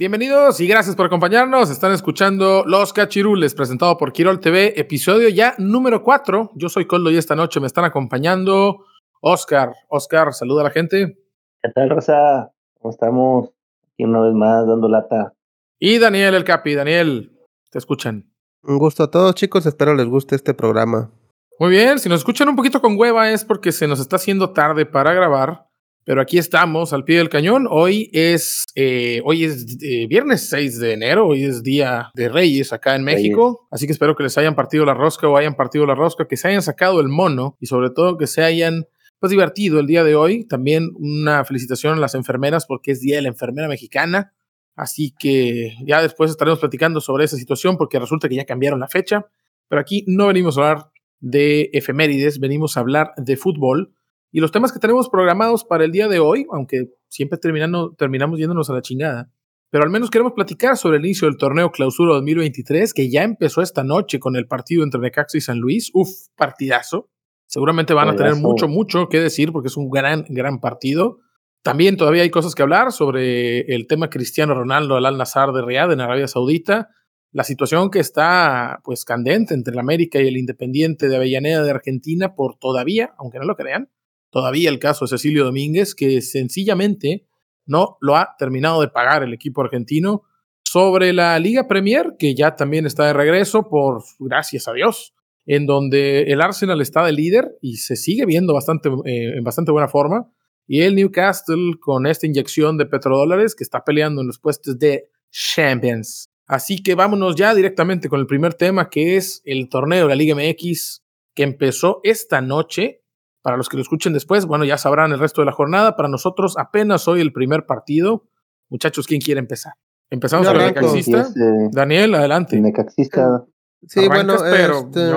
Bienvenidos 0.00 0.58
y 0.60 0.66
gracias 0.66 0.96
por 0.96 1.04
acompañarnos. 1.04 1.68
Están 1.68 1.92
escuchando 1.92 2.64
Los 2.66 2.94
Cachirules, 2.94 3.54
presentado 3.54 3.98
por 3.98 4.14
Quirol 4.14 4.40
TV, 4.40 4.80
episodio 4.80 5.28
ya 5.28 5.54
número 5.58 6.02
4. 6.02 6.52
Yo 6.54 6.70
soy 6.70 6.86
Coldo 6.86 7.10
y 7.10 7.18
esta 7.18 7.36
noche 7.36 7.60
me 7.60 7.66
están 7.66 7.84
acompañando 7.84 8.86
Oscar. 9.20 9.74
Oscar, 9.88 10.32
saluda 10.32 10.62
a 10.62 10.64
la 10.64 10.70
gente. 10.70 11.18
¿Qué 11.62 11.68
tal, 11.74 11.90
Rosa? 11.90 12.50
¿Cómo 12.78 12.92
estamos? 12.92 13.50
Aquí 13.92 14.04
una 14.04 14.20
vez 14.20 14.32
más 14.32 14.66
dando 14.66 14.88
lata. 14.88 15.34
Y 15.78 15.98
Daniel 15.98 16.34
El 16.34 16.44
Capi. 16.44 16.74
Daniel, 16.74 17.38
te 17.70 17.76
escuchan. 17.76 18.32
Un 18.62 18.78
gusto 18.78 19.02
a 19.02 19.10
todos, 19.10 19.34
chicos. 19.34 19.66
Espero 19.66 19.94
les 19.94 20.06
guste 20.06 20.34
este 20.34 20.54
programa. 20.54 21.10
Muy 21.58 21.68
bien, 21.68 21.98
si 21.98 22.08
nos 22.08 22.20
escuchan 22.20 22.48
un 22.48 22.56
poquito 22.56 22.80
con 22.80 22.98
hueva 22.98 23.30
es 23.32 23.44
porque 23.44 23.70
se 23.70 23.86
nos 23.86 24.00
está 24.00 24.16
haciendo 24.16 24.54
tarde 24.54 24.86
para 24.86 25.12
grabar. 25.12 25.69
Pero 26.04 26.22
aquí 26.22 26.38
estamos 26.38 26.92
al 26.92 27.04
pie 27.04 27.18
del 27.18 27.28
cañón. 27.28 27.66
Hoy 27.70 28.10
es, 28.12 28.64
eh, 28.74 29.20
hoy 29.24 29.44
es 29.44 29.76
eh, 29.82 30.06
viernes 30.08 30.48
6 30.48 30.78
de 30.78 30.92
enero, 30.94 31.26
hoy 31.26 31.44
es 31.44 31.62
Día 31.62 32.10
de 32.14 32.28
Reyes 32.28 32.72
acá 32.72 32.96
en 32.96 33.04
México. 33.04 33.68
Así 33.70 33.86
que 33.86 33.92
espero 33.92 34.16
que 34.16 34.22
les 34.22 34.36
hayan 34.38 34.54
partido 34.54 34.86
la 34.86 34.94
rosca 34.94 35.28
o 35.28 35.36
hayan 35.36 35.54
partido 35.54 35.84
la 35.84 35.94
rosca, 35.94 36.26
que 36.26 36.38
se 36.38 36.48
hayan 36.48 36.62
sacado 36.62 37.00
el 37.00 37.08
mono 37.08 37.56
y 37.60 37.66
sobre 37.66 37.90
todo 37.90 38.16
que 38.16 38.26
se 38.26 38.42
hayan 38.42 38.86
pues 39.18 39.30
divertido 39.30 39.78
el 39.78 39.86
día 39.86 40.02
de 40.02 40.16
hoy. 40.16 40.46
También 40.46 40.90
una 40.94 41.44
felicitación 41.44 41.98
a 41.98 42.00
las 42.00 42.14
enfermeras 42.14 42.64
porque 42.66 42.92
es 42.92 43.00
Día 43.00 43.16
de 43.16 43.22
la 43.22 43.28
Enfermera 43.28 43.68
Mexicana. 43.68 44.32
Así 44.76 45.14
que 45.18 45.74
ya 45.84 46.00
después 46.00 46.30
estaremos 46.30 46.60
platicando 46.60 47.02
sobre 47.02 47.24
esa 47.24 47.36
situación 47.36 47.76
porque 47.76 47.98
resulta 47.98 48.26
que 48.28 48.36
ya 48.36 48.46
cambiaron 48.46 48.80
la 48.80 48.88
fecha. 48.88 49.26
Pero 49.68 49.80
aquí 49.82 50.04
no 50.06 50.28
venimos 50.28 50.56
a 50.56 50.62
hablar 50.62 50.90
de 51.20 51.68
efemérides, 51.74 52.40
venimos 52.40 52.78
a 52.78 52.80
hablar 52.80 53.12
de 53.18 53.36
fútbol 53.36 53.92
y 54.32 54.40
los 54.40 54.52
temas 54.52 54.72
que 54.72 54.78
tenemos 54.78 55.08
programados 55.08 55.64
para 55.64 55.84
el 55.84 55.92
día 55.92 56.08
de 56.08 56.20
hoy, 56.20 56.46
aunque 56.52 56.90
siempre 57.08 57.38
terminando, 57.38 57.94
terminamos 57.96 58.38
yéndonos 58.38 58.70
a 58.70 58.74
la 58.74 58.82
chingada, 58.82 59.30
pero 59.70 59.84
al 59.84 59.90
menos 59.90 60.10
queremos 60.10 60.32
platicar 60.32 60.76
sobre 60.76 60.98
el 60.98 61.04
inicio 61.04 61.28
del 61.28 61.36
torneo 61.36 61.70
Clausura 61.70 62.14
2023, 62.14 62.92
que 62.92 63.08
ya 63.08 63.22
empezó 63.22 63.62
esta 63.62 63.84
noche 63.84 64.18
con 64.18 64.34
el 64.34 64.46
partido 64.46 64.82
entre 64.82 65.00
Necaxa 65.00 65.38
y 65.38 65.40
San 65.40 65.58
Luis. 65.58 65.90
Uf, 65.94 66.08
partidazo. 66.36 67.08
Seguramente 67.46 67.94
van 67.94 68.08
a 68.08 68.16
tener 68.16 68.34
mucho, 68.36 68.68
mucho 68.68 69.08
que 69.08 69.20
decir 69.20 69.52
porque 69.52 69.68
es 69.68 69.76
un 69.76 69.88
gran, 69.88 70.24
gran 70.28 70.60
partido. 70.60 71.18
También 71.62 71.96
todavía 71.96 72.22
hay 72.22 72.30
cosas 72.30 72.54
que 72.54 72.62
hablar 72.62 72.90
sobre 72.90 73.60
el 73.74 73.86
tema 73.86 74.10
Cristiano 74.10 74.54
Ronaldo 74.54 74.96
al 74.96 75.06
Al-Nazar 75.06 75.52
de 75.52 75.62
Riyadh 75.62 75.92
en 75.92 76.00
Arabia 76.00 76.26
Saudita, 76.26 76.88
la 77.32 77.44
situación 77.44 77.90
que 77.90 78.00
está 78.00 78.80
pues 78.82 79.04
candente 79.04 79.54
entre 79.54 79.72
el 79.72 79.78
América 79.78 80.20
y 80.20 80.26
el 80.26 80.36
Independiente 80.36 81.08
de 81.08 81.16
Avellaneda 81.16 81.62
de 81.62 81.70
Argentina 81.70 82.34
por 82.34 82.56
todavía, 82.56 83.14
aunque 83.18 83.38
no 83.38 83.44
lo 83.44 83.56
crean, 83.56 83.88
todavía 84.30 84.70
el 84.70 84.78
caso 84.78 85.04
de 85.04 85.10
Cecilio 85.10 85.44
Domínguez, 85.44 85.94
que 85.94 86.20
sencillamente 86.22 87.26
no 87.66 87.98
lo 88.00 88.16
ha 88.16 88.34
terminado 88.38 88.80
de 88.80 88.88
pagar 88.88 89.22
el 89.22 89.32
equipo 89.32 89.62
argentino 89.62 90.22
sobre 90.64 91.12
la 91.12 91.38
Liga 91.38 91.66
Premier, 91.66 92.14
que 92.18 92.34
ya 92.34 92.56
también 92.56 92.86
está 92.86 93.06
de 93.06 93.12
regreso, 93.12 93.68
por 93.68 94.02
gracias 94.18 94.68
a 94.68 94.72
Dios, 94.72 95.14
en 95.46 95.66
donde 95.66 96.22
el 96.24 96.40
Arsenal 96.40 96.80
está 96.80 97.04
de 97.04 97.12
líder 97.12 97.56
y 97.60 97.76
se 97.76 97.96
sigue 97.96 98.24
viendo 98.26 98.54
bastante, 98.54 98.88
eh, 98.88 99.36
en 99.36 99.44
bastante 99.44 99.72
buena 99.72 99.88
forma, 99.88 100.30
y 100.66 100.82
el 100.82 100.94
Newcastle 100.94 101.74
con 101.80 102.06
esta 102.06 102.26
inyección 102.26 102.78
de 102.78 102.86
petrodólares 102.86 103.56
que 103.56 103.64
está 103.64 103.82
peleando 103.84 104.20
en 104.20 104.28
los 104.28 104.38
puestos 104.38 104.78
de 104.78 105.08
Champions. 105.30 106.28
Así 106.46 106.82
que 106.82 106.94
vámonos 106.94 107.36
ya 107.36 107.54
directamente 107.54 108.08
con 108.08 108.20
el 108.20 108.26
primer 108.26 108.54
tema, 108.54 108.88
que 108.88 109.16
es 109.16 109.42
el 109.44 109.68
torneo 109.68 110.04
de 110.04 110.08
la 110.08 110.14
Liga 110.14 110.34
MX, 110.34 111.02
que 111.34 111.42
empezó 111.42 112.00
esta 112.04 112.40
noche 112.40 112.99
para 113.42 113.56
los 113.56 113.68
que 113.68 113.76
lo 113.76 113.82
escuchen 113.82 114.12
después, 114.12 114.46
bueno, 114.46 114.64
ya 114.64 114.78
sabrán 114.78 115.12
el 115.12 115.18
resto 115.18 115.40
de 115.40 115.46
la 115.46 115.52
jornada. 115.52 115.96
Para 115.96 116.08
nosotros 116.08 116.56
apenas 116.58 117.08
hoy 117.08 117.20
el 117.20 117.32
primer 117.32 117.66
partido. 117.66 118.24
Muchachos, 118.68 119.06
¿quién 119.06 119.20
quiere 119.20 119.40
empezar? 119.40 119.74
Empezamos 120.10 120.46
con 120.46 120.60
el 120.60 120.66
necaxista. 120.66 121.28
Daniel, 121.72 122.14
adelante. 122.14 122.56
El 122.56 122.62
necaxista. 122.62 123.44
Sí, 123.86 124.06
bueno, 124.08 124.34
este, 124.34 125.10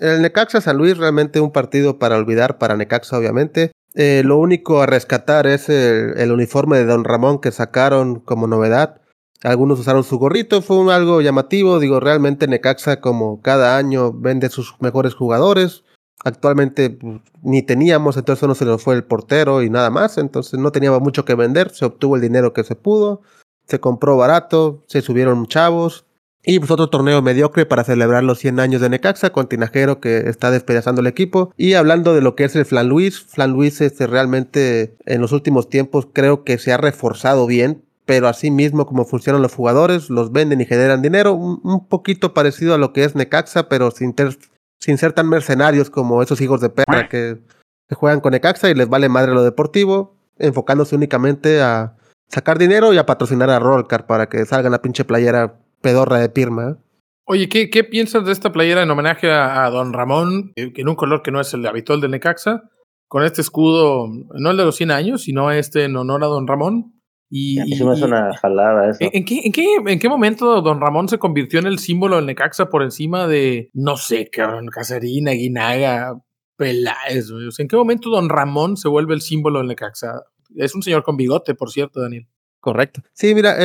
el 0.00 0.22
Necaxa 0.22 0.60
San 0.60 0.78
Luis 0.78 0.96
realmente 0.96 1.40
un 1.40 1.52
partido 1.52 1.98
para 1.98 2.16
olvidar 2.16 2.58
para 2.58 2.76
Necaxa, 2.76 3.18
obviamente. 3.18 3.72
Eh, 3.94 4.22
lo 4.24 4.38
único 4.38 4.82
a 4.82 4.86
rescatar 4.86 5.46
es 5.46 5.68
el, 5.68 6.32
uniforme 6.32 6.78
de 6.78 6.86
Don 6.86 7.04
Ramón 7.04 7.40
que 7.40 7.52
sacaron 7.52 8.20
como 8.20 8.46
novedad. 8.46 9.02
Algunos 9.42 9.78
usaron 9.78 10.02
su 10.02 10.18
gorrito, 10.18 10.62
fue 10.62 10.92
algo 10.92 11.20
llamativo. 11.20 11.78
Digo, 11.78 12.00
realmente 12.00 12.48
Necaxa, 12.48 13.00
como 13.00 13.40
cada 13.42 13.76
año, 13.76 14.12
vende 14.12 14.48
sus 14.48 14.74
mejores 14.80 15.14
jugadores 15.14 15.84
actualmente 16.22 16.90
pues, 16.90 17.20
ni 17.42 17.62
teníamos, 17.62 18.16
entonces 18.16 18.40
solo 18.40 18.54
se 18.54 18.64
nos 18.64 18.82
fue 18.82 18.94
el 18.94 19.04
portero 19.04 19.62
y 19.62 19.70
nada 19.70 19.90
más, 19.90 20.18
entonces 20.18 20.58
no 20.58 20.72
teníamos 20.72 21.00
mucho 21.00 21.24
que 21.24 21.34
vender, 21.34 21.70
se 21.70 21.84
obtuvo 21.84 22.16
el 22.16 22.22
dinero 22.22 22.52
que 22.52 22.64
se 22.64 22.76
pudo, 22.76 23.22
se 23.66 23.80
compró 23.80 24.16
barato, 24.16 24.84
se 24.86 25.02
subieron 25.02 25.46
chavos 25.46 26.06
y 26.46 26.58
pues 26.58 26.70
otro 26.70 26.90
torneo 26.90 27.22
mediocre 27.22 27.64
para 27.64 27.84
celebrar 27.84 28.22
los 28.22 28.38
100 28.38 28.60
años 28.60 28.80
de 28.82 28.90
Necaxa 28.90 29.30
con 29.30 29.48
Tinajero 29.48 30.00
que 30.00 30.28
está 30.28 30.50
despedazando 30.50 31.00
el 31.00 31.06
equipo. 31.06 31.54
Y 31.56 31.72
hablando 31.72 32.14
de 32.14 32.20
lo 32.20 32.34
que 32.34 32.44
es 32.44 32.54
el 32.54 32.66
Flan 32.66 32.86
Luis, 32.86 33.18
Flan 33.18 33.52
Luis 33.52 33.80
este 33.80 34.06
realmente 34.06 34.94
en 35.06 35.22
los 35.22 35.32
últimos 35.32 35.70
tiempos 35.70 36.06
creo 36.12 36.44
que 36.44 36.58
se 36.58 36.72
ha 36.72 36.76
reforzado 36.76 37.46
bien 37.46 37.82
pero 38.06 38.28
así 38.28 38.50
mismo 38.50 38.86
como 38.86 39.04
funcionan 39.04 39.42
los 39.42 39.54
jugadores, 39.54 40.10
los 40.10 40.32
venden 40.32 40.60
y 40.60 40.66
generan 40.66 41.02
dinero, 41.02 41.34
un, 41.34 41.86
poquito 41.88 42.34
parecido 42.34 42.74
a 42.74 42.78
lo 42.78 42.92
que 42.92 43.04
es 43.04 43.14
Necaxa, 43.14 43.68
pero 43.68 43.90
sin, 43.90 44.12
ter 44.12 44.36
sin 44.80 44.98
ser 44.98 45.12
tan 45.12 45.28
mercenarios 45.28 45.90
como 45.90 46.22
esos 46.22 46.40
hijos 46.40 46.60
de 46.60 46.70
perra 46.70 47.08
que, 47.08 47.38
juegan 47.90 48.20
con 48.20 48.34
Ecaxa 48.34 48.68
y 48.70 48.74
les 48.74 48.88
vale 48.88 49.08
madre 49.08 49.32
lo 49.32 49.44
deportivo, 49.44 50.16
enfocándose 50.36 50.96
únicamente 50.96 51.62
a 51.62 51.96
sacar 52.28 52.58
dinero 52.58 52.92
y 52.92 52.98
a 52.98 53.06
patrocinar 53.06 53.50
a 53.50 53.60
Rollcar 53.60 54.06
para 54.06 54.28
que 54.28 54.44
salga 54.46 54.68
la 54.68 54.82
pinche 54.82 55.04
playera 55.04 55.60
pedorra 55.80 56.18
de 56.18 56.28
Pirma. 56.28 56.78
Oye, 57.26 57.48
¿qué, 57.48 57.70
¿qué, 57.70 57.84
piensas 57.84 58.24
de 58.24 58.32
esta 58.32 58.52
playera 58.52 58.82
en 58.82 58.90
homenaje 58.90 59.30
a, 59.30 59.70
Don 59.70 59.92
Ramón, 59.92 60.52
en 60.56 60.88
un 60.88 60.96
color 60.96 61.22
que 61.22 61.30
no 61.30 61.40
es 61.40 61.54
el 61.54 61.64
habitual 61.66 62.00
del 62.00 62.10
Necaxa, 62.10 62.64
con 63.06 63.22
este 63.22 63.40
escudo, 63.42 64.08
no 64.08 64.50
el 64.50 64.56
de 64.56 64.64
los 64.64 64.76
100 64.76 64.90
años, 64.90 65.22
sino 65.22 65.52
este 65.52 65.84
en 65.84 65.96
honor 65.96 66.24
a 66.24 66.26
Don 66.26 66.48
Ramón? 66.48 66.93
Y, 67.36 67.58
a 67.60 67.84
me 67.84 68.04
una 68.04 68.32
jalada 68.36 68.90
eso. 68.90 68.98
¿en 69.00 69.24
qué, 69.24 69.40
en, 69.42 69.50
qué, 69.50 69.66
¿En 69.84 69.98
qué 69.98 70.08
momento 70.08 70.62
Don 70.62 70.80
Ramón 70.80 71.08
se 71.08 71.18
convirtió 71.18 71.58
en 71.58 71.66
el 71.66 71.80
símbolo 71.80 72.14
del 72.14 72.26
Necaxa 72.26 72.70
por 72.70 72.84
encima 72.84 73.26
de, 73.26 73.70
no 73.72 73.96
sé, 73.96 74.30
cabrón, 74.30 74.68
Cacerina, 74.68 75.32
Guinaga, 75.32 76.14
Peláez? 76.56 77.26
¿En 77.58 77.66
qué 77.66 77.74
momento 77.74 78.08
Don 78.08 78.28
Ramón 78.28 78.76
se 78.76 78.86
vuelve 78.86 79.14
el 79.14 79.20
símbolo 79.20 79.58
del 79.58 79.66
Necaxa? 79.66 80.22
Es 80.54 80.76
un 80.76 80.82
señor 80.84 81.02
con 81.02 81.16
bigote, 81.16 81.56
por 81.56 81.72
cierto, 81.72 82.00
Daniel. 82.00 82.28
Correcto. 82.60 83.02
Sí, 83.14 83.34
mira, 83.34 83.56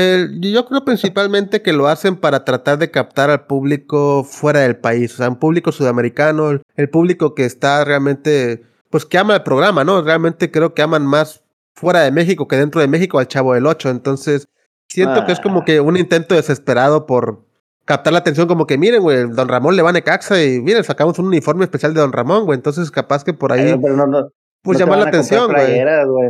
yo 0.42 0.66
creo 0.66 0.84
principalmente 0.84 1.62
que 1.62 1.72
lo 1.72 1.88
hacen 1.88 2.16
para 2.16 2.44
tratar 2.46 2.80
de 2.80 2.90
captar 2.90 3.30
al 3.30 3.46
público 3.46 4.24
fuera 4.24 4.62
del 4.62 4.78
país, 4.78 5.14
o 5.14 5.18
sea, 5.18 5.30
un 5.30 5.38
público 5.38 5.72
sudamericano, 5.72 6.60
el 6.76 6.90
público 6.90 7.36
que 7.36 7.46
está 7.46 7.86
realmente, 7.86 8.64
pues 8.90 9.06
que 9.06 9.20
ama 9.20 9.36
el 9.36 9.44
programa, 9.44 9.84
¿no? 9.84 10.02
Realmente 10.02 10.50
creo 10.50 10.74
que 10.74 10.82
aman 10.82 11.06
más 11.06 11.44
fuera 11.80 12.02
de 12.02 12.12
México 12.12 12.48
que 12.48 12.58
dentro 12.58 12.82
de 12.82 12.88
México 12.88 13.20
al 13.20 13.28
Chavo 13.28 13.54
del 13.54 13.66
8. 13.66 13.90
Entonces, 13.90 14.50
siento 14.88 15.26
que 15.26 15.32
es 15.32 15.40
como 15.40 15.62
ah. 15.62 15.66
que 15.66 15.80
un 15.80 15.96
intento 15.96 16.36
desesperado 16.36 17.06
por 17.06 17.46
captar 17.86 18.14
la 18.14 18.20
atención, 18.20 18.48
como 18.48 18.68
que 18.68 18.78
miren, 18.78 19.02
güey, 19.02 19.30
Don 19.30 19.48
Ramón 19.48 19.76
le 19.76 19.82
va 19.82 19.90
a 19.90 19.94
Necaxa 19.94 20.44
y 20.44 20.62
miren, 20.62 20.84
sacamos 20.84 21.18
un 21.18 21.28
uniforme 21.28 21.64
especial 21.64 21.94
de 21.94 22.02
Don 22.02 22.12
Ramón, 22.12 22.46
güey. 22.46 22.58
Entonces, 22.58 22.92
capaz 22.92 23.24
que 23.24 23.34
por 23.34 23.54
ahí. 23.54 23.76
pero 23.82 23.96
no, 23.96 24.06
no, 24.06 24.30
pues 24.62 24.78
llamar 24.78 25.00
la 25.00 25.06
atención, 25.06 25.52
güey. 25.52 25.82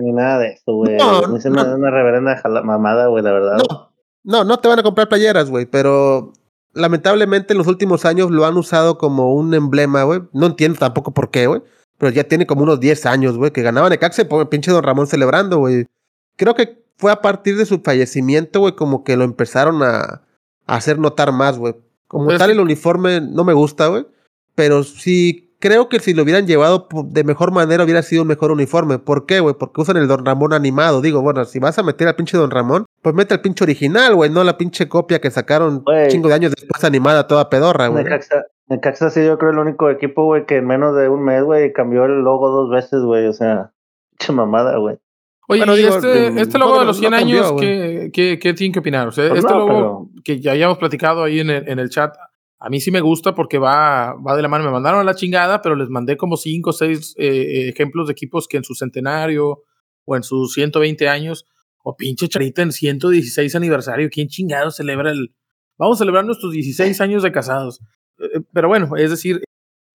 ni 0.01 0.11
nada 0.13 0.37
de 0.37 0.49
esto, 0.49 0.73
güey. 0.75 0.97
No, 0.97 1.35
es 1.35 1.45
una, 1.45 1.75
una, 1.75 1.89
reverenda 1.89 2.41
mamada, 2.63 3.07
güey, 3.07 3.23
la 3.23 3.31
verdad. 3.31 3.57
No, 3.57 3.89
no, 4.23 4.43
no 4.43 4.59
te 4.59 4.67
van 4.67 4.79
a 4.79 4.83
comprar 4.83 5.09
playeras, 5.09 5.49
güey, 5.49 5.65
pero 5.65 6.33
lamentablemente 6.73 7.53
en 7.53 7.57
los 7.57 7.67
últimos 7.67 8.05
años 8.05 8.29
lo 8.29 8.45
han 8.45 8.55
usado 8.55 8.99
como 8.99 9.33
un 9.33 9.53
emblema, 9.55 10.03
güey. 10.03 10.21
No 10.31 10.45
entiendo 10.45 10.77
tampoco 10.77 11.11
por 11.11 11.31
qué, 11.31 11.47
güey 11.47 11.63
pero 11.99 12.11
ya 12.11 12.23
tiene 12.23 12.47
como 12.47 12.63
unos 12.63 12.79
10 12.79 13.05
años, 13.05 13.37
güey, 13.37 13.51
que 13.51 13.61
ganaba 13.61 13.89
Necaxa 13.89 14.23
y 14.23 14.45
pinche 14.45 14.71
Don 14.71 14.83
Ramón 14.83 15.05
celebrando, 15.05 15.59
güey. 15.59 15.85
Creo 16.37 16.55
que 16.55 16.81
fue 16.97 17.11
a 17.11 17.21
partir 17.21 17.57
de 17.57 17.65
su 17.65 17.81
fallecimiento, 17.81 18.61
güey, 18.61 18.75
como 18.75 19.03
que 19.03 19.17
lo 19.17 19.25
empezaron 19.25 19.83
a, 19.83 20.23
hacer 20.65 20.97
notar 20.97 21.33
más, 21.33 21.57
güey. 21.57 21.75
Como 22.07 22.35
tal, 22.37 22.51
el 22.51 22.59
uniforme 22.59 23.21
no 23.21 23.43
me 23.43 23.53
gusta, 23.53 23.87
güey, 23.87 24.07
pero 24.55 24.83
sí 24.83 25.53
creo 25.59 25.89
que 25.89 25.99
si 25.99 26.13
lo 26.13 26.23
hubieran 26.23 26.47
llevado 26.47 26.87
de 27.05 27.23
mejor 27.23 27.51
manera 27.51 27.83
hubiera 27.83 28.01
sido 28.01 28.21
un 28.21 28.29
mejor 28.29 28.51
uniforme. 28.51 28.97
¿Por 28.97 29.25
qué, 29.25 29.41
güey? 29.41 29.55
Porque 29.59 29.81
usan 29.81 29.97
el 29.97 30.07
Don 30.07 30.25
Ramón 30.25 30.53
animado. 30.53 31.01
Digo, 31.01 31.21
bueno, 31.21 31.43
si 31.45 31.59
vas 31.59 31.77
a 31.77 31.83
meter 31.83 32.07
al 32.07 32.15
pinche 32.15 32.37
Don 32.37 32.49
Ramón, 32.49 32.85
pues 33.01 33.13
mete 33.13 33.33
al 33.33 33.41
pinche 33.41 33.63
original, 33.63 34.15
güey, 34.15 34.29
no 34.29 34.43
la 34.43 34.57
pinche 34.57 34.87
copia 34.87 35.19
que 35.19 35.29
sacaron 35.29 35.83
un 35.85 36.07
chingo 36.07 36.29
de 36.29 36.35
años 36.35 36.53
después 36.55 36.83
animada 36.83 37.27
toda 37.27 37.49
pedorra, 37.49 37.87
güey. 37.87 38.05
Necaxa, 38.05 38.45
sí, 39.12 39.25
yo 39.25 39.38
creo 39.38 39.51
el 39.51 39.60
único 39.60 39.89
equipo, 39.89 40.25
güey, 40.25 40.45
que 40.45 40.57
en 40.57 40.68
menos 40.68 40.95
de 40.95 41.10
un 41.10 41.24
mes, 41.24 41.44
güey, 41.44 41.74
cambió 41.74 42.06
el 42.06 42.21
logo 42.21 42.50
dos 42.50 42.69
veces, 42.69 43.01
güey. 43.01 43.25
O 43.27 43.33
sea, 43.33 43.71
pinche 44.12 44.33
mamada, 44.33 44.77
güey. 44.77 44.98
Oye, 45.48 45.63
y 45.66 45.86
este, 45.86 46.39
este 46.39 46.60
logo 46.60 46.80
de 46.80 46.86
los 46.86 46.98
100 47.00 47.13
años, 47.16 47.54
¿qué, 47.60 48.12
qué, 48.13 48.38
qué, 48.39 48.54
tienen 48.54 48.71
que 48.71 48.80
opinar? 48.80 49.07
O 49.07 49.12
sea, 49.12 49.30
pues 49.30 49.39
este 49.39 49.51
logo 49.51 50.12
que 50.24 50.39
ya 50.39 50.51
habíamos 50.51 50.77
platicado 50.77 51.24
ahí 51.24 51.39
en 51.39 51.50
el, 51.50 51.68
en 51.68 51.80
el 51.80 51.89
chat, 51.89 52.16
a 52.60 52.69
mí 52.69 52.80
sí 52.80 52.92
me 52.92 53.01
gusta 53.01 53.33
porque 53.33 53.57
va, 53.57 54.13
va 54.13 54.36
de 54.36 54.44
la 54.44 54.48
mano. 54.48 54.66
Me 54.66 54.69
mandaron 54.69 55.00
a 55.00 55.04
la 55.04 55.16
chingada, 55.16 55.63
pero 55.63 55.75
les 55.75 55.89
mandé 55.89 56.18
como 56.18 56.38
5 56.38 56.69
o 56.69 56.74
6 56.74 57.16
eh, 57.18 57.69
ejemplos 57.69 58.06
de 58.07 58.12
equipos 58.12 58.48
que 58.48 58.57
en 58.57 58.63
su 58.63 58.75
centenario 58.75 59.63
o 60.06 60.16
en 60.16 60.24
sus 60.24 60.54
120 60.54 61.07
años, 61.07 61.45
o 61.83 61.95
pinche 61.95 62.27
charita 62.27 62.62
en 62.62 62.71
116 62.71 63.56
aniversario, 63.56 64.10
¿quién 64.12 64.27
chingado 64.27 64.71
celebra 64.71 65.12
el... 65.12 65.33
Vamos 65.77 65.98
a 65.98 66.00
celebrar 66.00 66.25
nuestros 66.25 66.51
16 66.51 67.00
años 67.01 67.24
de 67.24 67.31
casados. 67.31 67.80
Eh, 68.19 68.42
pero 68.54 68.68
bueno, 68.68 68.95
es 68.98 69.10
decir... 69.10 69.44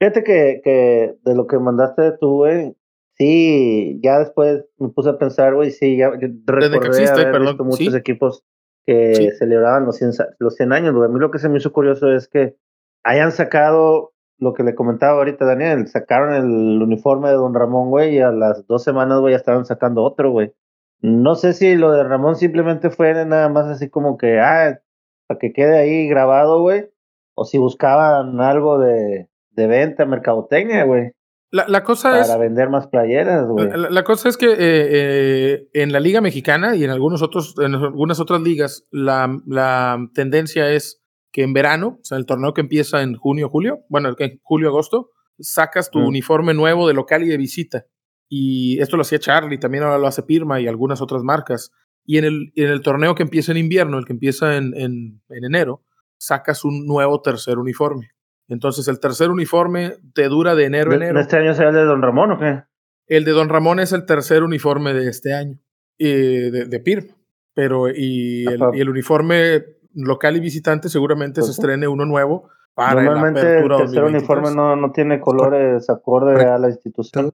Fíjate 0.00 0.25
que, 0.25 0.61
que 0.62 1.15
de 1.23 1.35
lo 1.35 1.47
que 1.47 1.59
mandaste 1.59 2.12
tú, 2.19 2.37
güey, 2.37 2.75
Sí, 3.17 4.00
ya 4.03 4.19
después 4.19 4.65
me 4.79 4.88
puse 4.88 5.11
a 5.11 5.19
pensar, 5.19 5.55
güey, 5.55 5.71
sí, 5.71 5.97
ya 5.97 6.11
recordé 6.11 7.09
haber 7.09 7.41
visto 7.43 7.65
muchos 7.65 7.94
equipos 7.94 8.43
que 8.87 9.31
celebraban 9.38 9.87
los 9.87 9.97
100, 9.97 10.11
los 10.41 10.56
100 10.56 10.73
años. 10.73 10.94
A 10.97 11.09
mí 11.09 11.21
lo 11.21 11.31
que 11.31 11.38
se 11.38 11.49
me 11.49 11.59
hizo 11.59 11.73
curioso 11.73 12.12
es 12.12 12.29
que 12.29 12.56
hayan 13.05 13.31
sacado 13.31 14.12
lo 14.38 14.53
que 14.53 14.65
le 14.65 14.75
comentaba 14.75 15.19
ahorita 15.19 15.44
Daniel, 15.44 15.87
sacaron 15.87 16.35
el 16.35 16.82
uniforme 16.82 17.29
de 17.29 17.37
Don 17.37 17.55
Ramón, 17.55 17.88
güey, 17.88 18.17
y 18.17 18.19
a 18.19 18.32
las 18.32 18.67
dos 18.67 18.82
semanas, 18.82 19.21
güey, 19.21 19.32
ya 19.32 19.38
estaban 19.38 19.65
sacando 19.65 20.03
otro, 20.03 20.32
güey. 20.32 20.53
No 21.00 21.37
sé 21.37 21.53
si 21.53 21.76
lo 21.76 21.93
de 21.93 22.03
Ramón 22.03 22.35
simplemente 22.35 22.91
fue 22.91 23.15
nada 23.25 23.49
más 23.49 23.67
así 23.67 23.88
como 23.88 24.19
que, 24.19 24.41
ah, 24.41 24.81
para 25.29 25.38
que 25.38 25.53
quede 25.53 25.79
ahí 25.79 26.09
grabado, 26.09 26.61
güey, 26.61 26.91
o 27.34 27.44
si 27.44 27.58
buscaban 27.58 28.40
algo 28.40 28.78
de, 28.78 29.28
de 29.50 29.66
venta, 29.66 30.04
mercadotecnia, 30.06 30.84
güey. 30.84 31.12
La, 31.50 31.84
cosa 31.84 32.20
es. 32.20 32.26
Para 32.26 32.40
vender 32.40 32.69
más 32.69 32.88
playeras, 32.88 33.46
güey. 33.46 33.69
La, 33.88 34.02
cosa 34.02 34.28
es 34.28 34.36
que 34.36 34.46
eh, 34.46 34.56
eh, 34.58 35.69
en 35.72 35.92
la 35.92 36.00
Liga 36.00 36.20
Mexicana 36.20 36.75
y 36.75 36.82
en, 36.82 36.90
algunos 36.90 37.22
otros, 37.22 37.54
en 37.58 37.76
algunas 37.76 38.19
otras 38.19 38.40
ligas, 38.40 38.88
la, 38.90 39.40
la 39.46 40.04
tendencia 40.14 40.72
es 40.72 41.00
que 41.31 41.44
en 41.44 41.52
verano, 41.52 41.98
o 42.00 42.04
sea, 42.04 42.19
el 42.19 42.26
torneo 42.26 42.54
que 42.54 42.60
empieza 42.60 43.02
en 43.02 43.14
junio, 43.14 43.48
julio, 43.48 43.84
bueno, 43.88 44.16
en 44.19 44.40
julio, 44.42 44.69
agosto, 44.69 45.10
sacas 45.38 45.92
tu 45.92 46.00
mm. 46.00 46.06
uniforme 46.06 46.54
nuevo 46.54 46.88
de 46.88 46.94
local 46.94 47.22
y 47.22 47.28
de 47.28 47.37
visita. 47.37 47.87
Y 48.28 48.80
esto 48.80 48.96
lo 48.96 49.02
hacía 49.02 49.20
Charlie, 49.20 49.58
también 49.58 49.84
ahora 49.84 49.98
lo 49.98 50.08
hace 50.08 50.25
Pirma 50.25 50.60
y 50.60 50.66
algunas 50.66 51.00
otras 51.00 51.22
marcas. 51.22 51.70
Y 52.04 52.19
en 52.19 52.25
el, 52.25 52.52
en 52.56 52.69
el 52.69 52.82
torneo 52.82 53.14
que 53.14 53.22
empieza 53.22 53.52
en 53.52 53.58
invierno, 53.58 53.98
el 53.98 54.06
que 54.06 54.12
empieza 54.12 54.56
en, 54.56 54.75
en, 54.76 55.22
en 55.28 55.44
enero, 55.44 55.84
sacas 56.19 56.64
un 56.64 56.87
nuevo 56.87 57.20
tercer 57.20 57.58
uniforme. 57.58 58.11
Entonces, 58.49 58.88
el 58.88 59.00
tercer 59.00 59.31
uniforme 59.31 59.94
te 60.14 60.28
dura 60.28 60.55
de 60.55 60.64
enero 60.66 60.93
a 60.93 60.96
enero. 60.96 61.20
¿Este 61.20 61.37
año 61.37 61.55
será 61.55 61.70
el 61.70 61.75
de 61.75 61.84
Don 61.84 62.02
Ramón 62.02 62.32
o 62.32 62.38
qué? 62.38 62.62
El 63.06 63.25
de 63.25 63.32
Don 63.32 63.49
Ramón 63.49 63.81
es 63.81 63.93
el 63.93 64.06
tercer 64.06 64.43
uniforme 64.43 64.93
de 64.93 65.08
este 65.08 65.34
año, 65.34 65.58
de, 65.99 66.66
de 66.69 66.81
PIR. 66.81 67.14
Pero, 67.55 67.88
y 67.88 68.44
el, 68.46 68.88
uniforme 68.88 69.64
local 69.94 70.37
y 70.37 70.40
visitante 70.40 70.88
seguramente 70.88 71.40
se 71.40 71.46
pues 71.46 71.58
estrene 71.58 71.87
uno 71.87 72.05
nuevo 72.05 72.49
para 72.75 73.05
Normalmente 73.05 73.61
el 73.61 73.69
tercer 73.69 74.02
uniforme 74.02 74.52
no, 74.52 74.75
no 74.75 74.90
tiene 74.90 75.20
colores 75.20 75.88
acorde 75.88 76.44
a 76.44 76.58
la 76.58 76.69
institución. 76.69 77.31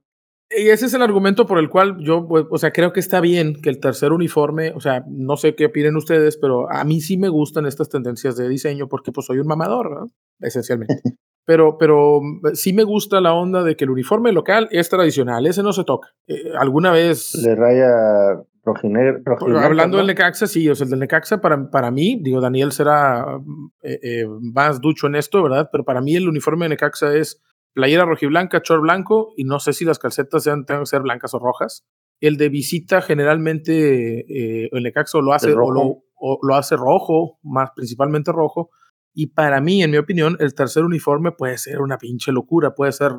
Y 0.57 0.69
ese 0.69 0.87
es 0.87 0.93
el 0.93 1.01
argumento 1.01 1.45
por 1.45 1.59
el 1.59 1.69
cual 1.69 1.97
yo, 1.99 2.27
pues, 2.27 2.45
o 2.49 2.57
sea, 2.57 2.71
creo 2.71 2.91
que 2.91 2.99
está 2.99 3.21
bien 3.21 3.61
que 3.61 3.69
el 3.69 3.79
tercer 3.79 4.11
uniforme, 4.11 4.71
o 4.71 4.79
sea, 4.79 5.03
no 5.07 5.37
sé 5.37 5.55
qué 5.55 5.67
opinen 5.67 5.95
ustedes, 5.95 6.37
pero 6.37 6.69
a 6.69 6.83
mí 6.83 6.99
sí 6.99 7.17
me 7.17 7.29
gustan 7.29 7.65
estas 7.65 7.89
tendencias 7.89 8.35
de 8.35 8.49
diseño 8.49 8.87
porque 8.87 9.11
pues 9.11 9.27
soy 9.27 9.39
un 9.39 9.47
mamador, 9.47 9.91
¿no? 9.91 10.07
Esencialmente. 10.39 11.01
Pero, 11.43 11.79
pero 11.79 12.21
sí 12.53 12.71
me 12.71 12.83
gusta 12.83 13.19
la 13.19 13.33
onda 13.33 13.63
de 13.63 13.75
que 13.75 13.85
el 13.85 13.89
uniforme 13.89 14.31
local 14.31 14.69
es 14.71 14.89
tradicional, 14.89 15.47
ese 15.47 15.63
no 15.63 15.73
se 15.73 15.83
toca. 15.83 16.09
Eh, 16.27 16.53
alguna 16.55 16.91
vez... 16.91 17.33
Le 17.33 17.55
raya 17.55 18.43
rojinegro. 18.63 19.23
Hablando 19.57 19.97
del 19.97 20.05
Necaxa, 20.07 20.45
sí, 20.45 20.69
o 20.69 20.75
sea, 20.75 20.85
el 20.85 20.91
del 20.91 20.99
Necaxa 20.99 21.41
para, 21.41 21.69
para 21.69 21.89
mí, 21.89 22.19
digo, 22.21 22.41
Daniel 22.41 22.71
será 22.71 23.39
eh, 23.81 23.99
eh, 24.03 24.27
más 24.39 24.81
ducho 24.81 25.07
en 25.07 25.15
esto, 25.15 25.41
¿verdad? 25.41 25.69
Pero 25.71 25.83
para 25.83 25.99
mí 25.99 26.15
el 26.15 26.29
uniforme 26.29 26.65
de 26.65 26.69
Necaxa 26.69 27.15
es 27.15 27.41
playera 27.73 28.05
rojiblanca, 28.05 28.61
short 28.63 28.81
blanco, 28.81 29.33
y 29.37 29.43
no 29.43 29.59
sé 29.59 29.73
si 29.73 29.85
las 29.85 29.99
calcetas 29.99 30.43
sean, 30.43 30.65
tengan 30.65 30.83
que 30.83 30.87
ser 30.87 31.01
blancas 31.01 31.33
o 31.33 31.39
rojas. 31.39 31.85
El 32.19 32.37
de 32.37 32.49
visita 32.49 33.01
generalmente 33.01 34.19
eh, 34.19 34.69
el 34.71 34.83
Necaxo 34.83 35.21
lo 35.21 35.33
hace, 35.33 35.53
o 35.53 35.71
lo, 35.71 36.03
lo, 36.41 36.55
hace 36.55 36.75
rojo, 36.75 37.39
más 37.41 37.71
principalmente 37.75 38.31
rojo. 38.31 38.69
Y 39.13 39.27
para 39.27 39.59
mí, 39.59 39.83
en 39.83 39.91
mi 39.91 39.97
opinión, 39.97 40.37
el 40.39 40.53
tercer 40.53 40.83
uniforme 40.83 41.31
puede 41.31 41.57
ser 41.57 41.81
una 41.81 41.97
pinche 41.97 42.31
locura, 42.31 42.75
puede 42.75 42.91
ser 42.91 43.13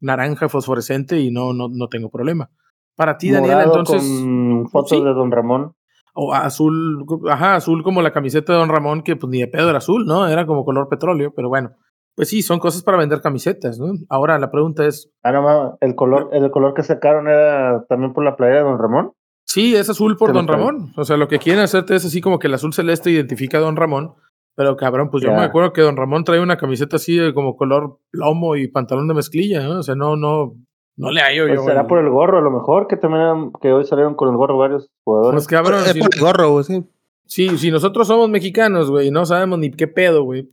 naranja 0.00 0.48
fosforescente 0.48 1.20
y 1.20 1.30
no, 1.30 1.52
no, 1.52 1.68
no 1.68 1.88
tengo 1.88 2.10
problema. 2.10 2.50
Para 2.96 3.16
ti, 3.16 3.30
Daniel, 3.30 3.60
entonces. 3.64 4.02
Con 4.02 4.68
fotos 4.70 5.04
de 5.04 5.10
Don 5.10 5.30
Ramón. 5.30 5.76
O 6.14 6.34
azul, 6.34 7.04
ajá, 7.30 7.54
azul 7.54 7.84
como 7.84 8.02
la 8.02 8.12
camiseta 8.12 8.52
de 8.52 8.58
Don 8.58 8.70
Ramón, 8.70 9.02
que 9.02 9.14
pues 9.14 9.30
ni 9.30 9.38
de 9.38 9.46
pedo 9.46 9.68
era 9.68 9.78
azul, 9.78 10.04
¿no? 10.04 10.26
Era 10.26 10.46
como 10.46 10.64
color 10.64 10.88
petróleo, 10.88 11.32
pero 11.34 11.48
bueno. 11.48 11.76
Pues 12.18 12.30
sí, 12.30 12.42
son 12.42 12.58
cosas 12.58 12.82
para 12.82 12.98
vender 12.98 13.20
camisetas, 13.20 13.78
¿no? 13.78 13.92
Ahora 14.08 14.40
la 14.40 14.50
pregunta 14.50 14.84
es. 14.84 15.08
Ah, 15.22 15.30
no, 15.30 15.78
el 15.80 15.94
color, 15.94 16.30
el 16.32 16.50
color 16.50 16.74
que 16.74 16.82
sacaron 16.82 17.28
era 17.28 17.84
también 17.88 18.12
por 18.12 18.24
la 18.24 18.34
playera 18.34 18.58
de 18.58 18.64
Don 18.64 18.76
Ramón. 18.76 19.12
Sí, 19.44 19.76
es 19.76 19.88
azul 19.88 20.16
por 20.16 20.32
Don 20.32 20.48
Ramón. 20.48 20.90
O 20.96 21.04
sea, 21.04 21.16
lo 21.16 21.28
que 21.28 21.38
quieren 21.38 21.62
hacerte 21.62 21.94
es 21.94 22.04
así 22.04 22.20
como 22.20 22.40
que 22.40 22.48
el 22.48 22.54
azul 22.54 22.72
celeste 22.72 23.12
identifica 23.12 23.58
a 23.58 23.60
Don 23.60 23.76
Ramón. 23.76 24.14
Pero 24.56 24.76
cabrón, 24.76 25.10
pues 25.10 25.22
yo 25.22 25.30
me 25.30 25.42
acuerdo 25.42 25.72
que 25.72 25.82
Don 25.82 25.96
Ramón 25.96 26.24
trae 26.24 26.40
una 26.40 26.56
camiseta 26.56 26.96
así 26.96 27.16
de 27.16 27.32
como 27.32 27.56
color 27.56 28.00
plomo 28.10 28.56
y 28.56 28.66
pantalón 28.66 29.06
de 29.06 29.14
mezclilla, 29.14 29.62
¿no? 29.62 29.78
O 29.78 29.82
sea, 29.84 29.94
no, 29.94 30.16
no, 30.16 30.56
no 30.96 31.12
le 31.12 31.20
hallo 31.20 31.46
pues 31.46 31.60
yo. 31.60 31.66
Será 31.66 31.86
por 31.86 32.00
el 32.00 32.10
gorro, 32.10 32.38
a 32.38 32.42
lo 32.42 32.50
mejor, 32.50 32.88
que 32.88 32.96
también 32.96 33.52
que 33.62 33.72
hoy 33.72 33.84
salieron 33.84 34.16
con 34.16 34.28
el 34.28 34.36
gorro 34.36 34.58
varios 34.58 34.90
jugadores. 35.04 35.36
Pues 35.36 35.46
cabrón. 35.46 35.84
Es 35.86 35.96
por 35.96 36.12
el 36.12 36.20
gorro, 36.20 36.50
güey, 36.50 36.64
sí. 36.64 36.84
Sí, 37.26 37.58
si 37.58 37.70
nosotros 37.70 38.08
somos 38.08 38.28
mexicanos, 38.28 38.90
güey, 38.90 39.06
y 39.06 39.10
no 39.12 39.24
sabemos 39.24 39.60
ni 39.60 39.70
qué 39.70 39.86
pedo, 39.86 40.24
güey. 40.24 40.48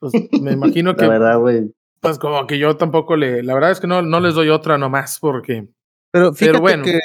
Pues 0.00 0.12
me 0.40 0.52
imagino 0.52 0.94
que. 0.96 1.02
la 1.02 1.08
verdad, 1.10 1.38
güey. 1.38 1.72
Pues 2.00 2.18
como 2.18 2.46
que 2.46 2.58
yo 2.58 2.76
tampoco 2.76 3.16
le. 3.16 3.42
La 3.42 3.54
verdad 3.54 3.70
es 3.70 3.80
que 3.80 3.86
no, 3.86 4.02
no 4.02 4.20
les 4.20 4.34
doy 4.34 4.48
otra 4.48 4.78
nomás 4.78 5.18
porque. 5.20 5.68
Pero 6.10 6.32
fíjate 6.32 6.58
bueno, 6.58 6.84
que 6.84 7.00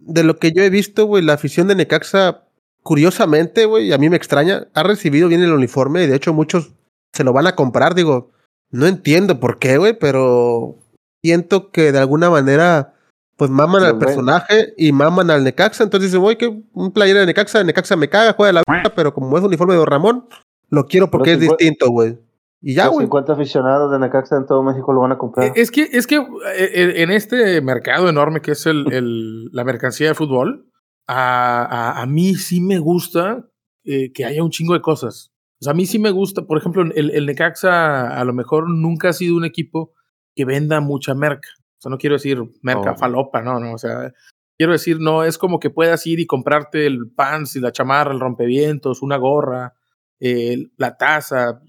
de 0.00 0.22
lo 0.22 0.38
que 0.38 0.52
yo 0.52 0.62
he 0.62 0.70
visto, 0.70 1.04
güey, 1.06 1.22
la 1.22 1.32
afición 1.32 1.66
de 1.66 1.74
Necaxa, 1.74 2.44
curiosamente, 2.82 3.64
güey, 3.64 3.92
a 3.92 3.98
mí 3.98 4.08
me 4.08 4.16
extraña, 4.16 4.68
ha 4.72 4.84
recibido 4.84 5.28
bien 5.28 5.42
el 5.42 5.52
uniforme 5.52 6.04
y 6.04 6.06
de 6.06 6.14
hecho 6.14 6.32
muchos 6.32 6.72
se 7.12 7.24
lo 7.24 7.32
van 7.32 7.48
a 7.48 7.56
comprar. 7.56 7.96
Digo, 7.96 8.30
no 8.70 8.86
entiendo 8.86 9.40
por 9.40 9.58
qué, 9.58 9.78
güey, 9.78 9.98
pero 9.98 10.78
siento 11.24 11.72
que 11.72 11.90
de 11.90 11.98
alguna 11.98 12.30
manera, 12.30 12.94
pues 13.36 13.50
maman 13.50 13.82
al 13.82 13.98
personaje 13.98 14.74
y 14.76 14.92
maman 14.92 15.30
al 15.30 15.42
Necaxa. 15.42 15.82
Entonces 15.82 16.10
dicen, 16.10 16.22
güey, 16.22 16.38
que 16.38 16.62
un 16.72 16.92
playera 16.92 17.20
de 17.20 17.26
Necaxa, 17.26 17.64
Necaxa 17.64 17.96
me 17.96 18.08
caga, 18.08 18.34
juega 18.34 18.52
la 18.52 18.62
vida, 18.68 18.92
pero 18.94 19.12
como 19.12 19.36
es 19.36 19.42
uniforme 19.42 19.74
de 19.74 19.78
Don 19.78 19.88
Ramón, 19.88 20.28
lo 20.68 20.86
quiero 20.86 21.10
porque 21.10 21.32
es 21.32 21.40
distinto, 21.40 21.90
güey. 21.90 22.18
Y 22.60 22.74
ya, 22.74 22.88
güey. 22.88 23.04
50 23.04 23.32
aficionados 23.32 23.92
de 23.92 23.98
Necaxa 23.98 24.36
en 24.36 24.46
todo 24.46 24.62
México 24.62 24.92
lo 24.92 25.00
van 25.00 25.12
a 25.12 25.18
comprar. 25.18 25.52
Es 25.54 25.70
que, 25.70 25.82
es 25.92 26.06
que 26.06 26.16
eh, 26.16 26.94
en 26.96 27.10
este 27.10 27.60
mercado 27.60 28.08
enorme 28.08 28.40
que 28.40 28.52
es 28.52 28.66
el, 28.66 28.92
el 28.92 29.44
la 29.52 29.64
mercancía 29.64 30.08
de 30.08 30.14
fútbol, 30.14 30.70
a, 31.06 32.00
a, 32.00 32.06
mí 32.06 32.34
sí 32.34 32.60
me 32.60 32.78
gusta 32.78 33.46
eh, 33.84 34.12
que 34.12 34.24
haya 34.24 34.42
un 34.42 34.50
chingo 34.50 34.74
de 34.74 34.80
cosas. 34.80 35.32
O 35.60 35.64
sea, 35.64 35.72
a 35.72 35.74
mí 35.74 35.86
sí 35.86 35.98
me 35.98 36.10
gusta, 36.10 36.42
por 36.42 36.58
ejemplo, 36.58 36.82
el, 36.82 37.10
el 37.10 37.26
Necaxa 37.26 38.18
a 38.18 38.24
lo 38.24 38.32
mejor 38.32 38.68
nunca 38.68 39.10
ha 39.10 39.12
sido 39.12 39.36
un 39.36 39.44
equipo 39.44 39.92
que 40.34 40.44
venda 40.44 40.80
mucha 40.80 41.14
merca. 41.14 41.48
O 41.78 41.80
sea, 41.80 41.90
no 41.90 41.98
quiero 41.98 42.16
decir 42.16 42.42
merca 42.62 42.92
oh. 42.92 42.96
falopa, 42.96 43.42
no, 43.42 43.60
no. 43.60 43.74
O 43.74 43.78
sea, 43.78 44.12
quiero 44.58 44.72
decir, 44.72 44.98
no, 45.00 45.24
es 45.24 45.38
como 45.38 45.60
que 45.60 45.70
puedas 45.70 46.06
ir 46.06 46.20
y 46.20 46.26
comprarte 46.26 46.86
el 46.86 47.10
pants 47.14 47.56
y 47.56 47.60
la 47.60 47.72
chamarra, 47.72 48.12
el 48.12 48.20
rompevientos, 48.20 49.02
una 49.02 49.16
gorra, 49.16 49.74
eh, 50.20 50.68
la 50.76 50.96
taza, 50.96 51.60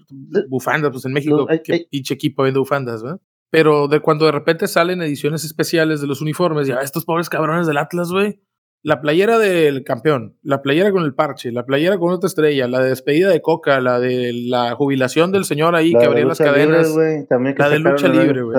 bufandas, 0.48 0.90
pues 0.90 1.04
en 1.04 1.12
México, 1.12 1.46
que 1.64 1.86
pinche 1.90 2.14
equipo 2.14 2.42
vende 2.42 2.58
bufandas, 2.58 3.02
¿verdad? 3.02 3.20
Pero 3.50 3.88
de 3.88 4.00
cuando 4.00 4.26
de 4.26 4.32
repente 4.32 4.66
salen 4.68 5.02
ediciones 5.02 5.44
especiales 5.44 6.00
de 6.00 6.06
los 6.06 6.20
uniformes, 6.20 6.66
ya 6.66 6.80
estos 6.80 7.04
pobres 7.04 7.28
cabrones 7.28 7.66
del 7.66 7.78
Atlas, 7.78 8.10
güey. 8.10 8.40
La 8.84 9.00
playera 9.00 9.38
del 9.38 9.82
campeón, 9.82 10.38
la 10.40 10.62
playera 10.62 10.92
con 10.92 11.02
el 11.02 11.14
parche, 11.14 11.50
la 11.50 11.66
playera 11.66 11.98
con 11.98 12.12
otra 12.12 12.28
estrella, 12.28 12.68
la 12.68 12.80
de 12.80 12.90
despedida 12.90 13.28
de 13.28 13.42
Coca, 13.42 13.80
la 13.80 13.98
de 13.98 14.32
la 14.32 14.74
jubilación 14.76 15.32
del 15.32 15.44
señor 15.44 15.74
ahí 15.74 15.92
que 15.92 16.04
abría 16.04 16.24
las 16.24 16.38
cadenas, 16.38 16.94
la 16.94 17.68
de 17.68 17.78
lucha 17.80 18.08
libre, 18.08 18.42
güey. 18.42 18.56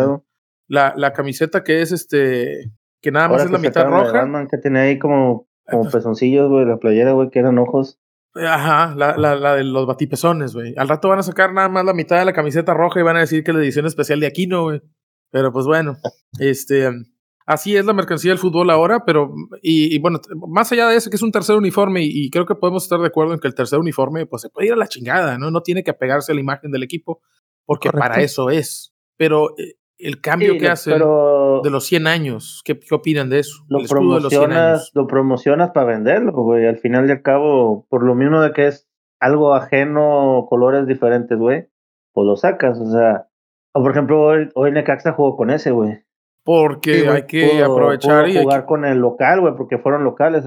La, 0.67 0.93
la 0.97 1.13
camiseta 1.13 1.63
que 1.63 1.81
es 1.81 1.91
este, 1.91 2.71
que 3.01 3.11
nada 3.11 3.29
más 3.29 3.45
es 3.45 3.51
la 3.51 3.59
mitad 3.59 3.85
roja. 3.85 4.47
que 4.51 4.57
tiene 4.57 4.79
ahí 4.79 4.99
como, 4.99 5.47
como 5.69 5.89
pezoncillos, 5.89 6.49
güey, 6.49 6.65
la 6.65 6.77
playera, 6.77 7.13
güey, 7.13 7.29
que 7.29 7.39
eran 7.39 7.57
ojos. 7.57 7.97
Ajá, 8.35 8.93
la, 8.95 9.17
la, 9.17 9.35
la, 9.35 9.55
de 9.55 9.63
los 9.63 9.87
batipezones, 9.87 10.53
güey. 10.53 10.73
Al 10.77 10.87
rato 10.87 11.09
van 11.09 11.19
a 11.19 11.23
sacar 11.23 11.53
nada 11.53 11.67
más 11.67 11.83
la 11.83 11.93
mitad 11.93 12.19
de 12.19 12.25
la 12.25 12.33
camiseta 12.33 12.73
roja 12.73 12.99
y 12.99 13.03
van 13.03 13.17
a 13.17 13.21
decir 13.21 13.43
que 13.43 13.53
la 13.53 13.59
edición 13.59 13.85
especial 13.85 14.19
de 14.19 14.27
Aquino, 14.27 14.63
güey. 14.63 14.81
Pero 15.31 15.51
pues 15.51 15.65
bueno, 15.65 15.97
este, 16.39 16.89
así 17.45 17.75
es 17.75 17.85
la 17.85 17.93
mercancía 17.93 18.31
del 18.31 18.37
fútbol 18.37 18.69
ahora, 18.69 19.03
pero, 19.05 19.33
y, 19.61 19.97
bueno, 19.99 20.19
más 20.47 20.71
allá 20.71 20.87
de 20.87 20.97
eso, 20.97 21.09
que 21.09 21.15
es 21.15 21.23
un 21.23 21.31
tercer 21.31 21.55
uniforme, 21.55 22.03
y, 22.03 22.29
creo 22.29 22.45
que 22.45 22.55
podemos 22.55 22.83
estar 22.83 22.99
de 22.99 23.07
acuerdo 23.07 23.33
en 23.33 23.39
que 23.39 23.47
el 23.47 23.55
tercer 23.55 23.79
uniforme, 23.79 24.27
pues 24.27 24.43
se 24.43 24.49
puede 24.49 24.67
ir 24.67 24.73
a 24.73 24.77
la 24.77 24.87
chingada, 24.87 25.37
¿no? 25.37 25.49
No 25.49 25.61
tiene 25.61 25.83
que 25.83 25.91
apegarse 25.91 26.31
a 26.31 26.35
la 26.35 26.41
imagen 26.41 26.71
del 26.71 26.83
equipo, 26.83 27.21
porque 27.65 27.89
para 27.91 28.21
eso 28.21 28.49
es. 28.49 28.93
Pero 29.17 29.57
eh, 29.57 29.78
el 29.99 30.21
cambio 30.21 30.57
que 30.57 30.69
hacen 30.69 30.93
de 30.93 31.69
los 31.69 31.85
100 31.85 32.07
años, 32.07 32.61
¿qué, 32.63 32.79
¿qué, 32.79 32.95
opinan 32.95 33.29
de 33.29 33.39
eso? 33.39 33.65
Lo 33.67 33.79
promocionas, 33.87 34.91
lo 34.93 35.07
promocionas 35.07 35.71
para 35.71 35.87
venderlo, 35.87 36.31
güey. 36.31 36.65
Al 36.65 36.77
final 36.77 37.07
y 37.07 37.11
al 37.11 37.21
cabo, 37.21 37.85
por 37.89 38.03
lo 38.03 38.15
mismo 38.15 38.41
de 38.41 38.53
que 38.53 38.67
es 38.67 38.87
algo 39.19 39.53
ajeno, 39.53 40.45
colores 40.49 40.87
diferentes, 40.87 41.37
güey, 41.37 41.67
pues 42.13 42.25
lo 42.25 42.37
sacas, 42.37 42.79
o 42.79 42.89
sea, 42.89 43.27
o 43.73 43.81
por 43.81 43.91
ejemplo, 43.91 44.21
hoy, 44.21 44.49
hoy 44.55 44.71
Necaxa 44.71 45.11
jugó 45.11 45.35
con 45.35 45.49
ese, 45.49 45.71
güey. 45.71 46.03
Porque 46.43 47.07
hay 47.07 47.23
que 47.23 47.61
aprovechar 47.61 48.27
y 48.29 48.41
jugar 48.41 48.65
con 48.65 48.85
el 48.85 48.97
local, 48.99 49.41
güey, 49.41 49.53
porque 49.55 49.77
fueron 49.77 50.03
locales. 50.03 50.45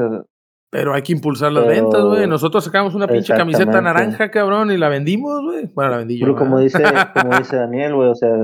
Pero 0.71 0.95
hay 0.95 1.03
que 1.03 1.13
impulsar 1.13 1.53
las 1.53 1.67
ventas, 1.67 2.03
güey. 2.03 2.27
Nosotros 2.27 2.65
sacamos 2.65 2.95
una 2.95 3.07
pinche 3.07 3.35
camiseta 3.35 3.81
naranja, 3.81 4.31
cabrón, 4.31 4.71
y 4.73 4.79
la 4.79 4.89
vendimos, 4.89 5.41
güey. 5.43 5.71
Bueno, 5.75 5.91
la 5.91 5.99
vendí 5.99 6.19
yo. 6.19 6.27
Pero 6.27 6.37
como 6.37 6.59
dice, 6.59 6.83
como 7.21 7.37
dice 7.39 7.57
Daniel, 7.57 7.95
güey, 7.95 8.09
o 8.09 8.15
sea, 8.15 8.35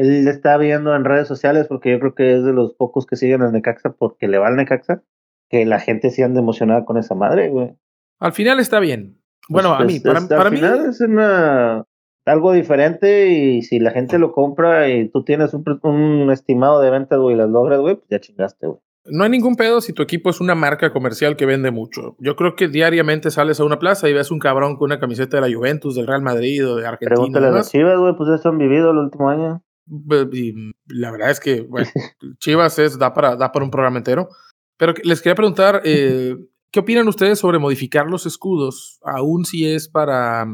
él 0.00 0.28
está 0.28 0.56
viendo 0.56 0.94
en 0.94 1.04
redes 1.04 1.28
sociales 1.28 1.66
porque 1.68 1.90
yo 1.90 2.00
creo 2.00 2.14
que 2.14 2.36
es 2.36 2.44
de 2.44 2.52
los 2.52 2.74
pocos 2.74 3.06
que 3.06 3.16
siguen 3.16 3.42
al 3.42 3.52
Necaxa 3.52 3.92
porque 3.92 4.28
le 4.28 4.38
va 4.38 4.48
al 4.48 4.56
Necaxa, 4.56 5.02
que 5.48 5.66
la 5.66 5.78
gente 5.78 6.10
se 6.10 6.24
ande 6.24 6.40
emocionada 6.40 6.84
con 6.84 6.96
esa 6.96 7.14
madre, 7.14 7.50
güey. 7.50 7.76
Al 8.18 8.32
final 8.32 8.60
está 8.60 8.80
bien. 8.80 9.20
Bueno, 9.48 9.74
a 9.74 9.84
mí, 9.84 10.00
para, 10.00 10.20
para 10.26 10.48
al 10.48 10.54
final 10.54 10.86
es 10.88 11.00
una 11.00 11.84
algo 12.24 12.52
diferente 12.52 13.28
y 13.28 13.62
si 13.62 13.80
la 13.80 13.90
gente 13.90 14.18
lo 14.18 14.32
compra 14.32 14.88
y 14.88 15.08
tú 15.08 15.24
tienes 15.24 15.52
un, 15.54 16.30
estimado 16.30 16.80
de 16.80 16.90
ventas, 16.90 17.18
güey, 17.18 17.34
y 17.34 17.38
las 17.38 17.50
logras, 17.50 17.80
güey, 17.80 17.96
pues 17.96 18.06
ya 18.10 18.20
chingaste, 18.20 18.66
güey. 18.66 18.78
No 19.06 19.24
hay 19.24 19.30
ningún 19.30 19.56
pedo 19.56 19.80
si 19.80 19.92
tu 19.94 20.02
equipo 20.02 20.30
es 20.30 20.40
una 20.40 20.54
marca 20.54 20.92
comercial 20.92 21.36
que 21.36 21.46
vende 21.46 21.70
mucho. 21.70 22.16
Yo 22.20 22.36
creo 22.36 22.54
que 22.54 22.68
diariamente 22.68 23.30
sales 23.30 23.58
a 23.58 23.64
una 23.64 23.78
plaza 23.78 24.08
y 24.08 24.12
ves 24.12 24.30
un 24.30 24.38
cabrón 24.38 24.76
con 24.76 24.86
una 24.86 25.00
camiseta 25.00 25.40
de 25.40 25.48
la 25.48 25.56
Juventus, 25.56 25.96
del 25.96 26.06
Real 26.06 26.22
Madrid 26.22 26.68
o 26.68 26.76
de 26.76 26.86
Argentina. 26.86 27.16
Pregúntale 27.16 27.46
a 27.48 27.50
las 27.50 27.70
Chivas, 27.70 27.98
güey, 27.98 28.14
pues 28.14 28.28
eso 28.28 28.50
han 28.50 28.58
vivido 28.58 28.90
el 28.90 28.98
último 28.98 29.30
año. 29.30 29.62
Y 29.86 30.72
la 30.86 31.10
verdad 31.10 31.30
es 31.30 31.40
que, 31.40 31.62
bueno, 31.62 31.88
Chivas 32.38 32.78
es, 32.78 32.98
da 32.98 33.12
para, 33.12 33.36
da 33.36 33.52
para 33.52 33.64
un 33.64 33.70
programa 33.70 33.98
entero. 33.98 34.28
Pero 34.76 34.94
les 35.04 35.20
quería 35.20 35.34
preguntar, 35.34 35.82
eh, 35.84 36.36
¿qué 36.70 36.80
opinan 36.80 37.08
ustedes 37.08 37.38
sobre 37.38 37.58
modificar 37.58 38.06
los 38.06 38.26
escudos, 38.26 38.98
aún 39.02 39.44
si 39.44 39.66
es 39.66 39.88
para 39.88 40.46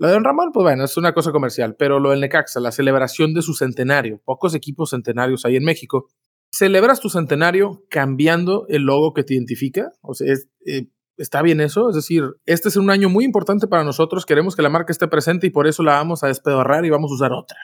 lo 0.00 0.06
de 0.06 0.14
Don 0.14 0.24
Ramón, 0.24 0.50
pues 0.50 0.64
bueno, 0.64 0.82
es 0.82 0.96
una 0.96 1.12
cosa 1.12 1.30
comercial, 1.30 1.76
pero 1.78 2.00
lo 2.00 2.08
del 2.08 2.20
Necaxa, 2.20 2.58
la 2.58 2.72
celebración 2.72 3.34
de 3.34 3.42
su 3.42 3.52
centenario, 3.52 4.18
pocos 4.24 4.54
equipos 4.54 4.90
centenarios 4.90 5.44
hay 5.44 5.56
en 5.56 5.64
México. 5.64 6.08
¿Celebras 6.50 7.00
tu 7.00 7.10
centenario 7.10 7.84
cambiando 7.90 8.64
el 8.70 8.84
logo 8.84 9.12
que 9.12 9.24
te 9.24 9.34
identifica? 9.34 9.92
O 10.00 10.14
sea, 10.14 10.34
eh, 10.64 10.86
¿está 11.18 11.42
bien 11.42 11.60
eso? 11.60 11.90
Es 11.90 11.96
decir, 11.96 12.24
este 12.46 12.70
es 12.70 12.76
un 12.76 12.88
año 12.88 13.10
muy 13.10 13.26
importante 13.26 13.66
para 13.66 13.84
nosotros, 13.84 14.24
queremos 14.24 14.56
que 14.56 14.62
la 14.62 14.70
marca 14.70 14.90
esté 14.90 15.06
presente 15.06 15.48
y 15.48 15.50
por 15.50 15.66
eso 15.66 15.82
la 15.82 15.92
vamos 15.92 16.24
a 16.24 16.28
despedorrar 16.28 16.86
y 16.86 16.90
vamos 16.90 17.10
a 17.10 17.14
usar 17.16 17.32
otra. 17.34 17.58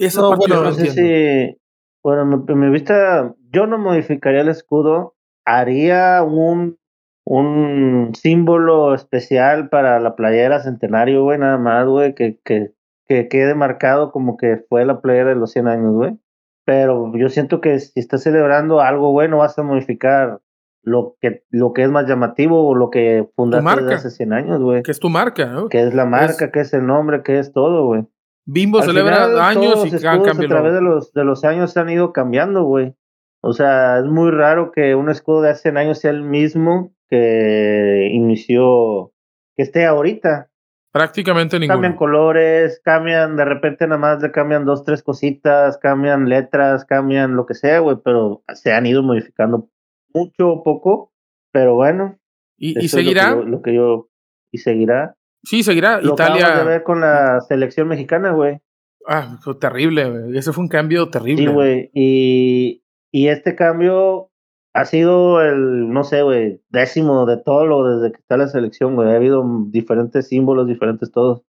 Esa 0.00 0.20
no, 0.22 0.36
bueno, 0.36 0.62
no, 0.62 0.72
sé 0.72 1.58
bueno, 2.02 2.44
me 2.46 2.70
vista, 2.70 3.34
yo 3.50 3.66
no 3.66 3.78
modificaría 3.78 4.42
el 4.42 4.48
escudo, 4.48 5.16
haría 5.44 6.22
un 6.22 6.78
un 7.26 8.12
símbolo 8.14 8.94
especial 8.94 9.68
para 9.68 9.98
la 9.98 10.14
playera 10.14 10.62
Centenario, 10.62 11.24
güey, 11.24 11.38
nada 11.38 11.58
más, 11.58 11.86
güey, 11.86 12.14
que, 12.14 12.38
que, 12.44 12.72
que 13.08 13.26
quede 13.26 13.56
marcado 13.56 14.12
como 14.12 14.36
que 14.36 14.64
fue 14.68 14.86
la 14.86 15.00
playera 15.00 15.30
de 15.30 15.34
los 15.34 15.50
100 15.50 15.66
años, 15.66 15.92
güey. 15.92 16.16
Pero 16.64 17.12
yo 17.16 17.28
siento 17.28 17.60
que 17.60 17.80
si 17.80 17.98
estás 17.98 18.22
celebrando 18.22 18.80
algo, 18.80 19.10
güey, 19.10 19.28
no 19.28 19.38
vas 19.38 19.58
a 19.58 19.64
modificar 19.64 20.40
lo 20.84 21.16
que, 21.20 21.42
lo 21.50 21.72
que 21.72 21.82
es 21.82 21.90
más 21.90 22.06
llamativo 22.06 22.64
o 22.64 22.76
lo 22.76 22.90
que 22.90 23.28
fundaste 23.34 23.82
desde 23.82 23.94
hace 23.94 24.10
100 24.10 24.32
años, 24.32 24.60
güey. 24.60 24.84
Que 24.84 24.92
es 24.92 25.00
tu 25.00 25.10
marca, 25.10 25.46
¿no? 25.46 25.68
Que 25.68 25.82
es 25.82 25.94
la 25.94 26.06
marca, 26.06 26.52
que 26.52 26.60
es 26.60 26.72
el 26.74 26.86
nombre, 26.86 27.24
que 27.24 27.40
es 27.40 27.52
todo, 27.52 27.86
güey. 27.86 28.06
Bimbo 28.46 28.80
celebra 28.82 29.48
años 29.48 29.84
y 29.84 30.06
han 30.06 30.22
cambiado. 30.22 30.54
A 30.54 30.60
través 30.60 30.72
de 30.72 30.80
los, 30.80 31.12
de 31.12 31.24
los 31.24 31.44
años 31.44 31.72
se 31.72 31.80
han 31.80 31.90
ido 31.90 32.12
cambiando, 32.12 32.62
güey. 32.62 32.94
O 33.40 33.52
sea, 33.52 33.98
es 33.98 34.04
muy 34.04 34.30
raro 34.30 34.72
que 34.72 34.94
un 34.94 35.10
escudo 35.10 35.42
de 35.42 35.50
hace 35.50 35.62
100 35.62 35.76
años 35.76 35.98
sea 35.98 36.10
el 36.12 36.22
mismo 36.22 36.94
que 37.08 38.08
inició, 38.12 39.12
que 39.56 39.62
esté 39.62 39.84
ahorita. 39.84 40.48
Prácticamente 40.92 41.58
ninguno. 41.58 41.74
Cambian 41.74 41.96
colores, 41.96 42.80
cambian, 42.82 43.36
de 43.36 43.44
repente 43.44 43.86
nada 43.86 43.98
más 43.98 44.22
le 44.22 44.30
cambian 44.30 44.64
dos, 44.64 44.82
tres 44.84 45.02
cositas, 45.02 45.76
cambian 45.78 46.28
letras, 46.28 46.84
cambian 46.84 47.36
lo 47.36 47.46
que 47.46 47.54
sea, 47.54 47.80
güey, 47.80 47.98
pero 48.02 48.42
se 48.54 48.72
han 48.72 48.86
ido 48.86 49.02
modificando 49.02 49.68
mucho 50.14 50.48
o 50.48 50.64
poco, 50.64 51.12
pero 51.52 51.74
bueno. 51.74 52.18
¿Y, 52.56 52.88
seguirá? 52.88 53.34
Lo 53.34 53.60
que, 53.60 53.74
yo, 53.74 54.08
y 54.50 54.58
seguirá. 54.58 55.16
Sí, 55.46 55.62
seguirá. 55.62 56.00
Lo 56.00 56.14
Italia. 56.14 56.58
de 56.58 56.64
ver 56.64 56.82
con 56.82 57.00
la 57.00 57.40
selección 57.40 57.86
mexicana, 57.86 58.32
güey. 58.32 58.58
Ah, 59.06 59.38
terrible, 59.60 60.10
güey. 60.10 60.36
Ese 60.36 60.52
fue 60.52 60.64
un 60.64 60.68
cambio 60.68 61.08
terrible. 61.08 61.46
Sí, 61.46 61.52
güey. 61.52 61.90
Y, 61.94 62.82
y 63.12 63.28
este 63.28 63.54
cambio 63.54 64.32
ha 64.74 64.84
sido 64.84 65.40
el, 65.40 65.88
no 65.88 66.02
sé, 66.02 66.22
güey, 66.22 66.60
décimo 66.68 67.26
de 67.26 67.36
todo 67.36 67.64
lo 67.64 67.88
desde 67.88 68.12
que 68.12 68.18
está 68.18 68.36
la 68.36 68.48
selección, 68.48 68.96
güey. 68.96 69.08
Ha 69.12 69.14
habido 69.14 69.44
diferentes 69.68 70.26
símbolos, 70.26 70.66
diferentes 70.66 71.12
todos. 71.12 71.42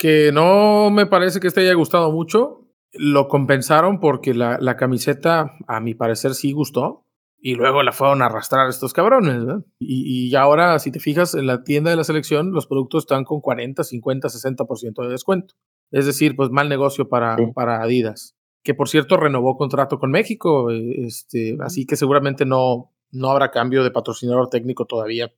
Que 0.00 0.32
no 0.32 0.90
me 0.90 1.06
parece 1.06 1.38
que 1.38 1.46
este 1.46 1.60
haya 1.60 1.74
gustado 1.74 2.10
mucho. 2.10 2.66
Lo 2.92 3.28
compensaron 3.28 4.00
porque 4.00 4.34
la, 4.34 4.58
la 4.60 4.76
camiseta, 4.76 5.52
a 5.68 5.78
mi 5.78 5.94
parecer, 5.94 6.34
sí 6.34 6.50
gustó. 6.50 7.03
Y 7.46 7.56
luego 7.56 7.82
la 7.82 7.92
fueron 7.92 8.22
a 8.22 8.26
arrastrar 8.26 8.70
estos 8.70 8.94
cabrones, 8.94 9.44
¿verdad? 9.44 9.64
Y, 9.78 10.28
y 10.28 10.34
ahora, 10.34 10.78
si 10.78 10.90
te 10.90 10.98
fijas, 10.98 11.34
en 11.34 11.46
la 11.46 11.62
tienda 11.62 11.90
de 11.90 11.96
la 11.96 12.04
selección, 12.04 12.52
los 12.52 12.66
productos 12.66 13.02
están 13.02 13.24
con 13.24 13.42
40, 13.42 13.84
50, 13.84 14.28
60% 14.28 15.02
de 15.02 15.08
descuento. 15.10 15.54
Es 15.90 16.06
decir, 16.06 16.36
pues 16.36 16.48
mal 16.50 16.70
negocio 16.70 17.08
para, 17.08 17.36
para 17.54 17.82
Adidas 17.82 18.34
que 18.64 18.74
por 18.74 18.88
cierto 18.88 19.18
renovó 19.18 19.56
contrato 19.56 19.98
con 19.98 20.10
México, 20.10 20.70
eh, 20.70 21.04
este, 21.06 21.56
así 21.60 21.86
que 21.86 21.96
seguramente 21.96 22.46
no, 22.46 22.90
no 23.12 23.30
habrá 23.30 23.50
cambio 23.50 23.84
de 23.84 23.90
patrocinador 23.90 24.48
técnico 24.48 24.86
todavía. 24.86 25.32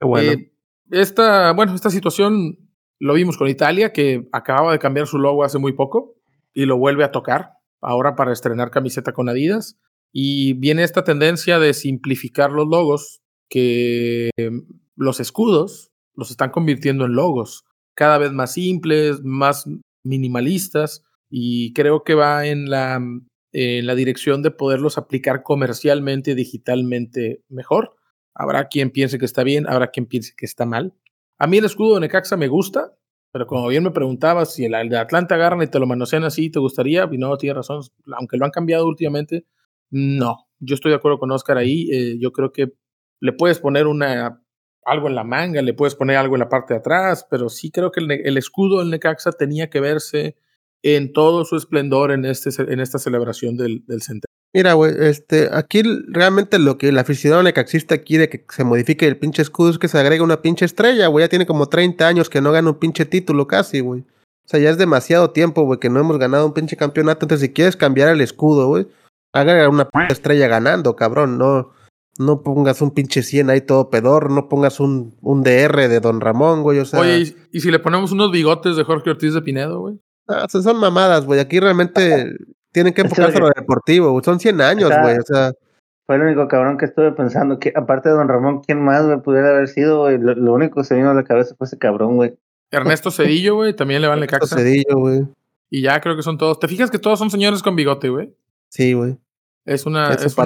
Bueno. 0.00 0.32
Eh, 0.32 0.52
esta, 0.90 1.52
bueno, 1.52 1.74
esta 1.74 1.90
situación 1.90 2.58
lo 2.98 3.14
vimos 3.14 3.38
con 3.38 3.48
Italia, 3.48 3.92
que 3.92 4.28
acababa 4.32 4.72
de 4.72 4.80
cambiar 4.80 5.06
su 5.06 5.18
logo 5.18 5.44
hace 5.44 5.58
muy 5.58 5.72
poco 5.72 6.16
y 6.52 6.66
lo 6.66 6.76
vuelve 6.76 7.04
a 7.04 7.12
tocar 7.12 7.52
ahora 7.80 8.16
para 8.16 8.32
estrenar 8.32 8.70
camiseta 8.70 9.12
con 9.12 9.28
Adidas. 9.28 9.78
Y 10.12 10.54
viene 10.54 10.82
esta 10.82 11.04
tendencia 11.04 11.58
de 11.58 11.74
simplificar 11.74 12.52
los 12.52 12.68
logos, 12.68 13.20
que 13.48 14.30
los 14.96 15.20
escudos 15.20 15.90
los 16.14 16.30
están 16.30 16.50
convirtiendo 16.50 17.06
en 17.06 17.14
logos 17.14 17.64
cada 17.94 18.18
vez 18.18 18.32
más 18.32 18.54
simples, 18.54 19.22
más 19.22 19.68
minimalistas 20.04 21.02
y 21.30 21.72
creo 21.72 22.04
que 22.04 22.14
va 22.14 22.46
en 22.46 22.70
la, 22.70 23.00
en 23.52 23.86
la 23.86 23.94
dirección 23.94 24.42
de 24.42 24.50
poderlos 24.50 24.98
aplicar 24.98 25.42
comercialmente, 25.42 26.34
digitalmente 26.34 27.42
mejor. 27.48 27.96
Habrá 28.34 28.68
quien 28.68 28.90
piense 28.90 29.18
que 29.18 29.24
está 29.24 29.42
bien, 29.44 29.66
habrá 29.68 29.88
quien 29.88 30.06
piense 30.06 30.34
que 30.36 30.46
está 30.46 30.66
mal. 30.66 30.94
A 31.38 31.46
mí 31.46 31.58
el 31.58 31.64
escudo 31.64 31.94
de 31.94 32.00
Necaxa 32.00 32.36
me 32.36 32.48
gusta, 32.48 32.94
pero 33.32 33.46
como 33.46 33.68
bien 33.68 33.82
me 33.84 33.90
preguntabas, 33.90 34.54
si 34.54 34.64
el 34.64 34.88
de 34.88 34.98
Atlanta 34.98 35.34
agarran 35.34 35.62
y 35.62 35.66
te 35.66 35.78
lo 35.78 35.86
manosean 35.86 36.24
así, 36.24 36.50
¿te 36.50 36.58
gustaría? 36.58 37.08
Y 37.10 37.18
no, 37.18 37.36
tienes 37.36 37.56
razón, 37.56 37.82
aunque 38.18 38.36
lo 38.36 38.44
han 38.44 38.50
cambiado 38.50 38.86
últimamente, 38.86 39.46
no. 39.92 40.48
Yo 40.58 40.74
estoy 40.74 40.90
de 40.90 40.96
acuerdo 40.96 41.18
con 41.18 41.30
Oscar 41.30 41.58
ahí. 41.58 41.88
Eh, 41.92 42.18
yo 42.18 42.32
creo 42.32 42.52
que 42.52 42.72
le 43.20 43.32
puedes 43.32 43.60
poner 43.60 43.86
una, 43.86 44.42
algo 44.84 45.08
en 45.08 45.14
la 45.14 45.22
manga, 45.22 45.62
le 45.62 45.74
puedes 45.74 45.94
poner 45.94 46.16
algo 46.16 46.34
en 46.34 46.40
la 46.40 46.48
parte 46.48 46.74
de 46.74 46.80
atrás, 46.80 47.26
pero 47.30 47.48
sí 47.48 47.70
creo 47.70 47.92
que 47.92 48.00
el, 48.00 48.10
el 48.10 48.36
escudo 48.36 48.80
del 48.80 48.90
Necaxa 48.90 49.30
tenía 49.30 49.70
que 49.70 49.80
verse 49.80 50.36
en 50.82 51.12
todo 51.12 51.44
su 51.44 51.56
esplendor 51.56 52.10
en, 52.10 52.24
este, 52.24 52.50
en 52.60 52.80
esta 52.80 52.98
celebración 52.98 53.56
del, 53.56 53.84
del 53.86 54.02
centenario. 54.02 54.26
Mira, 54.54 54.74
güey, 54.74 54.92
este, 54.98 55.48
aquí 55.50 55.82
realmente 56.08 56.58
lo 56.58 56.76
que 56.76 56.88
el 56.88 56.98
aficionado 56.98 57.42
necaxista 57.42 57.98
quiere 57.98 58.28
que 58.28 58.44
se 58.50 58.64
modifique 58.64 59.06
el 59.06 59.16
pinche 59.16 59.40
escudo 59.40 59.70
es 59.70 59.78
que 59.78 59.88
se 59.88 59.98
agregue 59.98 60.20
una 60.20 60.42
pinche 60.42 60.66
estrella, 60.66 61.06
güey. 61.06 61.24
Ya 61.24 61.30
tiene 61.30 61.46
como 61.46 61.68
30 61.68 62.06
años 62.06 62.28
que 62.28 62.42
no 62.42 62.52
gana 62.52 62.70
un 62.70 62.78
pinche 62.78 63.06
título 63.06 63.46
casi, 63.46 63.80
güey. 63.80 64.00
O 64.00 64.48
sea, 64.48 64.60
ya 64.60 64.68
es 64.68 64.76
demasiado 64.76 65.30
tiempo, 65.30 65.62
güey, 65.62 65.80
que 65.80 65.88
no 65.88 66.00
hemos 66.00 66.18
ganado 66.18 66.44
un 66.44 66.52
pinche 66.52 66.76
campeonato. 66.76 67.24
Entonces, 67.24 67.48
si 67.48 67.54
quieres 67.54 67.76
cambiar 67.76 68.10
el 68.10 68.20
escudo, 68.20 68.68
güey, 68.68 68.88
haga 69.32 69.68
una 69.68 69.88
estrella 70.08 70.48
ganando, 70.48 70.96
cabrón. 70.96 71.38
No, 71.38 71.72
no 72.18 72.42
pongas 72.42 72.82
un 72.82 72.92
pinche 72.92 73.22
100 73.22 73.50
ahí 73.50 73.60
todo 73.62 73.90
pedor, 73.90 74.30
no 74.30 74.48
pongas 74.48 74.80
un, 74.80 75.16
un 75.20 75.42
DR 75.42 75.88
de 75.88 76.00
Don 76.00 76.20
Ramón, 76.20 76.62
güey. 76.62 76.78
O 76.78 76.84
sea... 76.84 77.00
Oye, 77.00 77.34
¿y 77.52 77.60
si 77.60 77.70
le 77.70 77.78
ponemos 77.78 78.12
unos 78.12 78.30
bigotes 78.30 78.76
de 78.76 78.84
Jorge 78.84 79.10
Ortiz 79.10 79.34
de 79.34 79.42
Pinedo, 79.42 79.80
güey? 79.80 79.98
Ah, 80.28 80.46
son 80.48 80.78
mamadas, 80.78 81.24
güey. 81.24 81.40
Aquí 81.40 81.58
realmente 81.58 82.34
tienen 82.72 82.94
que 82.94 83.02
enfocarse 83.02 83.36
en 83.36 83.42
lo 83.42 83.50
deportivo, 83.54 84.22
Son 84.22 84.40
100 84.40 84.60
años, 84.60 84.90
güey. 85.02 85.18
O 85.18 85.22
sea. 85.22 85.52
Fue 86.06 86.16
el 86.16 86.22
único 86.22 86.48
cabrón 86.48 86.78
que 86.78 86.86
estuve 86.86 87.12
pensando 87.12 87.58
que, 87.58 87.72
aparte 87.76 88.08
de 88.08 88.16
Don 88.16 88.28
Ramón, 88.28 88.60
¿quién 88.66 88.82
más, 88.82 89.06
güey, 89.06 89.20
pudiera 89.20 89.50
haber 89.50 89.68
sido, 89.68 90.00
güey? 90.00 90.18
Lo, 90.18 90.52
único 90.52 90.80
que 90.80 90.84
se 90.84 90.94
vino 90.94 91.10
a 91.10 91.14
la 91.14 91.24
cabeza 91.24 91.54
fue 91.56 91.66
ese 91.66 91.78
cabrón, 91.78 92.16
güey. 92.16 92.36
Ernesto 92.70 93.10
Cedillo, 93.10 93.56
güey, 93.56 93.74
también 93.74 94.02
le 94.02 94.08
van 94.08 94.22
Ernesto 94.22 94.46
Cedillo, 94.46 94.96
güey. 94.98 95.26
Y 95.70 95.82
ya 95.82 96.00
creo 96.00 96.16
que 96.16 96.22
son 96.22 96.38
todos. 96.38 96.58
¿Te 96.58 96.68
fijas 96.68 96.90
que 96.90 96.98
todos 96.98 97.18
son 97.18 97.30
señores 97.30 97.62
con 97.62 97.76
bigote, 97.76 98.08
güey? 98.08 98.34
Sí, 98.68 98.94
güey. 98.94 99.16
Es 99.64 99.86
una. 99.86 100.12
es 100.12 100.36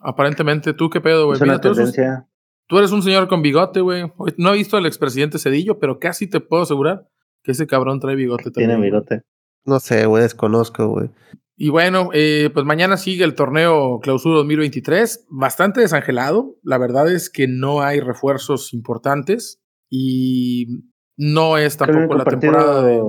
aparentemente, 0.00 0.74
¿tú 0.74 0.90
qué 0.90 1.00
pedo, 1.00 1.26
güey? 1.26 1.36
Es 1.36 1.42
una 1.42 1.60
tendencia. 1.60 2.28
Tú 2.66 2.78
eres 2.78 2.92
un 2.92 3.02
señor 3.02 3.28
con 3.28 3.40
bigote, 3.40 3.80
güey. 3.80 4.12
No 4.36 4.52
he 4.52 4.56
visto 4.56 4.76
al 4.76 4.86
expresidente 4.86 5.38
Cedillo, 5.38 5.78
pero 5.78 5.98
casi 5.98 6.26
te 6.26 6.40
puedo 6.40 6.62
asegurar 6.64 7.08
que 7.42 7.52
ese 7.52 7.66
cabrón 7.66 7.98
trae 7.98 8.14
bigote 8.14 8.50
también. 8.50 8.70
Tiene 8.70 8.82
bigote. 8.82 9.22
No 9.64 9.80
sé, 9.80 10.06
güey, 10.06 10.22
desconozco, 10.22 10.88
güey. 10.88 11.10
Y 11.56 11.70
bueno, 11.70 12.10
eh, 12.12 12.50
pues 12.52 12.64
mañana 12.64 12.96
sigue 12.96 13.24
el 13.24 13.34
torneo 13.34 13.98
Clausura 14.00 14.36
2023, 14.36 15.26
bastante 15.28 15.80
desangelado. 15.80 16.56
La 16.62 16.78
verdad 16.78 17.10
es 17.10 17.30
que 17.30 17.48
no 17.48 17.80
hay 17.80 18.00
refuerzos 18.00 18.72
importantes 18.72 19.60
y 19.90 20.84
no 21.16 21.58
es 21.58 21.76
tampoco 21.76 22.14
la 22.14 22.24
temporada 22.24 22.82
de. 22.82 23.02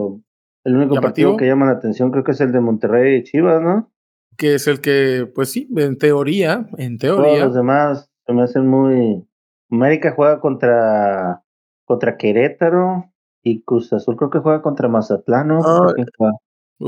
El 0.64 0.76
único 0.76 0.96
partido 0.96 1.38
que 1.38 1.46
llama 1.46 1.68
la 1.68 1.74
atención 1.74 2.12
creo 2.12 2.24
que 2.24 2.32
es 2.32 2.42
el 2.42 2.52
de 2.52 2.60
Monterrey 2.60 3.20
y 3.20 3.24
Chivas, 3.24 3.62
¿no? 3.62 3.92
Que 4.40 4.56
es 4.56 4.68
el 4.68 4.80
que, 4.80 5.30
pues 5.36 5.52
sí, 5.52 5.68
en 5.76 5.98
teoría, 5.98 6.66
en 6.78 6.98
teoría. 6.98 7.26
Todos 7.26 7.40
los 7.40 7.56
demás 7.56 8.10
se 8.26 8.32
me 8.32 8.44
hacen 8.44 8.68
muy. 8.68 9.28
América 9.70 10.14
juega 10.16 10.40
contra, 10.40 11.44
contra 11.84 12.16
Querétaro 12.16 13.12
y 13.44 13.64
Cruz 13.64 13.92
Azul 13.92 14.16
creo 14.16 14.30
que 14.30 14.40
juega 14.40 14.62
contra 14.62 14.88
Mazatlán, 14.88 15.50
¿no? 15.50 15.60
Ah, 15.66 15.94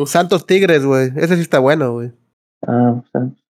Santos 0.05 0.46
Tigres, 0.46 0.86
güey. 0.86 1.12
Ese 1.17 1.36
sí 1.36 1.41
está 1.41 1.60
bueno, 1.60 1.91
güey. 1.91 2.13
Ah, 2.65 3.03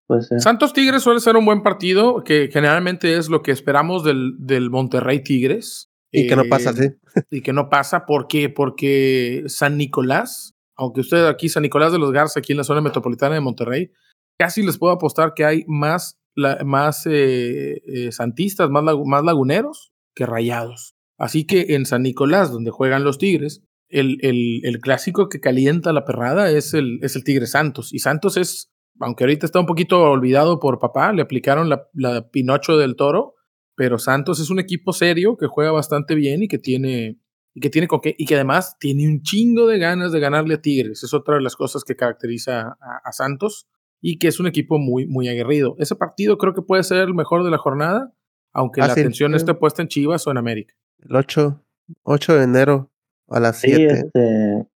pues, 0.08 0.30
Santos 0.40 0.74
Tigres 0.74 1.04
suele 1.04 1.20
ser 1.20 1.38
un 1.38 1.46
buen 1.46 1.62
partido, 1.62 2.24
que 2.24 2.50
generalmente 2.52 3.18
es 3.18 3.30
lo 3.30 3.44
que 3.44 3.52
esperamos 3.52 4.04
del, 4.04 4.34
del 4.40 4.72
Monterrey 4.72 5.24
Tigres. 5.24 5.92
Y 6.12 6.28
que 6.28 6.36
no 6.36 6.44
pasa, 6.50 6.74
sí. 6.74 6.90
Y 7.30 7.42
que 7.42 7.54
no 7.54 7.70
pasa, 7.70 8.06
¿por 8.08 8.28
qué? 8.28 8.50
Porque 8.50 9.44
San 9.46 9.78
Nicolás, 9.78 10.58
aunque 10.82 11.02
usted 11.02 11.28
aquí, 11.28 11.48
San 11.48 11.62
Nicolás 11.62 11.92
de 11.92 12.00
los 12.00 12.12
Garza, 12.12 12.40
aquí 12.40 12.54
en 12.54 12.58
la 12.58 12.64
zona 12.64 12.82
metropolitana 12.82 13.36
de 13.36 13.42
Monterrey, 13.42 13.92
casi 14.40 14.64
les 14.64 14.80
puedo 14.80 14.92
apostar 14.92 15.34
que 15.36 15.46
hay 15.46 15.64
más, 15.68 16.20
más 16.66 17.06
eh, 17.06 17.84
eh, 17.86 18.12
santistas, 18.12 18.72
más, 18.72 18.84
laguneros 19.24 19.94
que 20.16 20.26
rayados. 20.26 20.96
Así 21.20 21.46
que 21.46 21.76
en 21.76 21.86
San 21.86 22.02
Nicolás, 22.02 22.52
donde 22.52 22.72
juegan 22.72 23.04
los 23.04 23.20
Tigres, 23.20 23.62
el, 23.90 24.18
el, 24.22 24.62
el, 24.64 24.80
clásico 24.80 25.30
que 25.30 25.40
calienta 25.40 25.94
la 25.94 26.04
perrada 26.04 26.50
es 26.50 26.74
el, 26.74 26.98
es 27.04 27.16
el 27.16 27.24
Tigre 27.24 27.46
Santos. 27.46 27.94
Y 27.94 28.00
Santos 28.00 28.36
es, 28.36 28.72
aunque 29.00 29.26
ahorita 29.26 29.46
está 29.46 29.60
un 29.60 29.68
poquito 29.68 30.02
olvidado 30.02 30.60
por 30.60 30.80
papá, 30.80 31.14
le 31.14 31.22
aplicaron 31.22 31.70
la, 31.70 31.88
la 31.94 32.28
Pinocho 32.32 32.76
del 32.80 32.96
Toro, 32.96 33.36
pero 33.76 34.00
Santos 34.00 34.40
es 34.40 34.50
un 34.50 34.60
equipo 34.60 34.94
serio 34.94 35.38
que 35.38 35.46
juega 35.46 35.72
bastante 35.72 36.16
bien 36.16 36.42
y 36.42 36.48
que 36.48 36.58
tiene 36.58 37.20
y 37.54 37.60
que 37.60 37.70
tiene 37.70 37.88
con 37.88 38.00
qué, 38.00 38.16
y 38.18 38.26
que 38.26 38.36
además 38.36 38.78
tiene 38.80 39.08
un 39.08 39.22
chingo 39.22 39.68
de 39.68 39.78
ganas 39.78 40.12
de 40.12 40.20
ganarle 40.20 40.56
a 40.56 40.62
Tigres. 40.62 41.04
Es 41.04 41.14
otra 41.14 41.36
de 41.36 41.42
las 41.42 41.56
cosas 41.56 41.84
que 41.84 41.96
caracteriza 41.96 42.78
a, 42.80 43.12
Santos 43.12 43.68
y 44.00 44.20
que 44.20 44.28
es 44.28 44.40
un 44.40 44.48
equipo 44.48 44.78
muy, 44.78 45.06
muy 45.06 45.28
aguerrido. 45.28 45.76
Ese 45.78 45.96
partido 45.96 46.38
creo 46.38 46.54
que 46.54 46.62
puede 46.62 46.84
ser 46.84 47.00
el 47.00 47.14
mejor 47.14 47.44
de 47.44 47.52
la 47.52 47.58
jornada, 47.58 48.14
aunque 48.54 48.82
ah, 48.82 48.88
la 48.88 48.94
atención 48.94 49.36
esté 49.36 49.54
puesta 49.54 49.82
en 49.82 49.90
Chivas 49.90 50.26
o 50.28 50.32
en 50.32 50.38
América. 50.38 50.74
El 51.00 51.16
8, 51.16 51.62
8 52.04 52.36
de 52.36 52.44
enero 52.44 52.92
a 53.28 53.40
las 53.40 53.58
7. 53.60 53.78
Sí, 53.78 53.84
este, 53.86 54.68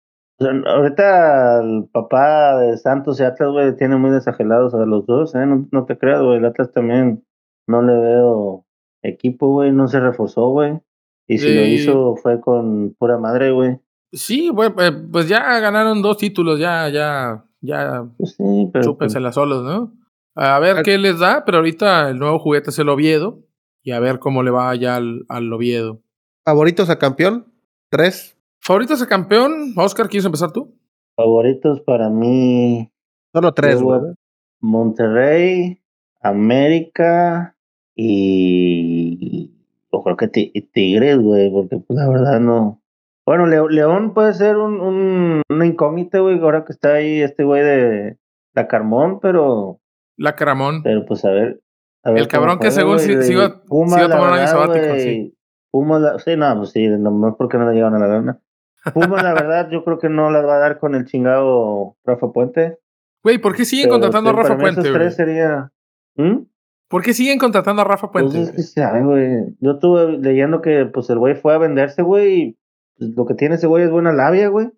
ahorita 0.40 1.60
el 1.60 1.88
papá 1.92 2.58
de 2.58 2.76
Santos 2.76 3.20
y 3.20 3.24
Atlas, 3.24 3.50
güey, 3.50 3.76
tiene 3.76 3.96
muy 3.96 4.10
desagelados 4.10 4.74
a 4.74 4.84
los 4.84 5.06
dos, 5.06 5.34
¿eh? 5.34 5.46
No, 5.46 5.84
te 5.84 5.96
creas, 5.96 6.22
güey. 6.22 6.38
El 6.38 6.44
Atlas 6.44 6.72
también 6.72 7.24
no 7.66 7.82
le 7.82 7.94
veo 7.96 8.66
equipo, 9.02 9.48
güey. 9.48 9.72
No 9.72 9.88
se 9.88 10.00
reforzó, 10.00 10.48
güey. 10.48 10.80
Y 11.26 11.38
si 11.38 11.54
lo 11.54 11.64
hizo 11.64 12.16
fue 12.16 12.40
con 12.40 12.94
pura 12.98 13.18
madre, 13.18 13.50
güey. 13.50 13.78
Sí, 14.12 14.48
güey, 14.48 14.70
eh, 14.78 14.92
pues 15.10 15.28
ya 15.28 15.58
ganaron 15.60 16.02
dos 16.02 16.18
títulos, 16.18 16.58
ya, 16.58 16.88
ya, 16.88 17.44
ya. 17.60 18.06
Pues 18.16 18.34
sí, 18.37 18.68
pero. 18.72 18.84
Chúpensela 18.84 19.28
pues 19.28 19.34
solos, 19.34 19.64
¿no? 19.64 19.92
A 20.37 20.58
ver 20.58 20.82
qué 20.82 20.98
les 20.98 21.18
da, 21.18 21.44
pero 21.44 21.58
ahorita 21.58 22.10
el 22.10 22.18
nuevo 22.18 22.38
juguete 22.38 22.70
es 22.70 22.78
el 22.78 22.88
Oviedo. 22.88 23.40
Y 23.82 23.90
a 23.90 24.00
ver 24.00 24.18
cómo 24.18 24.42
le 24.42 24.50
va 24.50 24.74
ya 24.74 24.96
al, 24.96 25.26
al 25.28 25.52
Oviedo. 25.52 26.00
¿Favoritos 26.44 26.88
a 26.88 26.98
campeón? 26.98 27.52
¿Tres? 27.90 28.37
¿Favoritos 28.60 29.00
de 29.00 29.06
campeón? 29.06 29.74
Oscar, 29.76 30.08
¿quieres 30.08 30.24
empezar 30.24 30.52
tú? 30.52 30.74
Favoritos 31.16 31.80
para 31.82 32.08
mí. 32.08 32.90
Solo 33.32 33.52
tres, 33.52 33.82
güey. 33.82 34.00
Monterrey, 34.60 35.82
América 36.22 37.56
y. 37.94 39.34
Yo 39.94 40.02
creo 40.02 40.16
que 40.16 40.28
Tigres, 40.28 41.18
güey, 41.18 41.50
porque 41.50 41.76
pues 41.76 41.96
la 41.96 42.09
verdad 42.09 42.40
no. 42.40 42.83
Bueno, 43.24 43.46
León 43.46 44.12
puede 44.12 44.35
ser 44.35 44.57
un, 44.57 44.80
un, 44.80 45.42
una 45.48 45.66
incógnita, 45.66 46.18
güey, 46.18 46.38
ahora 46.40 46.64
que 46.64 46.72
está 46.72 46.94
ahí 46.94 47.22
este 47.22 47.44
güey 47.44 47.62
de 47.62 48.18
la 48.54 48.66
Carmón, 48.66 49.20
pero. 49.20 49.80
La 50.16 50.35
Caramón. 50.35 50.83
Pero 50.83 51.07
pues 51.07 51.24
a 51.24 51.30
ver. 51.30 51.61
el 52.04 52.28
cabrón 52.28 52.59
que 52.59 52.70
según 52.70 52.98
si, 52.98 53.12
iba, 53.12 53.44
a 53.44 53.62
tomar 53.64 54.33
un 54.33 54.38
año 54.38 54.46
sabático, 54.46 54.94
sí. 54.96 55.37
Pumas, 55.70 56.22
sí, 56.22 56.37
no, 56.37 56.57
pues 56.57 56.70
sí, 56.70 56.87
nomás 56.88 57.35
porque 57.38 57.57
no 57.57 57.68
le 57.68 57.76
llegan 57.76 57.94
a 57.94 57.98
la 57.98 58.09
lana. 58.09 58.40
Puma, 58.92 59.22
la 59.22 59.33
verdad, 59.33 59.70
yo 59.70 59.85
creo 59.85 59.98
que 59.98 60.09
no 60.09 60.30
la 60.30 60.42
va 60.42 60.57
a 60.57 60.59
dar 60.59 60.78
con 60.78 60.94
el 60.94 61.07
chingado 61.07 61.96
Rafa 62.04 62.30
Puente. 62.33 62.78
Güey, 63.22 63.38
¿por 63.38 63.57
qué 63.57 63.64
siguen 63.64 63.88
contratando 63.88 64.30
a 64.30 64.33
Rafa 64.35 64.59
Puente? 64.59 64.83
Tres 64.83 65.16
sería... 65.16 65.72
¿Mm? 66.16 66.42
¿Por 66.94 67.02
qué 67.02 67.12
siguen 67.12 67.40
contratando 67.40 67.83
a 67.83 67.85
Rafa 67.85 68.12
Puente? 68.12 68.38
Pues 68.38 68.57
es 68.57 68.72
que 68.72 69.00
güey. 69.00 69.57
Yo 69.59 69.72
estuve 69.72 70.16
leyendo 70.16 70.62
que 70.62 70.87
pues 70.87 71.11
el 71.11 71.18
güey 71.18 71.35
fue 71.35 71.52
a 71.52 71.59
venderse, 71.59 72.02
güey, 72.02 72.40
y 72.40 72.59
pues, 72.96 73.11
lo 73.16 73.26
que 73.26 73.35
tiene 73.35 73.57
ese 73.57 73.66
güey 73.66 73.83
es 73.83 73.90
buena 73.90 74.12
labia, 74.12 74.46
güey. 74.46 74.70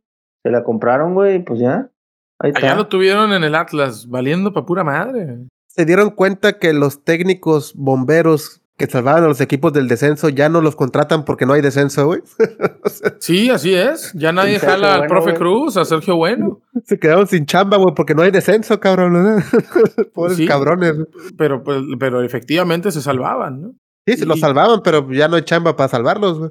Se 0.43 0.51
la 0.51 0.65
compraron, 0.65 1.13
güey, 1.13 1.45
pues 1.45 1.61
ya. 1.61 1.91
Ahí 2.39 2.53
Allá 2.55 2.75
lo 2.75 2.89
tuvieron 2.89 3.35
en 3.35 3.45
el 3.45 3.55
Atlas, 3.55 4.09
valiendo 4.09 4.55
pa' 4.55 4.65
pura 4.65 4.83
madre. 4.83 5.47
Se 5.67 5.85
dieron 5.85 6.09
cuenta 6.09 6.59
que 6.59 6.73
los 6.73 7.05
técnicos 7.05 7.75
bomberos 7.77 8.63
que 8.77 8.87
salvaban 8.87 9.25
a 9.25 9.29
los 9.29 9.41
equipos 9.41 9.73
del 9.73 9.89
descenso 9.89 10.29
ya 10.29 10.49
no 10.49 10.61
los 10.61 10.77
contratan 10.77 11.25
porque 11.25 11.47
no 11.47 11.55
hay 11.55 11.63
descenso, 11.63 12.07
güey. 12.07 12.21
sí, 13.21 13.49
así 13.49 13.75
es. 13.75 14.13
Ya 14.15 14.33
nadie 14.33 14.59
jala 14.59 14.95
al 14.95 15.07
profe 15.07 15.35
Cruz, 15.35 15.77
a 15.77 15.85
Sergio 15.85 16.17
Bueno. 16.17 16.61
Se 16.85 16.99
quedaron 16.99 17.27
sin 17.27 17.47
chamba, 17.47 17.79
güey, 17.79 17.95
porque 17.95 18.15
no 18.15 18.23
hay 18.23 18.31
descenso, 18.31 18.79
cabrón. 18.79 19.43
Pobres 20.15 20.47
cabrones. 20.47 20.95
Pero, 21.39 21.65
pues, 21.65 21.81
pero 21.99 22.23
efectivamente 22.23 22.91
se 22.91 23.01
salvaban, 23.01 23.63
¿no? 23.63 23.75
Sí, 24.07 24.19
se 24.19 24.27
los 24.27 24.39
salvaban, 24.39 24.83
pero 24.85 25.11
ya 25.11 25.27
no 25.27 25.37
hay 25.37 25.43
chamba 25.43 25.75
para 25.75 25.89
salvarlos, 25.89 26.39
güey. 26.39 26.51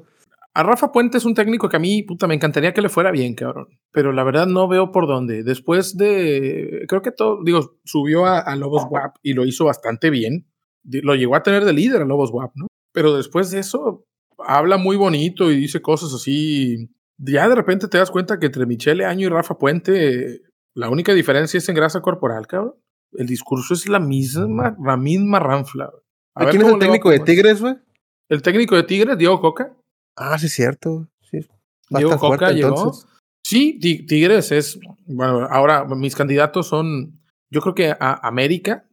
A 0.52 0.62
Rafa 0.62 0.90
Puente 0.90 1.18
es 1.18 1.24
un 1.26 1.34
técnico 1.34 1.68
que 1.68 1.76
a 1.76 1.80
mí, 1.80 2.02
puta, 2.02 2.26
me 2.26 2.34
encantaría 2.34 2.72
que 2.72 2.80
le 2.80 2.88
fuera 2.88 3.10
bien, 3.10 3.34
cabrón. 3.34 3.68
Pero 3.92 4.12
la 4.12 4.24
verdad 4.24 4.46
no 4.46 4.66
veo 4.68 4.90
por 4.90 5.06
dónde. 5.06 5.44
Después 5.44 5.96
de. 5.96 6.86
Creo 6.88 7.02
que 7.02 7.12
todo. 7.12 7.44
Digo, 7.44 7.76
subió 7.84 8.24
a, 8.24 8.40
a 8.40 8.56
Lobos 8.56 8.86
WAP 8.90 9.16
y 9.22 9.34
lo 9.34 9.44
hizo 9.44 9.66
bastante 9.66 10.10
bien 10.10 10.46
lo 10.88 11.14
llegó 11.14 11.36
a 11.36 11.42
tener 11.42 11.64
de 11.64 11.72
líder 11.72 12.02
a 12.02 12.04
Lobos 12.04 12.30
WAP, 12.32 12.52
¿no? 12.54 12.66
Pero 12.92 13.16
después 13.16 13.50
de 13.50 13.58
eso, 13.58 14.04
habla 14.38 14.76
muy 14.78 14.96
bonito 14.96 15.50
y 15.50 15.56
dice 15.56 15.82
cosas 15.82 16.12
así. 16.14 16.90
Ya 17.18 17.48
de 17.48 17.54
repente 17.54 17.88
te 17.88 17.98
das 17.98 18.10
cuenta 18.10 18.38
que 18.38 18.46
entre 18.46 18.66
Michele 18.66 19.04
Año 19.04 19.26
y 19.26 19.30
Rafa 19.30 19.58
Puente, 19.58 20.42
la 20.74 20.90
única 20.90 21.14
diferencia 21.14 21.58
es 21.58 21.68
en 21.68 21.74
grasa 21.74 22.00
corporal, 22.00 22.46
cabrón. 22.46 22.74
El 23.12 23.26
discurso 23.26 23.74
es 23.74 23.88
la 23.88 24.00
misma, 24.00 24.76
la 24.82 24.96
misma 24.96 25.38
ranfla. 25.38 25.90
A 26.34 26.50
¿Quién 26.50 26.62
es 26.62 26.68
el 26.68 26.78
técnico 26.78 27.10
de 27.10 27.20
Tigres, 27.20 27.60
güey? 27.60 27.76
El 28.28 28.42
técnico 28.42 28.76
de 28.76 28.82
Tigres, 28.82 29.16
Diego 29.16 29.40
Coca. 29.40 29.74
Ah, 30.16 30.38
sí, 30.38 30.46
es 30.46 30.52
cierto. 30.52 31.08
Sí. 31.30 31.38
Diego 31.90 32.18
Coca 32.18 32.50
llegó. 32.50 32.92
Sí, 33.42 33.78
Tigres 33.78 34.52
es. 34.52 34.78
Bueno, 35.06 35.46
ahora 35.50 35.84
mis 35.84 36.16
candidatos 36.16 36.66
son. 36.66 37.20
Yo 37.50 37.60
creo 37.60 37.74
que 37.74 37.90
a 37.90 38.26
América, 38.26 38.85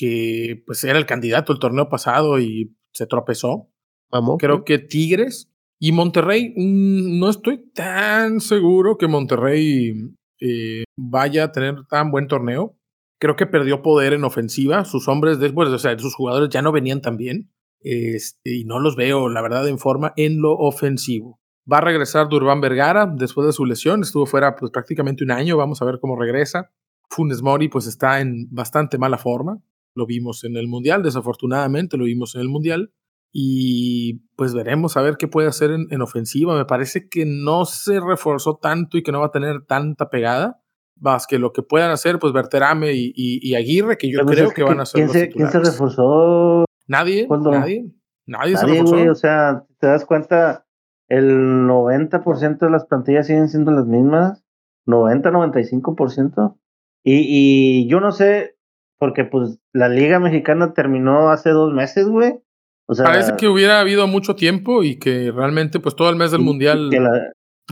que 0.00 0.62
pues 0.64 0.82
era 0.82 0.98
el 0.98 1.04
candidato 1.04 1.52
el 1.52 1.58
torneo 1.58 1.90
pasado 1.90 2.40
y 2.40 2.74
se 2.90 3.06
tropezó. 3.06 3.68
Vamos. 4.10 4.36
Creo 4.38 4.64
que 4.64 4.78
Tigres 4.78 5.52
y 5.78 5.92
Monterrey, 5.92 6.54
mm, 6.56 7.18
no 7.18 7.28
estoy 7.28 7.70
tan 7.74 8.40
seguro 8.40 8.96
que 8.96 9.08
Monterrey 9.08 9.92
eh, 10.40 10.84
vaya 10.96 11.44
a 11.44 11.52
tener 11.52 11.84
tan 11.90 12.10
buen 12.10 12.28
torneo. 12.28 12.78
Creo 13.20 13.36
que 13.36 13.46
perdió 13.46 13.82
poder 13.82 14.14
en 14.14 14.24
ofensiva. 14.24 14.86
Sus 14.86 15.06
hombres, 15.06 15.38
después, 15.38 15.68
o 15.68 15.78
sea, 15.78 15.98
sus 15.98 16.14
jugadores 16.14 16.48
ya 16.48 16.62
no 16.62 16.72
venían 16.72 17.02
tan 17.02 17.18
bien. 17.18 17.50
Este, 17.82 18.56
y 18.56 18.64
no 18.64 18.80
los 18.80 18.96
veo, 18.96 19.28
la 19.28 19.42
verdad, 19.42 19.68
en 19.68 19.78
forma 19.78 20.14
en 20.16 20.40
lo 20.40 20.54
ofensivo. 20.54 21.38
Va 21.70 21.78
a 21.78 21.82
regresar 21.82 22.30
Durban 22.30 22.62
Vergara 22.62 23.06
después 23.06 23.46
de 23.46 23.52
su 23.52 23.66
lesión. 23.66 24.00
Estuvo 24.00 24.24
fuera 24.24 24.56
pues, 24.56 24.72
prácticamente 24.72 25.24
un 25.24 25.30
año. 25.30 25.58
Vamos 25.58 25.82
a 25.82 25.84
ver 25.84 25.98
cómo 26.00 26.18
regresa. 26.18 26.70
Funes 27.10 27.42
Mori 27.42 27.68
pues 27.68 27.86
está 27.86 28.20
en 28.20 28.48
bastante 28.50 28.96
mala 28.96 29.18
forma. 29.18 29.60
Lo 29.94 30.06
vimos 30.06 30.44
en 30.44 30.56
el 30.56 30.68
Mundial, 30.68 31.02
desafortunadamente 31.02 31.96
lo 31.96 32.04
vimos 32.04 32.34
en 32.34 32.42
el 32.42 32.48
Mundial. 32.48 32.92
Y 33.32 34.24
pues 34.36 34.54
veremos 34.54 34.96
a 34.96 35.02
ver 35.02 35.16
qué 35.16 35.28
puede 35.28 35.48
hacer 35.48 35.70
en, 35.70 36.02
ofensiva. 36.02 36.56
Me 36.56 36.64
parece 36.64 37.08
que 37.08 37.24
no 37.26 37.64
se 37.64 38.00
reforzó 38.00 38.56
tanto 38.56 38.98
y 38.98 39.02
que 39.02 39.12
no 39.12 39.20
va 39.20 39.26
a 39.26 39.30
tener 39.30 39.64
tanta 39.66 40.10
pegada. 40.10 40.60
Más 40.96 41.26
que 41.26 41.38
lo 41.38 41.52
que 41.52 41.62
puedan 41.62 41.90
hacer, 41.90 42.18
pues 42.18 42.32
Berterame 42.32 42.92
y, 42.92 43.12
y, 43.14 43.54
Aguirre, 43.54 43.96
que 43.96 44.10
yo 44.10 44.26
creo 44.26 44.50
que, 44.50 44.62
van 44.62 44.80
a 44.80 44.86
ser 44.86 45.00
¿quién 45.00 45.08
se, 45.08 45.28
¿Quién 45.30 45.50
se 45.50 45.60
reforzó? 45.60 46.66
Nadie, 46.88 47.26
nadie. 47.28 47.90
Nadie, 48.26 48.56
se 48.56 48.66
reforzó. 48.66 49.10
o 49.10 49.14
sea, 49.14 49.64
te 49.78 49.86
das 49.86 50.04
cuenta, 50.04 50.66
el 51.08 51.66
90% 51.66 52.58
de 52.58 52.70
las 52.70 52.84
plantillas 52.84 53.28
siguen 53.28 53.48
siendo 53.48 53.70
las 53.70 53.86
mismas. 53.86 54.44
90, 54.86 55.30
95%. 55.30 56.56
Y, 57.02 57.24
y 57.28 57.88
yo 57.88 58.00
no 58.00 58.12
sé, 58.12 58.56
porque 58.98 59.24
pues 59.24 59.59
la 59.72 59.88
Liga 59.88 60.18
Mexicana 60.18 60.72
terminó 60.74 61.30
hace 61.30 61.50
dos 61.50 61.72
meses, 61.72 62.08
güey. 62.08 62.40
O 62.86 62.94
sea, 62.94 63.06
Parece 63.06 63.36
que 63.36 63.46
hubiera 63.46 63.80
habido 63.80 64.06
mucho 64.06 64.34
tiempo 64.34 64.82
y 64.82 64.98
que 64.98 65.30
realmente 65.30 65.78
pues 65.78 65.94
todo 65.94 66.10
el 66.10 66.16
mes 66.16 66.32
del 66.32 66.40
Mundial 66.40 66.90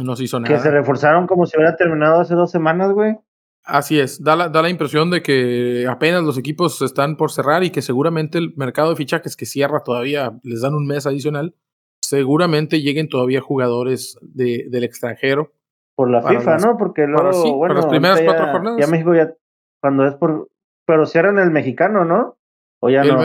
no 0.03 0.17
se 0.17 0.25
hizo 0.25 0.39
nada. 0.39 0.55
Que 0.55 0.61
se 0.61 0.71
reforzaron 0.71 1.27
como 1.27 1.47
si 1.47 1.57
hubiera 1.57 1.77
terminado 1.77 2.21
hace 2.21 2.35
dos 2.35 2.51
semanas, 2.51 2.93
güey. 2.93 3.17
Así 3.65 3.99
es, 3.99 4.23
da 4.23 4.35
la, 4.35 4.49
da 4.49 4.63
la 4.63 4.71
impresión 4.71 5.11
de 5.11 5.23
que 5.23 5.87
apenas 5.91 6.23
los 6.23 6.39
equipos 6.39 6.81
están 6.81 7.17
por 7.17 7.31
cerrar 7.31 7.65
y 7.65 7.71
que 7.71 7.83
seguramente 7.83 8.39
el 8.39 8.55
mercado 8.57 8.91
de 8.91 8.97
fichajes 8.97 9.37
que 9.37 9.45
cierra 9.45 9.83
todavía 9.85 10.39
les 10.43 10.63
dan 10.63 10.75
un 10.75 10.87
mes 10.87 11.07
adicional, 11.07 11.55
seguramente 12.01 12.81
lleguen 12.81 13.09
todavía 13.09 13.43
jugadores 13.43 14.17
de, 14.23 14.69
del 14.71 14.85
extranjero. 14.85 15.53
Por 15.95 16.11
la 16.11 16.23
FIFA, 16.23 16.59
¿no? 16.59 16.77
Porque 16.79 17.07
luego, 17.07 17.57
bueno, 17.57 17.75
las 17.75 17.87
primeras 17.87 18.23
cuatro 18.23 18.47
jornadas. 18.53 18.79
Ya 18.81 18.87
México 18.87 19.15
ya, 19.15 19.35
cuando 19.81 20.07
es 20.07 20.15
por, 20.15 20.49
pero 20.89 21.05
cierran 21.05 21.39
el 21.39 21.51
mexicano, 21.51 22.07
¿no? 22.07 22.39
O 22.81 22.89
ya 22.89 23.03
el, 23.03 23.15
no. 23.15 23.23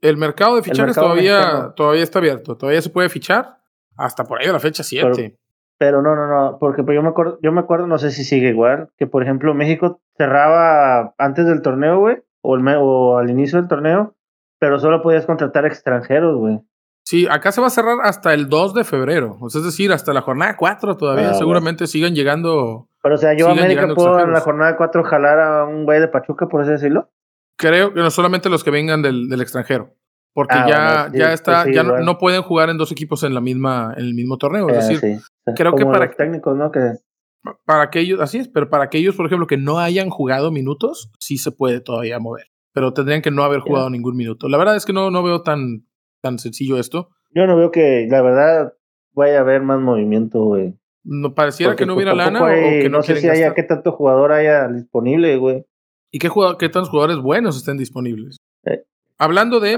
el 0.00 0.16
mercado 0.16 0.56
de 0.56 0.62
fichajes 0.62 0.94
todavía, 0.94 1.74
todavía 1.76 2.02
está 2.02 2.18
abierto, 2.18 2.56
todavía 2.56 2.80
se 2.80 2.88
puede 2.88 3.10
fichar 3.10 3.58
hasta 3.94 4.24
por 4.24 4.40
ahí 4.40 4.46
a 4.48 4.52
la 4.54 4.58
fecha 4.58 4.82
7. 4.82 5.38
Pero 5.76 6.00
no, 6.00 6.16
no, 6.16 6.26
no, 6.26 6.56
porque 6.58 6.82
pues 6.82 6.94
yo 6.94 7.02
me 7.02 7.10
acuerdo, 7.10 7.38
yo 7.42 7.52
me 7.52 7.60
acuerdo, 7.60 7.86
no 7.86 7.98
sé 7.98 8.10
si 8.10 8.24
sigue 8.24 8.48
igual, 8.48 8.88
que 8.96 9.06
por 9.06 9.22
ejemplo 9.22 9.52
México 9.52 10.00
cerraba 10.16 11.14
antes 11.18 11.44
del 11.44 11.60
torneo, 11.60 11.98
güey, 11.98 12.22
o, 12.40 12.56
el, 12.56 12.66
o 12.78 13.18
al 13.18 13.28
inicio 13.28 13.58
del 13.58 13.68
torneo, 13.68 14.14
pero 14.58 14.78
solo 14.78 15.02
podías 15.02 15.26
contratar 15.26 15.66
extranjeros, 15.66 16.38
güey. 16.38 16.58
Sí, 17.02 17.26
acá 17.30 17.52
se 17.52 17.60
va 17.60 17.66
a 17.66 17.70
cerrar 17.70 17.98
hasta 18.04 18.32
el 18.32 18.48
2 18.48 18.72
de 18.72 18.84
febrero, 18.84 19.36
o 19.42 19.50
sea, 19.50 19.58
es 19.58 19.66
decir, 19.66 19.92
hasta 19.92 20.14
la 20.14 20.22
jornada 20.22 20.56
4 20.56 20.96
todavía, 20.96 21.32
ah, 21.32 21.34
seguramente 21.34 21.86
sigan 21.86 22.14
llegando. 22.14 22.88
Pero 23.04 23.16
o 23.16 23.18
sea, 23.18 23.34
yo 23.34 23.50
América 23.50 23.86
puedo 23.94 24.18
en 24.18 24.32
la 24.32 24.40
jornada 24.40 24.78
4 24.78 25.04
jalar 25.04 25.38
a 25.38 25.64
un 25.66 25.84
güey 25.84 26.00
de 26.00 26.08
Pachuca, 26.08 26.48
por 26.48 26.62
así 26.62 26.70
decirlo. 26.70 27.10
Creo 27.58 27.92
que 27.92 28.00
no 28.00 28.10
solamente 28.10 28.48
los 28.48 28.64
que 28.64 28.70
vengan 28.70 29.02
del, 29.02 29.28
del 29.28 29.42
extranjero. 29.42 29.94
Porque 30.32 30.54
ah, 30.56 31.10
ya, 31.12 31.18
ya 31.18 31.32
está, 31.34 31.64
pues 31.64 31.76
ya 31.76 31.82
no, 31.82 32.18
pueden 32.18 32.40
jugar 32.40 32.70
en 32.70 32.78
dos 32.78 32.90
equipos 32.90 33.22
en 33.22 33.34
la 33.34 33.42
misma, 33.42 33.92
en 33.98 34.06
el 34.06 34.14
mismo 34.14 34.38
torneo. 34.38 34.70
Es 34.70 34.88
eh, 34.88 34.94
decir, 34.94 35.20
creo 35.54 35.74
que 35.74 35.84
para 35.84 36.10
técnicos, 36.10 36.56
¿no? 36.56 36.72
Que 36.72 36.94
para 37.66 37.82
aquellos, 37.82 38.20
así 38.20 38.38
es, 38.38 38.48
pero 38.48 38.70
para 38.70 38.84
aquellos, 38.84 39.14
por 39.14 39.26
ejemplo, 39.26 39.46
que 39.46 39.58
no 39.58 39.78
hayan 39.78 40.08
jugado 40.08 40.50
minutos, 40.50 41.12
sí 41.20 41.36
se 41.36 41.52
puede 41.52 41.80
todavía 41.80 42.18
mover. 42.18 42.46
Pero 42.72 42.94
tendrían 42.94 43.20
que 43.20 43.30
no 43.30 43.44
haber 43.44 43.60
jugado 43.60 43.90
ningún 43.90 44.16
minuto. 44.16 44.48
La 44.48 44.56
verdad 44.56 44.76
es 44.76 44.86
que 44.86 44.94
no, 44.94 45.10
no 45.10 45.22
veo 45.22 45.42
tan, 45.42 45.86
tan 46.22 46.38
sencillo 46.38 46.78
esto. 46.78 47.10
Yo 47.34 47.46
no 47.46 47.54
veo 47.54 47.70
que, 47.70 48.06
la 48.10 48.22
verdad, 48.22 48.72
vaya 49.12 49.36
a 49.36 49.40
haber 49.42 49.60
más 49.60 49.78
movimiento, 49.78 50.42
güey. 50.42 50.74
No 51.04 51.34
pareciera 51.34 51.76
que 51.76 51.86
no 51.86 51.94
hubiera 51.94 52.12
pues, 52.12 52.24
lana 52.24 52.42
o 52.42 52.48
que 52.48 52.88
no, 52.88 52.98
no 52.98 53.02
sé 53.02 53.20
si 53.20 53.28
haya 53.28 53.54
qué 53.54 53.62
tanto 53.62 53.92
jugador 53.92 54.32
haya 54.32 54.68
disponible, 54.68 55.36
güey. 55.36 55.64
¿Y 56.10 56.18
qué, 56.18 56.30
qué 56.58 56.68
tantos 56.68 56.88
jugadores 56.88 57.18
buenos 57.18 57.56
estén 57.56 57.76
disponibles? 57.76 58.38
Eh, 58.64 58.84
Hablando 59.18 59.60
de, 59.60 59.76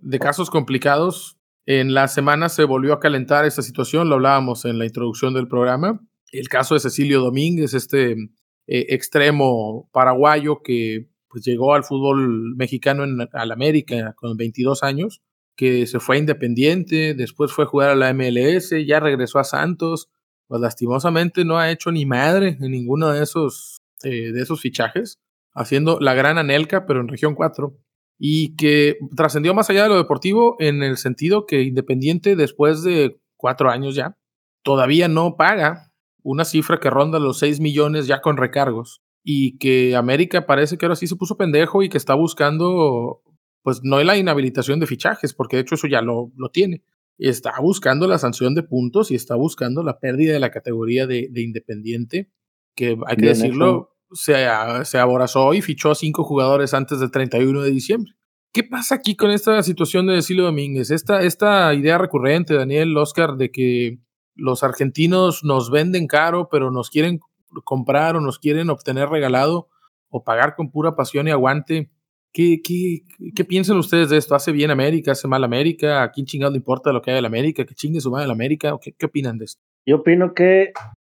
de, 0.00 0.18
casos 0.18 0.50
complicados, 0.50 1.36
en 1.66 1.94
la 1.94 2.08
semana 2.08 2.48
se 2.48 2.64
volvió 2.64 2.92
a 2.92 3.00
calentar 3.00 3.44
esta 3.44 3.62
situación, 3.62 4.08
lo 4.08 4.16
hablábamos 4.16 4.64
en 4.64 4.78
la 4.78 4.86
introducción 4.86 5.34
del 5.34 5.46
programa. 5.46 6.00
El 6.32 6.48
caso 6.48 6.74
de 6.74 6.80
Cecilio 6.80 7.20
Domínguez, 7.20 7.74
este 7.74 8.12
eh, 8.12 8.86
extremo 8.88 9.88
paraguayo 9.92 10.62
que 10.62 11.08
pues, 11.28 11.44
llegó 11.44 11.74
al 11.74 11.84
fútbol 11.84 12.56
mexicano 12.56 13.04
en 13.04 13.28
al 13.32 13.52
América 13.52 14.14
con 14.16 14.36
22 14.36 14.82
años, 14.82 15.22
que 15.56 15.86
se 15.86 16.00
fue 16.00 16.16
a 16.16 16.18
Independiente, 16.18 17.14
después 17.14 17.52
fue 17.52 17.64
a 17.64 17.68
jugar 17.68 17.90
a 17.90 17.94
la 17.94 18.12
MLS, 18.12 18.74
ya 18.86 18.98
regresó 18.98 19.38
a 19.38 19.44
Santos, 19.44 20.08
pues 20.46 20.60
lastimosamente 20.60 21.44
no 21.44 21.58
ha 21.58 21.70
hecho 21.70 21.90
ni 21.90 22.06
madre 22.06 22.58
en 22.60 22.70
ninguno 22.70 23.10
de 23.10 23.22
esos, 23.22 23.82
eh, 24.02 24.32
de 24.32 24.42
esos 24.42 24.60
fichajes, 24.60 25.18
haciendo 25.54 25.98
la 26.00 26.14
gran 26.14 26.38
Anelca, 26.38 26.86
pero 26.86 27.00
en 27.00 27.08
región 27.08 27.34
4 27.34 27.76
y 28.18 28.54
que 28.56 28.96
trascendió 29.16 29.54
más 29.54 29.70
allá 29.70 29.84
de 29.84 29.88
lo 29.88 29.96
deportivo 29.96 30.56
en 30.58 30.82
el 30.82 30.96
sentido 30.96 31.46
que 31.46 31.62
Independiente 31.62 32.36
después 32.36 32.82
de 32.82 33.18
cuatro 33.36 33.70
años 33.70 33.94
ya 33.94 34.16
todavía 34.62 35.08
no 35.08 35.36
paga 35.36 35.92
una 36.22 36.44
cifra 36.44 36.80
que 36.80 36.90
ronda 36.90 37.18
los 37.18 37.38
6 37.38 37.60
millones 37.60 38.06
ya 38.06 38.20
con 38.20 38.36
recargos 38.36 39.02
y 39.22 39.58
que 39.58 39.96
América 39.96 40.46
parece 40.46 40.78
que 40.78 40.86
ahora 40.86 40.96
sí 40.96 41.06
se 41.06 41.16
puso 41.16 41.36
pendejo 41.36 41.82
y 41.82 41.88
que 41.88 41.98
está 41.98 42.14
buscando 42.14 43.22
pues 43.62 43.80
no 43.82 44.02
la 44.02 44.16
inhabilitación 44.16 44.80
de 44.80 44.86
fichajes 44.86 45.34
porque 45.34 45.56
de 45.56 45.62
hecho 45.62 45.74
eso 45.74 45.86
ya 45.86 46.00
lo, 46.00 46.30
lo 46.36 46.50
tiene 46.50 46.82
está 47.18 47.52
buscando 47.60 48.06
la 48.06 48.18
sanción 48.18 48.54
de 48.54 48.62
puntos 48.62 49.10
y 49.10 49.14
está 49.14 49.36
buscando 49.36 49.82
la 49.82 49.98
pérdida 49.98 50.32
de 50.32 50.40
la 50.40 50.50
categoría 50.50 51.06
de, 51.06 51.30
Independiente 51.34 52.30
que 52.74 52.98
hay 53.06 53.16
que 53.16 53.26
decirlo 53.26 53.94
se, 54.12 54.46
se 54.84 54.98
aborazó 54.98 55.54
y 55.54 55.62
fichó 55.62 55.90
a 55.90 55.94
cinco 55.94 56.24
jugadores 56.24 56.74
antes 56.74 57.00
del 57.00 57.10
31 57.10 57.62
de 57.62 57.70
diciembre. 57.70 58.12
¿Qué 58.52 58.62
pasa 58.62 58.94
aquí 58.94 59.16
con 59.16 59.30
esta 59.30 59.62
situación 59.64 60.06
de 60.06 60.22
Silvio 60.22 60.44
Domínguez? 60.44 60.92
Esta, 60.92 61.22
esta 61.22 61.74
idea 61.74 61.98
recurrente, 61.98 62.54
Daniel, 62.54 62.96
Oscar, 62.96 63.36
de 63.36 63.50
que 63.50 63.98
los 64.36 64.62
argentinos 64.62 65.42
nos 65.42 65.70
venden 65.70 66.06
caro, 66.06 66.48
pero 66.48 66.70
nos 66.70 66.88
quieren 66.88 67.18
comprar 67.64 68.16
o 68.16 68.20
nos 68.20 68.38
quieren 68.38 68.70
obtener 68.70 69.08
regalado 69.08 69.68
o 70.08 70.22
pagar 70.22 70.54
con 70.54 70.70
pura 70.70 70.94
pasión 70.94 71.26
y 71.26 71.32
aguante. 71.32 71.90
¿Qué, 72.34 72.60
qué, 72.64 73.02
qué 73.32 73.44
piensan 73.44 73.76
ustedes 73.76 74.10
de 74.10 74.16
esto? 74.16 74.34
¿Hace 74.34 74.50
bien 74.50 74.72
América? 74.72 75.12
¿Hace 75.12 75.28
mal 75.28 75.44
América? 75.44 76.02
¿A 76.02 76.10
quién 76.10 76.26
chingado 76.26 76.50
le 76.50 76.58
importa 76.58 76.92
lo 76.92 77.00
que 77.00 77.12
hay 77.12 77.18
en 77.18 77.24
América? 77.24 77.64
¿Qué 77.64 77.76
chingue 77.76 78.00
su 78.00 78.10
madre 78.10 78.24
en 78.24 78.32
América? 78.32 78.76
¿Qué, 78.82 78.92
¿Qué 78.92 79.06
opinan 79.06 79.38
de 79.38 79.44
esto? 79.44 79.62
Yo 79.86 79.98
opino 79.98 80.34
que 80.34 80.72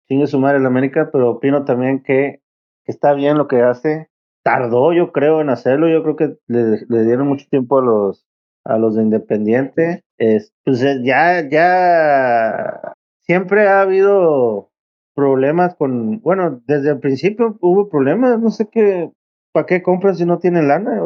chingue 0.09 0.25
su 0.25 0.39
madre 0.39 0.57
en 0.57 0.65
América, 0.65 1.11
pero 1.13 1.29
opino 1.29 1.63
también 1.63 2.01
que 2.01 2.41
está 2.85 3.13
bien 3.13 3.37
lo 3.37 3.47
que 3.47 3.61
hace. 3.61 4.09
Tardó, 4.43 4.93
yo 4.93 5.11
creo, 5.11 5.41
en 5.41 5.49
hacerlo. 5.49 5.87
Yo 5.87 6.01
creo 6.01 6.15
que 6.15 6.37
le, 6.47 7.05
dieron 7.05 7.27
mucho 7.27 7.45
tiempo 7.51 7.77
a 7.77 7.83
los, 7.83 8.25
a 8.65 8.79
los 8.79 8.95
de 8.95 9.03
Independiente. 9.03 10.01
Es, 10.17 10.51
pues 10.65 10.81
eh, 10.81 11.01
ya, 11.03 11.47
ya 11.47 12.95
siempre 13.19 13.67
ha 13.67 13.81
habido 13.81 14.71
problemas 15.13 15.75
con, 15.75 16.19
bueno, 16.21 16.63
desde 16.65 16.89
el 16.89 16.99
principio 16.99 17.59
hubo 17.61 17.89
problemas, 17.89 18.39
no 18.39 18.49
sé 18.49 18.67
qué, 18.71 19.11
¿para 19.51 19.65
qué 19.65 19.81
compras 19.81 20.17
si 20.17 20.25
no 20.25 20.39
tienen 20.39 20.67
lana? 20.67 20.99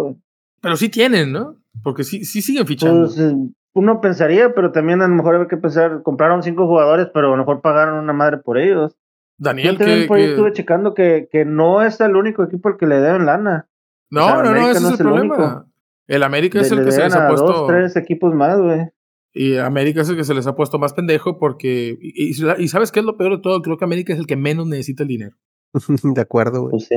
Pero 0.62 0.76
sí 0.76 0.90
tienen, 0.90 1.32
¿no? 1.32 1.58
Porque 1.84 2.04
sí, 2.04 2.26
sí 2.26 2.42
siguen 2.42 2.66
fichando. 2.66 3.06
Pues, 3.08 3.20
eh, 3.20 3.36
uno 3.74 4.00
pensaría, 4.00 4.54
pero 4.54 4.72
también 4.72 5.02
a 5.02 5.08
lo 5.08 5.16
mejor 5.16 5.36
hay 5.36 5.48
que 5.48 5.58
pensar, 5.58 6.02
compraron 6.04 6.44
cinco 6.44 6.66
jugadores, 6.66 7.08
pero 7.14 7.28
a 7.28 7.32
lo 7.32 7.38
mejor 7.38 7.62
pagaron 7.62 8.00
una 8.00 8.14
madre 8.14 8.38
por 8.38 8.58
ellos. 8.58 8.96
Daniel, 9.38 9.74
Yo 9.74 9.80
también 9.80 10.08
que, 10.08 10.30
estuve 10.30 10.54
checando 10.54 10.94
que, 10.94 11.28
que 11.30 11.44
no 11.44 11.82
es 11.82 12.00
el 12.00 12.16
único 12.16 12.44
equipo 12.44 12.70
al 12.70 12.78
que 12.78 12.88
le 12.88 13.02
deben 13.02 13.26
lana. 13.26 13.68
No, 14.10 14.42
no, 14.42 14.54
no, 14.54 14.70
ese 14.70 14.80
es 14.80 14.92
el, 14.92 14.98
problema. 14.98 15.66
El 16.08 16.24
América 16.24 16.62
es 16.62 16.72
el 16.72 16.86
que 16.86 16.92
se 16.92 17.04
les 17.04 17.16
ha 17.16 17.28
puesto. 17.28 17.48
Dos, 17.48 17.68
tres 17.68 17.96
equipos 17.98 18.34
más, 18.34 18.60
güey. 18.60 18.88
Y 19.34 19.58
América 19.58 20.02
es 20.02 20.10
el 20.10 20.16
que 20.16 20.24
se 20.24 20.34
les 20.34 20.48
ha 20.48 20.56
puesto 20.56 20.80
más 20.80 20.94
pendejo 20.94 21.38
porque. 21.38 21.98
Y, 22.00 22.34
¿sabes 22.34 22.92
qué 22.92 23.02
es 23.02 23.06
lo 23.06 23.18
peor 23.18 23.36
de 23.36 23.42
todo? 23.42 23.62
Creo 23.62 23.78
que 23.78 23.84
América 23.84 24.14
es 24.14 24.20
el 24.20 24.28
que 24.28 24.38
menos 24.38 24.68
necesita 24.68 25.04
el 25.04 25.10
dinero. 25.10 25.36
de 26.04 26.22
acuerdo, 26.22 26.62
güey. 26.62 26.72
Pues 26.72 26.86
sí. 26.86 26.96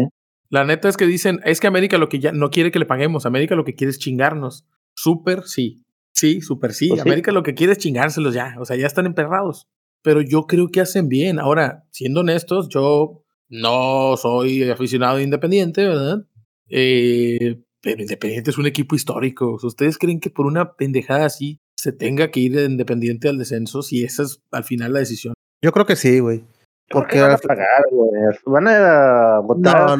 La 0.51 0.65
neta 0.65 0.89
es 0.89 0.97
que 0.97 1.07
dicen, 1.07 1.41
es 1.45 1.61
que 1.61 1.67
América 1.67 1.99
lo 1.99 2.09
que 2.09 2.21
ya 2.21 2.33
no 2.33 2.51
quiere 2.51 2.71
que 2.71 2.79
le 2.79 2.87
paguemos, 2.87 3.27
América 3.27 3.55
lo 3.55 3.65
que 3.65 3.75
quiere 3.75 3.91
es 3.91 3.99
chingarnos. 3.99 4.67
Súper 4.95 5.45
sí. 5.45 5.85
Sí, 6.13 6.41
súper 6.41 6.73
sí. 6.73 6.89
Pues 6.89 7.03
América 7.03 7.33
lo 7.33 7.43
que 7.43 7.55
quiere 7.55 7.73
es 7.75 7.79
chingárselos 7.79 8.35
ya. 8.35 8.57
O 8.59 8.65
sea, 8.65 8.77
ya 8.77 8.87
están 8.87 9.07
emperrados 9.07 9.69
pero 10.03 10.21
yo 10.21 10.47
creo 10.47 10.69
que 10.69 10.81
hacen 10.81 11.09
bien. 11.09 11.39
Ahora, 11.39 11.85
siendo 11.91 12.21
honestos, 12.21 12.69
yo 12.69 13.25
no 13.49 14.17
soy 14.17 14.63
aficionado 14.65 15.17
de 15.17 15.25
Independiente, 15.25 15.87
¿verdad? 15.87 16.27
Eh, 16.69 17.63
pero 17.81 18.03
Independiente 18.03 18.51
es 18.51 18.59
un 18.59 18.67
equipo 18.67 18.95
histórico. 18.95 19.59
¿Ustedes 19.63 19.99
creen 19.99 20.21
que 20.21 20.31
por 20.31 20.47
una 20.47 20.75
pendejada 20.75 21.27
así 21.27 21.61
se 21.77 21.93
tenga 21.93 22.31
que 22.31 22.41
ir 22.41 22.57
de 22.57 22.65
Independiente 22.65 23.29
al 23.29 23.39
descenso 23.39 23.83
si 23.83 24.05
esa 24.05 24.23
es 24.23 24.43
al 24.51 24.65
final 24.65 24.93
la 24.93 25.01
decisión? 25.01 25.35
Yo 25.63 25.73
creo 25.73 25.87
que 25.87 25.97
sí, 25.97 26.21
güey. 26.21 26.45
Porque 26.91 27.21
van 27.21 27.33
a 27.33 27.39
pagar, 27.39 27.85
güey. 27.91 28.11
Van 28.47 28.69
a 28.69 29.41
votar 29.41 29.91
a 29.91 29.97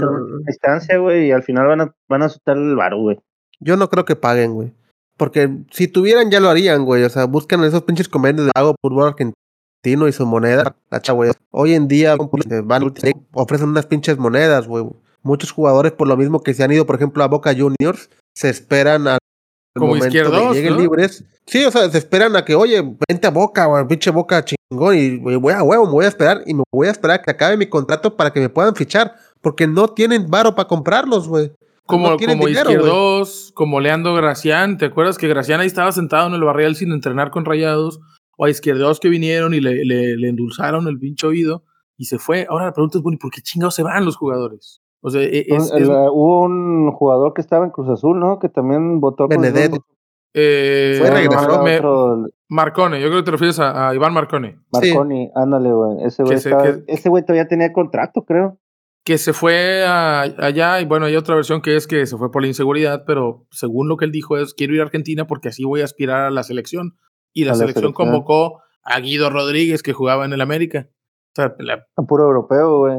distancia, 0.47 0.99
güey, 0.99 1.27
y 1.29 1.33
al 1.33 1.43
final 1.43 1.67
van 1.67 1.81
a, 1.83 1.95
van 2.09 2.23
a 2.23 2.29
soltar 2.29 2.57
el 2.57 2.75
bar, 2.77 2.95
güey. 2.95 3.19
Yo 3.61 3.77
no 3.77 3.89
creo 3.91 4.05
que 4.05 4.17
paguen, 4.17 4.55
güey. 4.55 4.73
Porque 5.17 5.51
si 5.71 5.89
tuvieran, 5.89 6.31
ya 6.31 6.41
lo 6.41 6.49
harían, 6.49 6.85
güey. 6.85 7.03
O 7.03 7.09
sea, 7.11 7.25
buscan 7.27 7.65
esos 7.65 7.83
pinches 7.83 8.09
convenios 8.09 8.47
de 8.47 8.53
hago 8.55 8.75
fútbol 8.81 9.09
argentino 9.09 10.09
y 10.09 10.13
su 10.13 10.25
moneda. 10.25 10.77
Hoy 11.51 11.75
en 11.75 11.89
día 11.89 12.17
ofrecen 13.33 13.69
unas 13.69 13.87
pinches 13.87 14.17
monedas, 14.17 14.67
güey. 14.67 14.87
Muchos 15.23 15.51
jugadores, 15.51 15.93
por 15.93 16.07
lo 16.07 16.17
mismo 16.17 16.43
que 16.43 16.55
se 16.55 16.63
han 16.63 16.73
ido, 16.73 16.87
por 16.87 16.97
ejemplo, 16.97 17.23
a 17.25 17.29
Boca 17.29 17.53
Juniors, 17.53 18.09
se 18.35 18.49
esperan 18.49 19.09
a 19.09 19.18
como 19.79 19.97
izquierdos, 19.97 20.55
lleguen 20.55 20.77
libres. 20.77 21.25
Sí, 21.47 21.65
o 21.65 21.71
sea, 21.71 21.89
se 21.91 21.99
esperan 21.99 22.37
a 22.37 22.45
que, 22.45 22.55
oye, 22.55 22.83
vente 23.09 23.27
a 23.27 23.31
Boca, 23.31 23.67
güey, 23.67 23.87
pinche 23.87 24.11
Boca 24.11 24.45
chingón, 24.45 24.97
y 24.97 25.17
voy 25.17 25.53
a 25.53 25.63
huevo, 25.63 25.87
me 25.87 25.93
voy 25.93 26.05
a 26.05 26.09
esperar, 26.09 26.43
y 26.47 26.55
me 26.55 26.63
voy 26.71 26.89
a 26.89 26.91
esperar 26.91 27.21
a 27.21 27.23
que 27.23 27.31
acabe 27.31 27.57
mi 27.57 27.67
contrato 27.67 28.17
para 28.17 28.33
que 28.33 28.41
me 28.41 28.49
puedan 28.49 28.75
fichar, 28.75 29.15
porque 29.41 29.67
no 29.67 29.89
tienen 29.89 30.31
varo 30.31 30.55
para 30.55 30.69
comprarlos, 30.69 31.29
güey. 31.29 31.53
Como, 31.87 32.19
como 32.19 32.49
izquierdos, 32.49 33.51
como 33.55 33.81
Leandro 33.81 34.15
Gracián, 34.15 34.77
¿te 34.77 34.87
acuerdas 34.87 35.17
que 35.17 35.27
Gracián 35.27 35.61
ahí 35.61 35.67
estaba 35.67 35.91
sentado 35.91 36.29
en 36.29 36.35
el 36.35 36.45
barrial 36.45 36.77
sin 36.77 36.93
entrenar 36.93 37.31
con 37.31 37.47
rayados? 37.47 38.01
o 38.39 38.45
a 38.45 38.51
izquierdos 38.51 39.01
que 39.01 39.09
vinieron 39.09 39.53
y 39.53 39.61
le, 39.61 39.85
le, 39.85 40.29
endulzaron 40.29 40.87
el 40.87 40.99
pinche 40.99 41.27
oído 41.27 41.65
y 41.97 42.05
se 42.05 42.19
fue. 42.19 42.47
Ahora 42.49 42.67
la 42.67 42.73
pregunta 42.73 42.99
es, 42.99 43.03
bueno, 43.03 43.17
¿y 43.17 43.19
por 43.19 43.33
qué 43.33 43.43
chingados 43.43 43.75
se 43.75 43.83
van 43.83 44.05
los 44.05 44.17
jugadores? 44.17 44.81
O 45.01 45.11
sea, 45.11 45.23
e, 45.23 45.47
hubo 45.51 46.43
un 46.43 46.91
jugador 46.93 47.33
que 47.35 47.41
estaba 47.41 47.65
en 47.65 47.71
Cruz 47.71 47.89
Azul, 47.89 48.19
¿no? 48.19 48.39
Que 48.39 48.49
también 48.49 49.01
votó 49.01 49.29
Benedetto. 49.29 49.85
Eh, 50.35 50.97
Fue 50.99 51.11
regresó. 51.11 52.27
Marcone, 52.49 53.01
yo 53.01 53.09
creo 53.09 53.21
que 53.21 53.25
te 53.25 53.31
refieres 53.31 53.59
a, 53.61 53.95
Iván 53.95 54.13
Marcone. 54.13 54.59
Marconi, 54.73 55.31
ándale, 55.35 55.73
güey. 55.73 56.05
Ese 56.05 56.23
güey, 56.23 56.39
ese 56.87 57.09
güey 57.09 57.23
todavía 57.25 57.47
tenía 57.47 57.73
contrato, 57.73 58.25
creo. 58.25 58.59
Que 59.05 59.19
se 59.19 59.33
fue 59.33 59.85
allá, 59.87 60.81
y 60.81 60.85
bueno, 60.85 61.07
hay 61.07 61.17
otra 61.17 61.35
versión 61.35 61.63
que 61.63 61.77
es 61.77 61.87
que 61.87 62.07
se 62.07 62.17
fue 62.17 62.31
por 62.31 62.43
la 62.43 62.49
inseguridad, 62.49 63.05
pero 63.07 63.47
según 63.51 63.89
lo 63.89 63.97
que 63.97 64.05
él 64.05 64.13
dijo 64.13 64.37
es, 64.37 64.55
quiero 64.55 64.75
ir 64.75 64.81
a 64.81 64.85
Argentina 64.85 65.27
porque 65.27 65.49
así 65.49 65.65
voy 65.65 65.81
a 65.81 65.85
aspirar 65.85 66.25
a 66.25 66.31
la 66.31 66.43
selección. 66.43 66.97
Y 67.33 67.45
la, 67.45 67.55
selección, 67.55 67.93
convocó 67.93 68.61
a 68.83 69.01
Guido 69.01 69.31
Rodríguez, 69.31 69.83
que 69.83 69.93
jugaba 69.93 70.25
en 70.25 70.33
el 70.33 70.41
América. 70.41 70.89
O 71.37 71.43
sea, 71.43 71.55
puro 72.07 72.25
europeo, 72.25 72.79
güey. 72.79 72.97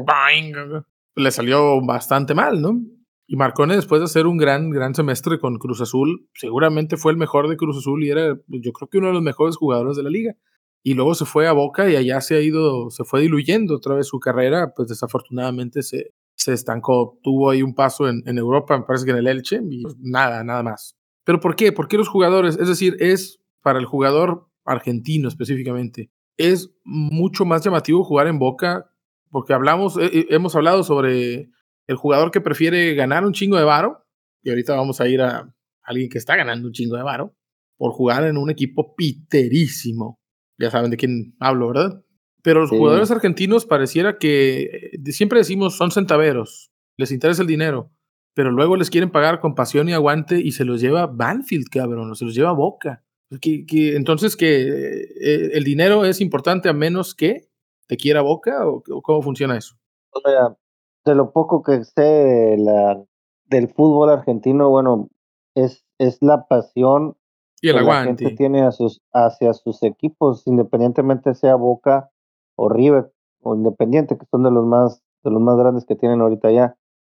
Le 1.20 1.30
salió 1.30 1.80
bastante 1.84 2.34
mal, 2.34 2.60
¿no? 2.62 2.80
Y 3.26 3.36
Marcone, 3.36 3.76
después 3.76 4.00
de 4.00 4.06
hacer 4.06 4.26
un 4.26 4.38
gran, 4.38 4.70
gran 4.70 4.94
semestre 4.94 5.38
con 5.38 5.58
Cruz 5.58 5.80
Azul, 5.80 6.28
seguramente 6.34 6.96
fue 6.96 7.12
el 7.12 7.18
mejor 7.18 7.48
de 7.48 7.56
Cruz 7.56 7.78
Azul 7.78 8.02
y 8.02 8.10
era, 8.10 8.34
pues, 8.48 8.62
yo 8.64 8.72
creo 8.72 8.88
que 8.88 8.98
uno 8.98 9.08
de 9.08 9.12
los 9.12 9.22
mejores 9.22 9.56
jugadores 9.56 9.96
de 9.96 10.02
la 10.02 10.10
liga. 10.10 10.34
Y 10.82 10.94
luego 10.94 11.14
se 11.14 11.26
fue 11.26 11.46
a 11.46 11.52
Boca 11.52 11.88
y 11.90 11.96
allá 11.96 12.20
se 12.22 12.36
ha 12.36 12.40
ido, 12.40 12.90
se 12.90 13.04
fue 13.04 13.20
diluyendo 13.20 13.76
otra 13.76 13.94
vez 13.94 14.06
su 14.08 14.18
carrera, 14.18 14.72
pues 14.74 14.88
desafortunadamente 14.88 15.82
se, 15.82 16.14
se 16.34 16.54
estancó. 16.54 17.18
Tuvo 17.22 17.50
ahí 17.50 17.62
un 17.62 17.74
paso 17.74 18.08
en, 18.08 18.38
Europa, 18.38 18.78
me 18.78 18.84
parece 18.84 19.04
que 19.04 19.10
en 19.10 19.18
el 19.18 19.26
Elche, 19.26 19.60
y 19.62 19.82
pues, 19.82 19.96
nada, 20.00 20.42
nada 20.42 20.62
más. 20.62 20.96
¿Pero 21.24 21.38
por 21.38 21.54
qué? 21.54 21.70
¿Por 21.70 21.86
qué 21.86 21.98
los 21.98 22.08
jugadores? 22.08 22.56
Es 22.58 22.66
decir, 22.66 22.96
es 22.98 23.40
para 23.62 23.78
el 23.78 23.84
jugador 23.84 24.48
argentino 24.64 25.28
específicamente, 25.28 26.10
es 26.36 26.72
mucho 26.84 27.44
más 27.44 27.62
llamativo 27.62 28.02
jugar 28.02 28.26
en 28.26 28.38
Boca, 28.38 28.89
porque 29.30 29.52
hablamos, 29.52 29.96
eh, 29.96 30.10
eh, 30.12 30.26
hemos 30.30 30.54
hablado 30.56 30.82
sobre 30.82 31.50
el 31.86 31.96
jugador 31.96 32.30
que 32.30 32.40
prefiere 32.40 32.94
ganar 32.94 33.24
un 33.24 33.32
chingo 33.32 33.56
de 33.56 33.64
varo, 33.64 34.06
y 34.42 34.50
ahorita 34.50 34.74
vamos 34.74 35.00
a 35.00 35.08
ir 35.08 35.22
a 35.22 35.54
alguien 35.82 36.08
que 36.08 36.18
está 36.18 36.36
ganando 36.36 36.68
un 36.68 36.72
chingo 36.72 36.96
de 36.96 37.02
varo, 37.02 37.34
por 37.76 37.92
jugar 37.92 38.24
en 38.24 38.36
un 38.36 38.50
equipo 38.50 38.94
piterísimo. 38.94 40.20
Ya 40.58 40.70
saben 40.70 40.90
de 40.90 40.96
quién 40.96 41.34
hablo, 41.40 41.68
¿verdad? 41.68 42.04
Pero 42.42 42.60
los 42.60 42.70
jugadores 42.70 43.10
argentinos 43.10 43.66
pareciera 43.66 44.18
que 44.18 44.62
eh, 44.62 45.12
siempre 45.12 45.38
decimos 45.38 45.76
son 45.76 45.90
centaveros, 45.90 46.70
les 46.96 47.12
interesa 47.12 47.42
el 47.42 47.48
dinero, 47.48 47.90
pero 48.34 48.50
luego 48.50 48.76
les 48.76 48.90
quieren 48.90 49.10
pagar 49.10 49.40
con 49.40 49.54
pasión 49.54 49.88
y 49.88 49.92
aguante 49.92 50.40
y 50.40 50.52
se 50.52 50.64
los 50.64 50.80
lleva 50.80 51.06
Banfield, 51.06 51.68
cabrón, 51.70 52.14
se 52.14 52.24
los 52.24 52.34
lleva 52.34 52.52
Boca. 52.52 53.04
Que, 53.40 53.94
entonces 53.94 54.36
que 54.36 55.02
eh, 55.20 55.50
el 55.52 55.62
dinero 55.62 56.04
es 56.04 56.20
importante 56.20 56.68
a 56.68 56.72
menos 56.72 57.14
que 57.14 57.49
te 57.90 57.96
quiera 57.96 58.22
Boca 58.22 58.68
o, 58.68 58.84
o 58.88 59.02
cómo 59.02 59.20
funciona 59.20 59.58
eso. 59.58 59.74
O 60.12 60.20
sea, 60.20 60.56
de 61.04 61.14
lo 61.16 61.32
poco 61.32 61.64
que 61.64 61.82
sé 61.82 62.54
la, 62.56 63.02
del 63.46 63.68
fútbol 63.68 64.10
argentino, 64.10 64.70
bueno, 64.70 65.08
es, 65.56 65.84
es 65.98 66.18
la 66.20 66.46
pasión 66.46 67.16
y 67.60 67.70
el 67.70 67.78
que 67.78 67.82
la 67.82 68.04
gente 68.04 68.30
tiene 68.36 68.62
a 68.62 68.70
sus, 68.70 69.02
hacia 69.12 69.52
sus 69.54 69.82
equipos, 69.82 70.46
independientemente 70.46 71.34
sea 71.34 71.56
Boca 71.56 72.10
o 72.54 72.68
River 72.68 73.12
o 73.42 73.56
Independiente, 73.56 74.16
que 74.16 74.26
son 74.30 74.44
de 74.44 74.52
los 74.52 74.64
más, 74.64 75.02
de 75.24 75.32
los 75.32 75.42
más 75.42 75.56
grandes 75.56 75.84
que 75.84 75.96
tienen 75.96 76.20
ahorita 76.20 76.52
ya. 76.52 76.76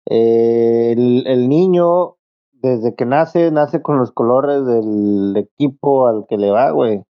Eh, 0.09 0.93
el, 0.93 1.27
el, 1.27 1.49
niño, 1.49 2.15
desde 2.53 2.95
que 2.95 3.05
nace, 3.05 3.51
nace 3.51 3.81
con 3.81 3.97
los 3.97 4.13
colores 4.13 4.65
del 4.65 5.35
equipo 5.35 6.07
al 6.07 6.25
que 6.29 6.37
le 6.37 6.49
va, 6.49 6.71
güey. 6.71 7.03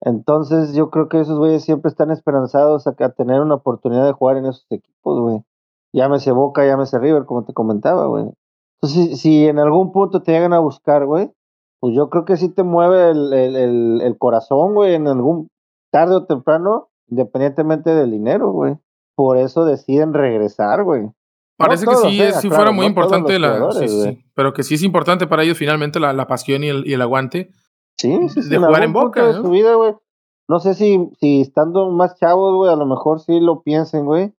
Entonces 0.00 0.74
yo 0.74 0.90
creo 0.90 1.08
que 1.08 1.20
esos 1.20 1.38
güeyes 1.38 1.64
siempre 1.64 1.88
están 1.88 2.10
esperanzados 2.10 2.86
a, 2.86 2.94
a 2.98 3.08
tener 3.10 3.40
una 3.40 3.56
oportunidad 3.56 4.06
de 4.06 4.12
jugar 4.12 4.36
en 4.36 4.46
esos 4.46 4.66
equipos, 4.70 5.20
güey 5.20 5.44
llámese 5.92 6.32
Boca, 6.32 6.64
llámese 6.66 6.98
River, 6.98 7.24
como 7.24 7.44
te 7.44 7.52
comentaba, 7.52 8.06
güey. 8.06 8.26
Entonces, 8.80 9.20
si, 9.20 9.46
en 9.46 9.58
algún 9.58 9.92
punto 9.92 10.22
te 10.22 10.32
llegan 10.32 10.52
a 10.52 10.60
buscar, 10.60 11.04
güey, 11.06 11.30
pues 11.80 11.94
yo 11.94 12.10
creo 12.10 12.24
que 12.24 12.36
sí 12.36 12.48
te 12.48 12.62
mueve 12.62 13.10
el, 13.10 13.32
el, 13.32 14.00
el, 14.02 14.18
corazón, 14.18 14.74
güey, 14.74 14.94
en 14.94 15.08
algún 15.08 15.48
tarde 15.90 16.14
o 16.14 16.26
temprano, 16.26 16.88
independientemente 17.08 17.94
del 17.94 18.10
dinero, 18.10 18.50
güey. 18.52 18.76
Por 19.16 19.36
eso 19.36 19.64
deciden 19.64 20.14
regresar, 20.14 20.84
güey. 20.84 21.08
Parece 21.56 21.86
que 21.86 21.96
sí, 21.96 22.22
¿eh? 22.22 22.32
sí 22.32 22.50
fuera 22.50 22.70
muy 22.70 22.86
importante 22.86 23.36
la. 23.36 23.72
Sí, 23.72 24.24
pero 24.34 24.52
que 24.52 24.62
sí 24.62 24.74
es 24.74 24.84
importante 24.84 25.26
para 25.26 25.42
ellos 25.42 25.58
finalmente 25.58 25.98
la, 25.98 26.12
la 26.12 26.28
pasión 26.28 26.62
y 26.62 26.68
el, 26.68 26.86
y 26.86 26.92
el 26.92 27.02
aguante. 27.02 27.50
Sí, 27.98 28.28
sí, 28.28 28.48
de 28.48 28.58
jugar 28.58 28.82
en 28.82 28.92
Boca. 28.92 29.26
De 29.26 29.34
su 29.34 29.50
vida, 29.50 29.74
güey. 29.74 29.94
No 30.48 30.60
sé 30.60 30.74
si, 30.74 31.10
si 31.20 31.42
estando 31.42 31.90
más 31.90 32.16
chavos, 32.18 32.54
güey, 32.56 32.72
a 32.72 32.76
lo 32.76 32.86
mejor 32.86 33.20
sí 33.20 33.38
lo 33.40 33.62
piensen, 33.62 34.06
güey 34.06 34.32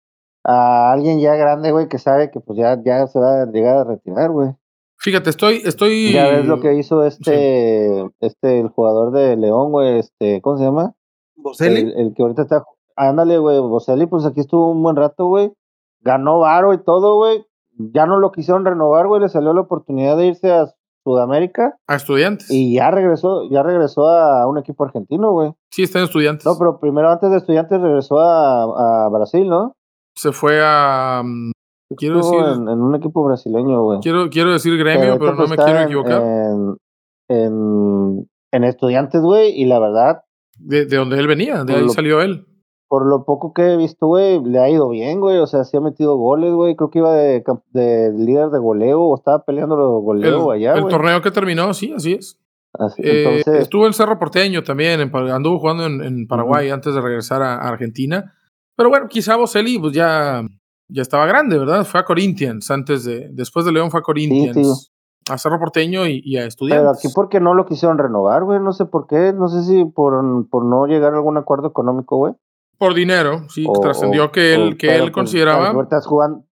a 0.44 0.92
alguien 0.92 1.20
ya 1.20 1.36
grande, 1.36 1.72
güey, 1.72 1.88
que 1.88 1.98
sabe 1.98 2.32
que 2.32 2.40
pues 2.40 2.58
ya, 2.58 2.82
ya 2.84 3.08
se 3.08 3.20
va 3.20 3.44
a 3.44 3.46
llegar 3.46 3.78
a 3.78 3.84
retirar, 3.84 4.32
güey. 4.32 4.50
Fíjate, 4.98 5.30
estoy, 5.30 5.62
estoy. 5.64 6.12
Ya 6.12 6.30
ves 6.30 6.46
lo 6.46 6.60
que 6.60 6.74
hizo 6.74 7.06
este, 7.06 8.04
este, 8.20 8.60
el 8.60 8.70
jugador 8.70 9.12
de 9.12 9.38
León, 9.38 9.72
güey, 9.72 10.00
este, 10.00 10.42
¿cómo 10.42 10.58
se 10.58 10.66
llama? 10.66 10.94
Boselli. 11.36 11.94
El, 11.96 12.14
que 12.14 12.24
ahorita 12.24 12.42
está, 12.42 12.66
ándale, 12.96 13.38
güey, 13.38 13.60
Boselli, 13.60 14.08
pues 14.08 14.26
aquí 14.26 14.42
estuvo 14.42 14.72
un 14.72 14.84
buen 14.84 14.96
rato, 14.96 15.28
güey. 15.28 15.54
Ganó 16.02 16.40
varo 16.40 16.74
y 16.74 16.84
todo, 16.84 17.16
güey. 17.16 17.46
Ya 17.78 18.06
no 18.06 18.20
lo 18.20 18.32
quisieron 18.32 18.66
renovar, 18.66 19.08
güey, 19.08 19.22
le 19.22 19.30
salió 19.30 19.54
la 19.54 19.62
oportunidad 19.62 20.18
de 20.18 20.28
irse 20.28 20.52
a 20.52 20.74
Sudamérica. 21.10 21.76
A 21.88 21.96
estudiantes. 21.96 22.50
Y 22.52 22.76
ya 22.76 22.92
regresó, 22.92 23.50
ya 23.50 23.64
regresó 23.64 24.08
a 24.08 24.48
un 24.48 24.58
equipo 24.58 24.84
argentino, 24.84 25.32
güey. 25.32 25.52
Sí, 25.72 25.84
está 25.84 26.00
en 26.00 26.06
estudiantes. 26.06 26.46
No, 26.46 26.58
pero 26.58 26.80
primero 26.80 27.10
antes 27.10 27.32
de 27.32 27.38
estudiantes 27.38 27.82
regresó 27.82 28.20
a, 28.20 29.06
a 29.06 29.10
Brasil, 29.10 29.48
¿no? 29.48 29.74
se 30.20 30.32
fue 30.34 30.60
a. 30.62 31.22
Mm, 31.24 31.52
quiero 31.96 32.18
decir. 32.18 32.40
En, 32.40 32.68
un 32.68 32.96
equipo 32.96 33.24
brasileño, 33.24 33.84
güey. 33.84 34.00
Quiero, 34.02 34.30
quiero 34.30 34.52
decir 34.52 34.78
gremio, 34.78 35.18
pero, 35.18 35.36
no 35.36 35.48
me 35.48 35.56
quiero 35.56 35.82
equivocar. 35.82 36.22
En, 37.30 38.28
en, 38.52 38.64
estudiantes, 38.64 39.22
güey, 39.22 39.52
y 39.52 39.66
la 39.66 39.80
verdad. 39.80 40.22
De, 40.58 40.86
de 40.86 40.98
donde 40.98 41.18
él 41.18 41.28
venía, 41.28 41.64
de 41.64 41.76
ahí 41.76 41.90
salió 41.90 42.22
él. 42.22 42.46
Por 42.90 43.06
lo 43.06 43.24
poco 43.24 43.54
que 43.54 43.62
he 43.72 43.78
visto, 43.78 44.08
güey, 44.08 44.44
le 44.44 44.60
ha 44.60 44.70
ido 44.70 44.90
bien, 44.90 45.22
güey. 45.22 45.38
O 45.38 45.48
sea, 45.48 45.64
sí 45.64 45.78
ha 45.78 45.82
metido 45.82 46.18
goles, 46.18 46.52
güey. 46.52 46.76
Creo 46.76 46.90
que 46.90 47.00
iba 47.00 47.14
de, 47.14 47.44
de 47.72 48.12
líder 48.12 48.50
de 48.50 48.60
goleo 48.60 49.02
o 49.02 49.16
estaba 49.16 49.46
peleando 49.46 49.78
los 49.78 50.02
goleo 50.02 50.52
allá. 50.52 50.74
El 50.74 50.88
torneo 50.88 51.22
que 51.22 51.32
terminó, 51.32 51.74
sí, 51.74 51.94
así 51.96 52.14
es. 52.14 52.38
Eh, 52.98 53.44
estuvo 53.46 53.88
en 53.88 53.94
Cerro 53.94 54.20
Porteño 54.20 54.64
también, 54.64 55.12
anduvo 55.14 55.60
jugando 55.60 55.86
en, 55.86 56.28
Paraguay 56.28 56.70
antes 56.70 56.94
de 56.94 57.02
regresar 57.02 57.42
a 57.42 57.56
Argentina 57.56 58.34
pero 58.80 58.88
bueno, 58.88 59.08
quizá 59.10 59.36
Boselli 59.36 59.78
pues 59.78 59.92
ya, 59.92 60.42
ya 60.88 61.02
estaba 61.02 61.26
grande, 61.26 61.58
¿verdad? 61.60 61.84
Fue 61.84 62.00
a 62.00 62.06
Corinthians 62.06 62.72
antes 62.72 63.04
de, 63.04 63.28
después 63.34 63.66
de 63.66 63.74
León 63.74 63.92
fue 63.92 64.00
a 64.00 64.04
Corinthians. 64.04 64.94
A 65.30 65.38
Cerro 65.38 65.60
Porteño 65.60 66.08
y, 66.08 66.38
a 66.38 66.46
Estudiantes. 66.46 66.84
Pero 66.84 66.92
aquí 66.92 67.08
porque 67.14 67.42
no 67.42 67.54
lo 67.56 67.66
quisieron 67.66 67.98
renovar, 67.98 68.46
güey, 68.46 68.62
no 68.62 68.72
sé 68.72 68.86
por 68.86 69.06
qué, 69.06 69.34
no 69.34 69.50
sé 69.50 69.64
si 69.64 69.84
por, 69.84 70.48
por 70.50 70.64
no 70.64 70.88
llegar 70.88 71.14
a 71.14 71.18
algún 71.18 71.36
acuerdo 71.36 71.68
económico, 71.68 72.16
güey. 72.16 72.34
Por 72.80 72.96
dinero, 72.96 73.48
sí, 73.50 73.68
trascendió 73.82 74.32
que 74.32 74.56
él, 74.56 74.78
que 74.78 74.96
él 74.96 75.02
pues, 75.02 75.12
consideraba. 75.12 75.70
Ahorita 75.70 76.02
jugando, 76.02 76.46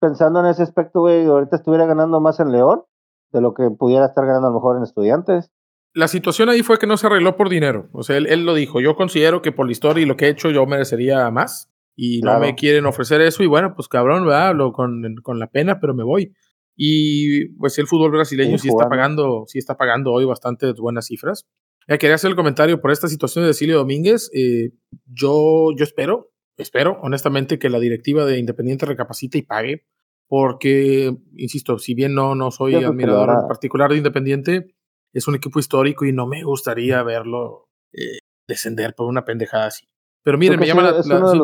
pensando 0.00 0.40
en 0.40 0.46
ese 0.46 0.62
aspecto, 0.62 1.00
güey, 1.00 1.26
ahorita 1.26 1.56
estuviera 1.56 1.84
ganando 1.84 2.20
más 2.20 2.40
en 2.40 2.52
León 2.52 2.84
de 3.32 3.42
lo 3.42 3.52
que 3.52 3.68
pudiera 3.70 4.06
estar 4.06 4.24
ganando 4.24 4.46
a 4.46 4.50
lo 4.50 4.56
mejor 4.56 4.76
en 4.78 4.84
Estudiantes 4.84 5.50
la 5.98 6.08
situación 6.08 6.48
ahí 6.48 6.62
fue 6.62 6.78
que 6.78 6.86
no 6.86 6.96
se 6.96 7.06
arregló 7.06 7.36
por 7.36 7.48
dinero. 7.48 7.88
O 7.92 8.04
sea, 8.04 8.16
él, 8.16 8.44
lo 8.44 8.54
dijo. 8.54 8.80
Yo 8.80 8.94
considero 8.94 9.42
que 9.42 9.50
por 9.52 9.66
la 9.66 9.72
historia 9.72 10.02
y 10.02 10.06
lo 10.06 10.16
que 10.16 10.26
he 10.26 10.30
hecho 10.30 10.50
yo 10.50 10.64
merecería 10.66 11.28
más. 11.30 11.70
Y 11.96 12.20
no 12.20 12.38
me 12.38 12.54
quieren 12.54 12.86
ofrecer 12.86 13.20
eso. 13.20 13.42
Y 13.42 13.48
bueno, 13.48 13.74
pues 13.74 13.88
cabrón, 13.88 14.24
¿verdad? 14.24 14.54
Lo, 14.54 14.72
con, 14.72 15.16
con, 15.22 15.40
la 15.40 15.48
pena, 15.48 15.80
pero 15.80 15.94
me 15.94 16.04
voy. 16.04 16.32
Y 16.76 17.48
pues 17.56 17.76
el 17.80 17.88
fútbol 17.88 18.12
brasileño 18.12 18.56
sí, 18.58 18.68
está 18.68 18.88
pagando, 18.88 19.44
sí 19.48 19.58
está 19.58 19.76
pagando 19.76 20.12
hoy 20.12 20.24
bastante 20.24 20.72
buenas 20.74 21.06
cifras. 21.06 21.48
Eh, 21.88 21.98
quería 21.98 22.16
hacer 22.16 22.30
el 22.30 22.36
comentario 22.36 22.80
por 22.80 22.90
esta 22.90 23.08
situación 23.08 23.46
de 23.46 23.54
Silvio 23.54 23.78
Domínguez. 23.78 24.30
Eh, 24.34 24.72
yo, 25.06 25.70
yo 25.74 25.84
espero, 25.84 26.30
espero 26.58 26.98
honestamente 27.02 27.58
que 27.58 27.70
la 27.70 27.80
directiva 27.80 28.26
de 28.26 28.38
Independiente 28.38 28.86
recapacite 28.86 29.38
y 29.38 29.42
pague. 29.42 29.86
Porque, 30.30 31.16
insisto, 31.36 31.78
si 31.78 31.94
bien 31.94 32.14
no, 32.14 32.34
no 32.34 32.50
soy 32.50 32.74
admirador 32.74 33.30
en 33.30 33.48
particular 33.48 33.90
de 33.90 33.96
Independiente, 33.96 34.74
es 35.14 35.26
un 35.26 35.34
equipo 35.34 35.58
histórico 35.58 36.04
y 36.04 36.12
no 36.12 36.26
me 36.26 36.44
gustaría 36.44 37.02
verlo 37.02 37.68
eh, 37.94 38.18
descender 38.46 38.94
por 38.94 39.06
una 39.06 39.24
pendejada 39.24 39.68
así. 39.68 39.86
Pero 40.22 40.36
miren, 40.36 40.60
me 40.60 40.66
llama 40.66 40.82
la, 40.82 40.98
es 40.98 41.06
uno 41.06 41.30
de, 41.30 41.36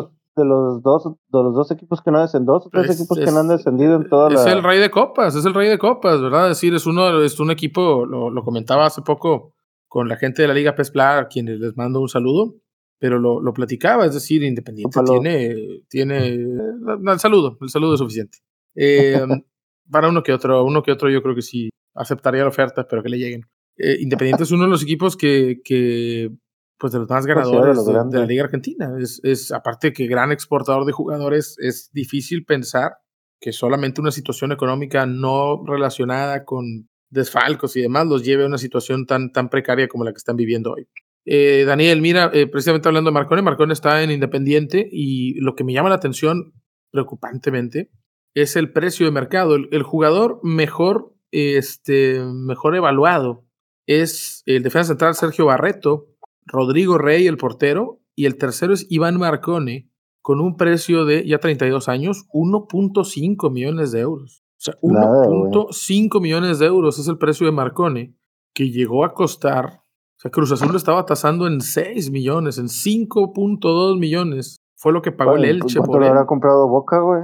los, 0.45 0.83
dos, 0.83 1.03
de 1.05 1.43
los 1.43 1.55
dos 1.55 1.71
equipos 1.71 2.03
que 2.03 2.11
no 2.11 2.19
han 2.19 2.25
descendido, 2.25 2.53
dos 2.53 2.67
o 2.67 2.69
tres 2.69 2.99
equipos 2.99 3.17
que 3.17 3.31
no 3.31 3.39
han 3.39 3.47
descendido 3.47 3.95
en 3.95 4.07
toda 4.07 4.27
es 4.27 4.35
la... 4.35 4.41
Es 4.41 4.47
el 4.47 4.61
rey 4.61 4.77
de 4.77 4.91
copas, 4.91 5.35
es 5.35 5.45
el 5.45 5.55
rey 5.55 5.67
de 5.67 5.79
copas, 5.79 6.21
¿verdad? 6.21 6.51
Es 6.51 6.57
decir, 6.57 6.75
es 6.75 6.85
uno 6.85 7.21
es 7.23 7.39
un 7.39 7.49
equipo, 7.49 8.05
lo, 8.05 8.43
comentaba 8.43 8.85
hace 8.85 9.01
poco 9.01 9.54
con 9.95 10.09
la 10.09 10.17
gente 10.17 10.41
de 10.41 10.49
la 10.49 10.53
Liga 10.53 10.75
Pesplar, 10.75 11.19
a 11.19 11.27
quienes 11.29 11.57
les 11.57 11.77
mando 11.77 12.01
un 12.01 12.09
saludo, 12.09 12.57
pero 12.99 13.17
lo, 13.17 13.39
lo 13.39 13.53
platicaba, 13.53 14.05
es 14.05 14.13
decir, 14.13 14.43
Independiente 14.43 14.99
tiene, 15.05 15.55
tiene 15.87 16.27
el 16.33 17.19
saludo, 17.19 17.57
el 17.61 17.69
saludo 17.69 17.93
es 17.93 17.99
suficiente. 17.99 18.39
Eh, 18.75 19.21
para 19.89 20.09
uno 20.09 20.21
que 20.21 20.33
otro, 20.33 20.65
uno 20.65 20.83
que 20.83 20.91
otro 20.91 21.09
yo 21.09 21.23
creo 21.23 21.33
que 21.33 21.41
sí 21.41 21.69
aceptaría 21.93 22.41
la 22.41 22.49
oferta, 22.49 22.85
pero 22.85 23.01
que 23.03 23.07
le 23.07 23.19
lleguen. 23.19 23.43
Eh, 23.77 23.95
Independiente 24.01 24.43
es 24.43 24.51
uno 24.51 24.63
de 24.63 24.69
los 24.71 24.83
equipos 24.83 25.15
que, 25.15 25.61
que 25.63 26.29
pues 26.77 26.91
de 26.91 26.99
los 26.99 27.09
más 27.09 27.25
pues 27.25 27.33
ganadores 27.33 27.85
de, 27.85 28.19
la 28.19 28.25
Liga 28.25 28.43
Argentina. 28.43 28.91
Es, 28.99 29.21
es, 29.23 29.53
aparte 29.53 29.93
que 29.93 30.07
gran 30.07 30.33
exportador 30.33 30.83
de 30.83 30.91
jugadores, 30.91 31.55
es 31.59 31.89
difícil 31.93 32.43
pensar 32.43 32.97
que 33.39 33.53
solamente 33.53 34.01
una 34.01 34.11
situación 34.11 34.51
económica 34.51 35.05
no 35.05 35.63
relacionada 35.65 36.43
con 36.43 36.89
desfalcos 37.15 37.75
y 37.75 37.81
demás 37.81 38.05
los 38.05 38.23
lleve 38.23 38.43
a 38.43 38.47
una 38.47 38.59
situación 38.59 39.07
tan, 39.07 39.31
tan 39.31 39.49
precaria 39.49 39.87
como 39.87 40.03
la 40.03 40.11
que 40.11 40.17
están 40.17 40.35
viviendo 40.35 40.73
hoy. 40.73 40.87
Eh, 41.25 41.63
Daniel, 41.65 42.01
mira, 42.01 42.29
eh, 42.33 42.45
precisamente 42.45 42.87
hablando 42.87 43.09
de 43.09 43.15
Marcone, 43.15 43.41
Marcone 43.41 43.73
está 43.73 44.03
en 44.03 44.11
Independiente 44.11 44.87
y 44.91 45.33
lo 45.39 45.55
que 45.55 45.63
me 45.63 45.73
llama 45.73 45.89
la 45.89 45.95
atención 45.95 46.53
preocupantemente 46.91 47.89
es 48.35 48.55
el 48.55 48.71
precio 48.71 49.07
de 49.07 49.11
mercado. 49.11 49.55
El, 49.55 49.83
jugador 49.83 50.39
mejor, 50.43 51.15
este, 51.31 52.21
mejor 52.21 52.75
evaluado 52.75 53.45
es 53.87 54.43
el 54.45 54.61
defensa 54.61 54.89
central 54.89 55.15
Sergio 55.15 55.45
Barreto, 55.45 56.07
Rodrigo 56.45 56.97
Rey, 56.97 57.25
el 57.25 57.37
portero, 57.37 58.01
y 58.15 58.25
el 58.25 58.37
tercero 58.37 58.73
es 58.73 58.85
Iván 58.89 59.17
Marcone, 59.17 59.89
con 60.21 60.39
un 60.39 60.57
precio 60.57 61.05
de 61.05 61.25
ya 61.25 61.39
32 61.39 61.87
años, 61.89 62.25
1.5 62.33 63.51
millones 63.51 63.91
de 63.91 63.99
euros. 64.01 64.44
O 64.57 64.61
sea, 64.65 64.73
1.5 64.81 66.21
millones 66.21 66.59
de 66.59 66.65
euros 66.65 66.97
es 66.99 67.07
el 67.07 67.17
precio 67.17 67.45
de 67.45 67.51
Marcone, 67.51 68.15
que 68.53 68.69
llegó 68.69 69.03
a 69.03 69.13
costar, 69.13 69.81
o 70.17 70.19
sea, 70.19 70.31
Cruz 70.31 70.51
Azul 70.51 70.71
lo 70.71 70.77
estaba 70.77 71.05
tasando 71.05 71.45
en 71.45 71.59
6 71.59 72.09
millones, 72.11 72.57
en 72.57 72.67
5.2 72.67 73.99
millones. 73.99 74.57
Fue 74.77 74.93
lo 74.93 75.01
que 75.01 75.11
pagó 75.11 75.35
el 75.35 75.45
Elche 75.45 75.81
por 75.81 75.97
él. 75.97 76.01
lo 76.01 76.07
habrá 76.07 76.25
comprado 76.25 76.67
Boca, 76.69 76.99
güey? 76.99 77.23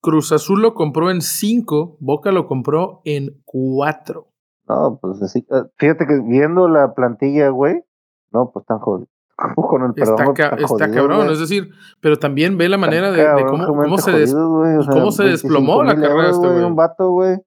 Cruz 0.00 0.32
Azul 0.32 0.60
lo 0.60 0.74
compró 0.74 1.10
en 1.10 1.20
5, 1.20 1.98
Boca 2.00 2.32
lo 2.32 2.46
compró 2.46 3.00
en 3.04 3.40
4. 3.44 4.26
No, 4.68 4.98
pues 5.00 5.22
así, 5.22 5.46
eh, 5.50 5.62
fíjate 5.76 6.06
que 6.06 6.20
viendo 6.26 6.68
la 6.68 6.94
plantilla, 6.94 7.50
güey, 7.50 7.84
no, 8.32 8.50
pues 8.52 8.66
tan 8.66 8.80
jodido. 8.80 9.11
Con 9.54 9.82
el 9.82 9.90
está, 9.96 10.90
cabrón, 10.90 11.30
es 11.30 11.40
decir, 11.40 11.70
pero 12.00 12.18
también 12.18 12.56
ve 12.56 12.68
la 12.68 12.78
manera 12.78 13.10
de, 13.10 13.24
cómo, 13.44 13.98
se, 13.98 14.26
cómo 14.90 15.10
se 15.10 15.24
desplomó 15.24 15.82
la 15.82 15.94
carrera 15.94 16.24
de 16.24 16.30
este 16.30 17.04
güey. 17.04 17.38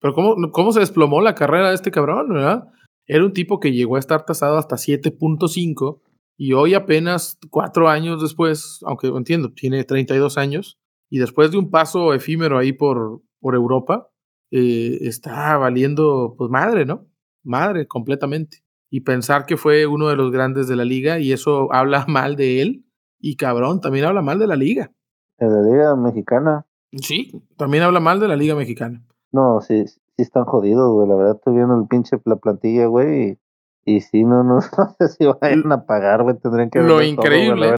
Pero 0.00 0.14
cómo, 0.14 0.50
cómo 0.50 0.72
se 0.72 0.80
desplomó 0.80 1.20
la 1.20 1.34
carrera 1.34 1.68
de 1.68 1.74
este 1.74 1.90
cabrón, 1.90 2.28
¿verdad? 2.30 2.64
Era 3.06 3.24
un 3.24 3.32
tipo 3.32 3.60
que 3.60 3.72
llegó 3.72 3.96
a 3.96 3.98
estar 3.98 4.24
tasado 4.24 4.56
hasta 4.56 4.76
7.5 4.76 6.00
y 6.36 6.54
hoy 6.54 6.74
apenas 6.74 7.38
cuatro 7.50 7.88
años 7.88 8.22
después, 8.22 8.80
aunque 8.86 9.08
entiendo, 9.08 9.52
tiene 9.52 9.84
32 9.84 10.38
años, 10.38 10.78
y 11.10 11.18
después 11.18 11.50
de 11.50 11.58
un 11.58 11.70
paso 11.70 12.14
efímero 12.14 12.58
ahí 12.58 12.72
por, 12.72 13.20
por 13.40 13.54
Europa, 13.54 14.08
eh, 14.50 14.98
está 15.02 15.56
valiendo 15.58 16.34
pues 16.38 16.50
madre, 16.50 16.86
¿no? 16.86 17.06
Madre 17.44 17.86
completamente 17.86 18.62
y 18.92 19.00
pensar 19.00 19.46
que 19.46 19.56
fue 19.56 19.86
uno 19.86 20.08
de 20.08 20.16
los 20.16 20.30
grandes 20.30 20.68
de 20.68 20.76
la 20.76 20.84
liga 20.84 21.18
y 21.18 21.32
eso 21.32 21.72
habla 21.72 22.04
mal 22.08 22.36
de 22.36 22.60
él 22.60 22.84
y 23.18 23.36
cabrón, 23.36 23.80
también 23.80 24.04
habla 24.04 24.20
mal 24.20 24.38
de 24.38 24.46
la 24.46 24.54
liga. 24.54 24.92
De 25.38 25.48
la 25.48 25.62
liga 25.62 25.96
mexicana. 25.96 26.66
Sí, 26.92 27.42
también 27.56 27.84
habla 27.84 28.00
mal 28.00 28.20
de 28.20 28.28
la 28.28 28.36
liga 28.36 28.54
mexicana. 28.54 29.02
No, 29.32 29.62
sí, 29.62 29.86
sí 29.86 29.96
están 30.18 30.44
jodidos, 30.44 30.92
güey. 30.92 31.08
La 31.08 31.14
verdad 31.14 31.40
viendo 31.46 31.80
el 31.80 31.88
pinche 31.88 32.18
la 32.26 32.36
plantilla, 32.36 32.84
güey, 32.86 33.38
y, 33.86 33.94
y 33.96 34.00
sí, 34.02 34.24
no, 34.24 34.44
no, 34.44 34.60
sé 34.98 35.08
si 35.08 35.24
van 35.24 35.72
a 35.72 35.86
pagar, 35.86 36.22
güey. 36.22 36.38
Tendrían 36.38 36.68
que 36.68 36.80
Lo 36.80 37.02
increíble 37.02 37.74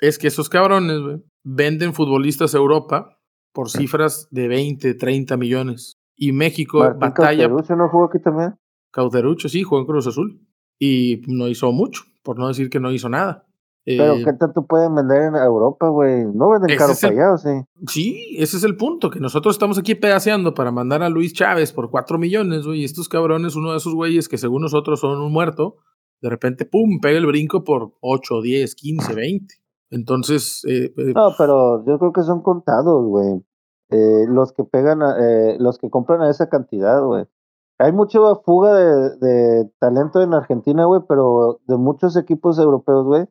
es 0.00 0.18
que 0.18 0.28
esos 0.28 0.48
cabrones, 0.48 1.00
güey, 1.00 1.24
venden 1.42 1.92
futbolistas 1.92 2.54
a 2.54 2.58
Europa 2.58 3.18
por 3.52 3.68
cifras 3.68 4.28
de 4.30 4.46
20, 4.46 4.94
30 4.94 5.36
millones. 5.36 5.98
Y 6.14 6.30
México 6.30 6.78
batalla. 6.78 7.48
no 7.48 7.88
jugó 7.88 8.04
aquí 8.04 8.20
también? 8.20 8.54
Cauterucho 8.96 9.50
sí 9.50 9.62
jugó 9.62 9.82
en 9.82 9.86
Cruz 9.86 10.06
Azul 10.06 10.40
y 10.78 11.20
no 11.26 11.48
hizo 11.48 11.70
mucho, 11.70 12.04
por 12.22 12.38
no 12.38 12.48
decir 12.48 12.70
que 12.70 12.80
no 12.80 12.90
hizo 12.90 13.10
nada. 13.10 13.44
Pero 13.84 14.14
eh, 14.14 14.22
¿qué 14.24 14.32
tanto 14.32 14.64
pueden 14.66 14.94
vender 14.94 15.24
en 15.24 15.36
Europa, 15.36 15.88
güey? 15.90 16.24
No 16.24 16.48
venden 16.48 16.78
caro 16.78 16.94
para 16.98 17.12
allá, 17.12 17.36
sí? 17.36 17.50
Sí, 17.86 18.36
ese 18.38 18.56
es 18.56 18.64
el 18.64 18.78
punto, 18.78 19.10
que 19.10 19.20
nosotros 19.20 19.54
estamos 19.54 19.76
aquí 19.78 19.94
pedaceando 19.94 20.54
para 20.54 20.72
mandar 20.72 21.02
a 21.02 21.10
Luis 21.10 21.34
Chávez 21.34 21.74
por 21.74 21.90
4 21.90 22.16
millones, 22.16 22.66
güey, 22.66 22.80
y 22.80 22.84
estos 22.84 23.10
cabrones, 23.10 23.54
uno 23.54 23.72
de 23.72 23.76
esos 23.76 23.94
güeyes 23.94 24.30
que 24.30 24.38
según 24.38 24.62
nosotros 24.62 24.98
son 24.98 25.20
un 25.20 25.30
muerto, 25.30 25.76
de 26.22 26.30
repente, 26.30 26.64
pum, 26.64 26.98
pega 27.00 27.18
el 27.18 27.26
brinco 27.26 27.64
por 27.64 27.92
8, 28.00 28.40
10, 28.40 28.74
15, 28.74 29.14
20. 29.14 29.54
Entonces... 29.90 30.64
Eh, 30.66 30.94
eh, 30.96 31.12
no, 31.14 31.32
pero 31.36 31.84
yo 31.84 31.98
creo 31.98 32.12
que 32.14 32.22
son 32.22 32.40
contados, 32.40 33.04
güey. 33.04 33.44
los 33.90 34.54
que 34.54 34.64
pegan, 34.64 35.00
los 35.58 35.76
que 35.76 35.90
compran 35.90 36.22
a 36.22 36.30
esa 36.30 36.48
cantidad, 36.48 37.04
güey. 37.04 37.26
Hay 37.78 37.92
mucha 37.92 38.18
fuga 38.44 38.74
de, 38.74 39.68
talento 39.78 40.22
en 40.22 40.32
Argentina, 40.32 40.86
güey, 40.86 41.02
pero 41.06 41.60
de 41.66 41.76
muchos 41.76 42.16
equipos 42.16 42.58
europeos, 42.58 43.04
güey, 43.04 43.26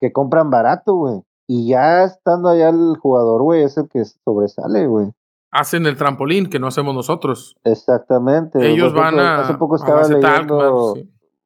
que 0.00 0.12
compran 0.12 0.50
barato, 0.50 0.94
güey. 0.94 1.22
Y 1.48 1.68
ya 1.68 2.04
estando 2.04 2.50
allá 2.50 2.68
el 2.68 2.96
jugador, 3.00 3.42
güey, 3.42 3.62
es 3.62 3.76
el 3.76 3.88
que 3.88 4.04
sobresale, 4.04 4.86
güey. 4.86 5.10
Hacen 5.50 5.86
el 5.86 5.96
trampolín 5.96 6.48
que 6.48 6.58
no 6.58 6.66
hacemos 6.66 6.94
nosotros. 6.94 7.56
Exactamente. 7.64 8.70
Ellos 8.70 8.92
van 8.92 9.18
a. 9.18 9.40
Hace 9.40 9.54
poco 9.54 9.76
estaba 9.76 10.06
leyendo. 10.06 10.94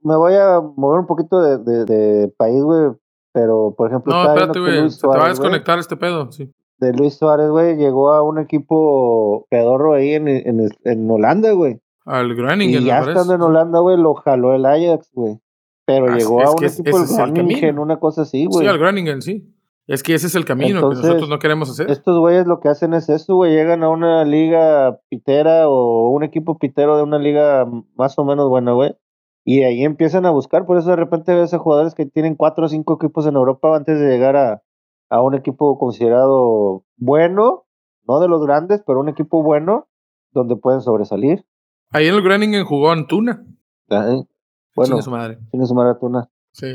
Me 0.02 0.16
voy 0.16 0.34
a 0.34 0.60
mover 0.60 0.98
un 0.98 1.06
poquito 1.06 1.40
de, 1.40 2.34
país, 2.36 2.62
güey. 2.62 2.90
Pero, 3.32 3.74
por 3.76 3.88
ejemplo. 3.88 4.12
No, 4.12 4.28
espérate, 4.28 4.58
güey. 4.58 4.88
te 4.90 5.06
va 5.06 5.26
a 5.26 5.28
desconectar 5.28 5.78
este 5.78 5.96
pedo, 5.96 6.30
sí. 6.32 6.52
De 6.78 6.92
Luis 6.92 7.14
Suárez, 7.14 7.48
güey, 7.48 7.76
llegó 7.76 8.12
a 8.12 8.22
un 8.22 8.38
equipo 8.40 9.46
pedorro 9.48 9.94
ahí 9.94 10.14
en, 10.14 10.26
en, 10.26 10.68
en 10.82 11.10
Holanda, 11.10 11.52
güey. 11.52 11.80
Al 12.04 12.34
Groningen. 12.34 12.82
Y 12.82 12.86
ya 12.86 13.00
estando 13.00 13.34
en 13.34 13.42
Holanda, 13.42 13.80
güey, 13.80 13.96
lo 13.96 14.14
jaló 14.14 14.54
el 14.54 14.66
Ajax, 14.66 15.10
güey. 15.12 15.40
Pero 15.84 16.06
ah, 16.10 16.16
llegó 16.16 16.40
a 16.42 16.52
un 16.52 16.64
equipo 16.64 16.98
del 16.98 17.08
Groningen, 17.08 17.78
una 17.78 17.98
cosa 17.98 18.22
así, 18.22 18.46
güey. 18.46 18.64
Sí, 18.64 18.68
al 18.68 18.78
Groningen, 18.78 19.22
sí. 19.22 19.52
Es 19.86 20.02
que 20.02 20.14
ese 20.14 20.28
es 20.28 20.34
el 20.36 20.44
camino 20.44 20.88
que 20.88 20.96
nosotros 20.96 21.28
no 21.28 21.38
queremos 21.38 21.68
hacer. 21.68 21.90
Estos 21.90 22.18
güeyes 22.18 22.46
lo 22.46 22.60
que 22.60 22.68
hacen 22.68 22.94
es 22.94 23.08
eso, 23.08 23.34
güey. 23.34 23.52
Llegan 23.52 23.82
a 23.82 23.88
una 23.88 24.24
liga 24.24 25.00
pitera 25.08 25.68
o 25.68 26.10
un 26.10 26.22
equipo 26.22 26.58
pitero 26.58 26.96
de 26.96 27.02
una 27.02 27.18
liga 27.18 27.68
más 27.96 28.18
o 28.18 28.24
menos 28.24 28.48
buena, 28.48 28.72
güey. 28.72 28.96
Y 29.44 29.64
ahí 29.64 29.82
empiezan 29.82 30.24
a 30.24 30.30
buscar. 30.30 30.66
Por 30.66 30.78
eso 30.78 30.90
de 30.90 30.96
repente 30.96 31.34
ves 31.34 31.52
a 31.52 31.58
jugadores 31.58 31.94
que 31.94 32.06
tienen 32.06 32.36
cuatro 32.36 32.66
o 32.66 32.68
cinco 32.68 32.94
equipos 32.94 33.26
en 33.26 33.34
Europa 33.34 33.74
antes 33.76 33.98
de 33.98 34.08
llegar 34.08 34.36
a, 34.36 34.62
a 35.10 35.20
un 35.20 35.34
equipo 35.34 35.76
considerado 35.78 36.84
bueno, 36.96 37.64
no 38.06 38.20
de 38.20 38.28
los 38.28 38.44
grandes, 38.46 38.82
pero 38.86 39.00
un 39.00 39.08
equipo 39.08 39.42
bueno 39.42 39.88
donde 40.30 40.54
pueden 40.54 40.80
sobresalir. 40.80 41.44
Ahí 41.92 42.08
en 42.08 42.14
el 42.14 42.22
Groningen 42.22 42.64
jugó 42.64 42.90
Antuna. 42.90 43.44
bueno, 43.88 44.26
tiene 44.74 45.02
su 45.02 45.10
madre. 45.10 45.38
Tiene 45.50 45.66
su 45.66 45.74
madre 45.74 45.90
Antuna. 45.90 46.28
Sí. 46.52 46.72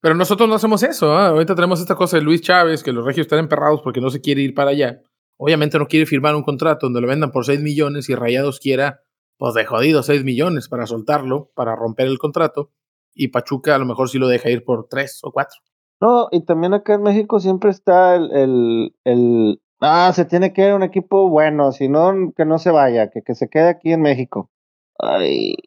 Pero 0.00 0.16
nosotros 0.16 0.48
no 0.48 0.56
hacemos 0.56 0.82
eso. 0.82 1.12
¿ah? 1.12 1.28
Ahorita 1.28 1.54
tenemos 1.54 1.80
esta 1.80 1.94
cosa 1.94 2.16
de 2.16 2.24
Luis 2.24 2.42
Chávez, 2.42 2.82
que 2.82 2.92
los 2.92 3.04
regios 3.04 3.26
están 3.26 3.38
emperrados 3.38 3.82
porque 3.82 4.00
no 4.00 4.10
se 4.10 4.20
quiere 4.20 4.42
ir 4.42 4.52
para 4.52 4.70
allá. 4.70 5.00
Obviamente 5.36 5.78
no 5.78 5.86
quiere 5.86 6.06
firmar 6.06 6.34
un 6.34 6.42
contrato 6.42 6.86
donde 6.86 7.00
lo 7.00 7.06
vendan 7.06 7.30
por 7.30 7.44
6 7.44 7.60
millones 7.60 8.08
y 8.08 8.14
Rayados 8.16 8.58
quiera, 8.58 9.00
pues 9.38 9.54
de 9.54 9.64
jodido, 9.64 10.02
6 10.02 10.24
millones 10.24 10.68
para 10.68 10.86
soltarlo, 10.86 11.50
para 11.54 11.76
romper 11.76 12.08
el 12.08 12.18
contrato. 12.18 12.70
Y 13.14 13.28
Pachuca 13.28 13.76
a 13.76 13.78
lo 13.78 13.86
mejor 13.86 14.08
sí 14.08 14.18
lo 14.18 14.26
deja 14.26 14.50
ir 14.50 14.64
por 14.64 14.88
3 14.88 15.20
o 15.22 15.30
4. 15.30 15.60
No, 16.00 16.28
y 16.32 16.44
también 16.44 16.74
acá 16.74 16.94
en 16.94 17.02
México 17.02 17.38
siempre 17.38 17.70
está 17.70 18.16
el, 18.16 18.32
el, 18.32 18.96
el 19.04 19.61
Ah, 19.84 20.12
se 20.14 20.24
tiene 20.24 20.52
que 20.52 20.64
ir 20.64 20.74
un 20.74 20.84
equipo 20.84 21.28
bueno, 21.28 21.72
si 21.72 21.88
no, 21.88 22.32
que 22.36 22.44
no 22.44 22.58
se 22.58 22.70
vaya, 22.70 23.10
que, 23.10 23.22
que 23.22 23.34
se 23.34 23.48
quede 23.48 23.68
aquí 23.68 23.92
en 23.92 24.02
México. 24.02 24.48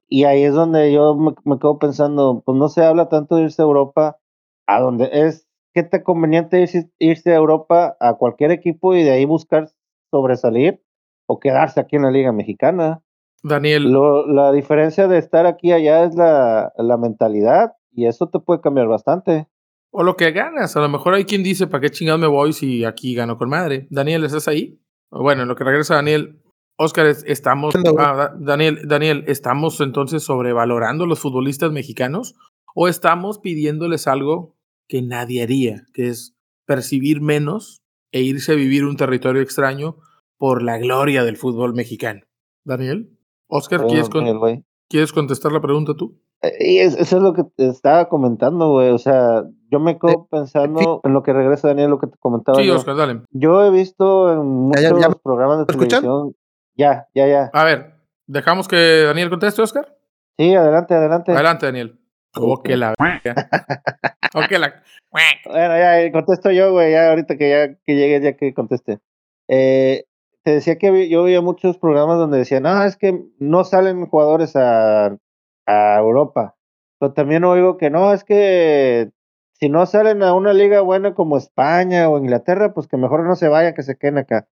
y 0.07 0.23
ahí 0.23 0.43
es 0.43 0.53
donde 0.53 0.93
yo 0.93 1.15
me, 1.15 1.59
quedo 1.59 1.79
pensando, 1.79 2.41
pues 2.45 2.57
no 2.57 2.69
se 2.69 2.85
habla 2.85 3.09
tanto 3.09 3.35
de 3.35 3.43
irse 3.43 3.61
a 3.61 3.65
Europa, 3.65 4.17
a 4.67 4.79
donde 4.79 5.09
es, 5.11 5.49
¿qué 5.73 5.83
te 5.83 6.01
conveniente 6.01 6.61
irse, 6.61 6.89
irse 6.97 7.33
a 7.33 7.35
Europa 7.35 7.97
a 7.99 8.13
cualquier 8.13 8.51
equipo 8.51 8.95
y 8.95 9.03
de 9.03 9.11
ahí 9.11 9.25
buscar 9.25 9.69
sobresalir 10.11 10.81
o 11.27 11.41
quedarse 11.41 11.81
aquí 11.81 11.97
en 11.97 12.03
la 12.03 12.11
Liga 12.11 12.31
Mexicana? 12.31 13.01
Daniel. 13.43 13.91
la 14.27 14.53
diferencia 14.53 15.09
de 15.09 15.17
estar 15.17 15.45
aquí 15.45 15.67
y 15.67 15.73
allá 15.73 16.05
es 16.05 16.15
la, 16.15 16.71
la 16.77 16.97
mentalidad 16.97 17.73
y 17.91 18.07
eso 18.07 18.29
te 18.29 18.39
puede 18.39 18.61
cambiar 18.61 18.87
bastante. 18.87 19.47
O 19.97 20.03
lo 20.03 20.17
que 20.17 20.31
ganas. 20.31 20.75
A 20.75 20.81
lo 20.81 20.89
mejor 20.89 21.13
hay 21.13 21.23
quien 21.23 21.41
dice, 21.41 21.67
¿para 21.67 21.79
qué 21.79 21.89
chingados 21.89 22.19
me 22.19 22.27
voy 22.27 22.51
si 22.51 22.83
aquí 22.83 23.15
gano 23.15 23.37
con 23.37 23.47
madre? 23.47 23.87
Daniel, 23.89 24.25
¿estás 24.25 24.49
ahí? 24.49 24.77
Bueno, 25.09 25.43
en 25.43 25.47
lo 25.47 25.55
que 25.55 25.63
regresa 25.63 25.95
Daniel. 25.95 26.41
Oscar, 26.77 27.05
estamos. 27.05 27.73
Ah, 27.97 28.33
Daniel, 28.37 28.81
Daniel, 28.89 29.23
¿estamos 29.27 29.79
entonces 29.79 30.21
sobrevalorando 30.21 31.05
los 31.05 31.19
futbolistas 31.19 31.71
mexicanos? 31.71 32.35
¿O 32.75 32.89
estamos 32.89 33.39
pidiéndoles 33.39 34.05
algo 34.07 34.57
que 34.89 35.01
nadie 35.01 35.43
haría, 35.43 35.85
que 35.93 36.09
es 36.09 36.35
percibir 36.65 37.21
menos 37.21 37.81
e 38.11 38.21
irse 38.21 38.51
a 38.51 38.55
vivir 38.55 38.83
un 38.83 38.97
territorio 38.97 39.41
extraño 39.41 39.95
por 40.37 40.61
la 40.61 40.77
gloria 40.77 41.23
del 41.23 41.37
fútbol 41.37 41.73
mexicano? 41.73 42.25
Daniel, 42.65 43.17
Oscar, 43.47 43.85
¿quieres, 43.87 44.09
¿quieres 44.89 45.13
contestar 45.13 45.53
la 45.53 45.61
pregunta 45.61 45.93
tú? 45.95 46.19
Y 46.59 46.79
eso 46.79 46.99
es 46.99 47.11
lo 47.13 47.33
que 47.33 47.43
te 47.43 47.69
estaba 47.69 48.09
comentando, 48.09 48.71
güey. 48.71 48.89
O 48.89 48.97
sea, 48.97 49.43
yo 49.75 49.79
me 49.81 49.99
quedo 49.99 50.11
eh, 50.11 50.27
pensando 50.31 51.01
en 51.03 51.13
lo 51.13 51.21
que 51.21 51.33
regresa 51.33 51.67
Daniel, 51.67 51.89
lo 51.89 51.99
que 51.99 52.07
te 52.07 52.17
comentaba. 52.17 52.57
Sí, 52.57 52.69
Oscar, 52.69 52.95
dale. 52.95 53.21
Yo 53.31 53.65
he 53.65 53.71
visto 53.71 54.31
en 54.31 54.45
muchos 54.45 55.15
programas 55.21 55.59
de 55.59 55.65
televisión. 55.65 56.33
Ya, 56.75 57.07
ya, 57.13 57.27
ya. 57.27 57.49
A 57.53 57.63
ver, 57.65 57.95
¿dejamos 58.25 58.69
que 58.69 59.03
Daniel 59.03 59.29
conteste, 59.29 59.61
Oscar? 59.61 59.93
Sí, 60.37 60.55
adelante, 60.55 60.93
adelante. 60.93 61.33
Adelante, 61.33 61.65
Daniel. 61.65 61.99
Oh, 62.35 62.61
que 62.61 62.77
la. 62.77 62.93
oh, 64.33 64.41
que 64.47 64.59
la. 64.59 64.81
bueno, 65.11 65.77
ya, 65.77 66.11
contesto 66.13 66.51
yo, 66.51 66.71
güey, 66.71 66.93
ya 66.93 67.09
ahorita 67.09 67.37
que 67.37 67.49
ya 67.49 67.75
que 67.85 67.95
llegue, 67.95 68.21
ya 68.21 68.37
que 68.37 68.53
conteste. 68.53 68.99
Eh, 69.49 70.05
te 70.43 70.51
decía 70.51 70.77
que 70.77 71.09
yo 71.09 71.23
veía 71.23 71.41
muchos 71.41 71.77
programas 71.77 72.17
donde 72.17 72.37
decían, 72.37 72.65
ah, 72.65 72.85
es 72.85 72.95
que 72.95 73.25
no 73.39 73.65
salen 73.65 74.05
jugadores 74.05 74.55
a, 74.55 75.17
a 75.65 75.97
Europa. 75.97 76.55
Pero 76.97 77.11
también 77.11 77.43
oigo 77.43 77.77
que 77.77 77.89
no, 77.89 78.13
es 78.13 78.23
que 78.23 79.11
si 79.59 79.69
no 79.69 79.85
salen 79.85 80.21
a 80.21 80.33
una 80.33 80.53
liga 80.53 80.81
buena 80.81 81.13
como 81.13 81.37
España 81.37 82.09
o 82.09 82.17
Inglaterra, 82.17 82.73
pues 82.73 82.87
que 82.87 82.97
mejor 82.97 83.25
no 83.25 83.35
se 83.35 83.47
vayan, 83.47 83.73
que 83.73 83.83
se 83.83 83.97
queden 83.97 84.17
acá. 84.17 84.47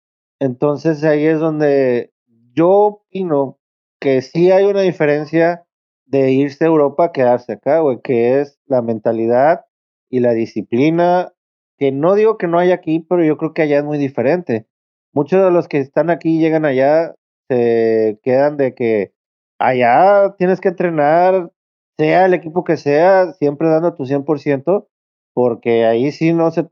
Entonces 0.41 1.05
ahí 1.05 1.25
es 1.25 1.39
donde 1.39 2.13
yo 2.53 2.71
opino 2.71 3.59
que 4.01 4.23
sí 4.23 4.51
hay 4.51 4.65
una 4.65 4.83
diferencia 4.83 5.65
de 6.07 6.33
irse 6.33 6.65
a 6.65 6.69
Europa 6.69 7.07
a 7.07 7.13
quedarse 7.13 7.53
acá, 7.53 7.81
güey, 7.81 8.01
que 8.03 8.41
es 8.41 8.59
la 8.67 8.83
mentalidad 8.83 9.67
y 10.11 10.21
la 10.21 10.33
disciplina, 10.33 11.33
que 11.77 11.93
no 11.93 12.15
digo 12.15 12.39
que 12.39 12.49
no 12.49 12.59
hay 12.59 12.73
aquí, 12.73 13.01
pero 13.01 13.25
yo 13.25 13.37
creo 13.37 13.53
que 13.53 13.63
allá 13.63 13.79
es 13.79 13.85
muy 13.85 13.99
diferente. 13.99 14.67
Muchos 15.13 15.45
de 15.45 15.51
los 15.51 15.69
que 15.69 15.79
están 15.79 16.11
aquí 16.11 16.37
y 16.37 16.41
llegan 16.41 16.65
allá 16.65 17.15
se 17.49 18.19
quedan 18.23 18.57
de 18.57 18.75
que 18.75 19.13
allá 19.59 20.35
tienes 20.39 20.61
que 20.61 20.69
entrenar, 20.69 21.53
sea 21.99 22.27
el 22.27 22.35
equipo 22.35 22.65
que 22.65 22.77
sea, 22.77 23.33
siempre 23.35 23.69
dando 23.69 23.95
tu 23.95 24.07
100%, 24.07 24.89
porque 25.35 25.85
ahí 25.85 26.13
sí 26.13 26.33
no 26.33 26.51
se 26.51 26.69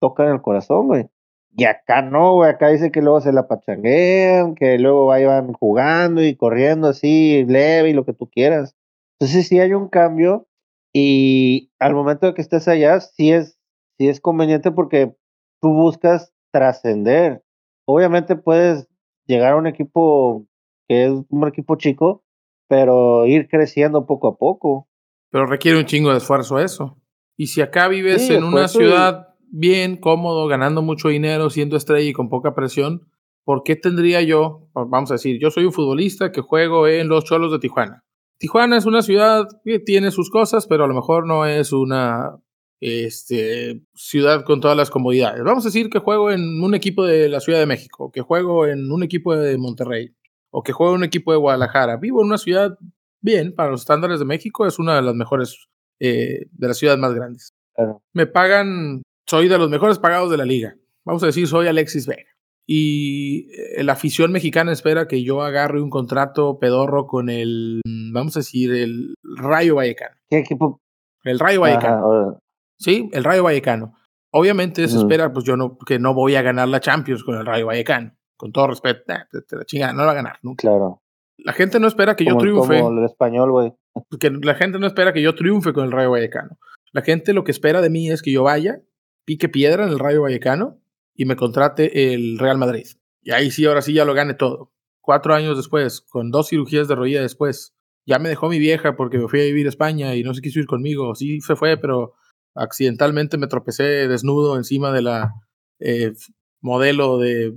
toca 0.00 0.24
en 0.24 0.30
el 0.30 0.42
corazón, 0.42 0.86
güey. 0.88 1.08
Y 1.56 1.64
acá 1.64 2.02
no, 2.02 2.34
güey, 2.34 2.50
acá 2.50 2.68
dice 2.68 2.90
que 2.90 3.02
luego 3.02 3.20
se 3.20 3.32
la 3.32 3.48
pachanguean, 3.48 4.54
que 4.54 4.78
luego 4.78 5.06
vayan 5.06 5.52
jugando 5.52 6.22
y 6.22 6.36
corriendo 6.36 6.88
así, 6.88 7.44
leve 7.46 7.90
y 7.90 7.92
lo 7.92 8.04
que 8.04 8.14
tú 8.14 8.30
quieras. 8.30 8.76
Entonces 9.18 9.48
sí 9.48 9.58
hay 9.60 9.74
un 9.74 9.88
cambio 9.88 10.48
y 10.92 11.70
al 11.78 11.94
momento 11.94 12.26
de 12.26 12.34
que 12.34 12.42
estés 12.42 12.68
allá, 12.68 13.00
sí 13.00 13.32
es, 13.32 13.58
sí 13.98 14.08
es 14.08 14.20
conveniente 14.20 14.70
porque 14.70 15.14
tú 15.60 15.74
buscas 15.74 16.32
trascender. 16.52 17.42
Obviamente 17.86 18.36
puedes 18.36 18.88
llegar 19.26 19.52
a 19.52 19.56
un 19.56 19.66
equipo 19.66 20.46
que 20.88 21.06
es 21.06 21.12
un 21.28 21.48
equipo 21.48 21.76
chico, 21.76 22.24
pero 22.70 23.26
ir 23.26 23.48
creciendo 23.48 24.06
poco 24.06 24.28
a 24.28 24.36
poco. 24.36 24.88
Pero 25.32 25.46
requiere 25.46 25.76
un 25.76 25.86
chingo 25.86 26.12
de 26.12 26.18
esfuerzo 26.18 26.60
eso. 26.60 26.96
Y 27.36 27.48
si 27.48 27.62
acá 27.62 27.88
vives 27.88 28.30
en 28.30 28.44
una 28.44 28.68
ciudad 28.68 29.34
bien, 29.50 29.96
cómodo, 29.96 30.46
ganando 30.46 30.80
mucho 30.80 31.08
dinero, 31.08 31.50
siendo 31.50 31.76
estrella 31.76 32.08
y 32.08 32.12
con 32.12 32.28
poca 32.28 32.54
presión, 32.54 33.08
¿por 33.44 33.64
qué 33.64 33.74
tendría 33.74 34.22
yo, 34.22 34.68
vamos 34.72 35.10
a 35.10 35.14
decir, 35.14 35.40
yo 35.40 35.50
soy 35.50 35.64
un 35.64 35.72
futbolista 35.72 36.30
que 36.30 36.42
juego 36.42 36.86
en 36.86 37.08
los 37.08 37.24
Cholos 37.24 37.50
de 37.50 37.58
Tijuana? 37.58 38.04
Tijuana 38.38 38.76
es 38.76 38.86
una 38.86 39.02
ciudad 39.02 39.48
que 39.64 39.80
tiene 39.80 40.12
sus 40.12 40.30
cosas, 40.30 40.68
pero 40.68 40.84
a 40.84 40.88
lo 40.88 40.94
mejor 40.94 41.26
no 41.26 41.46
es 41.46 41.72
una 41.72 42.36
este, 42.78 43.82
ciudad 43.94 44.44
con 44.44 44.60
todas 44.60 44.76
las 44.76 44.90
comodidades. 44.90 45.42
Vamos 45.42 45.64
a 45.64 45.68
decir 45.70 45.90
que 45.90 45.98
juego 45.98 46.30
en 46.30 46.62
un 46.62 46.76
equipo 46.76 47.04
de 47.04 47.28
la 47.28 47.40
Ciudad 47.40 47.58
de 47.58 47.66
México, 47.66 48.12
que 48.12 48.20
juego 48.20 48.64
en 48.66 48.92
un 48.92 49.02
equipo 49.02 49.34
de 49.34 49.58
Monterrey, 49.58 50.14
o 50.50 50.62
que 50.62 50.72
juego 50.72 50.92
en 50.92 50.98
un 50.98 51.04
equipo 51.04 51.32
de 51.32 51.38
Guadalajara. 51.38 51.96
Vivo 51.96 52.20
en 52.20 52.28
una 52.28 52.38
ciudad 52.38 52.78
bien, 53.20 53.54
para 53.54 53.70
los 53.70 53.82
estándares 53.82 54.18
de 54.18 54.24
México, 54.24 54.66
es 54.66 54.78
una 54.78 54.96
de 54.96 55.02
las 55.02 55.14
mejores, 55.14 55.68
eh, 56.00 56.46
de 56.50 56.68
las 56.68 56.78
ciudades 56.78 57.00
más 57.00 57.14
grandes. 57.14 57.54
Me 58.12 58.26
pagan, 58.26 59.02
soy 59.26 59.48
de 59.48 59.58
los 59.58 59.70
mejores 59.70 59.98
pagados 59.98 60.30
de 60.30 60.36
la 60.36 60.44
liga. 60.44 60.76
Vamos 61.04 61.22
a 61.22 61.26
decir, 61.26 61.46
soy 61.46 61.66
Alexis 61.66 62.06
Vega 62.06 62.30
y 62.72 63.48
eh, 63.50 63.82
la 63.82 63.94
afición 63.94 64.30
mexicana 64.30 64.70
espera 64.70 65.08
que 65.08 65.24
yo 65.24 65.42
agarre 65.42 65.82
un 65.82 65.90
contrato 65.90 66.60
pedorro 66.60 67.08
con 67.08 67.28
el, 67.28 67.80
vamos 68.12 68.36
a 68.36 68.40
decir, 68.40 68.72
el 68.72 69.14
Rayo 69.24 69.74
Vallecano. 69.74 70.14
¿Qué 70.28 70.38
equipo? 70.38 70.80
El 71.24 71.40
Rayo 71.40 71.62
Vallecano. 71.62 72.38
sí, 72.78 73.08
el 73.12 73.24
Rayo 73.24 73.42
Vallecano. 73.42 73.96
Obviamente 74.30 74.86
se 74.86 74.98
espera, 74.98 75.32
pues 75.32 75.44
yo 75.44 75.56
no, 75.56 75.78
que 75.78 75.98
no 75.98 76.14
voy 76.14 76.36
a 76.36 76.42
ganar 76.42 76.68
la 76.68 76.78
Champions 76.78 77.24
con 77.24 77.34
el 77.34 77.44
Rayo 77.44 77.66
Vallecano. 77.66 78.12
Con 78.40 78.52
todo 78.52 78.68
respeto, 78.68 79.02
te, 79.04 79.54
la 79.54 79.66
chingada, 79.66 79.92
no 79.92 80.06
va 80.06 80.12
a 80.12 80.14
ganar 80.14 80.38
nunca. 80.40 80.62
Claro. 80.62 81.02
La 81.36 81.52
gente 81.52 81.78
no 81.78 81.86
espera 81.86 82.16
que 82.16 82.24
yo 82.24 82.38
triunfe. 82.38 82.80
Como 82.80 82.98
el 82.98 83.04
español, 83.04 83.50
güey. 83.50 83.74
Porque 84.08 84.30
la 84.30 84.54
gente 84.54 84.78
no 84.78 84.86
espera 84.86 85.12
que 85.12 85.20
yo 85.20 85.34
triunfe 85.34 85.74
con 85.74 85.84
el 85.84 85.92
Rayo 85.92 86.10
Vallecano. 86.10 86.56
La 86.92 87.02
gente 87.02 87.34
lo 87.34 87.44
que 87.44 87.50
espera 87.50 87.82
de 87.82 87.90
mí 87.90 88.10
es 88.10 88.22
que 88.22 88.32
yo 88.32 88.44
vaya, 88.44 88.80
pique 89.26 89.50
piedra 89.50 89.84
en 89.84 89.90
el 89.90 89.98
Rayo 89.98 90.22
Vallecano 90.22 90.80
y 91.14 91.26
me 91.26 91.36
contrate 91.36 92.14
el 92.14 92.38
Real 92.38 92.56
Madrid. 92.56 92.86
Y 93.20 93.32
ahí 93.32 93.50
sí, 93.50 93.66
ahora 93.66 93.82
sí 93.82 93.92
ya 93.92 94.06
lo 94.06 94.14
gane 94.14 94.32
todo. 94.32 94.72
Cuatro 95.02 95.34
años 95.34 95.58
después, 95.58 96.00
con 96.00 96.30
dos 96.30 96.48
cirugías 96.48 96.88
de 96.88 96.94
rodilla 96.94 97.20
después, 97.20 97.74
ya 98.06 98.18
me 98.18 98.30
dejó 98.30 98.48
mi 98.48 98.58
vieja 98.58 98.96
porque 98.96 99.18
me 99.18 99.28
fui 99.28 99.42
a 99.42 99.44
vivir 99.44 99.66
a 99.66 99.68
España 99.68 100.16
y 100.16 100.22
no 100.22 100.32
se 100.32 100.40
quiso 100.40 100.60
ir 100.60 100.66
conmigo. 100.66 101.14
Sí 101.14 101.42
se 101.42 101.56
fue, 101.56 101.76
pero 101.76 102.14
accidentalmente 102.54 103.36
me 103.36 103.48
tropecé 103.48 104.08
desnudo 104.08 104.56
encima 104.56 104.92
de 104.92 105.02
la 105.02 105.34
eh, 105.78 106.14
modelo 106.62 107.18
de 107.18 107.54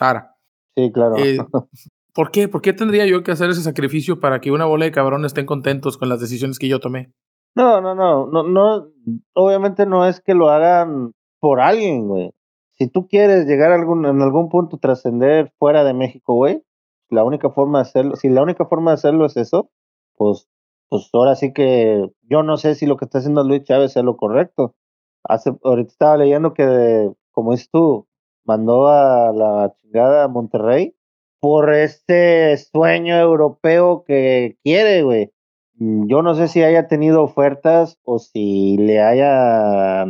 Sara. 0.00 0.36
Sí, 0.76 0.90
claro. 0.90 1.16
Eh, 1.16 1.38
¿Por 2.12 2.32
qué? 2.32 2.48
¿Por 2.48 2.60
qué 2.60 2.72
tendría 2.72 3.06
yo 3.06 3.22
que 3.22 3.30
hacer 3.30 3.50
ese 3.50 3.62
sacrificio 3.62 4.18
para 4.18 4.40
que 4.40 4.50
una 4.50 4.64
bola 4.64 4.86
de 4.86 4.90
cabrones 4.90 5.26
estén 5.28 5.46
contentos 5.46 5.96
con 5.96 6.08
las 6.08 6.20
decisiones 6.20 6.58
que 6.58 6.66
yo 6.66 6.80
tomé? 6.80 7.12
No, 7.54 7.80
no, 7.80 7.94
no, 7.94 8.26
no, 8.26 8.42
no, 8.42 8.88
obviamente 9.34 9.86
no 9.86 10.06
es 10.06 10.20
que 10.20 10.34
lo 10.34 10.50
hagan 10.50 11.12
por 11.38 11.60
alguien, 11.60 12.08
güey 12.08 12.32
si 12.80 12.88
tú 12.88 13.08
quieres 13.08 13.46
llegar 13.46 13.72
a 13.72 13.74
algún, 13.74 14.06
en 14.06 14.22
algún 14.22 14.48
punto 14.48 14.78
trascender 14.78 15.52
fuera 15.58 15.84
de 15.84 15.92
México, 15.92 16.32
güey, 16.34 16.64
la 17.10 17.24
única 17.24 17.50
forma 17.50 17.78
de 17.78 17.82
hacerlo, 17.82 18.16
si 18.16 18.30
la 18.30 18.42
única 18.42 18.64
forma 18.64 18.90
de 18.90 18.94
hacerlo 18.94 19.26
es 19.26 19.36
eso, 19.36 19.70
pues, 20.16 20.48
pues 20.88 21.10
ahora 21.12 21.36
sí 21.36 21.52
que 21.52 22.10
yo 22.22 22.42
no 22.42 22.56
sé 22.56 22.74
si 22.74 22.86
lo 22.86 22.96
que 22.96 23.04
está 23.04 23.18
haciendo 23.18 23.44
Luis 23.44 23.64
Chávez 23.64 23.94
es 23.98 24.02
lo 24.02 24.16
correcto. 24.16 24.74
Hace, 25.24 25.52
ahorita 25.62 25.92
estaba 25.92 26.16
leyendo 26.16 26.54
que, 26.54 27.12
como 27.32 27.52
dices 27.52 27.68
tú, 27.70 28.06
mandó 28.50 28.88
a 28.88 29.32
la 29.32 29.72
chingada 29.80 30.24
a 30.24 30.28
Monterrey 30.28 30.96
por 31.38 31.72
este 31.72 32.56
sueño 32.56 33.16
europeo 33.16 34.02
que 34.04 34.56
quiere, 34.64 35.04
güey. 35.04 35.30
Mm, 35.76 36.08
yo 36.08 36.22
no 36.22 36.34
sé 36.34 36.48
si 36.48 36.60
haya 36.64 36.88
tenido 36.88 37.22
ofertas 37.22 38.00
o 38.02 38.18
si 38.18 38.76
le 38.76 39.00
haya, 39.00 40.02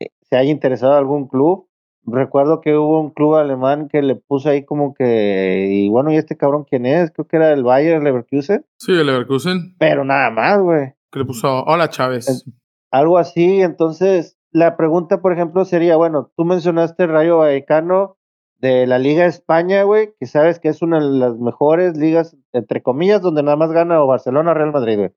eh, 0.00 0.10
se 0.20 0.36
haya 0.36 0.50
interesado 0.50 0.96
algún 0.96 1.28
club, 1.28 1.66
recuerdo 2.04 2.60
que 2.60 2.76
hubo 2.76 3.00
un 3.00 3.10
club 3.10 3.36
alemán 3.36 3.88
que 3.88 4.02
le 4.02 4.16
puso 4.16 4.50
ahí 4.50 4.66
como 4.66 4.92
que, 4.92 5.68
y 5.70 5.88
bueno, 5.88 6.12
¿y 6.12 6.16
este 6.16 6.36
cabrón 6.36 6.66
quién 6.68 6.84
es? 6.84 7.10
Creo 7.10 7.26
que 7.26 7.36
era 7.36 7.54
el 7.54 7.62
Bayern 7.62 8.04
Leverkusen. 8.04 8.66
Sí, 8.76 8.92
el 8.92 9.06
Leverkusen. 9.06 9.76
Pero 9.78 10.04
nada 10.04 10.30
más, 10.30 10.60
güey. 10.60 10.92
Que 11.10 11.20
le 11.20 11.24
puso, 11.24 11.64
hola 11.64 11.88
Chávez. 11.88 12.44
Algo 12.90 13.16
así, 13.16 13.62
entonces 13.62 14.37
la 14.52 14.76
pregunta, 14.76 15.20
por 15.20 15.32
ejemplo, 15.32 15.64
sería, 15.64 15.96
bueno, 15.96 16.30
tú 16.36 16.44
mencionaste 16.44 17.06
Rayo 17.06 17.38
Vallecano 17.38 18.16
de 18.58 18.86
la 18.86 18.98
Liga 18.98 19.26
España, 19.26 19.82
güey, 19.84 20.14
que 20.18 20.26
sabes 20.26 20.58
que 20.58 20.68
es 20.68 20.82
una 20.82 21.00
de 21.00 21.06
las 21.06 21.38
mejores 21.38 21.96
ligas, 21.96 22.36
entre 22.52 22.82
comillas, 22.82 23.22
donde 23.22 23.42
nada 23.42 23.56
más 23.56 23.72
gana 23.72 24.02
o 24.02 24.06
Barcelona 24.06 24.50
o 24.50 24.54
Real 24.54 24.72
Madrid, 24.72 24.98
güey. 24.98 25.10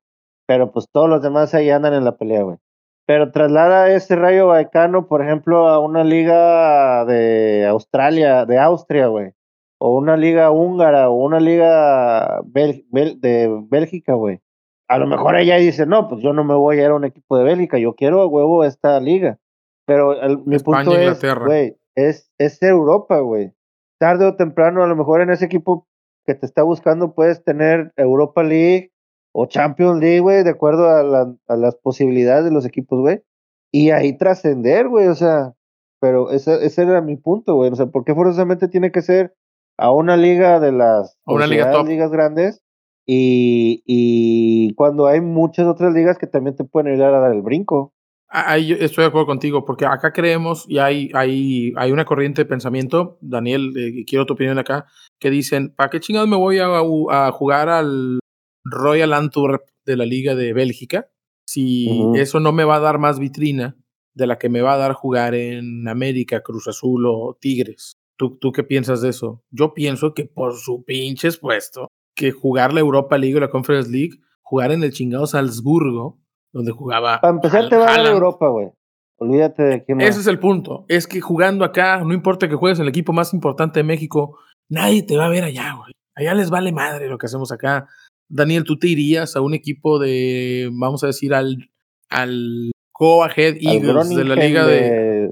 Pero 0.47 0.71
pues 0.71 0.87
todos 0.91 1.09
los 1.09 1.21
demás 1.21 1.53
ahí 1.53 1.69
andan 1.69 1.93
en 1.93 2.05
la 2.05 2.17
pelea, 2.17 2.43
güey 2.43 2.57
pero 3.11 3.29
traslada 3.31 3.93
ese 3.93 4.15
Rayo 4.15 4.47
Vallecano, 4.47 5.07
por 5.07 5.21
ejemplo, 5.21 5.67
a 5.67 5.79
una 5.79 6.03
liga 6.03 7.03
de 7.03 7.65
Australia, 7.67 8.45
de 8.45 8.57
Austria, 8.57 9.07
güey, 9.07 9.33
o 9.79 9.97
una 9.97 10.15
liga 10.15 10.49
húngara, 10.49 11.09
o 11.09 11.15
una 11.15 11.41
liga 11.41 12.41
de 12.45 12.85
Bélgica, 13.69 14.13
güey. 14.13 14.39
A 14.91 14.97
lo 14.97 15.07
mejor 15.07 15.37
ella 15.37 15.55
dice, 15.55 15.85
no, 15.85 16.09
pues 16.09 16.21
yo 16.21 16.33
no 16.33 16.43
me 16.43 16.53
voy 16.53 16.79
a 16.79 16.85
ir 16.85 16.87
a 16.87 16.95
un 16.95 17.05
equipo 17.05 17.37
de 17.37 17.45
Bélgica, 17.45 17.77
yo 17.77 17.95
quiero 17.95 18.21
a 18.21 18.27
huevo 18.27 18.63
esta 18.65 18.99
liga. 18.99 19.39
Pero 19.85 20.15
mi 20.45 20.59
punto 20.59 20.97
es, 20.97 21.21
güey, 21.45 21.77
es, 21.95 22.29
es 22.37 22.61
Europa, 22.61 23.19
güey. 23.19 23.53
Tarde 23.99 24.25
o 24.25 24.35
temprano, 24.35 24.83
a 24.83 24.87
lo 24.87 24.95
mejor 24.95 25.21
en 25.21 25.29
ese 25.29 25.45
equipo 25.45 25.87
que 26.25 26.35
te 26.35 26.45
está 26.45 26.63
buscando 26.63 27.13
puedes 27.13 27.43
tener 27.43 27.93
Europa 27.95 28.43
League, 28.43 28.91
o 29.33 29.45
Champions 29.45 29.99
League, 29.99 30.19
güey, 30.19 30.43
de 30.43 30.49
acuerdo 30.49 30.89
a, 30.89 31.35
a, 31.47 31.55
las 31.55 31.75
posibilidades 31.75 32.43
de 32.43 32.51
los 32.51 32.65
equipos, 32.65 32.99
güey. 32.99 33.23
Y 33.71 33.91
ahí 33.91 34.17
trascender, 34.17 34.89
güey, 34.89 35.07
o 35.07 35.15
sea, 35.15 35.53
pero 36.01 36.31
ese, 36.31 36.65
ese 36.65 36.83
era 36.83 37.01
mi 37.01 37.15
punto, 37.15 37.55
güey. 37.55 37.71
O 37.71 37.75
sea, 37.75 37.85
¿por 37.85 38.03
qué 38.03 38.13
forzosamente 38.13 38.67
tiene 38.67 38.91
que 38.91 39.01
ser 39.01 39.33
a 39.77 39.91
una 39.91 40.17
liga 40.17 40.59
de 40.59 40.71
las 40.71 41.17
una 41.25 41.47
liga 41.47 41.81
ligas 41.83 42.11
grandes? 42.11 42.61
Y, 43.05 43.83
y 43.85 44.73
cuando 44.75 45.07
hay 45.07 45.21
muchas 45.21 45.67
otras 45.67 45.93
ligas 45.93 46.17
que 46.17 46.27
también 46.27 46.55
te 46.55 46.63
pueden 46.63 46.93
ayudar 46.93 47.13
a 47.13 47.19
dar 47.19 47.33
el 47.33 47.41
brinco. 47.41 47.93
Ahí 48.29 48.71
estoy 48.71 49.03
de 49.03 49.07
acuerdo 49.09 49.27
contigo, 49.27 49.65
porque 49.65 49.85
acá 49.85 50.13
creemos 50.13 50.65
y 50.69 50.77
hay, 50.77 51.11
hay, 51.13 51.73
hay 51.75 51.91
una 51.91 52.05
corriente 52.05 52.43
de 52.43 52.45
pensamiento, 52.45 53.17
Daniel, 53.19 53.73
eh, 53.75 54.05
quiero 54.05 54.25
tu 54.25 54.33
opinión 54.33 54.57
acá, 54.57 54.85
que 55.19 55.29
dicen, 55.29 55.73
¿para 55.75 55.89
qué 55.89 55.99
chingados 55.99 56.29
me 56.29 56.37
voy 56.37 56.59
a, 56.59 56.67
a 56.67 57.31
jugar 57.33 57.67
al 57.67 58.19
Royal 58.63 59.13
Antwerp 59.13 59.63
de 59.85 59.97
la 59.97 60.05
Liga 60.05 60.35
de 60.35 60.53
Bélgica, 60.53 61.09
si 61.45 61.89
eso 62.15 62.39
no 62.39 62.51
me 62.51 62.63
va 62.63 62.75
a 62.75 62.79
dar 62.79 62.99
más 62.99 63.19
vitrina 63.19 63.77
de 64.13 64.27
la 64.27 64.37
que 64.37 64.49
me 64.49 64.61
va 64.61 64.73
a 64.73 64.77
dar 64.77 64.93
jugar 64.93 65.35
en 65.35 65.87
América, 65.87 66.41
Cruz 66.41 66.67
Azul 66.67 67.05
o 67.07 67.37
Tigres. 67.39 67.93
¿Tú, 68.17 68.37
¿Tú 68.37 68.51
qué 68.51 68.63
piensas 68.63 69.01
de 69.01 69.09
eso? 69.09 69.43
Yo 69.49 69.73
pienso 69.73 70.13
que 70.13 70.25
por 70.25 70.55
su 70.55 70.83
pinche 70.83 71.31
puesto, 71.33 71.87
que 72.21 72.31
jugar 72.31 72.71
la 72.71 72.81
Europa 72.81 73.17
League 73.17 73.35
o 73.35 73.39
la 73.39 73.49
Conference 73.49 73.89
League, 73.89 74.19
jugar 74.43 74.71
en 74.71 74.83
el 74.83 74.91
chingado 74.91 75.25
Salzburgo, 75.25 76.19
donde 76.53 76.71
jugaba. 76.71 77.19
Para 77.19 77.33
empezar, 77.33 77.67
te 77.67 77.77
va 77.77 77.95
a 77.95 78.09
Europa, 78.09 78.47
güey. 78.47 78.69
Olvídate 79.17 79.63
de 79.63 79.83
quién 79.83 80.01
Ese 80.01 80.19
es 80.19 80.27
el 80.27 80.37
punto. 80.37 80.85
Es 80.87 81.07
que 81.07 81.19
jugando 81.19 81.65
acá, 81.65 82.03
no 82.03 82.13
importa 82.13 82.47
que 82.47 82.55
juegues 82.55 82.77
en 82.77 82.83
el 82.83 82.89
equipo 82.89 83.11
más 83.11 83.33
importante 83.33 83.79
de 83.79 83.83
México, 83.83 84.37
nadie 84.69 85.01
te 85.01 85.17
va 85.17 85.25
a 85.25 85.29
ver 85.29 85.43
allá, 85.43 85.73
güey. 85.73 85.93
Allá 86.15 86.35
les 86.35 86.51
vale 86.51 86.71
madre 86.71 87.07
lo 87.07 87.17
que 87.17 87.25
hacemos 87.25 87.51
acá. 87.51 87.87
Daniel, 88.29 88.63
¿tú 88.63 88.77
te 88.77 88.87
irías 88.87 89.35
a 89.35 89.41
un 89.41 89.55
equipo 89.55 89.97
de, 89.97 90.69
vamos 90.73 91.03
a 91.03 91.07
decir, 91.07 91.33
al, 91.33 91.69
al 92.09 92.71
Go 92.93 93.23
Ahead 93.23 93.57
Eagles 93.61 94.09
de 94.09 94.25
la 94.25 94.35
liga 94.35 94.67
de, 94.67 95.31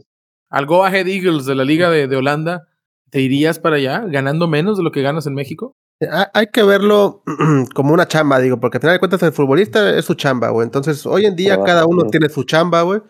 Al 0.49 0.65
Go 0.65 0.83
Ahead 0.83 1.07
Eagles 1.07 1.45
de 1.45 1.53
la 1.53 1.65
liga 1.65 1.91
de, 1.91 2.07
de 2.07 2.15
Holanda? 2.15 2.68
¿Te 3.09 3.21
irías 3.21 3.59
para 3.59 3.77
allá 3.77 4.03
ganando 4.07 4.47
menos 4.47 4.77
de 4.77 4.83
lo 4.83 4.91
que 4.91 5.01
ganas 5.01 5.25
en 5.27 5.33
México? 5.33 5.73
Hay 6.33 6.47
que 6.47 6.63
verlo 6.63 7.23
como 7.75 7.93
una 7.93 8.07
chamba, 8.07 8.39
digo, 8.39 8.59
porque 8.59 8.77
al 8.77 8.81
final 8.81 8.95
de 8.95 8.99
cuentas 8.99 9.23
el 9.23 9.33
futbolista 9.33 9.97
es 9.97 10.05
su 10.05 10.13
chamba, 10.13 10.49
güey. 10.49 10.65
Entonces, 10.65 11.05
hoy 11.05 11.25
en 11.25 11.35
día 11.35 11.61
cada 11.63 11.85
uno 11.85 12.05
tiene 12.05 12.29
su 12.29 12.43
chamba, 12.43 12.83
güey. 12.83 13.01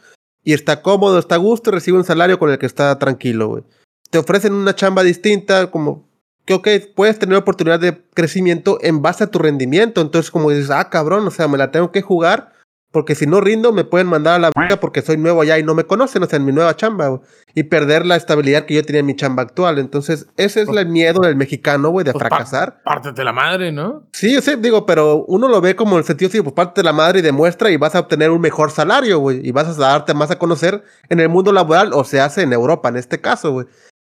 Y 0.44 0.54
está 0.54 0.82
cómodo, 0.82 1.20
está 1.20 1.36
a 1.36 1.40
gusto, 1.40 1.70
recibe 1.70 1.98
un 1.98 2.04
salario 2.04 2.40
con 2.40 2.50
el 2.50 2.58
que 2.58 2.66
está 2.66 2.98
tranquilo, 2.98 3.50
güey. 3.50 3.64
Te 4.10 4.18
ofrecen 4.18 4.54
una 4.54 4.74
chamba 4.74 5.04
distinta, 5.04 5.70
como 5.70 6.10
que, 6.46 6.56
ok, 6.56 6.68
puedes 6.96 7.20
tener 7.20 7.38
oportunidad 7.38 7.80
de 7.80 8.02
crecimiento 8.16 8.80
en 8.82 9.04
base 9.04 9.26
a 9.26 9.28
tu 9.28 9.38
rendimiento. 9.38 10.02
Entonces, 10.02 10.32
como 10.32 10.50
dices, 10.50 10.72
ah, 10.72 10.90
cabrón, 10.90 11.28
o 11.28 11.32
sea, 11.32 11.48
me 11.48 11.60
la 11.60 11.70
tengo 11.70 11.92
que 11.92 12.02
jugar 12.02 12.49
porque 12.92 13.14
si 13.14 13.28
no 13.28 13.40
rindo, 13.40 13.72
me 13.72 13.84
pueden 13.84 14.08
mandar 14.08 14.36
a 14.36 14.40
la 14.40 14.52
verga 14.56 14.80
porque 14.80 15.04
soy 15.04 15.18
nuevo 15.18 15.42
allá 15.42 15.60
y 15.60 15.64
no 15.64 15.76
me 15.76 15.84
conocen, 15.84 16.24
o 16.24 16.26
sea, 16.26 16.38
en 16.38 16.46
mi 16.46 16.52
nueva 16.52 16.76
chamba, 16.76 17.08
güey. 17.08 17.22
Y 17.54 17.64
perder 17.64 18.04
la 18.06 18.16
estabilidad 18.16 18.66
que 18.66 18.74
yo 18.74 18.84
tenía 18.84 19.02
en 19.02 19.06
mi 19.06 19.16
chamba 19.16 19.44
actual. 19.44 19.78
Entonces, 19.78 20.28
ese 20.38 20.62
es 20.62 20.70
el 20.70 20.88
miedo 20.88 21.22
del 21.22 21.36
mexicano, 21.36 21.90
güey, 21.90 22.04
de 22.04 22.14
pues 22.14 22.26
fracasar. 22.26 22.82
Parte 22.84 23.12
de 23.12 23.24
la 23.24 23.32
madre, 23.32 23.72
¿no? 23.72 24.08
Sí, 24.12 24.42
sí, 24.42 24.56
digo, 24.58 24.88
pero 24.88 25.24
uno 25.28 25.48
lo 25.48 25.62
ve 25.62 25.76
como 25.76 25.94
en 25.94 26.00
el 26.00 26.04
sentido, 26.04 26.32
sí, 26.32 26.42
pues 26.42 26.54
parte 26.54 26.82
de 26.82 26.86
la 26.86 26.94
madre 26.94 27.20
y 27.20 27.22
demuestra 27.22 27.70
y 27.70 27.78
vas 27.78 27.94
a 27.94 28.00
obtener 28.00 28.32
un 28.32 28.42
mejor 28.42 28.72
salario, 28.72 29.20
güey. 29.20 29.48
Y 29.48 29.52
vas 29.52 29.68
a 29.68 29.74
darte 29.80 30.16
más 30.16 30.32
a 30.32 30.40
conocer 30.40 30.84
en 31.10 31.20
el 31.20 31.30
mundo 31.30 31.52
laboral, 31.52 31.92
o 31.94 32.04
se 32.04 32.20
hace 32.20 32.42
en 32.42 32.54
Europa 32.54 32.90
en 32.90 32.98
este 32.98 33.22
caso, 33.22 33.52
güey. 33.52 33.68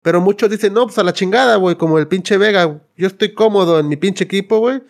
Pero 0.02 0.20
muchos 0.20 0.50
dicen, 0.50 0.74
no, 0.74 0.84
pues 0.84 0.98
a 0.98 1.04
la 1.04 1.12
chingada, 1.12 1.56
güey, 1.56 1.76
como 1.76 1.98
el 1.98 2.08
pinche 2.08 2.36
Vega. 2.36 2.80
Yo 2.96 3.06
estoy 3.06 3.34
cómodo 3.34 3.78
en 3.78 3.88
mi 3.88 3.96
pinche 3.96 4.24
equipo, 4.24 4.58
güey 4.58 4.82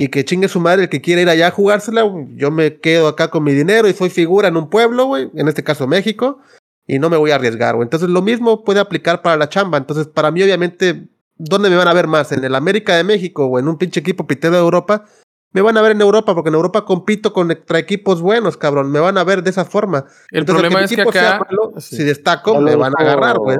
y 0.00 0.08
que 0.08 0.24
chingue 0.24 0.48
su 0.48 0.60
madre 0.60 0.84
el 0.84 0.88
que 0.88 1.00
quiere 1.00 1.22
ir 1.22 1.28
allá 1.28 1.48
a 1.48 1.50
jugársela, 1.50 2.04
yo 2.36 2.52
me 2.52 2.78
quedo 2.78 3.08
acá 3.08 3.30
con 3.30 3.42
mi 3.42 3.52
dinero 3.52 3.88
y 3.88 3.92
soy 3.92 4.10
figura 4.10 4.46
en 4.46 4.56
un 4.56 4.70
pueblo, 4.70 5.06
güey, 5.06 5.28
en 5.34 5.48
este 5.48 5.64
caso 5.64 5.88
México, 5.88 6.38
y 6.86 7.00
no 7.00 7.10
me 7.10 7.16
voy 7.16 7.32
a 7.32 7.34
arriesgar, 7.34 7.74
güey. 7.74 7.84
Entonces 7.84 8.08
lo 8.08 8.22
mismo 8.22 8.62
puede 8.62 8.78
aplicar 8.78 9.22
para 9.22 9.36
la 9.36 9.48
chamba. 9.48 9.76
Entonces, 9.76 10.06
para 10.06 10.30
mí, 10.30 10.40
obviamente, 10.40 11.08
¿dónde 11.36 11.68
me 11.68 11.74
van 11.74 11.88
a 11.88 11.92
ver 11.92 12.06
más? 12.06 12.30
¿En 12.30 12.44
el 12.44 12.54
América 12.54 12.94
de 12.94 13.02
México 13.02 13.46
o 13.46 13.58
en 13.58 13.66
un 13.66 13.76
pinche 13.76 13.98
equipo 13.98 14.24
pitero 14.28 14.54
de 14.54 14.60
Europa? 14.60 15.04
Me 15.50 15.62
van 15.62 15.76
a 15.76 15.82
ver 15.82 15.90
en 15.90 16.00
Europa, 16.00 16.32
porque 16.32 16.50
en 16.50 16.54
Europa 16.54 16.84
compito 16.84 17.32
con 17.32 17.50
extra 17.50 17.80
equipos 17.80 18.22
buenos, 18.22 18.56
cabrón. 18.56 18.92
Me 18.92 19.00
van 19.00 19.18
a 19.18 19.24
ver 19.24 19.42
de 19.42 19.50
esa 19.50 19.64
forma. 19.64 20.04
El 20.30 20.44
problema 20.44 20.84
es 20.84 20.94
que 20.94 21.02
acá, 21.02 21.44
si 21.78 22.04
destaco, 22.04 22.60
me 22.60 22.76
van 22.76 22.92
a 22.96 23.02
agarrar, 23.02 23.38
güey. 23.38 23.58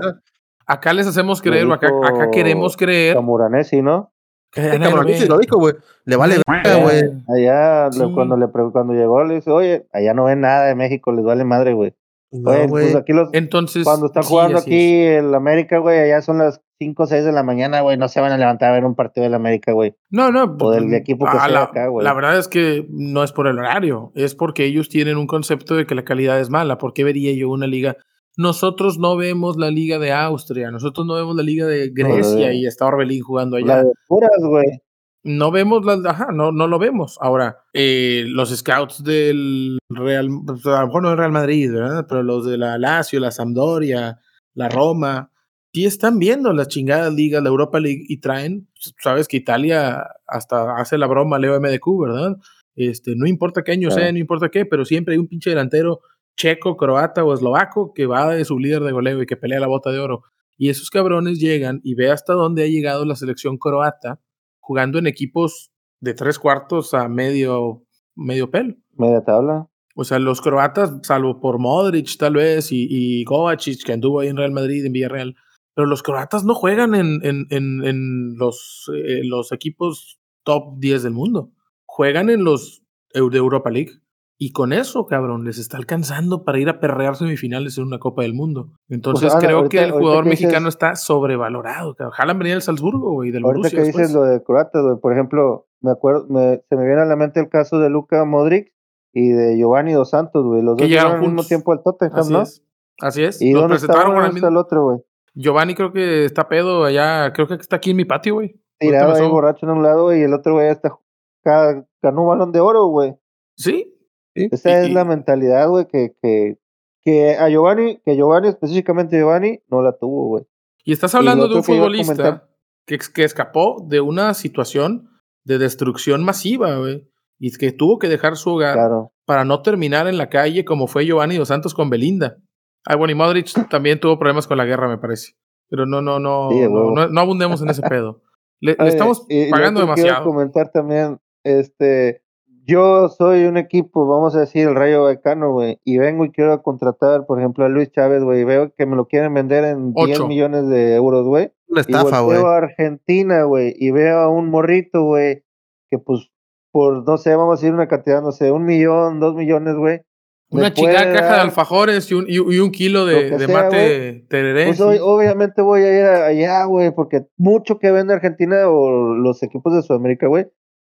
Acá 0.67 0.93
les 0.93 1.09
hacemos 1.09 1.43
creer, 1.43 1.69
acá, 1.73 1.89
acá 2.05 2.31
queremos 2.31 2.77
creer. 2.77 3.17
Camuranesi, 3.17 3.83
¿no? 3.83 4.13
Que 4.53 5.27
lo 5.29 5.39
dijo, 5.39 5.59
güey. 5.59 5.75
Le 6.05 6.17
vale 6.17 6.37
güey. 6.47 7.03
Allá, 7.29 7.91
cuando, 8.15 8.37
le, 8.37 8.49
cuando 8.49 8.95
llegó, 8.95 9.25
le 9.25 9.37
dice, 9.37 9.51
oye, 9.51 9.87
allá 9.93 10.15
no 10.15 10.25
ven 10.25 10.41
nada 10.41 10.67
de 10.67 10.75
México, 10.75 11.13
les 11.13 11.25
vale 11.25 11.45
madre, 11.45 11.75
güey. 11.75 11.95
pues 12.31 12.95
aquí 12.95 13.13
los, 13.13 13.29
Entonces, 13.33 13.85
cuando 13.85 14.07
están 14.07 14.23
jugando 14.23 14.59
aquí 14.59 15.05
en 15.05 15.35
América, 15.35 15.79
güey, 15.79 15.99
allá 15.99 16.23
son 16.23 16.39
las 16.39 16.63
5 16.79 17.03
o 17.03 17.07
6 17.07 17.25
de 17.25 17.33
la 17.33 17.43
mañana, 17.43 17.81
güey, 17.81 17.97
no 17.97 18.09
se 18.09 18.21
van 18.21 18.33
a 18.33 18.39
levantar 18.39 18.71
a 18.71 18.73
ver 18.73 18.85
un 18.85 18.95
partido 18.95 19.25
del 19.25 19.35
América, 19.35 19.73
güey. 19.73 19.95
No, 20.11 20.31
no. 20.31 20.57
O 20.61 20.71
del 20.71 20.85
pues, 20.85 21.01
equipo 21.01 21.27
que 21.27 21.39
sea 21.39 21.63
acá, 21.65 21.89
güey. 21.89 22.05
La 22.05 22.15
verdad 22.15 22.39
es 22.39 22.49
que 22.49 22.87
no 22.89 23.25
es 23.25 23.33
por 23.33 23.49
el 23.49 23.59
horario, 23.59 24.13
es 24.15 24.35
porque 24.35 24.65
ellos 24.65 24.89
tienen 24.89 25.17
un 25.17 25.27
concepto 25.27 25.75
de 25.75 25.87
que 25.87 25.95
la 25.95 26.05
calidad 26.05 26.41
es 26.41 26.51
mala. 26.51 26.79
¿Por 26.79 26.95
qué 26.95 27.05
vería 27.05 27.33
yo 27.35 27.51
una 27.51 27.67
liga 27.67 27.97
nosotros 28.39 28.99
no 28.99 29.17
vemos 29.17 29.57
la 29.57 29.69
liga 29.69 29.99
de 29.99 30.13
Austria, 30.13 30.71
nosotros 30.71 31.05
no 31.05 31.15
vemos 31.15 31.35
la 31.35 31.43
liga 31.43 31.67
de 31.67 31.91
Grecia 31.91 32.53
y 32.53 32.67
está 32.67 32.87
Orbelín 32.87 33.21
jugando 33.21 33.57
allá. 33.57 33.83
güey. 34.09 34.81
No 35.25 35.51
vemos 35.51 35.85
la, 35.85 36.09
ajá, 36.09 36.29
no, 36.33 36.53
no 36.53 36.69
lo 36.69 36.79
vemos. 36.79 37.19
Ahora, 37.21 37.65
eh, 37.75 38.25
los 38.29 38.57
scouts 38.57 39.03
del 39.03 39.81
Real, 39.89 40.29
pues, 40.47 40.65
a 40.67 40.83
lo 40.83 40.87
mejor 40.87 41.03
no 41.03 41.09
del 41.09 41.19
Real 41.19 41.33
Madrid, 41.33 41.73
¿verdad? 41.73 42.07
Pero 42.09 42.23
los 42.23 42.47
de 42.47 42.57
la 42.59 42.79
Lazio, 42.79 43.19
la 43.19 43.33
Sampdoria, 43.33 44.21
la 44.55 44.69
Roma, 44.69 45.33
sí 45.75 45.85
están 45.85 46.21
viendo 46.21 46.53
las 46.53 46.69
chingadas 46.69 47.13
ligas, 47.13 47.43
la 47.43 47.49
Europa 47.49 47.81
League 47.81 48.05
y 48.09 48.21
traen, 48.21 48.69
pues, 48.73 48.95
sabes 49.03 49.27
que 49.27 49.39
Italia 49.39 50.07
hasta 50.29 50.77
hace 50.77 50.97
la 50.97 51.09
broma 51.09 51.41
Leo 51.41 51.61
MDQ, 51.61 52.01
¿verdad? 52.01 52.37
Este, 52.77 53.15
no 53.17 53.27
importa 53.27 53.65
qué 53.65 53.73
año 53.73 53.91
sea, 53.91 54.13
no 54.13 54.19
importa 54.19 54.49
qué, 54.49 54.65
pero 54.65 54.85
siempre 54.85 55.15
hay 55.15 55.19
un 55.19 55.27
pinche 55.27 55.51
delantero 55.51 56.03
checo, 56.39 56.77
croata 56.77 57.25
o 57.25 57.35
eslovaco 57.35 57.93
que 57.93 58.07
va 58.07 58.35
de 58.35 58.45
su 58.45 58.59
líder 58.59 58.83
de 58.83 58.93
goleo 58.93 59.21
y 59.23 59.27
que 59.27 59.37
pelea 59.37 59.61
la 59.61 59.67
bota 59.67 59.91
de 59.91 59.99
oro. 59.99 60.23
Y 60.57 60.71
esos 60.71 60.89
cabrones 60.89 61.39
llegan 61.39 61.81
y 61.85 61.95
ve 61.95 62.11
hasta 62.11 62.33
dónde 62.33 62.63
ha 62.63 62.67
llegado 62.67 63.05
la 63.05 63.17
selección 63.17 63.59
croata 63.59 64.21
jugando 64.59 64.99
en 64.99 65.07
equipos 65.07 65.71
de 66.01 66.15
tres 66.15 66.39
cuartos 66.39 66.95
a 66.95 67.09
medio, 67.09 67.83
medio 68.15 68.51
pelo. 68.51 68.75
Media 68.97 69.23
tabla. 69.23 69.69
O 69.95 70.05
sea, 70.05 70.19
los 70.19 70.41
croatas, 70.41 70.93
salvo 71.03 71.41
por 71.41 71.59
Modric 71.59 72.17
tal 72.19 72.35
vez 72.35 72.71
y, 72.71 72.87
y 72.89 73.25
Kovacic, 73.25 73.85
que 73.85 73.93
anduvo 73.93 74.21
ahí 74.21 74.29
en 74.29 74.37
Real 74.37 74.53
Madrid, 74.53 74.87
en 74.87 74.93
Villarreal, 74.93 75.37
pero 75.75 75.87
los 75.87 76.03
croatas 76.03 76.45
no 76.45 76.55
juegan 76.55 76.95
en, 76.95 77.21
en, 77.25 77.47
en, 77.51 78.37
los, 78.37 78.91
eh, 78.95 79.23
los 79.25 79.53
equipos 79.53 80.19
top 80.45 80.79
10 80.79 81.05
del 81.05 81.13
mundo. 81.13 81.53
Juegan 81.85 82.31
en 82.31 82.45
los 82.45 82.83
de 83.13 83.39
Europa 83.39 83.71
League. 83.71 83.93
Y 84.41 84.53
con 84.53 84.73
eso, 84.73 85.07
cabrón, 85.07 85.45
les 85.45 85.59
está 85.59 85.77
alcanzando 85.77 86.45
para 86.45 86.61
ir 86.61 86.69
a 86.69 86.79
perrear 86.79 87.17
semifinales 87.17 87.77
en 87.77 87.85
una 87.85 87.99
Copa 87.99 88.23
del 88.23 88.35
Mundo. 88.35 88.71
Entonces 88.89 89.35
creo 89.41 89.69
que 89.69 89.83
el 89.83 89.91
jugador 89.91 90.27
mexicano 90.27 90.69
está 90.69 90.95
sobrevalorado. 90.95 91.97
Cabrón. 91.97 92.39
venía 92.39 92.53
del 92.53 92.63
Salzburgo, 92.63 93.13
güey, 93.13 93.33
del 93.33 93.45
Ahorita 93.45 93.71
que 93.71 93.83
dices 93.83 94.13
lo 94.13 94.23
de 94.23 94.41
croatas, 94.43 94.83
güey, 94.83 94.97
por 95.01 95.13
ejemplo, 95.13 95.67
me 95.81 95.91
acuerdo, 95.91 96.27
se 96.29 96.77
me 96.77 96.87
viene 96.87 97.03
a 97.03 97.05
la 97.05 97.17
mente 97.17 97.41
el 97.41 97.49
caso 97.49 97.81
de 97.81 97.91
Luca 97.91 98.25
Modric 98.25 98.73
y 99.13 99.31
de 99.31 99.59
Giovanni 99.59 99.93
Dos 99.93 100.11
Santos, 100.11 100.45
güey. 100.45 100.63
Los 100.63 100.77
dos 100.77 100.89
llegaron 100.89 101.15
al 101.15 101.21
mismo 101.21 101.43
tiempo 101.43 101.73
al 101.73 101.83
Tottenham, 101.83 102.21
Así 102.21 102.33
¿no? 102.33 102.43
Es. 102.43 102.65
Así 103.01 103.25
es. 103.25 103.43
¿Y 103.43 103.53
dónde 103.53 103.71
presentaron 103.71 104.25
está, 104.25 104.49
el 104.49 104.57
otro, 104.57 104.85
güey? 104.85 104.99
Giovanni 105.35 105.75
creo 105.75 105.93
que 105.93 106.25
está 106.25 106.49
pedo 106.49 106.85
allá, 106.85 107.33
creo 107.33 107.49
que 107.49 107.55
está 107.55 107.77
aquí 107.77 107.91
en 107.91 107.97
mi 107.97 108.05
patio, 108.05 108.35
güey. 108.35 108.61
Tirado 108.79 109.15
ahí 109.15 109.29
borracho 109.29 109.67
en 109.67 109.73
un 109.73 109.83
lado 109.83 110.15
y 110.15 110.21
el 110.21 110.33
otro 110.33 110.55
güey 110.55 110.69
está 110.69 110.97
ganó 111.45 112.23
un 112.23 112.29
balón 112.29 112.53
de 112.53 112.61
oro, 112.61 112.87
güey. 112.87 113.17
Sí, 113.57 113.98
esa 114.35 114.83
es 114.83 114.93
la 114.93 115.05
mentalidad, 115.05 115.69
güey, 115.69 115.87
que, 115.87 116.15
que, 116.23 116.59
que 117.03 117.37
a 117.37 117.49
Giovanni, 117.49 118.01
que 118.05 118.17
Giovanni, 118.17 118.49
específicamente 118.49 119.19
Giovanni, 119.19 119.61
no 119.69 119.83
la 119.83 119.97
tuvo, 119.97 120.29
güey. 120.29 120.45
Y 120.85 120.93
estás 120.93 121.15
hablando 121.15 121.49
de 121.49 121.57
un 121.57 121.65
futbolista 121.65 122.49
que, 122.87 122.99
que 123.15 123.25
escapó 123.25 123.85
de 123.87 124.01
una 124.01 124.35
situación 124.35 125.11
de 125.45 125.59
destrucción 125.59 126.25
masiva, 126.25 126.77
güey. 126.77 127.11
Y 127.41 127.53
que 127.57 127.73
tuvo 127.73 127.99
que 127.99 128.09
dejar 128.09 128.37
su 128.37 128.51
hogar 128.51 128.79
para 129.25 129.45
no 129.45 129.63
terminar 129.63 130.09
en 130.09 130.19
la 130.19 130.29
calle 130.29 130.65
como 130.65 130.87
fue 130.87 131.07
Giovanni 131.07 131.37
Dos 131.37 131.49
Santos 131.49 131.73
con 131.73 131.89
Belinda. 131.89 132.39
Ay, 132.85 132.97
bueno, 132.97 133.13
y 133.13 133.15
Modric 133.15 133.69
también 133.69 134.01
tuvo 134.01 134.19
problemas 134.19 134.47
con 134.47 134.57
la 134.57 134.65
guerra, 134.65 134.89
me 134.89 134.99
parece. 134.99 135.35
Pero 135.69 135.87
no, 135.87 136.01
no, 136.01 136.19
no, 136.19 136.51
no, 136.51 137.09
no, 137.09 137.21
abundemos 137.21 137.61
en 137.61 137.69
ese 137.69 137.83
pedo. 137.83 138.23
Le, 138.61 138.77
estamos 138.81 139.27
pagando 139.51 139.81
demasiado. 139.81 140.17
Quiero 140.17 140.25
comentar 140.25 140.71
también, 140.73 141.21
este, 141.45 142.23
yo 142.69 143.09
soy 143.09 143.45
un 143.47 143.57
equipo, 143.57 144.07
vamos 144.07 144.37
a 144.37 144.41
decir, 144.41 144.69
el 144.69 144.75
Rayo 144.75 145.05
Vallecano, 145.05 145.53
güey, 145.53 145.81
y 145.85 145.97
vengo 145.97 146.27
y 146.27 146.31
quiero 146.31 146.63
contratar, 146.63 147.25
por 147.25 147.39
ejemplo, 147.39 147.65
a 147.65 147.71
Luis 147.71 147.91
Chávez, 147.91 148.23
güey, 148.23 148.43
y 148.43 148.45
veo 148.45 148.75
que 148.77 148.85
me 148.85 148.95
lo 148.95 149.07
quieren 149.07 149.33
vender 149.33 149.65
en 149.65 149.95
10 149.95 150.27
millones 150.27 150.69
de 150.69 150.95
euros, 150.95 151.27
güey. 151.27 151.51
Una 151.67 151.81
estafa, 151.81 152.21
güey. 152.21 152.37
Veo 152.37 152.47
a 152.47 152.59
Argentina, 152.59 153.45
güey, 153.45 153.75
y 153.79 153.91
veo 153.91 154.19
a 154.19 154.29
un 154.29 154.51
morrito, 154.51 155.03
güey, 155.03 155.45
que 155.91 155.99
pues, 155.99 156.31
por, 156.71 157.09
no 157.09 157.17
sé, 157.17 157.35
vamos 157.35 157.59
a 157.59 157.61
decir 157.61 157.73
una 157.73 157.89
cantidad, 157.89 158.21
no 158.21 158.33
sé, 158.33 158.53
un 158.53 158.67
millón, 158.67 159.19
dos 159.19 159.35
millones, 159.35 159.75
güey. 159.75 160.03
Una 160.51 160.73
chica 160.73 161.13
caja 161.13 161.35
de 161.37 161.41
alfajores 161.41 162.11
y 162.11 162.15
un, 162.15 162.25
y, 162.27 162.39
un 162.39 162.71
kilo 162.71 163.05
de, 163.05 163.31
de 163.37 163.49
mate 163.49 164.25
tereré. 164.29 164.67
Pues 164.67 164.81
obviamente 164.81 165.61
voy 165.61 165.83
a 165.83 165.99
ir 165.99 166.05
allá, 166.05 166.65
güey, 166.65 166.91
porque 166.91 167.27
mucho 167.37 167.79
que 167.79 167.91
vende 167.91 168.15
Argentina 168.15 168.69
o 168.69 169.15
los 169.15 169.43
equipos 169.43 169.75
de 169.75 169.83
Sudamérica, 169.83 170.27
güey, 170.27 170.47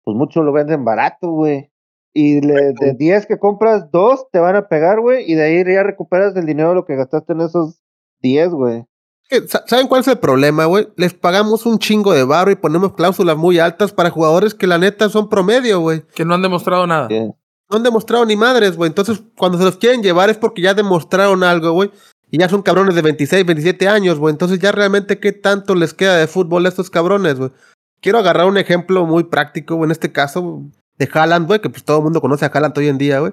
pues 0.05 0.17
muchos 0.17 0.45
lo 0.45 0.53
venden 0.53 0.85
barato, 0.85 1.31
güey. 1.31 1.71
Y 2.13 2.41
de 2.41 2.95
10 2.97 3.27
que 3.27 3.39
compras, 3.39 3.91
dos 3.91 4.27
te 4.31 4.39
van 4.39 4.55
a 4.55 4.69
pegar, 4.69 5.01
güey, 5.01 5.29
y 5.29 5.35
de 5.35 5.43
ahí 5.43 5.65
ya 5.65 5.83
recuperas 5.83 6.37
el 6.37 6.47
dinero 6.47 6.69
de 6.69 6.75
lo 6.77 6.85
que 6.85 6.95
gastaste 6.95 7.33
en 7.33 7.41
esos 7.41 7.83
10, 8.21 8.51
güey. 8.51 8.85
¿Saben 9.67 9.89
cuál 9.89 10.03
es 10.03 10.09
el 10.09 10.19
problema, 10.19 10.67
güey? 10.67 10.87
Les 10.97 11.15
pagamos 11.15 11.67
un 11.67 11.79
chingo 11.79 12.13
de 12.13 12.23
barro 12.23 12.53
y 12.53 12.57
ponemos 12.57 12.93
cláusulas 12.93 13.37
muy 13.37 13.59
altas 13.59 13.93
para 13.93 14.11
jugadores 14.11 14.55
que 14.55 14.67
la 14.67 14.79
neta 14.79 15.09
son 15.09 15.29
promedio, 15.29 15.81
güey. 15.81 16.03
Que 16.15 16.25
no 16.25 16.35
han 16.35 16.43
demostrado 16.43 16.87
nada. 16.87 17.09
No 17.09 17.77
han 17.77 17.83
demostrado 17.83 18.25
ni 18.27 18.37
madres, 18.37 18.77
güey. 18.77 18.89
Entonces, 18.89 19.23
cuando 19.37 19.59
se 19.59 19.65
los 19.65 19.79
quieren 19.79 20.03
llevar 20.03 20.31
es 20.31 20.37
porque 20.37 20.63
ya 20.63 20.75
demostraron 20.75 21.43
algo, 21.43 21.73
güey. 21.73 21.91
Y 22.31 22.39
ya 22.39 22.49
son 22.49 22.63
cabrones 22.63 22.95
de 22.95 23.03
26, 23.03 23.47
27 23.47 23.89
años, 23.89 24.19
güey. 24.19 24.31
Entonces, 24.31 24.59
ya 24.61 24.71
realmente, 24.71 25.19
¿qué 25.19 25.33
tanto 25.33 25.75
les 25.75 25.95
queda 25.95 26.17
de 26.17 26.27
fútbol 26.27 26.67
a 26.67 26.69
estos 26.69 26.91
cabrones, 26.91 27.39
güey? 27.39 27.51
Quiero 28.05 28.19
agarrar 28.19 28.47
un 28.47 28.59
ejemplo 28.59 29.07
muy 29.07 29.25
práctico, 29.25 29.83
en 29.83 29.91
este 29.91 30.13
caso 30.13 30.63
de 30.99 31.09
Haaland, 31.11 31.47
güey, 31.47 31.63
que 31.63 31.71
pues 31.71 31.85
todo 31.85 31.97
el 31.99 32.05
mundo 32.05 32.21
conoce 32.21 32.45
a 32.45 32.49
Haaland 32.53 32.77
hoy 32.77 32.89
en 32.89 32.99
día, 32.99 33.19
güey. 33.19 33.33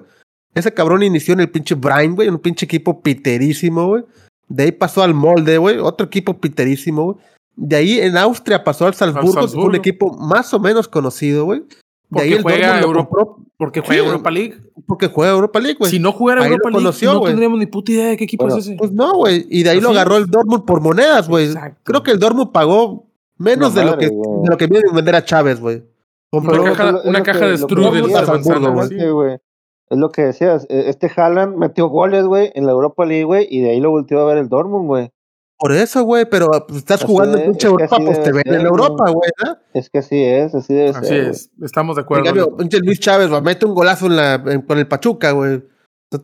Ese 0.54 0.72
cabrón 0.72 1.02
inició 1.02 1.34
en 1.34 1.40
el 1.40 1.50
pinche 1.50 1.74
Brian, 1.74 2.14
güey, 2.14 2.30
un 2.30 2.38
pinche 2.38 2.64
equipo 2.64 3.02
piterísimo, 3.02 3.86
güey. 3.86 4.04
De 4.48 4.62
ahí 4.62 4.72
pasó 4.72 5.02
al 5.02 5.12
molde, 5.12 5.58
güey, 5.58 5.76
otro 5.76 6.06
equipo 6.06 6.40
piterísimo, 6.40 7.04
güey. 7.04 7.16
De 7.54 7.76
ahí 7.76 8.00
en 8.00 8.16
Austria 8.16 8.64
pasó 8.64 8.86
al 8.86 8.94
Salzburgo, 8.94 9.46
un 9.62 9.74
equipo 9.74 10.16
más 10.16 10.54
o 10.54 10.58
menos 10.58 10.88
conocido, 10.88 11.44
güey. 11.44 11.64
Porque 12.08 12.40
juega 12.40 12.80
Europa, 12.80 13.26
porque 13.58 13.80
juega 13.80 14.06
Europa 14.06 14.30
League. 14.30 14.56
Porque 14.86 15.08
juega 15.08 15.32
Europa 15.32 15.60
League, 15.60 15.76
güey. 15.78 15.90
Si 15.90 15.98
no 15.98 16.12
jugara 16.12 16.46
Europa 16.46 16.70
League, 16.70 16.98
no 17.02 17.22
tendríamos 17.22 17.58
ni 17.58 17.66
puta 17.66 17.92
idea 17.92 18.06
de 18.06 18.16
qué 18.16 18.24
equipo 18.24 18.48
es 18.48 18.56
ese. 18.56 18.76
Pues 18.76 18.90
no, 18.90 19.16
güey. 19.16 19.46
Y 19.50 19.64
de 19.64 19.70
ahí 19.70 19.82
lo 19.82 19.90
agarró 19.90 20.16
el 20.16 20.28
Dortmund 20.28 20.64
por 20.64 20.80
monedas, 20.80 21.28
güey. 21.28 21.50
Creo 21.82 22.02
que 22.02 22.12
el 22.12 22.18
Dortmund 22.18 22.52
pagó 22.52 23.11
menos 23.42 23.74
de, 23.74 23.84
lo 23.84 23.98
que, 23.98 24.06
de 24.06 24.48
lo 24.50 24.56
que 24.56 24.66
viene 24.66 24.88
a 24.90 24.94
vender 24.94 25.14
a 25.14 25.24
Chávez, 25.24 25.60
güey. 25.60 25.82
Una 26.30 27.22
caja, 27.22 27.46
de 27.46 27.58
strudel 27.58 29.12
güey. 29.12 29.38
Es 29.90 29.98
lo 29.98 30.10
que 30.10 30.22
decías. 30.22 30.66
E, 30.70 30.88
este 30.88 31.10
Haaland 31.14 31.56
metió 31.56 31.88
goles, 31.88 32.24
güey, 32.24 32.50
en 32.54 32.64
la 32.64 32.72
Europa 32.72 33.04
League, 33.04 33.24
güey, 33.24 33.46
y 33.50 33.60
de 33.60 33.70
ahí 33.72 33.80
lo 33.80 33.90
volteó 33.90 34.20
a 34.20 34.24
ver 34.24 34.38
el 34.38 34.48
Dortmund, 34.48 34.86
güey. 34.86 35.12
Por 35.58 35.72
eso, 35.72 36.02
güey, 36.02 36.24
pero 36.28 36.48
estás 36.74 37.04
jugando 37.04 37.38
en 37.38 37.44
pinche 37.44 37.68
Europa, 37.68 37.96
pues 38.04 38.20
te 38.22 38.32
ven 38.32 38.42
en 38.46 38.62
Europa, 38.62 39.10
güey, 39.10 39.30
¿no? 39.44 39.56
Es 39.74 39.90
que 39.90 39.98
así 39.98 40.20
es, 40.20 40.54
así 40.54 40.74
debe 40.74 40.88
así 40.90 41.14
es, 41.14 41.50
estamos 41.62 41.96
de 41.96 42.02
acuerdo. 42.02 42.48
En 42.50 42.56
pinche 42.56 42.80
Luis 42.80 42.98
Chávez, 42.98 43.28
güey, 43.28 43.42
mete 43.42 43.66
un 43.66 43.74
golazo 43.74 44.06
en 44.06 44.16
la, 44.16 44.42
con 44.66 44.78
el 44.78 44.88
Pachuca, 44.88 45.30
güey. 45.32 45.62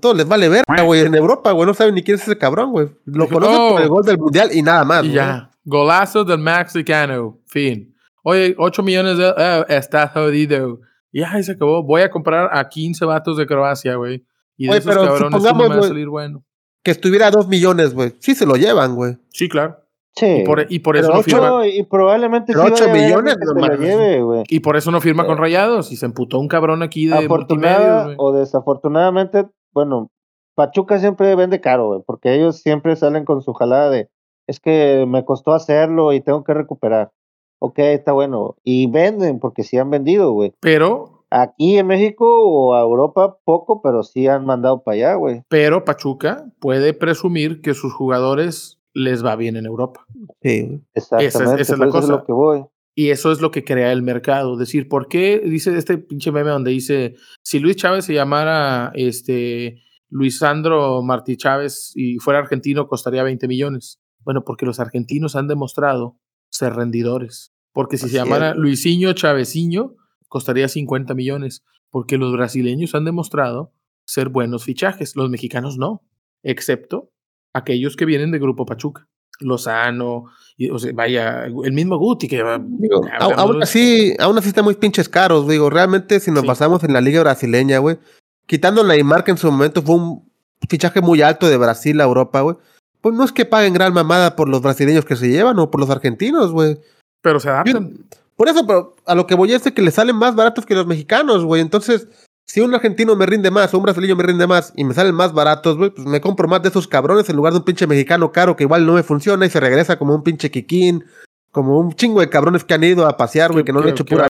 Todo 0.00 0.14
les 0.14 0.26
vale 0.26 0.48
ver, 0.48 0.64
güey, 0.84 1.02
en 1.02 1.14
Europa, 1.14 1.52
güey, 1.52 1.66
no 1.66 1.74
saben 1.74 1.94
ni 1.94 2.02
quién 2.02 2.16
es 2.16 2.22
ese 2.22 2.36
cabrón, 2.36 2.72
güey. 2.72 2.88
Lo 3.04 3.28
conocen 3.28 3.74
por 3.74 3.82
el 3.82 3.88
gol 3.88 4.04
del 4.04 4.18
Mundial 4.18 4.50
y 4.52 4.62
nada 4.62 4.84
más, 4.84 5.04
Y 5.04 5.12
ya, 5.12 5.47
golazo 5.68 6.24
del 6.24 6.38
mexicano, 6.38 7.38
fin. 7.46 7.94
Oye, 8.22 8.54
8 8.58 8.82
millones 8.82 9.18
de... 9.18 9.32
Eh, 9.36 9.64
está 9.68 10.08
jodido. 10.08 10.80
Y 11.12 11.22
ahí 11.22 11.42
se 11.42 11.52
acabó. 11.52 11.82
Voy 11.82 12.02
a 12.02 12.10
comprar 12.10 12.50
a 12.52 12.68
15 12.68 13.04
vatos 13.04 13.36
de 13.36 13.46
Croacia, 13.46 13.94
güey. 13.94 14.24
Y 14.56 14.64
de 14.64 14.70
Oye, 14.70 14.78
esos 14.80 14.94
pero 14.94 15.06
cabrones 15.06 15.42
me 15.42 15.68
va 15.68 15.76
a 15.76 15.82
salir 15.82 16.08
bueno 16.08 16.44
que 16.88 16.92
estuviera 16.92 17.26
a 17.26 17.30
2 17.30 17.48
millones, 17.48 17.92
güey. 17.92 18.14
Sí 18.18 18.34
se 18.34 18.46
lo 18.46 18.54
llevan, 18.54 18.94
güey. 18.94 19.18
Sí, 19.30 19.48
claro. 19.48 19.76
Sí. 20.16 20.38
Y 20.40 20.44
por, 20.44 20.66
y 20.68 20.78
por 20.78 20.96
eso 20.96 21.12
no 21.12 21.22
firma. 21.22 21.66
Y 21.66 21.82
probablemente 21.82 22.52
sí 22.52 22.58
8 22.58 22.88
millones 22.90 23.36
no 23.38 23.76
lleve, 23.76 24.44
Y 24.48 24.60
por 24.60 24.76
eso 24.76 24.90
no 24.90 25.00
firma 25.00 25.26
con 25.26 25.36
Rayados. 25.36 25.92
Y 25.92 25.96
se 25.96 26.06
emputó 26.06 26.38
un 26.38 26.48
cabrón 26.48 26.82
aquí 26.82 27.06
de 27.06 27.18
Afortunada 27.18 28.14
o 28.16 28.32
desafortunadamente, 28.32 29.46
bueno, 29.72 30.10
Pachuca 30.54 30.98
siempre 30.98 31.34
vende 31.36 31.60
caro, 31.60 31.88
güey. 31.88 32.00
Porque 32.06 32.34
ellos 32.34 32.56
siempre 32.56 32.96
salen 32.96 33.24
con 33.24 33.42
su 33.42 33.52
jalada 33.52 33.90
de 33.90 34.08
es 34.48 34.58
que 34.58 35.06
me 35.06 35.24
costó 35.24 35.52
hacerlo 35.52 36.12
y 36.12 36.20
tengo 36.20 36.42
que 36.42 36.54
recuperar. 36.54 37.12
Ok, 37.60 37.78
está 37.78 38.12
bueno. 38.12 38.56
Y 38.64 38.90
venden 38.90 39.38
porque 39.38 39.62
sí 39.62 39.78
han 39.78 39.90
vendido, 39.90 40.32
güey. 40.32 40.52
Pero 40.60 41.18
Aquí 41.30 41.76
en 41.76 41.86
México 41.86 42.24
o 42.26 42.74
a 42.74 42.80
Europa 42.80 43.36
poco, 43.44 43.82
pero 43.82 44.02
sí 44.02 44.26
han 44.26 44.46
mandado 44.46 44.82
para 44.82 44.94
allá, 44.94 45.14
güey. 45.14 45.42
Pero 45.48 45.84
Pachuca 45.84 46.46
puede 46.58 46.94
presumir 46.94 47.60
que 47.60 47.74
sus 47.74 47.92
jugadores 47.92 48.80
les 48.94 49.24
va 49.24 49.36
bien 49.36 49.56
en 49.56 49.66
Europa. 49.66 50.06
Sí, 50.42 50.80
exactamente. 50.94 51.62
Esa 51.62 51.74
es, 51.74 51.78
la 51.78 51.88
cosa. 51.90 52.12
lo 52.12 52.24
que 52.24 52.32
voy. 52.32 52.64
Y 52.94 53.10
eso 53.10 53.30
es 53.30 53.40
lo 53.40 53.50
que 53.50 53.62
crea 53.62 53.92
el 53.92 54.02
mercado. 54.02 54.54
Es 54.54 54.58
decir, 54.58 54.88
¿por 54.88 55.08
qué 55.08 55.38
dice 55.38 55.76
este 55.76 55.98
pinche 55.98 56.32
meme 56.32 56.50
donde 56.50 56.70
dice 56.70 57.14
si 57.42 57.58
Luis 57.58 57.76
Chávez 57.76 58.06
se 58.06 58.14
llamara 58.14 58.90
este 58.94 59.82
Luis 60.08 60.38
Sandro 60.38 61.02
Martí 61.02 61.36
Chávez 61.36 61.92
y 61.94 62.16
fuera 62.18 62.40
argentino 62.40 62.88
costaría 62.88 63.22
20 63.22 63.46
millones? 63.48 64.00
Bueno, 64.28 64.44
porque 64.44 64.66
los 64.66 64.78
argentinos 64.78 65.36
han 65.36 65.48
demostrado 65.48 66.18
ser 66.50 66.74
rendidores. 66.74 67.54
Porque 67.72 67.96
si 67.96 68.10
se 68.10 68.16
llamara 68.16 68.52
Luisinho 68.52 69.10
Chavezinho, 69.14 69.96
costaría 70.28 70.68
50 70.68 71.14
millones, 71.14 71.64
porque 71.88 72.18
los 72.18 72.32
brasileños 72.32 72.94
han 72.94 73.06
demostrado 73.06 73.72
ser 74.04 74.28
buenos 74.28 74.64
fichajes, 74.64 75.16
los 75.16 75.30
mexicanos 75.30 75.78
no, 75.78 76.02
excepto 76.42 77.10
aquellos 77.54 77.96
que 77.96 78.04
vienen 78.04 78.30
de 78.30 78.38
Grupo 78.38 78.66
Pachuca. 78.66 79.08
Lozano, 79.40 80.24
y, 80.58 80.68
o 80.68 80.78
sea, 80.78 80.92
vaya, 80.92 81.46
el 81.46 81.72
mismo 81.72 81.96
Guti 81.96 82.28
que 82.28 82.42
aún 82.42 83.62
así, 83.62 84.14
aún 84.18 84.36
así 84.36 84.48
está 84.48 84.62
muy 84.62 84.74
pinches 84.74 85.08
caros, 85.08 85.48
digo, 85.48 85.70
realmente 85.70 86.20
si 86.20 86.30
nos 86.30 86.44
basamos 86.44 86.84
en 86.84 86.92
la 86.92 87.00
liga 87.00 87.22
brasileña, 87.22 87.78
güey, 87.78 87.98
quitando 88.44 88.84
Neymar 88.84 89.24
que 89.24 89.30
en 89.30 89.38
su 89.38 89.50
momento 89.50 89.80
fue 89.80 89.94
un 89.94 90.30
fichaje 90.68 91.00
muy 91.00 91.22
alto 91.22 91.48
de 91.48 91.56
Brasil 91.56 91.98
a 92.02 92.04
Europa, 92.04 92.42
güey, 92.42 92.58
pues 93.00 93.14
no 93.14 93.24
es 93.24 93.32
que 93.32 93.44
paguen 93.44 93.74
gran 93.74 93.92
mamada 93.92 94.36
por 94.36 94.48
los 94.48 94.62
brasileños 94.62 95.04
que 95.04 95.16
se 95.16 95.28
llevan 95.28 95.58
o 95.58 95.70
por 95.70 95.80
los 95.80 95.90
argentinos, 95.90 96.52
güey. 96.52 96.78
Pero 97.22 97.40
se 97.40 97.48
adaptan. 97.48 98.06
Por 98.36 98.48
eso, 98.48 98.66
pero 98.66 98.94
a 99.04 99.14
lo 99.14 99.26
que 99.26 99.34
voy 99.34 99.52
es 99.52 99.62
que 99.62 99.82
le 99.82 99.90
salen 99.90 100.16
más 100.16 100.36
baratos 100.36 100.64
que 100.64 100.74
los 100.74 100.86
mexicanos, 100.86 101.44
güey. 101.44 101.60
Entonces, 101.60 102.06
si 102.46 102.60
un 102.60 102.74
argentino 102.74 103.16
me 103.16 103.26
rinde 103.26 103.50
más 103.50 103.74
o 103.74 103.78
un 103.78 103.84
brasileño 103.84 104.16
me 104.16 104.22
rinde 104.22 104.46
más 104.46 104.72
y 104.76 104.84
me 104.84 104.94
salen 104.94 105.14
más 105.14 105.32
baratos, 105.32 105.76
güey, 105.76 105.90
pues 105.90 106.06
me 106.06 106.20
compro 106.20 106.48
más 106.48 106.62
de 106.62 106.68
esos 106.68 106.88
cabrones 106.88 107.28
en 107.28 107.36
lugar 107.36 107.52
de 107.52 107.58
un 107.58 107.64
pinche 107.64 107.86
mexicano 107.86 108.32
caro 108.32 108.56
que 108.56 108.64
igual 108.64 108.86
no 108.86 108.94
me 108.94 109.02
funciona 109.02 109.44
y 109.44 109.50
se 109.50 109.60
regresa 109.60 109.98
como 109.98 110.14
un 110.14 110.22
pinche 110.22 110.50
kikín, 110.50 111.04
como 111.50 111.78
un 111.78 111.92
chingo 111.94 112.20
de 112.20 112.30
cabrones 112.30 112.64
que 112.64 112.74
han 112.74 112.84
ido 112.84 113.06
a 113.06 113.16
pasear, 113.16 113.52
güey, 113.52 113.64
que 113.64 113.72
no 113.72 113.80
han 113.80 113.88
hecho 113.88 114.04
pura. 114.04 114.28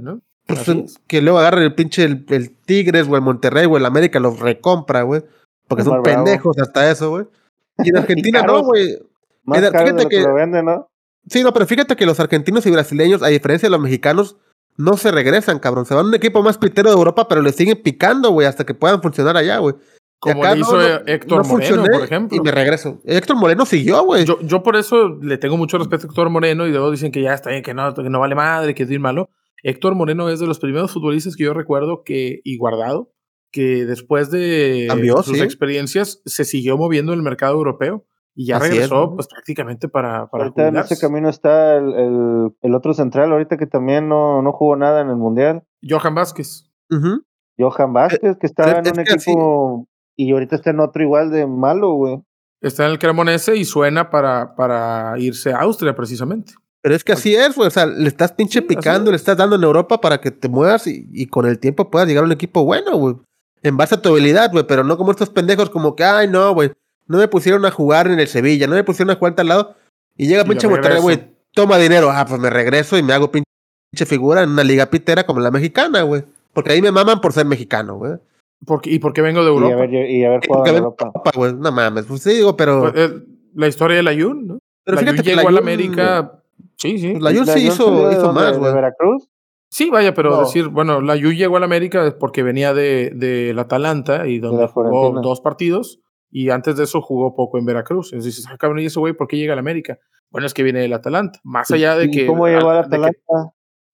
¿no? 0.00 0.20
Pues, 0.46 0.98
que 1.06 1.20
luego 1.20 1.38
agarren 1.38 1.64
el 1.64 1.74
pinche 1.74 2.04
el, 2.04 2.56
Tigres 2.64 3.06
o 3.06 3.16
el 3.16 3.22
Monterrey 3.22 3.66
o 3.66 3.76
el 3.76 3.84
América 3.84 4.18
los 4.18 4.38
recompra, 4.38 5.02
güey. 5.02 5.22
Porque 5.66 5.84
son 5.84 6.02
pendejos 6.02 6.56
hasta 6.58 6.90
eso, 6.90 7.10
güey. 7.10 7.26
Y 7.84 7.90
en 7.90 7.96
Argentina 7.96 8.42
no, 8.42 8.62
güey. 8.62 8.98
Fíjate 9.46 10.08
que, 10.08 10.20
lo 10.20 10.34
venden, 10.34 10.66
¿no? 10.66 10.90
Sí, 11.28 11.42
no, 11.42 11.52
pero 11.52 11.66
fíjate 11.66 11.96
que 11.96 12.06
los 12.06 12.20
argentinos 12.20 12.66
y 12.66 12.70
brasileños, 12.70 13.22
a 13.22 13.28
diferencia 13.28 13.66
de 13.66 13.70
los 13.70 13.80
mexicanos, 13.80 14.36
no 14.76 14.96
se 14.96 15.10
regresan, 15.10 15.58
cabrón. 15.58 15.86
Se 15.86 15.94
van 15.94 16.06
a 16.06 16.08
un 16.08 16.14
equipo 16.14 16.42
más 16.42 16.58
pitero 16.58 16.90
de 16.90 16.96
Europa, 16.96 17.28
pero 17.28 17.42
le 17.42 17.52
siguen 17.52 17.80
picando, 17.82 18.30
güey, 18.30 18.46
hasta 18.46 18.64
que 18.64 18.74
puedan 18.74 19.02
funcionar 19.02 19.36
allá, 19.36 19.58
güey. 19.58 19.74
Como 20.20 20.44
hizo 20.54 20.80
Héctor 21.06 21.46
Moreno, 21.46 21.84
por 21.84 22.04
ejemplo. 22.04 22.36
Y 22.36 22.40
me 22.40 22.50
regreso. 22.50 23.00
Héctor 23.04 23.36
Moreno 23.36 23.64
siguió, 23.64 24.02
güey. 24.02 24.24
Yo, 24.24 24.40
yo 24.40 24.62
por 24.62 24.76
eso 24.76 25.16
le 25.22 25.38
tengo 25.38 25.56
mucho 25.56 25.78
respeto 25.78 26.06
a 26.06 26.10
Héctor 26.10 26.30
Moreno 26.30 26.66
y 26.66 26.70
luego 26.70 26.90
dicen 26.90 27.12
que 27.12 27.22
ya 27.22 27.34
está 27.34 27.50
bien, 27.50 27.62
que 27.62 27.72
no, 27.72 27.94
que 27.94 28.10
no 28.10 28.18
vale 28.18 28.34
madre, 28.34 28.74
que 28.74 28.82
es 28.82 28.88
bien 28.88 29.02
malo. 29.02 29.30
Héctor 29.62 29.94
Moreno 29.94 30.28
es 30.28 30.40
de 30.40 30.46
los 30.46 30.58
primeros 30.58 30.92
futbolistas 30.92 31.36
que 31.36 31.44
yo 31.44 31.54
recuerdo 31.54 32.02
que, 32.04 32.40
y 32.42 32.56
guardado, 32.56 33.10
que 33.50 33.86
después 33.86 34.30
de 34.30 34.88
sus 35.24 35.40
experiencias 35.40 36.22
se 36.24 36.44
siguió 36.44 36.76
moviendo 36.76 37.12
en 37.12 37.18
el 37.18 37.24
mercado 37.24 37.54
europeo. 37.54 38.04
Y 38.34 38.46
ya 38.46 38.60
regresó, 38.60 39.16
pues 39.16 39.26
prácticamente 39.26 39.88
para. 39.88 40.28
para 40.30 40.44
ahorita 40.44 40.68
en 40.68 40.76
ese 40.76 40.96
camino 40.96 41.28
está 41.28 41.74
el, 41.76 42.52
el, 42.62 42.74
otro 42.74 42.94
central, 42.94 43.32
ahorita 43.32 43.56
que 43.56 43.66
también 43.66 44.08
no, 44.08 44.42
no 44.42 44.52
jugó 44.52 44.76
nada 44.76 45.00
en 45.00 45.08
el 45.08 45.16
Mundial. 45.16 45.64
Johan 45.82 46.14
Vázquez. 46.14 46.70
Johan 47.58 47.92
Vázquez, 47.92 48.36
que 48.38 48.46
estaba 48.46 48.78
en 48.78 48.92
un 48.92 49.00
equipo. 49.00 49.88
Y 50.16 50.30
ahorita 50.32 50.54
está 50.54 50.70
en 50.70 50.78
otro 50.78 51.02
igual 51.02 51.32
de 51.32 51.48
malo, 51.48 51.94
güey. 51.94 52.22
Está 52.60 52.84
en 52.84 52.92
el 52.92 52.98
Cremonese 53.00 53.56
y 53.56 53.64
suena 53.64 54.10
para, 54.10 54.54
para 54.54 55.14
irse 55.18 55.52
a 55.52 55.60
Austria, 55.60 55.94
precisamente. 55.96 56.54
Pero 56.80 56.94
es 56.94 57.02
que 57.02 57.12
así 57.12 57.34
es, 57.34 57.56
güey. 57.56 57.66
O 57.66 57.70
sea, 57.70 57.86
le 57.86 58.08
estás 58.08 58.32
pinche 58.32 58.62
picando, 58.62 59.10
le 59.10 59.16
estás 59.16 59.36
dando 59.36 59.56
en 59.56 59.64
Europa 59.64 60.00
para 60.00 60.20
que 60.20 60.30
te 60.30 60.48
muevas 60.48 60.86
y, 60.86 61.08
y 61.12 61.26
con 61.26 61.44
el 61.46 61.58
tiempo 61.58 61.90
puedas 61.90 62.06
llegar 62.06 62.22
a 62.22 62.26
un 62.26 62.32
equipo 62.32 62.64
bueno, 62.64 62.96
güey. 62.96 63.16
En 63.62 63.76
base 63.76 63.96
a 63.96 64.02
tu 64.02 64.10
habilidad, 64.10 64.50
güey. 64.52 64.66
Pero 64.66 64.84
no 64.84 64.96
como 64.96 65.10
estos 65.10 65.30
pendejos 65.30 65.70
como 65.70 65.96
que, 65.96 66.04
ay, 66.04 66.28
no, 66.28 66.52
güey 66.54 66.70
no 67.08 67.18
me 67.18 67.26
pusieron 67.26 67.64
a 67.64 67.70
jugar 67.70 68.06
en 68.06 68.20
el 68.20 68.28
Sevilla, 68.28 68.66
no 68.66 68.74
me 68.74 68.84
pusieron 68.84 69.10
a 69.10 69.16
jugar 69.16 69.34
tal 69.34 69.48
lado. 69.48 69.74
Y 70.16 70.28
llega 70.28 70.44
pinche 70.44 70.68
Monterrey, 70.68 71.00
güey, 71.00 71.18
toma 71.52 71.78
dinero. 71.78 72.10
Ah, 72.10 72.26
pues 72.28 72.40
me 72.40 72.50
regreso 72.50 72.98
y 72.98 73.02
me 73.02 73.14
hago 73.14 73.32
pinche 73.32 73.46
figura 74.06 74.42
en 74.42 74.50
una 74.50 74.62
liga 74.62 74.86
pitera 74.86 75.24
como 75.24 75.40
la 75.40 75.50
mexicana, 75.50 76.02
güey. 76.02 76.22
Porque 76.52 76.72
ahí 76.72 76.82
me 76.82 76.92
maman 76.92 77.20
por 77.20 77.32
ser 77.32 77.46
mexicano, 77.46 77.96
güey. 77.96 78.12
¿Y 78.84 78.98
por 78.98 79.12
qué 79.12 79.22
vengo 79.22 79.42
de 79.42 79.48
Europa? 79.48 79.70
Y 79.70 79.72
haber, 79.72 80.10
y 80.10 80.24
haber 80.24 80.74
Europa. 80.74 81.12
güey. 81.34 81.54
No 81.54 81.72
mames, 81.72 82.04
pues 82.04 82.22
sí, 82.22 82.34
digo, 82.34 82.56
pero. 82.56 82.92
Pues, 82.92 82.92
eh, 82.96 83.22
la 83.54 83.68
historia 83.68 83.96
de 83.96 84.02
la 84.02 84.12
Yun, 84.12 84.46
¿no? 84.46 84.58
Pero 84.84 84.96
la 84.96 85.02
fíjate 85.02 85.22
llegó 85.22 85.48
a 85.48 85.52
la 85.52 85.60
América. 85.60 86.42
Sí, 86.76 86.98
sí. 86.98 87.12
Pues 87.12 87.22
la 87.22 87.32
Yun 87.32 87.46
sí 87.46 87.60
hizo, 87.60 88.12
hizo 88.12 88.32
más, 88.32 88.58
güey. 88.58 88.74
Veracruz? 88.74 89.28
Sí, 89.70 89.90
vaya, 89.90 90.14
pero 90.14 90.40
decir, 90.40 90.68
bueno, 90.68 91.00
la 91.00 91.14
Yu 91.16 91.32
llegó 91.32 91.56
a 91.56 91.60
la 91.60 91.66
América 91.66 92.16
porque 92.18 92.42
venía 92.42 92.72
de, 92.72 93.12
de 93.14 93.52
la 93.54 93.62
Atalanta 93.62 94.26
y 94.26 94.38
donde 94.38 94.66
jugó 94.66 95.20
dos 95.20 95.40
partidos 95.40 96.00
y 96.30 96.50
antes 96.50 96.76
de 96.76 96.84
eso 96.84 97.00
jugó 97.00 97.34
poco 97.34 97.58
en 97.58 97.66
Veracruz. 97.66 98.12
Entonces 98.12 98.36
dices, 98.36 98.50
ah, 98.50 98.56
cabrón, 98.58 98.80
¿y 98.80 98.86
ese 98.86 98.98
güey 98.98 99.12
por 99.12 99.28
qué 99.28 99.36
llega 99.36 99.52
a 99.52 99.56
la 99.56 99.60
América? 99.60 99.98
Bueno, 100.30 100.46
es 100.46 100.54
que 100.54 100.62
viene 100.62 100.80
del 100.80 100.92
Atalanta. 100.92 101.40
Más 101.42 101.70
allá 101.70 101.96
de 101.96 102.10
que. 102.10 102.26
¿Cómo 102.26 102.46
llegó 102.46 102.70
al 102.70 102.78
Atalanta? 102.78 103.18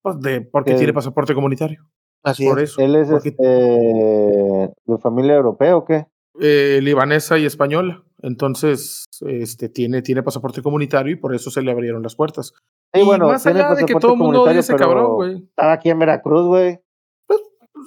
pues 0.03 0.21
de, 0.21 0.43
porque 0.43 0.75
tiene 0.75 0.93
pasaporte 0.93 1.35
comunitario. 1.35 1.83
Así 2.23 2.47
por 2.47 2.61
Eso. 2.61 2.81
¿Él 2.81 2.95
es 2.97 3.11
este, 3.11 3.43
de 3.43 4.99
familia 5.01 5.35
europea 5.35 5.77
o 5.77 5.85
qué? 5.85 6.07
Eh, 6.41 6.81
libanesa 6.83 7.39
y 7.39 7.47
española. 7.47 8.03
Entonces, 8.25 9.05
este, 9.21 9.69
tiene, 9.69 10.03
tiene 10.03 10.23
pasaporte 10.23 10.63
comunitario 10.63 11.13
y 11.13 11.17
por 11.17 11.35
eso 11.35 11.51
se 11.51 11.63
le 11.63 11.71
abrieron 11.71 12.03
las 12.03 12.17
puertas. 12.17 12.53
y 12.93 13.03
bueno, 13.03 13.29
más 13.29 13.47
allá 13.47 13.75
de 13.75 13.85
que 13.85 13.95
todo 13.95 14.13
el 14.13 14.19
mundo 14.19 14.43
odia 14.43 14.61
ese 14.61 14.75
cabrón, 14.77 15.15
güey. 15.15 15.37
Estaba 15.45 15.73
aquí 15.73 15.91
en 15.91 15.99
Veracruz, 15.99 16.47
güey 16.47 16.81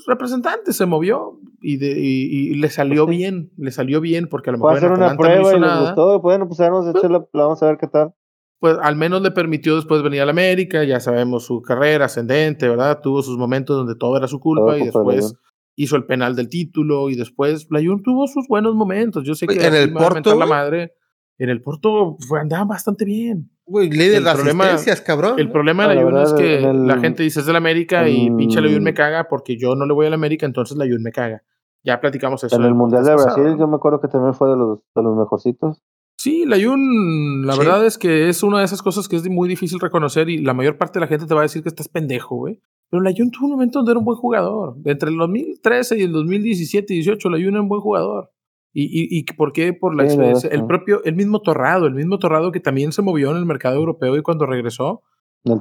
representante 0.06 0.74
se 0.74 0.86
movió 0.86 1.40
y, 1.62 1.78
de, 1.78 1.98
y, 1.98 2.54
le 2.56 2.70
salió 2.70 3.06
pues 3.06 3.18
bien, 3.18 3.52
le 3.58 3.72
salió 3.72 4.02
bien 4.02 4.28
porque 4.28 4.50
a 4.50 4.54
lo 4.54 4.60
mejor 4.60 4.78
hacer 4.78 4.92
una 4.92 5.16
prueba 5.16 5.56
y 5.56 5.60
le 5.60 5.80
gustó, 5.80 6.20
bueno, 6.22 6.48
pues 6.48 6.60
vamos 6.60 6.88
a, 6.88 6.94
pues 6.94 7.12
vamos 7.34 7.64
a 7.64 7.66
ver 7.66 7.78
qué 7.78 7.88
tal. 7.88 8.14
Pues 8.60 8.78
al 8.82 8.96
menos 8.96 9.22
le 9.22 9.32
permitió 9.32 9.76
después 9.76 10.02
venir 10.02 10.22
a 10.22 10.26
la 10.26 10.32
América, 10.32 10.84
ya 10.84 11.00
sabemos 11.00 11.46
su 11.46 11.62
carrera 11.62 12.06
ascendente, 12.06 12.68
¿verdad? 12.68 13.02
Tuvo 13.02 13.22
sus 13.22 13.38
momentos 13.38 13.76
donde 13.76 13.96
todo 13.96 14.18
era 14.18 14.28
su 14.28 14.40
culpa 14.40 14.78
y 14.78 14.86
después 14.86 15.36
hizo 15.78 15.96
el 15.96 16.06
penal 16.06 16.36
del 16.36 16.50
título 16.50 17.10
y 17.10 17.16
después 17.16 17.68
Layun 17.70 18.02
tuvo 18.04 18.28
sus 18.28 18.48
buenos 18.48 18.76
momentos. 18.76 19.24
Yo 19.24 19.36
sé 19.36 19.48
que 19.48 19.66
en 19.66 19.76
el 19.76 19.94
Porto 19.94 20.36
la 20.36 20.48
madre, 20.48 20.94
en 21.38 21.50
el 21.50 21.62
Porto 21.62 22.18
fue, 22.28 22.42
andaba 22.42 22.66
bastante 22.66 23.06
bien. 23.06 23.52
Güey, 23.66 23.90
de 23.90 24.18
asistencias, 24.18 25.02
cabrón. 25.02 25.40
El 25.40 25.52
problema 25.52 25.88
de 25.88 25.96
la 25.96 26.02
Jun 26.02 26.18
es 26.18 26.34
que 26.34 26.62
la 26.62 26.98
gente 27.00 27.22
dice 27.22 27.42
es 27.42 27.46
del 27.46 27.56
América 27.56 28.10
y 28.10 28.30
pinche 28.32 28.60
la 28.60 28.70
Jun 28.70 28.84
me 28.84 28.94
caga 28.94 29.28
porque 29.28 29.56
yo 29.58 29.76
no 29.76 29.86
le 29.86 29.94
voy 29.94 30.08
al 30.08 30.14
América, 30.14 30.46
entonces 30.46 30.78
la 30.78 30.86
Jun 30.86 31.04
me 31.04 31.12
caga. 31.12 31.44
Ya 31.84 32.02
platicamos 32.02 32.44
eso. 32.44 32.56
En 32.56 32.64
el 32.64 32.74
Mundial 32.74 33.04
de 33.04 33.14
Brasil, 33.14 33.56
yo 33.60 33.68
me 33.68 33.76
acuerdo 33.76 34.02
que 34.02 34.08
también 34.08 34.34
fue 34.34 34.50
de 34.50 34.58
los, 34.58 34.80
de 34.96 35.04
los 35.04 35.16
mejorcitos. 35.16 35.84
Sí, 36.18 36.46
la 36.46 36.58
Jun, 36.60 37.46
la 37.46 37.56
verdad 37.56 37.86
es 37.86 38.00
que 38.00 38.30
es 38.30 38.42
una 38.42 38.60
de 38.60 38.66
esas 38.66 38.82
cosas 38.82 39.08
que 39.08 39.16
es 39.16 39.30
muy 39.30 39.48
difícil 39.48 39.80
reconocer 39.80 40.30
y 40.30 40.40
la 40.40 40.56
mayor 40.56 40.78
parte 40.78 40.98
de 40.98 41.02
la 41.02 41.08
gente 41.08 41.28
te 41.28 41.36
va 41.36 41.42
a 41.42 41.44
decir 41.44 41.62
que 41.62 41.70
estás 41.70 41.88
pendejo, 41.88 42.36
güey. 42.36 42.62
Pero 42.90 43.04
la 43.04 43.12
Jun 43.16 43.32
tuvo 43.32 43.48
un 43.48 43.52
momento 43.54 43.80
donde 43.80 43.92
era 43.92 44.00
un 44.00 44.06
buen 44.06 44.18
jugador. 44.18 44.78
Entre 44.86 45.10
el 45.10 45.18
2013 45.18 45.98
y 45.98 46.04
el 46.04 46.12
2017 46.12 46.94
y 46.94 46.98
18, 46.98 47.30
la 47.30 47.38
Jun 47.38 47.50
era 47.50 47.62
un 47.62 47.70
buen 47.70 47.82
jugador. 47.82 48.32
¿Y, 48.74 48.84
y, 48.84 49.20
y 49.20 49.24
por 49.24 49.54
qué? 49.54 49.74
Por 49.74 49.96
la 49.96 50.04
experiencia. 50.04 50.50
El 50.50 50.66
propio, 50.66 51.04
el 51.04 51.16
mismo 51.16 51.42
Torrado, 51.42 51.88
el 51.88 51.96
mismo 51.96 52.20
Torrado 52.20 52.52
que 52.52 52.60
también 52.60 52.92
se 52.92 53.02
movió 53.02 53.32
en 53.32 53.38
el 53.38 53.46
mercado 53.46 53.76
europeo 53.76 54.16
y 54.16 54.22
cuando 54.22 54.46
regresó, 54.46 55.02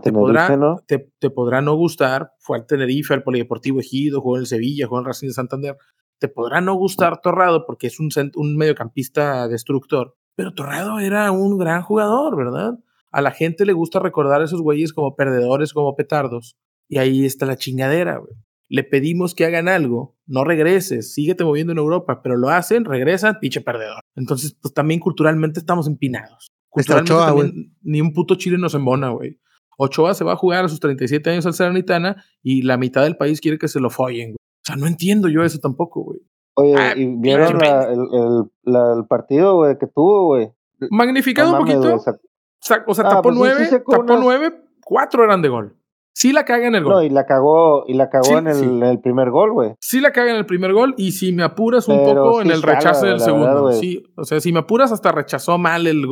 te, 0.03 0.13
podrá, 0.13 0.57
¿no? 0.57 0.83
te, 0.87 1.11
te, 1.19 1.31
podrá 1.31 1.63
no 1.63 1.75
gustar. 1.77 2.33
Fue 2.39 2.59
al 2.59 2.67
Tenerife, 2.67 3.15
al 3.15 3.23
Polideportivo 3.23 3.81
Ejido, 3.81 4.21
jugó 4.21 4.37
en 4.37 4.41
el 4.43 4.47
Sevilla, 4.47 4.87
jugó 4.87 5.01
en 5.01 5.07
Racing 5.07 5.29
de 5.29 5.35
Santander. 5.35 5.77
Te 6.19 6.29
podrá 6.29 6.61
no 6.61 6.75
gustar 6.75 7.21
Torrado 7.21 7.65
porque 7.67 7.87
es 7.87 8.01
un, 8.01 8.09
un 8.37 8.57
mediocampista 8.57 9.49
destructor. 9.49 10.17
Pero 10.35 10.55
Torrado 10.55 10.99
era 10.99 11.31
un 11.31 11.59
gran 11.59 11.83
jugador, 11.83 12.37
¿verdad? 12.37 12.79
A 13.11 13.21
la 13.21 13.31
gente 13.31 13.65
le 13.65 13.73
gusta 13.73 13.99
recordar 13.99 14.41
a 14.41 14.45
esos 14.45 14.61
güeyes 14.61 14.93
como 14.93 15.15
perdedores, 15.15 15.73
como 15.73 15.95
petardos. 15.95 16.57
Y 16.89 16.99
ahí 16.99 17.25
está 17.25 17.47
la 17.47 17.57
chingadera, 17.57 18.19
güey 18.19 18.35
le 18.69 18.85
pedimos 18.85 19.35
que 19.35 19.45
hagan 19.45 19.69
algo, 19.69 20.17
no 20.27 20.45
regreses, 20.45 21.15
síguete 21.15 21.45
moviendo 21.45 21.73
en 21.73 21.79
Europa, 21.79 22.21
pero 22.23 22.37
lo 22.37 22.51
hacen, 22.51 22.85
regresan, 22.85 23.39
pinche 23.41 23.61
perdedor. 23.61 24.01
Entonces, 24.17 24.57
pues 24.61 24.75
también 24.75 25.01
culturalmente 25.01 25.61
estamos 25.61 25.87
empinados. 25.87 26.49
Culturalmente 26.69 27.71
ni 27.83 28.01
un 28.01 28.13
puto 28.13 28.35
chile 28.35 28.59
nos 28.59 28.75
embona, 28.75 29.11
güey. 29.11 29.41
Ochoa 29.79 30.15
se 30.15 30.25
va 30.25 30.33
a 30.33 30.37
jugar 30.37 30.65
a 30.65 30.69
sus 30.69 30.81
37 30.81 31.31
años 31.31 31.47
al 31.47 31.55
Seranitana 31.55 32.25
y 32.43 32.63
la 32.63 32.77
mitad 32.77 33.03
del 33.03 33.17
país 33.17 33.41
quiere 33.41 33.59
que 33.59 33.69
se 33.69 33.81
lo 33.81 33.91
follen, 33.91 34.31
güey. 34.31 34.37
O 34.37 34.65
sea, 34.67 34.77
no 34.77 34.87
entiendo 34.87 35.29
yo 35.29 35.45
eso 35.45 35.59
tampoco, 35.59 36.03
güey. 36.03 36.21
Oye, 36.55 36.75
ah, 36.77 36.95
¿y 36.97 37.07
vieron 37.19 37.61
el, 37.63 39.07
partido, 39.07 39.57
güey, 39.57 39.77
que 39.79 39.87
tuvo, 39.87 40.27
güey? 40.27 40.51
Magnificado 40.91 41.53
un 41.53 41.59
poquito. 41.59 41.95
o 41.95 41.99
sea, 41.99 42.15
ah, 42.15 43.11
tapó 43.11 43.23
pues 43.25 43.37
nueve, 43.37 43.69
tapó 43.71 44.17
nueve, 44.19 44.53
cuatro 44.83 45.23
eran 45.23 45.43
de 45.43 45.49
gol. 45.51 45.77
Sí 46.17 46.33
la 46.33 46.47
caga 46.47 46.67
en 46.67 46.75
el 46.75 46.83
gol. 46.83 46.95
No, 46.95 47.03
y 47.03 47.11
la 47.11 47.27
cagó, 47.27 47.85
y 47.87 47.93
la 47.93 48.09
cagó 48.09 48.39
en, 48.39 48.47
el, 48.47 49.01
primer 49.03 49.29
gol, 49.29 49.53
güey. 49.53 49.75
Sí 49.81 50.01
la 50.01 50.13
caga 50.13 50.31
en 50.31 50.39
el 50.39 50.47
primer 50.47 50.73
gol, 50.73 50.95
y 50.97 51.13
si 51.13 51.31
me 51.31 51.43
apuras 51.43 51.89
un 51.89 51.99
poco 51.99 52.41
en 52.41 52.51
el 52.51 52.63
rechazo 52.63 53.05
del 53.05 53.21
segundo. 53.21 53.71
sí, 53.73 54.03
o 54.17 54.25
sea, 54.25 54.41
si 54.41 54.51
me 54.51 54.61
apuras, 54.61 54.93
hasta 54.93 55.13
rechazó 55.13 55.59
mal 55.59 55.87
el, 55.87 56.07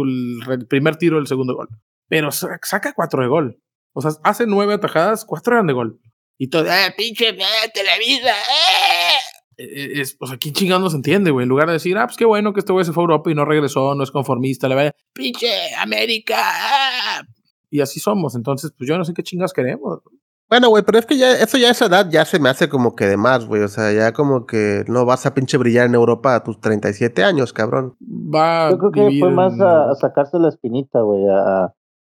primer 0.69 0.97
tiro 0.97 1.17
del 1.17 1.27
segundo 1.27 1.55
gol. 1.55 1.69
Pero 2.07 2.31
saca 2.33 2.93
cuatro 2.95 3.23
de 3.23 3.29
gol. 3.29 3.63
O 3.95 4.03
sea, 4.03 4.11
hace 4.25 4.45
nueve 4.47 4.75
atajadas, 4.75 5.25
cuatro 5.25 5.55
eran 5.55 5.69
de 5.69 5.73
gol. 5.73 5.99
Y 6.37 6.51
todo, 6.51 6.67
¡eh, 6.67 6.93
pinche 6.95 7.31
eh, 7.31 7.71
Televisa! 7.73 8.35
¡eh! 8.35 9.57
E, 9.57 9.65
e, 9.65 10.01
es, 10.03 10.19
o 10.21 10.27
sea, 10.27 10.37
¿quién 10.37 10.53
chingado 10.53 10.83
no 10.83 10.91
se 10.91 10.97
entiende, 10.97 11.31
güey? 11.31 11.45
En 11.45 11.49
lugar 11.49 11.69
de 11.69 11.75
decir, 11.75 11.97
ah, 11.97 12.07
pues 12.07 12.19
qué 12.19 12.27
bueno 12.27 12.53
que 12.53 12.61
este 12.61 12.75
güey 12.75 12.85
se 12.85 12.93
fue 12.93 13.05
a 13.05 13.05
Europa 13.05 13.31
y 13.31 13.35
no 13.35 13.47
regresó, 13.47 13.95
no 13.95 14.05
es 14.05 14.11
conformista, 14.11 14.69
le 14.69 14.75
vaya, 14.75 14.91
pinche 15.15 15.49
América, 15.77 16.37
ah" 16.39 17.23
y 17.75 17.81
así 17.81 17.99
somos. 17.99 18.37
Entonces, 18.37 18.72
pues 18.79 18.89
yo 18.89 18.97
no 18.97 19.05
sé 19.05 19.14
qué 19.14 19.25
chingas 19.25 19.53
queremos. 19.53 20.01
Bueno, 20.49 20.68
güey, 20.68 20.85
pero 20.85 20.97
es 20.97 21.07
que 21.07 21.18
ya, 21.18 21.33
eso 21.33 21.59
ya 21.59 21.66
a 21.66 21.70
esa 21.72 21.87
edad 21.87 22.09
ya 22.09 22.25
se 22.25 22.39
me 22.39 22.49
hace 22.49 22.68
como 22.68 22.95
que 22.95 23.07
de 23.07 23.16
más, 23.16 23.47
güey. 23.47 23.62
O 23.62 23.68
sea, 23.68 23.93
ya 23.93 24.12
como 24.12 24.47
que 24.47 24.85
no 24.87 25.05
vas 25.05 25.27
a 25.27 25.35
pinche 25.35 25.59
brillar 25.59 25.87
en 25.87 25.97
Europa 25.97 26.37
a 26.37 26.45
tus 26.45 26.61
37 26.61 27.25
años, 27.25 27.53
cabrón. 27.53 27.97
Va 28.01 28.70
Yo 28.70 28.79
creo 28.79 28.93
que 28.93 29.18
fue 29.18 29.33
más 29.33 29.61
a, 29.61 29.93
sacarse 29.97 30.39
la 30.39 30.51
espinita, 30.51 31.01
güey, 31.01 31.25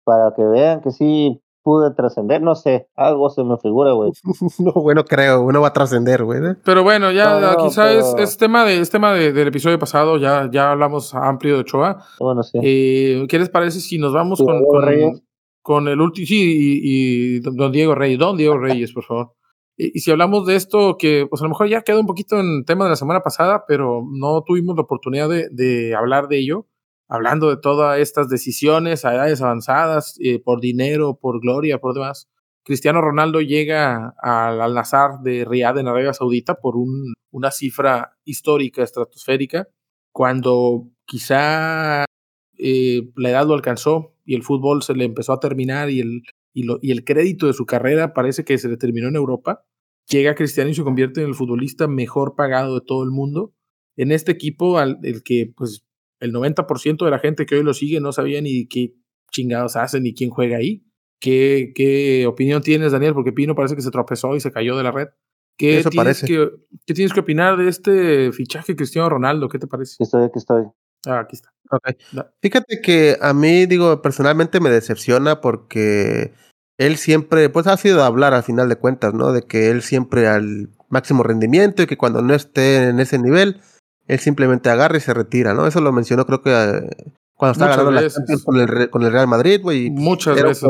para 0.05 0.35
que 0.37 0.45
vean 0.45 0.83
que 0.83 0.91
sí 0.91 1.41
pude 1.63 1.91
trascender, 1.95 2.43
no 2.43 2.55
sé, 2.55 2.89
algo 2.95 3.31
se 3.31 3.43
me 3.43 3.57
figura, 3.57 3.93
güey. 3.93 4.13
no, 4.59 4.73
bueno, 4.73 5.05
creo, 5.05 5.43
uno 5.43 5.63
va 5.63 5.69
a 5.69 5.73
trascender, 5.73 6.23
güey. 6.23 6.39
¿eh? 6.45 6.57
Pero 6.65 6.83
bueno, 6.83 7.11
ya 7.13 7.57
quizás 7.57 8.15
es, 8.19 8.37
tema 8.37 8.65
de 8.67 8.79
es 8.79 8.91
tema 8.91 9.15
del 9.15 9.49
episodio 9.49 9.79
pasado, 9.79 10.19
ya, 10.19 10.51
ya 10.53 10.73
hablamos 10.73 11.15
amplio 11.15 11.55
de 11.55 11.61
Ochoa. 11.63 12.05
Bueno, 12.21 12.43
sí. 12.43 12.59
Eh, 12.63 13.27
¿Qué 13.29 13.39
les 13.39 13.49
parece 13.49 13.81
si 13.81 13.99
nos 13.99 14.13
vamos 14.13 14.39
con, 14.39 14.63
con 14.65 14.83
el 15.89 16.01
último, 16.01 16.27
sí, 16.27 16.81
y, 16.83 17.41
don 17.41 17.73
Diego 17.73 17.95
Reyes, 17.95 18.19
don 18.19 18.37
Diego 18.37 18.59
Reyes, 18.59 18.93
por 18.93 19.05
favor. 19.05 19.33
Y, 19.77 19.99
si 20.01 20.11
hablamos 20.11 20.47
de 20.47 20.57
esto, 20.57 20.97
que 20.99 21.27
pues 21.29 21.43
a 21.43 21.45
lo 21.45 21.51
mejor 21.51 21.69
ya 21.69 21.83
queda 21.83 22.01
un 22.01 22.07
poquito 22.07 22.39
en 22.41 22.65
tema 22.65 22.85
de 22.85 22.91
la 22.91 22.97
semana 22.97 23.21
pasada, 23.21 23.65
pero 23.67 24.03
no 24.11 24.43
tuvimos 24.43 24.77
la 24.77 24.83
oportunidad 24.83 25.29
de, 25.29 25.95
hablar 25.95 26.29
de 26.29 26.39
ello, 26.39 26.67
hablando 27.09 27.51
de 27.51 27.59
todas 27.59 27.99
estas 27.99 28.29
decisiones 28.29 29.05
a 29.05 29.15
edades 29.15 29.43
avanzadas, 29.43 30.17
eh, 30.23 30.41
por 30.43 30.61
dinero, 30.61 31.19
por 31.21 31.41
gloria, 31.41 31.79
por 31.79 31.95
demás. 31.95 32.29
Cristiano 32.65 33.01
Ronaldo 33.01 33.41
llega 33.41 34.15
al 34.21 34.61
Al-Nazar 34.61 35.21
de 35.23 35.45
Riyadh 35.45 35.79
en 35.79 35.89
Arabia 35.89 36.13
Saudita 36.13 36.57
por 36.57 36.77
un, 36.77 37.15
una 37.31 37.51
cifra 37.51 38.17
histórica, 38.25 38.83
estratosférica, 38.83 39.69
cuando 40.13 40.89
quizá 41.05 42.05
eh, 42.59 43.11
la 43.15 43.31
edad 43.31 43.47
lo 43.47 43.55
alcanzó, 43.55 44.16
y 44.27 44.35
el 44.35 44.43
fútbol 44.43 44.83
se 44.83 44.95
le 44.95 45.05
empezó 45.05 45.33
a 45.33 45.41
terminar 45.41 45.89
y 45.89 46.01
el, 46.01 46.23
y, 46.53 46.91
el 46.91 47.05
crédito 47.05 47.47
de 47.47 47.53
su 47.53 47.65
carrera 47.65 48.13
parece 48.13 48.45
que 48.45 48.59
se 48.59 48.69
le 48.69 48.77
terminó 48.77 49.09
en 49.09 49.17
Europa, 49.17 49.65
llega 50.09 50.35
Cristiano 50.35 50.71
y 50.71 50.75
se 50.75 50.83
convierte 50.83 51.23
en 51.23 51.29
el 51.29 51.35
futbolista 51.35 51.87
mejor 51.87 52.35
pagado 52.35 52.75
de 52.75 52.85
todo 52.85 53.05
el 53.05 53.11
mundo. 53.11 53.55
En 53.97 54.13
este 54.13 54.33
equipo, 54.33 54.79
al, 54.79 54.99
el 55.03 55.23
que 55.23 55.53
pues 55.57 55.87
el 56.21 56.33
90% 56.33 57.05
de 57.05 57.11
la 57.11 57.19
gente 57.19 57.47
que 57.47 57.57
hoy 57.57 57.63
lo 57.63 57.75
sigue 57.75 58.01
no 58.01 58.13
sabía 58.13 58.41
ni 58.43 58.67
qué 58.67 58.95
chingados 59.31 59.77
hacen 59.77 60.03
ni 60.03 60.15
quién 60.15 60.31
juega 60.31 60.59
ahí. 60.59 60.85
¿Qué, 61.21 61.73
¿Qué 61.75 62.27
opinión 62.27 62.63
tienes, 62.63 62.93
Daniel? 62.93 63.15
Porque 63.15 63.33
Pino 63.33 63.55
parece 63.55 63.77
que 63.77 63.83
se 63.83 63.91
tropezó 63.91 64.37
y 64.37 64.41
se 64.41 64.53
cayó 64.53 64.77
de 64.77 64.83
la 64.83 64.93
red. 64.93 65.09
¿Qué, 65.57 65.79
Eso 65.79 65.91
tienes, 65.91 66.21
parece. 66.21 66.27
Que, 66.27 66.51
¿qué 66.87 66.95
tienes 66.95 67.15
que 67.15 67.21
opinar 67.21 67.57
de 67.57 67.69
este 67.69 68.33
fichaje 68.33 68.77
Cristiano 68.77 69.09
Ronaldo? 69.09 69.49
¿Qué 69.49 69.59
te 69.59 69.67
parece? 69.67 69.97
Estoy, 70.03 70.25
aquí 70.25 70.39
estoy. 70.39 70.65
Ah, 71.07 71.21
aquí 71.21 71.37
está. 71.37 71.51
Fíjate 72.41 72.81
que 72.81 73.19
a 73.21 73.33
mí, 73.33 73.67
digo, 73.67 74.03
personalmente 74.03 74.61
me 74.61 74.71
decepciona 74.71 75.41
porque 75.41 76.33
él 76.79 76.97
siempre, 76.97 77.49
pues 77.49 77.67
ha 77.67 77.77
sido 77.77 78.05
hablar 78.05 78.35
al 78.35 78.43
final 78.43 78.69
de 78.69 78.77
cuentas, 78.77 79.15
¿no? 79.15 79.33
De 79.33 79.43
que 79.43 79.71
él 79.71 79.83
siempre 79.83 80.29
al 80.29 80.71
máximo 80.89 81.23
rendimiento 81.23 81.83
y 81.83 81.87
que 81.87 81.97
cuando 81.97 82.23
no 82.23 82.35
esté 82.35 82.89
en 82.89 83.01
ese 83.01 83.19
nivel, 83.19 83.61
él 84.07 84.19
simplemente 84.21 84.71
agarra 84.71 84.97
y 84.97 85.01
se 85.01 85.15
retira, 85.15 85.55
¿no? 85.55 85.67
Eso 85.67 85.81
lo 85.81 85.93
mencionó 85.93 86.27
creo 86.27 86.43
que 86.43 86.51
eh, 86.51 87.13
cuando 87.35 87.53
estaba 87.53 87.71
ganando 87.73 87.91
la 87.91 88.09
Champions 88.09 88.45
con 88.45 88.61
el, 88.61 88.91
con 88.91 89.03
el 89.03 89.13
Real 89.13 89.27
Madrid, 89.27 89.61
güey. 89.63 89.91
Muchas 89.91 90.41
veces. 90.41 90.69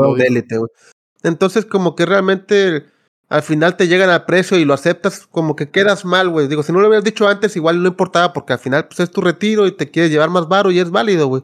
Entonces, 1.23 1.65
como 1.65 1.95
que 1.95 2.05
realmente 2.05 2.85
al 3.29 3.43
final 3.43 3.75
te 3.75 3.87
llegan 3.87 4.09
al 4.09 4.25
precio 4.25 4.57
y 4.57 4.65
lo 4.65 4.73
aceptas, 4.73 5.27
como 5.27 5.55
que 5.55 5.69
quedas 5.69 6.05
mal, 6.05 6.29
güey. 6.29 6.47
Digo, 6.47 6.63
si 6.63 6.71
no 6.71 6.79
lo 6.79 6.87
hubieras 6.87 7.03
dicho 7.03 7.27
antes, 7.27 7.55
igual 7.55 7.81
no 7.81 7.89
importaba, 7.89 8.31
porque 8.31 8.53
al 8.53 8.59
final 8.59 8.87
pues 8.87 9.01
es 9.01 9.11
tu 9.11 9.21
retiro 9.21 9.67
y 9.67 9.71
te 9.71 9.91
quieres 9.91 10.11
llevar 10.11 10.29
más 10.29 10.47
varo 10.47 10.71
y 10.71 10.79
es 10.79 10.91
válido, 10.91 11.27
güey. 11.27 11.43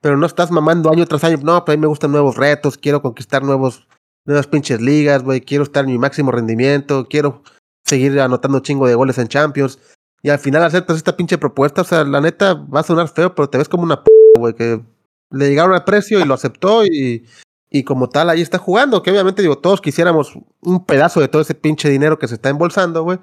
Pero 0.00 0.16
no 0.16 0.26
estás 0.26 0.50
mamando 0.50 0.90
año 0.90 1.06
tras 1.06 1.24
año. 1.24 1.38
No, 1.42 1.64
pues 1.64 1.74
a 1.74 1.76
mí 1.76 1.80
me 1.80 1.88
gustan 1.88 2.12
nuevos 2.12 2.36
retos, 2.36 2.78
quiero 2.78 3.02
conquistar 3.02 3.42
nuevos, 3.42 3.88
nuevas 4.24 4.46
pinches 4.46 4.80
ligas, 4.80 5.22
güey. 5.22 5.40
Quiero 5.40 5.64
estar 5.64 5.84
en 5.84 5.90
mi 5.90 5.98
máximo 5.98 6.30
rendimiento, 6.30 7.08
quiero 7.08 7.42
seguir 7.84 8.20
anotando 8.20 8.60
chingo 8.60 8.86
de 8.86 8.94
goles 8.94 9.18
en 9.18 9.28
Champions. 9.28 9.78
Y 10.22 10.30
al 10.30 10.38
final 10.38 10.62
aceptas 10.62 10.96
esta 10.96 11.16
pinche 11.16 11.36
propuesta, 11.36 11.82
o 11.82 11.84
sea, 11.84 12.04
la 12.04 12.20
neta 12.20 12.54
va 12.54 12.80
a 12.80 12.84
sonar 12.84 13.08
feo, 13.08 13.34
pero 13.34 13.50
te 13.50 13.58
ves 13.58 13.68
como 13.68 13.82
una 13.82 14.02
p, 14.02 14.10
güey, 14.38 14.54
que 14.54 14.82
le 15.30 15.48
llegaron 15.48 15.74
al 15.74 15.84
precio 15.84 16.20
y 16.20 16.24
lo 16.24 16.34
aceptó 16.34 16.86
y 16.86 17.26
y 17.74 17.82
como 17.82 18.08
tal 18.08 18.30
ahí 18.30 18.40
está 18.40 18.58
jugando, 18.58 19.02
que 19.02 19.10
obviamente 19.10 19.42
digo, 19.42 19.58
todos 19.58 19.80
quisiéramos 19.80 20.38
un 20.62 20.84
pedazo 20.84 21.18
de 21.18 21.26
todo 21.26 21.42
ese 21.42 21.56
pinche 21.56 21.88
dinero 21.90 22.20
que 22.20 22.28
se 22.28 22.36
está 22.36 22.48
embolsando, 22.48 23.02
güey, 23.02 23.18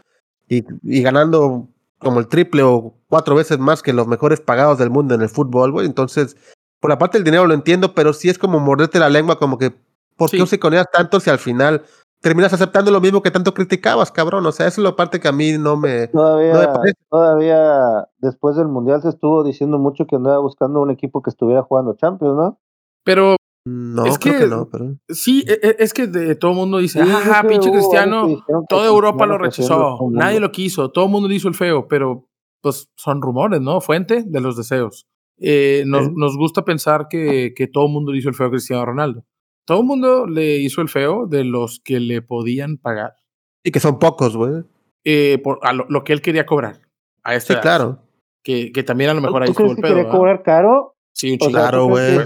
y, 0.50 0.66
y, 0.84 1.02
ganando 1.02 1.70
como 2.00 2.20
el 2.20 2.28
triple 2.28 2.62
o 2.62 2.94
cuatro 3.08 3.34
veces 3.34 3.60
más 3.60 3.82
que 3.82 3.94
los 3.94 4.08
mejores 4.08 4.42
pagados 4.42 4.78
del 4.78 4.90
mundo 4.90 5.16
en 5.16 5.22
el 5.22 5.30
fútbol, 5.30 5.72
güey. 5.72 5.86
Entonces, 5.86 6.36
por 6.82 6.90
la 6.90 6.98
parte 6.98 7.18
del 7.18 7.24
dinero 7.24 7.48
lo 7.48 7.54
entiendo, 7.54 7.96
pero 7.96 8.12
sí 8.12 8.28
es 8.28 8.38
como 8.38 8.60
morderte 8.60 9.00
la 9.00 9.08
lengua, 9.08 9.40
como 9.40 9.58
que, 9.58 9.74
¿por 10.18 10.30
qué 10.30 10.46
se 10.46 10.60
coneas 10.60 10.88
tanto 10.92 11.22
si 11.22 11.30
al 11.30 11.40
final 11.40 11.84
terminas 12.20 12.52
aceptando 12.52 12.92
lo 12.92 13.00
mismo 13.00 13.22
que 13.22 13.32
tanto 13.32 13.54
criticabas, 13.54 14.12
cabrón? 14.12 14.46
O 14.46 14.52
sea, 14.52 14.68
esa 14.68 14.82
es 14.82 14.84
la 14.84 14.98
parte 14.98 15.22
que 15.22 15.30
a 15.30 15.32
mí 15.32 15.58
no 15.58 15.78
me, 15.78 16.08
todavía, 16.08 16.74
Todavía 17.10 18.10
después 18.18 18.58
del 18.58 18.68
Mundial 18.68 19.02
se 19.02 19.08
estuvo 19.08 19.46
diciendo 19.46 19.80
mucho 19.80 20.08
que 20.08 20.18
andaba 20.18 20.40
buscando 20.40 20.82
un 20.82 20.92
equipo 20.92 21.22
que 21.22 21.30
estuviera 21.30 21.64
jugando 21.64 21.96
Champions, 21.96 22.36
¿no? 22.36 22.60
Pero 23.06 23.38
no, 23.66 24.06
es 24.06 24.18
que, 24.18 24.48
no, 24.48 24.68
pero... 24.70 24.98
Sí, 25.10 25.44
e, 25.48 25.60
e, 25.62 25.76
es 25.80 25.94
que 25.94 26.08
de, 26.08 26.36
todo 26.36 26.52
el 26.52 26.58
mundo 26.58 26.80
dice, 26.80 27.02
ah, 27.02 27.44
pinche 27.48 27.72
Cristiano, 27.72 28.44
toda 28.68 28.88
Europa 28.88 29.26
lo 29.26 29.38
rechazó, 29.38 30.00
nadie 30.12 30.40
lo 30.40 30.52
quiso, 30.52 30.90
todo 30.92 31.06
el 31.06 31.12
mundo 31.12 31.28
le 31.28 31.36
hizo 31.36 31.48
el 31.48 31.54
feo, 31.54 31.88
pero 31.88 32.28
pues 32.62 32.90
son 32.96 33.22
rumores, 33.22 33.62
¿no? 33.62 33.82
Fuente 33.82 34.24
de 34.26 34.42
los 34.42 34.58
deseos. 34.58 35.08
Eh, 35.40 35.84
nos, 35.88 36.12
nos, 36.14 36.38
gusta 36.38 36.64
pensar 36.64 37.08
que, 37.10 37.54
que 37.56 37.68
todo 37.68 37.88
el 37.88 37.92
mundo 37.92 38.12
le 38.12 38.20
hizo 38.20 38.30
el 38.30 38.36
feo 38.36 38.48
a 38.48 38.52
Cristiano 38.52 38.86
Ronaldo. 38.86 39.26
Todo 39.66 39.82
el 39.82 39.88
mundo 39.88 40.28
le 40.28 40.58
hizo 40.58 40.82
el 40.82 40.90
feo 40.90 41.26
de 41.28 41.44
los 41.44 41.82
que 41.84 42.00
le 42.00 42.22
podían 42.22 42.78
pagar. 42.78 43.16
Y 43.64 43.72
que 43.72 43.80
son 43.80 44.00
pocos, 44.00 44.38
güey. 44.38 44.64
Eh, 45.04 45.40
por 45.44 45.60
a 45.64 45.74
lo, 45.74 46.04
que 46.04 46.14
él 46.14 46.22
quería 46.22 46.46
cobrar. 46.46 46.82
A 47.24 47.40
sí, 47.40 47.56
claro. 47.56 48.04
Que, 48.44 48.72
que 48.72 48.84
también 48.84 49.12
a 49.12 49.14
lo 49.14 49.22
mejor 49.22 49.44
ahí 49.44 49.50
estuvo 49.50 49.72
el 49.72 49.78
pedo. 49.78 49.96
quería 49.96 50.10
cobrar 50.10 50.44
caro 50.44 50.96
Sí, 51.14 51.38
claro, 51.38 51.86
güey. 51.86 52.18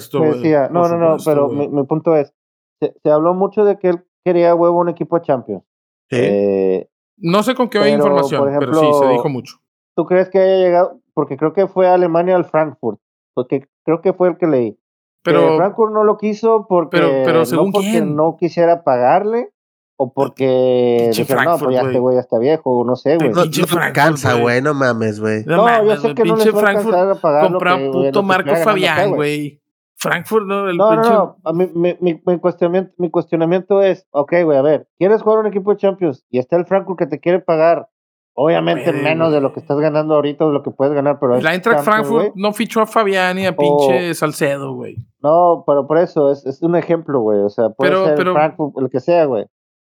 No, 0.71 0.87
no, 0.87 0.97
no, 0.97 1.17
pero 1.23 1.49
mi, 1.49 1.83
punto 1.83 2.15
es, 2.15 2.33
se, 2.79 3.11
habló 3.11 3.33
mucho 3.33 3.65
de 3.65 3.77
que 3.77 3.89
él 3.89 4.05
quería 4.23 4.55
huevo 4.55 4.79
un 4.79 4.89
equipo 4.89 5.17
de 5.17 5.25
Champions. 5.25 5.63
¿Sí? 6.09 6.17
Eh, 6.19 6.89
no 7.17 7.43
sé 7.43 7.55
con 7.55 7.69
qué 7.69 7.89
información, 7.89 8.55
pero 8.59 8.73
sí, 8.73 8.87
se 8.99 9.07
dijo 9.07 9.29
mucho. 9.29 9.57
¿Tú 9.95 10.05
crees 10.05 10.29
que 10.29 10.39
haya 10.39 10.57
llegado? 10.57 10.99
Porque 11.13 11.37
creo 11.37 11.53
que 11.53 11.67
fue 11.67 11.87
a 11.87 11.93
Alemania 11.93 12.35
al 12.35 12.45
Frankfurt, 12.45 12.99
porque 13.33 13.67
creo 13.83 14.01
que 14.01 14.13
fue 14.13 14.29
el 14.29 14.37
que 14.37 14.47
leí. 14.47 14.77
Pero 15.23 15.57
Frankfurt 15.57 15.91
no 15.91 16.03
lo 16.03 16.17
quiso 16.17 16.67
porque, 16.67 17.23
pero, 17.25 17.45
según 17.45 17.67
no 17.67 17.71
porque 17.71 18.01
no 18.01 18.37
quisiera 18.37 18.83
pagarle 18.83 19.51
o 19.97 20.13
porque 20.13 21.11
no, 21.17 21.57
pues 21.57 21.75
ya 21.75 21.81
este 21.81 21.99
güey 21.99 22.15
ya 22.15 22.21
está 22.21 22.37
viejo, 22.37 22.83
no 22.85 22.95
sé, 22.95 23.17
güey. 23.17 23.29
No, 23.29 23.45
no 23.45 23.81
alcanza, 23.81 24.33
güey, 24.33 24.61
no 24.61 24.73
mames, 24.73 25.19
güey. 25.19 25.43
No, 25.45 25.57
no 25.57 25.85
yo 25.85 25.97
sé 25.97 26.13
que 26.13 26.23
no 26.23 26.35
les 26.35 26.53
va 26.53 26.61
a 26.61 26.69
alcanzar 26.69 27.09
a 27.09 27.15
pagar 27.15 27.47
Compra 27.47 27.77
puto 27.77 28.23
Marco 28.23 28.55
Fabián, 28.55 29.11
güey. 29.11 29.61
Frankfurt, 29.97 30.45
¿no? 30.45 30.69
El 30.69 30.77
no, 30.77 30.95
no, 30.95 31.37
no, 31.43 31.53
mi, 31.53 31.67
mi, 31.73 32.21
mi, 32.25 32.39
cuestionamiento, 32.39 32.93
mi 32.97 33.09
cuestionamiento 33.09 33.81
es, 33.81 34.05
ok, 34.11 34.33
güey, 34.43 34.57
a 34.57 34.61
ver, 34.61 34.87
¿quieres 34.97 35.21
jugar 35.21 35.39
un 35.39 35.47
equipo 35.47 35.71
de 35.71 35.77
Champions? 35.77 36.25
Y 36.29 36.37
está 36.39 36.57
el 36.57 36.65
Frankfurt 36.65 36.99
que 36.99 37.07
te 37.07 37.19
quiere 37.19 37.39
pagar, 37.39 37.87
obviamente 38.33 38.91
menos 38.91 39.31
de 39.31 39.39
lo 39.39 39.53
que 39.53 39.61
estás 39.61 39.79
ganando 39.79 40.15
ahorita 40.15 40.43
o 40.43 40.49
de 40.49 40.53
lo 40.53 40.63
que 40.63 40.71
puedes 40.71 40.93
ganar, 40.93 41.17
pero... 41.19 41.39
La 41.39 41.53
Eintracht 41.53 41.85
Frankfurt 41.85 42.33
no 42.35 42.51
fichó 42.51 42.81
a 42.81 42.85
Fabián 42.85 43.39
y 43.39 43.45
a 43.45 43.55
pinche 43.55 44.13
Salcedo, 44.13 44.73
güey. 44.73 44.97
No, 45.23 45.63
pero 45.65 45.87
por 45.87 45.97
eso, 45.97 46.29
es, 46.29 46.45
es 46.45 46.61
un 46.61 46.75
ejemplo, 46.75 47.21
güey, 47.21 47.39
o 47.39 47.49
sea, 47.49 47.69
puede 47.69 47.95
ser 48.05 48.15
pero, 48.15 48.33
Frankfurt, 48.33 48.77
el 48.77 48.89
que 48.89 48.99
sea, 48.99 49.25
güey. 49.25 49.45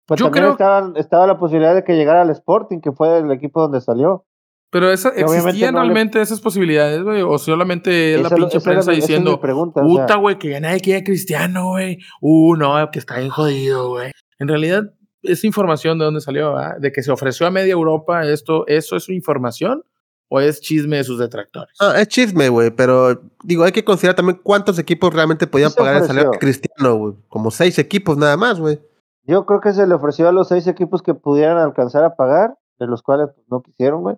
Pues 0.06 0.20
yo 0.20 0.26
también 0.30 0.56
creo... 0.56 0.94
estaba, 0.96 1.28
la 1.28 1.38
posibilidad 1.38 1.74
de 1.74 1.84
que 1.84 1.96
llegara 1.96 2.22
al 2.22 2.30
Sporting, 2.30 2.80
que 2.80 2.92
fue 2.92 3.20
el 3.20 3.32
equipo 3.32 3.62
donde 3.62 3.82
salió. 3.82 4.26
Pero 4.70 4.92
esa, 4.92 5.10
¿existían 5.10 5.76
realmente 5.76 6.22
esas 6.22 6.42
posibilidades, 6.42 7.02
güey? 7.02 7.22
¿O 7.22 7.38
solamente 7.38 8.16
es 8.16 8.22
la 8.22 8.30
pinche 8.30 8.60
prensa 8.60 8.92
diciendo, 8.92 9.40
puta, 9.40 10.16
güey, 10.18 10.38
que 10.38 10.50
ya 10.50 10.60
nadie 10.60 10.82
quiere 10.82 11.04
Cristiano, 11.04 11.70
güey? 11.70 12.00
Uh, 12.20 12.56
no, 12.56 12.92
que 12.92 13.00
está 13.00 13.18
bien 13.18 13.30
jodido, 13.30 13.90
güey. 13.90 14.12
En 14.38 14.50
realidad, 14.50 14.84
esa 15.24 15.48
información 15.48 15.98
de 15.98 16.06
dónde 16.06 16.20
salió, 16.22 16.54
¿verdad? 16.54 16.78
De 16.78 16.92
que 16.92 17.04
se 17.04 17.12
ofreció 17.12 17.48
a 17.48 17.52
media 17.52 17.72
Europa, 17.72 18.26
esto, 18.26 18.68
¿eso 18.68 18.98
es 18.98 19.08
información? 19.10 19.84
¿O 20.28 20.40
es 20.40 20.60
chisme 20.60 20.98
de 20.98 21.04
sus 21.04 21.20
detractores? 21.20 21.76
Ah, 21.80 21.94
es 21.98 22.08
chisme, 22.08 22.50
güey, 22.50 22.72
pero 22.72 23.22
digo, 23.44 23.64
hay 23.64 23.72
que 23.72 23.86
considerar 23.86 24.16
también 24.16 24.40
cuántos 24.44 24.78
equipos 24.80 25.14
realmente 25.14 25.48
podían 25.48 25.72
pagar 25.72 25.98
el 25.98 26.04
salario 26.04 26.32
de 26.32 26.40
Cristiano, 26.40 26.96
güey. 26.96 27.14
Como 27.30 27.52
seis 27.52 27.78
equipos 27.80 28.18
nada 28.18 28.36
más, 28.36 28.60
güey. 28.60 28.80
Yo 29.28 29.46
creo 29.46 29.60
que 29.60 29.74
se 29.74 29.88
le 29.88 29.96
ofreció 29.96 30.28
a 30.28 30.32
los 30.32 30.50
seis 30.50 30.68
equipos 30.68 31.02
que 31.02 31.16
pudieran 31.16 31.58
alcanzar 31.58 32.04
a 32.04 32.16
pagar, 32.16 32.58
de 32.78 32.88
los 32.88 33.02
cuales 33.02 33.30
pues, 33.34 33.48
no 33.50 33.62
quisieron, 33.62 34.02
güey. 34.02 34.18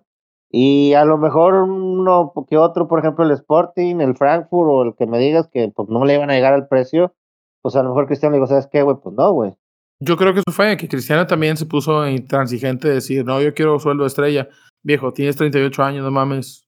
Y 0.50 0.94
a 0.94 1.04
lo 1.04 1.18
mejor 1.18 1.54
uno 1.54 2.32
que 2.48 2.56
otro, 2.56 2.88
por 2.88 2.98
ejemplo, 2.98 3.24
el 3.24 3.30
Sporting, 3.32 4.00
el 4.00 4.16
Frankfurt 4.16 4.70
o 4.70 4.82
el 4.82 4.94
que 4.96 5.06
me 5.06 5.18
digas 5.18 5.48
que 5.52 5.70
pues 5.74 5.88
no 5.88 6.04
le 6.04 6.14
iban 6.14 6.30
a 6.30 6.34
llegar 6.34 6.54
al 6.54 6.68
precio, 6.68 7.14
pues 7.62 7.76
a 7.76 7.82
lo 7.82 7.90
mejor 7.90 8.06
Cristiano 8.06 8.32
le 8.32 8.38
dijo, 8.38 8.46
¿sabes 8.46 8.68
qué, 8.70 8.82
güey? 8.82 8.96
Pues 9.02 9.14
no, 9.14 9.32
güey. 9.32 9.54
Yo 10.00 10.16
creo 10.16 10.32
que 10.32 10.40
eso 10.40 10.52
fue, 10.52 10.76
que 10.76 10.88
Cristiano 10.88 11.26
también 11.26 11.56
se 11.56 11.66
puso 11.66 12.06
intransigente 12.06 12.88
de 12.88 12.94
decir, 12.94 13.24
no, 13.24 13.42
yo 13.42 13.52
quiero 13.52 13.78
sueldo 13.78 14.06
estrella. 14.06 14.48
Viejo, 14.82 15.12
tienes 15.12 15.36
38 15.36 15.82
años, 15.82 16.04
no 16.04 16.10
mames. 16.10 16.64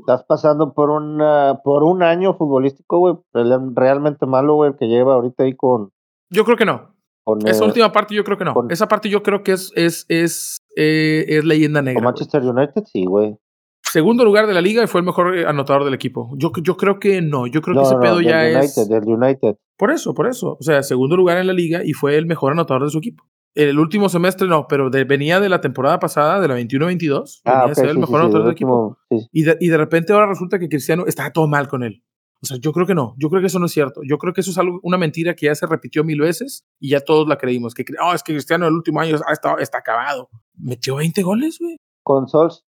Estás 0.00 0.24
pasando 0.24 0.72
por, 0.74 0.90
una, 0.90 1.60
por 1.64 1.82
un 1.82 2.02
año 2.02 2.34
futbolístico, 2.34 2.98
güey, 2.98 3.14
realmente 3.74 4.26
malo, 4.26 4.54
güey, 4.54 4.70
el 4.70 4.76
que 4.76 4.86
lleva 4.86 5.14
ahorita 5.14 5.44
ahí 5.44 5.56
con, 5.56 5.90
yo 6.30 6.44
creo 6.44 6.56
que 6.56 6.64
no. 6.64 6.96
Esa 7.44 7.64
última 7.64 7.90
parte 7.90 8.14
yo 8.14 8.22
creo 8.22 8.38
que 8.38 8.44
no. 8.44 8.54
Esa 8.70 8.86
parte 8.86 9.08
yo 9.08 9.22
creo 9.22 9.42
que 9.42 9.52
es, 9.52 9.72
es, 9.74 10.06
es, 10.08 10.58
eh, 10.76 11.24
es 11.28 11.44
leyenda 11.44 11.82
negra. 11.82 12.00
Con 12.00 12.04
Manchester 12.04 12.42
United, 12.42 12.84
sí, 12.84 13.04
güey. 13.04 13.36
Segundo 13.82 14.24
lugar 14.24 14.46
de 14.46 14.54
la 14.54 14.60
liga 14.60 14.84
y 14.84 14.86
fue 14.86 15.00
el 15.00 15.06
mejor 15.06 15.36
eh, 15.36 15.46
anotador 15.46 15.84
del 15.84 15.94
equipo. 15.94 16.32
Yo, 16.36 16.52
yo 16.62 16.76
creo 16.76 16.98
que 16.98 17.22
no. 17.22 17.46
Yo 17.46 17.62
creo 17.62 17.76
que 17.76 17.82
ese 17.82 17.96
pedo 17.96 18.20
ya 18.20 18.46
es. 18.46 18.88
Del 18.88 19.04
United. 19.04 19.56
Por 19.76 19.90
eso, 19.90 20.14
por 20.14 20.28
eso. 20.28 20.56
O 20.60 20.62
sea, 20.62 20.82
segundo 20.82 21.16
lugar 21.16 21.38
en 21.38 21.46
la 21.46 21.52
liga 21.52 21.82
y 21.84 21.92
fue 21.92 22.16
el 22.16 22.26
mejor 22.26 22.52
anotador 22.52 22.84
de 22.84 22.90
su 22.90 22.98
equipo. 22.98 23.24
El 23.54 23.78
último 23.78 24.08
semestre 24.10 24.46
no, 24.46 24.66
pero 24.68 24.90
venía 24.90 25.40
de 25.40 25.48
la 25.48 25.62
temporada 25.62 25.98
pasada, 25.98 26.40
de 26.40 26.48
la 26.48 26.58
21-22. 26.58 27.40
Ah, 27.44 27.60
venía 27.60 27.72
a 27.72 27.74
ser 27.74 27.88
el 27.88 27.98
mejor 27.98 28.20
anotador 28.20 28.44
del 28.44 28.52
equipo. 28.52 28.98
Y 29.32 29.44
de, 29.44 29.56
y 29.60 29.68
de 29.68 29.76
repente 29.78 30.12
ahora 30.12 30.26
resulta 30.26 30.58
que 30.58 30.68
Cristiano 30.68 31.04
está 31.06 31.32
todo 31.32 31.48
mal 31.48 31.66
con 31.66 31.82
él. 31.82 32.02
O 32.42 32.46
sea, 32.46 32.58
yo 32.58 32.72
creo 32.72 32.86
que 32.86 32.94
no, 32.94 33.14
yo 33.16 33.28
creo 33.30 33.40
que 33.40 33.46
eso 33.46 33.58
no 33.58 33.66
es 33.66 33.72
cierto. 33.72 34.02
Yo 34.04 34.18
creo 34.18 34.32
que 34.32 34.42
eso 34.42 34.50
es 34.50 34.58
algo, 34.58 34.78
una 34.82 34.98
mentira 34.98 35.34
que 35.34 35.46
ya 35.46 35.54
se 35.54 35.66
repitió 35.66 36.04
mil 36.04 36.20
veces 36.20 36.64
y 36.78 36.90
ya 36.90 37.00
todos 37.00 37.26
la 37.26 37.38
creímos. 37.38 37.74
Que, 37.74 37.84
oh, 38.02 38.12
es 38.12 38.22
que 38.22 38.34
Cristiano 38.34 38.66
el 38.66 38.74
último 38.74 39.00
año 39.00 39.16
ha 39.26 39.32
estado, 39.32 39.58
está 39.58 39.78
acabado. 39.78 40.28
Metió 40.54 40.96
20 40.96 41.22
goles, 41.22 41.58
güey. 41.58 41.76
Con 42.02 42.28
Sols, 42.28 42.64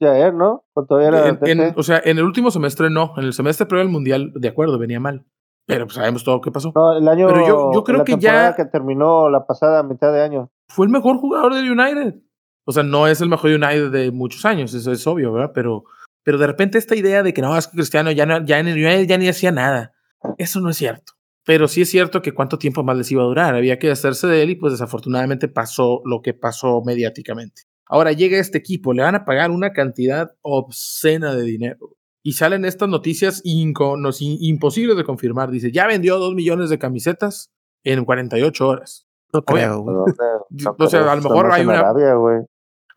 Jair, 0.00 0.34
¿no? 0.34 0.64
Con 0.72 0.86
todavía 0.86 1.38
en, 1.42 1.72
o 1.76 1.82
sea, 1.82 2.00
en 2.04 2.18
el 2.18 2.24
último 2.24 2.50
semestre 2.50 2.90
no. 2.90 3.14
En 3.16 3.24
el 3.24 3.32
semestre 3.32 3.66
previo 3.66 3.82
al 3.82 3.92
Mundial, 3.92 4.32
de 4.34 4.48
acuerdo, 4.48 4.78
venía 4.78 4.98
mal. 4.98 5.26
Pero 5.66 5.86
pues, 5.86 5.94
sabemos 5.94 6.24
todo 6.24 6.36
lo 6.36 6.40
que 6.40 6.50
pasó. 6.50 6.72
No, 6.74 6.96
el 6.96 7.06
año. 7.06 7.28
Pero 7.28 7.46
yo, 7.46 7.70
yo 7.72 7.84
creo 7.84 8.04
que 8.04 8.16
ya. 8.18 8.56
que 8.56 8.64
terminó 8.64 9.28
la 9.30 9.46
pasada 9.46 9.82
mitad 9.82 10.12
de 10.12 10.22
año. 10.22 10.50
Fue 10.68 10.86
el 10.86 10.92
mejor 10.92 11.18
jugador 11.18 11.54
del 11.54 11.70
United. 11.70 12.20
O 12.64 12.72
sea, 12.72 12.82
no 12.82 13.06
es 13.06 13.20
el 13.20 13.28
mejor 13.28 13.50
United 13.50 13.90
de 13.90 14.10
muchos 14.12 14.44
años, 14.44 14.72
eso 14.72 14.92
es 14.92 15.06
obvio, 15.06 15.32
¿verdad? 15.32 15.50
Pero 15.52 15.84
pero 16.24 16.38
de 16.38 16.46
repente 16.46 16.78
esta 16.78 16.96
idea 16.96 17.22
de 17.22 17.32
que 17.32 17.42
no, 17.42 17.56
es 17.56 17.66
que 17.66 17.76
Cristiano 17.76 18.10
ya, 18.10 18.26
no, 18.26 18.44
ya 18.44 18.58
en 18.58 18.68
el 18.68 18.84
United 18.84 19.06
ya 19.06 19.18
ni 19.18 19.28
hacía 19.28 19.52
nada, 19.52 19.92
eso 20.38 20.60
no 20.60 20.70
es 20.70 20.76
cierto. 20.76 21.12
Pero 21.44 21.66
sí 21.66 21.82
es 21.82 21.90
cierto 21.90 22.22
que 22.22 22.32
cuánto 22.32 22.58
tiempo 22.58 22.84
más 22.84 22.96
les 22.96 23.10
iba 23.10 23.22
a 23.22 23.26
durar, 23.26 23.54
había 23.54 23.78
que 23.78 23.90
hacerse 23.90 24.28
de 24.28 24.42
él 24.42 24.50
y 24.50 24.54
pues 24.54 24.72
desafortunadamente 24.72 25.48
pasó 25.48 26.00
lo 26.04 26.22
que 26.22 26.34
pasó 26.34 26.82
mediáticamente. 26.84 27.62
Ahora 27.86 28.12
llega 28.12 28.38
este 28.38 28.58
equipo, 28.58 28.92
le 28.92 29.02
van 29.02 29.16
a 29.16 29.24
pagar 29.24 29.50
una 29.50 29.72
cantidad 29.72 30.30
obscena 30.40 31.34
de 31.34 31.42
dinero. 31.42 31.96
Y 32.22 32.34
salen 32.34 32.64
estas 32.64 32.88
noticias 32.88 33.42
imposibles 33.44 34.96
de 34.96 35.04
confirmar. 35.04 35.50
Dice, 35.50 35.72
ya 35.72 35.88
vendió 35.88 36.18
dos 36.18 36.34
millones 36.34 36.70
de 36.70 36.78
camisetas 36.78 37.52
en 37.82 38.04
48 38.04 38.68
horas. 38.68 39.08
No 39.32 39.42
creo. 39.42 39.84
o 40.78 40.86
sea, 40.86 41.12
a 41.12 41.16
lo 41.16 41.22
mejor 41.22 41.52
hay 41.52 41.64
una... 41.64 41.92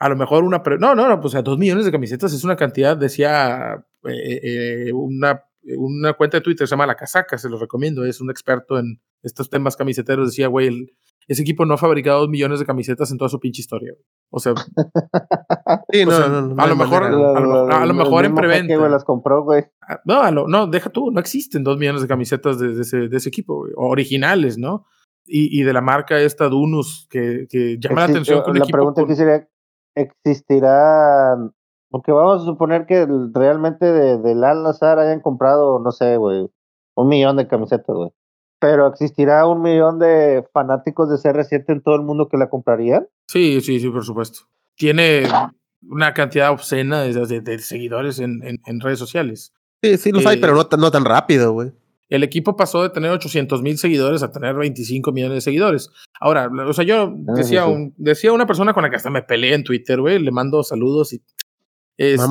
A 0.05 0.09
lo 0.09 0.15
mejor 0.15 0.43
una... 0.43 0.61
No, 0.79 0.93
no, 0.93 1.09
no, 1.09 1.19
pues 1.19 1.33
a 1.33 1.41
dos 1.41 1.57
millones 1.57 1.83
de 1.83 1.91
camisetas 1.91 2.31
es 2.31 2.43
una 2.43 2.55
cantidad, 2.55 2.95
decía 2.95 3.83
eh, 4.03 4.39
eh, 4.43 4.93
una, 4.93 5.43
una 5.79 6.13
cuenta 6.13 6.37
de 6.37 6.41
Twitter, 6.41 6.67
se 6.67 6.73
llama 6.73 6.85
La 6.85 6.93
Casaca, 6.93 7.39
se 7.39 7.49
lo 7.49 7.57
recomiendo, 7.57 8.05
es 8.05 8.21
un 8.21 8.29
experto 8.29 8.77
en 8.77 9.01
estos 9.23 9.49
temas 9.49 9.75
camiseteros, 9.75 10.27
decía, 10.27 10.47
güey, 10.47 10.93
ese 11.27 11.41
equipo 11.41 11.65
no 11.65 11.73
ha 11.73 11.77
fabricado 11.79 12.19
dos 12.19 12.29
millones 12.29 12.59
de 12.59 12.67
camisetas 12.67 13.09
en 13.09 13.17
toda 13.17 13.29
su 13.29 13.39
pinche 13.39 13.61
historia. 13.61 13.93
O 14.29 14.39
sea, 14.39 14.53
sí, 15.91 16.05
no, 16.05 16.53
no, 16.53 16.63
a 16.63 16.67
lo 16.67 16.75
mejor, 16.75 17.03
a 17.03 17.85
lo, 17.87 17.93
mejor 17.95 18.25
en 18.25 18.35
preventa. 18.35 18.87
las 18.87 19.03
compró, 19.03 19.43
güey. 19.43 19.65
Ah, 19.81 20.29
no, 20.31 20.45
no, 20.47 20.67
deja 20.67 20.91
tú, 20.91 21.09
no 21.09 21.19
existen 21.19 21.63
dos 21.63 21.79
millones 21.79 22.03
de 22.03 22.07
camisetas 22.07 22.59
de, 22.59 22.79
ese, 22.79 23.07
de 23.07 23.17
ese, 23.17 23.29
equipo, 23.29 23.65
originales, 23.75 24.59
¿no? 24.59 24.85
Y, 25.25 25.59
y, 25.59 25.63
de 25.63 25.73
la 25.73 25.81
marca 25.81 26.19
esta 26.19 26.47
Dunus, 26.47 27.07
que, 27.09 27.47
que 27.49 27.79
llama 27.79 28.01
la 28.01 28.13
atención 28.13 28.43
con 28.43 28.59
La 28.59 28.65
pregunta 28.67 29.03
que 29.07 29.15
sería, 29.15 29.49
existirán, 29.95 31.53
porque 31.89 32.11
vamos 32.11 32.41
a 32.41 32.45
suponer 32.45 32.85
que 32.85 33.07
realmente 33.33 33.85
de, 33.85 34.17
del 34.17 34.43
Al 34.43 34.63
Nazar 34.63 34.99
hayan 34.99 35.21
comprado, 35.21 35.79
no 35.79 35.91
sé, 35.91 36.17
güey, 36.17 36.47
un 36.95 37.07
millón 37.07 37.37
de 37.37 37.47
camisetas, 37.47 37.95
güey. 37.95 38.11
Pero 38.59 38.87
existirá 38.87 39.45
un 39.47 39.61
millón 39.61 39.99
de 39.99 40.45
fanáticos 40.53 41.09
de 41.09 41.15
CR7 41.15 41.65
en 41.67 41.81
todo 41.81 41.95
el 41.95 42.01
mundo 42.01 42.29
que 42.29 42.37
la 42.37 42.49
comprarían. 42.49 43.07
Sí, 43.27 43.61
sí, 43.61 43.79
sí, 43.79 43.89
por 43.89 44.03
supuesto. 44.03 44.39
Tiene 44.75 45.23
una 45.87 46.13
cantidad 46.13 46.51
obscena 46.51 47.01
de, 47.01 47.41
de, 47.41 47.59
seguidores 47.59 48.19
en, 48.19 48.41
en, 48.43 48.79
redes 48.79 48.99
sociales. 48.99 49.53
Sí, 49.81 49.97
sí 49.97 50.11
los 50.11 50.25
hay, 50.25 50.37
pero 50.39 50.55
no, 50.55 50.67
no 50.77 50.91
tan 50.91 51.05
rápido, 51.05 51.51
güey. 51.51 51.73
El 52.09 52.23
equipo 52.23 52.55
pasó 52.55 52.83
de 52.83 52.89
tener 52.89 53.11
800 53.11 53.61
mil 53.61 53.77
seguidores 53.77 54.21
a 54.21 54.31
tener 54.31 54.55
25 54.55 55.11
millones 55.11 55.37
de 55.37 55.41
seguidores. 55.41 55.89
Ahora, 56.19 56.49
o 56.67 56.73
sea, 56.73 56.85
yo 56.85 57.15
ah, 57.27 57.33
decía, 57.35 57.65
un, 57.65 57.93
decía 57.97 58.31
una 58.31 58.45
persona 58.45 58.73
con 58.73 58.83
la 58.83 58.89
que 58.89 58.95
hasta 58.97 59.09
me 59.09 59.23
peleé 59.23 59.55
en 59.55 59.63
Twitter, 59.63 59.99
güey, 59.99 60.19
le 60.19 60.31
mando 60.31 60.63
saludos 60.63 61.13
y. 61.13 61.23
Es, 61.97 62.21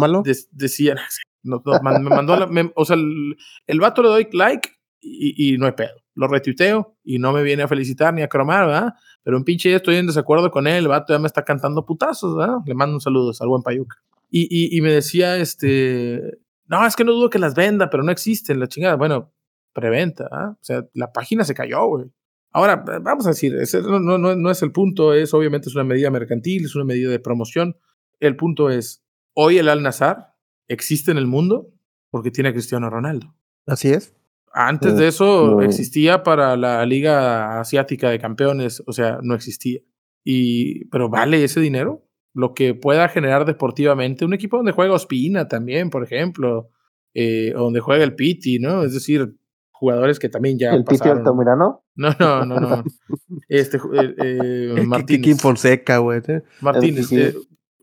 decía, 0.52 0.94
me 1.42 1.58
mandó, 2.02 2.48
o 2.76 2.84
sea, 2.84 2.96
el, 2.96 3.80
vato 3.80 4.02
le 4.02 4.08
doy 4.08 4.28
like 4.32 4.68
y, 5.00 5.56
no 5.58 5.66
hay 5.66 5.72
pedo. 5.72 5.94
Lo 6.14 6.28
retuiteo 6.28 6.96
y 7.02 7.18
no 7.18 7.32
me 7.32 7.42
viene 7.42 7.64
a 7.64 7.68
felicitar 7.68 8.14
ni 8.14 8.22
a 8.22 8.28
cromar, 8.28 8.66
¿verdad? 8.66 8.94
Pero 9.22 9.36
un 9.36 9.44
pinche 9.44 9.74
estoy 9.74 9.96
en 9.96 10.06
desacuerdo 10.06 10.50
con 10.50 10.66
él, 10.66 10.84
el 10.84 10.88
vato 10.88 11.12
ya 11.12 11.18
me 11.18 11.26
está 11.26 11.44
cantando 11.44 11.84
putazos, 11.84 12.36
¿verdad? 12.36 12.58
Le 12.66 12.74
mando 12.74 12.94
un 12.94 13.00
saludo 13.00 13.32
al 13.38 13.48
buen 13.48 13.62
Payuca. 13.62 13.96
Y, 14.30 14.42
y, 14.50 14.76
y 14.76 14.80
me 14.80 14.92
decía, 14.92 15.36
este, 15.38 16.38
no, 16.66 16.86
es 16.86 16.96
que 16.96 17.04
no 17.04 17.12
dudo 17.12 17.30
que 17.30 17.38
las 17.38 17.54
venda, 17.54 17.90
pero 17.90 18.02
no 18.02 18.12
existen, 18.12 18.60
la 18.60 18.68
chingada. 18.68 18.96
Bueno, 18.96 19.33
preventa. 19.74 20.28
¿ah? 20.32 20.56
O 20.58 20.64
sea, 20.64 20.86
la 20.94 21.12
página 21.12 21.44
se 21.44 21.54
cayó, 21.54 21.86
güey. 21.86 22.06
Ahora, 22.52 22.84
vamos 23.02 23.26
a 23.26 23.30
decir, 23.30 23.56
ese 23.56 23.82
no, 23.82 23.98
no, 23.98 24.16
no, 24.16 24.50
es 24.50 24.62
el 24.62 24.70
punto, 24.70 25.12
es 25.12 25.34
obviamente 25.34 25.68
es 25.68 25.74
una 25.74 25.82
medida 25.82 26.10
mercantil, 26.10 26.64
es 26.64 26.76
una 26.76 26.84
medida 26.84 27.10
de 27.10 27.18
promoción. 27.18 27.76
El 28.20 28.36
punto 28.36 28.70
es, 28.70 29.04
hoy 29.34 29.58
el 29.58 29.68
Al-Nazar 29.68 30.34
existe 30.68 31.10
en 31.10 31.18
el 31.18 31.26
mundo 31.26 31.72
porque 32.10 32.30
tiene 32.30 32.50
a 32.50 32.52
Cristiano 32.52 32.88
Ronaldo. 32.88 33.34
Así 33.66 33.90
es. 33.90 34.14
Antes 34.52 34.96
de 34.96 35.08
eso 35.08 35.62
existía 35.62 36.22
para 36.22 36.56
la 36.56 36.86
Liga 36.86 37.58
Asiática 37.58 38.08
de 38.08 38.20
Campeones, 38.20 38.84
o 38.86 38.92
sea, 38.92 39.18
no 39.20 39.34
existía. 39.34 39.80
Y, 40.22 40.84
pero 40.90 41.08
vale 41.08 41.42
ese 41.42 41.60
dinero, 41.60 42.06
lo 42.34 42.54
que 42.54 42.74
pueda 42.74 43.08
generar 43.08 43.46
deportivamente 43.46 44.24
un 44.24 44.32
equipo 44.32 44.56
donde 44.56 44.70
juega 44.70 44.94
Ospina 44.94 45.48
también, 45.48 45.90
por 45.90 46.04
ejemplo, 46.04 46.70
eh, 47.14 47.52
donde 47.52 47.80
juega 47.80 48.04
el 48.04 48.14
Piti, 48.14 48.60
¿no? 48.60 48.84
Es 48.84 48.94
decir, 48.94 49.34
jugadores 49.74 50.18
que 50.18 50.28
también 50.28 50.58
ya. 50.58 50.72
¿El 50.72 50.84
Piti 50.84 51.08
Altamirano? 51.08 51.84
No, 51.96 52.10
no, 52.18 52.46
no, 52.46 52.60
no. 52.60 52.84
este, 53.48 53.76
eh, 53.76 54.14
eh 54.78 54.84
Martínez. 54.86 55.40
Fonseca, 55.40 55.98
güey. 55.98 56.22
Martínez. 56.60 57.12
Eh, 57.12 57.34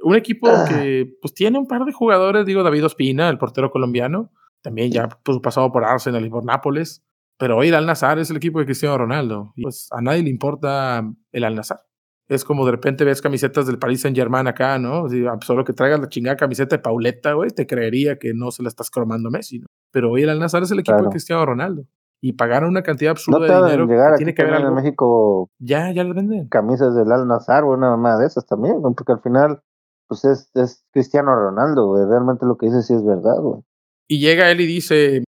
un 0.04 0.16
equipo 0.16 0.50
ah. 0.50 0.66
que 0.68 1.18
pues 1.22 1.34
tiene 1.34 1.60
un 1.60 1.68
par 1.68 1.86
de 1.86 1.92
jugadores, 1.92 2.46
digo, 2.46 2.64
David 2.64 2.86
Ospina, 2.86 3.30
el 3.30 3.38
portero 3.38 3.70
colombiano, 3.70 4.32
también 4.62 4.92
ya 4.92 5.10
pues, 5.24 5.40
pasado 5.40 5.72
por 5.72 5.84
Arsenal 5.84 6.26
y 6.26 6.30
por 6.30 6.44
Nápoles, 6.44 7.04
pero 7.38 7.58
hoy 7.58 7.68
el 7.68 7.76
Al 7.76 7.86
Nazar 7.86 8.18
es 8.20 8.30
el 8.32 8.38
equipo 8.38 8.60
de 8.60 8.66
Cristiano 8.66 8.98
Ronaldo. 8.98 9.54
Y 9.56 9.64
pues 9.64 9.88
a 9.92 10.02
nadie 10.02 10.24
le 10.24 10.30
importa 10.30 11.04
el 11.32 11.44
Al 11.44 11.56
Nazar. 11.56 11.82
Es 12.28 12.46
como 12.46 12.66
de 12.66 12.72
repente 12.72 13.04
ves 13.04 13.22
camisetas 13.22 13.68
del 13.68 13.78
Paris 13.78 14.02
Saint 14.02 14.16
Germain 14.16 14.48
acá, 14.48 14.80
¿no? 14.80 15.06
Ah, 15.06 15.34
pues, 15.36 15.46
solo 15.46 15.66
que 15.66 15.74
traigas 15.74 16.00
la 16.00 16.08
chingada 16.08 16.38
camiseta 16.38 16.78
de 16.78 16.82
Pauleta, 16.82 17.34
güey, 17.34 17.50
te 17.50 17.68
creería 17.68 18.18
que 18.18 18.34
no 18.34 18.52
se 18.52 18.64
la 18.64 18.70
estás 18.70 18.90
cromando 18.90 19.30
Messi, 19.30 19.60
¿no? 19.60 19.68
Pero 19.92 20.12
hoy 20.12 20.24
el 20.24 20.30
Al 20.30 20.40
Nazar 20.40 20.64
es 20.64 20.72
el 20.72 20.80
equipo 20.80 21.02
de 21.02 21.10
Cristiano 21.10 21.46
Ronaldo. 21.46 21.86
Y 22.24 22.34
pagaron 22.34 22.70
una 22.70 22.84
cantidad 22.84 23.12
absurda 23.12 23.40
de 23.40 23.66
dinero. 23.66 23.88
Llegar 23.88 24.16
tiene 24.16 24.36
que 24.36 24.44
ver 24.44 24.54
algo. 24.54 24.70
en 24.70 24.76
México. 24.76 25.50
Ya, 25.60 25.92
ya 25.92 26.04
le 26.04 26.14
venden. 26.14 26.48
Camisas 26.50 26.96
del 26.96 27.12
Al 27.12 27.28
Nazar, 27.28 27.64
o 27.64 27.72
una 27.72 27.98
más 27.98 28.20
de 28.20 28.28
esas 28.28 28.46
también, 28.46 28.80
porque 28.82 29.12
al 29.12 29.22
final, 29.22 29.62
pues 30.08 30.24
es, 30.26 30.52
es 30.54 30.86
Cristiano 30.92 31.36
Ronaldo, 31.36 31.88
güey. 31.88 32.06
Realmente 32.06 32.46
lo 32.46 32.58
que 32.58 32.68
dice 32.68 32.84
sí 32.84 32.94
es 32.94 33.04
verdad, 33.04 33.40
güey. 33.40 33.62
Y 34.08 34.20
llega 34.20 34.52
él 34.52 34.62
y 34.62 34.68
dice: 34.68 35.24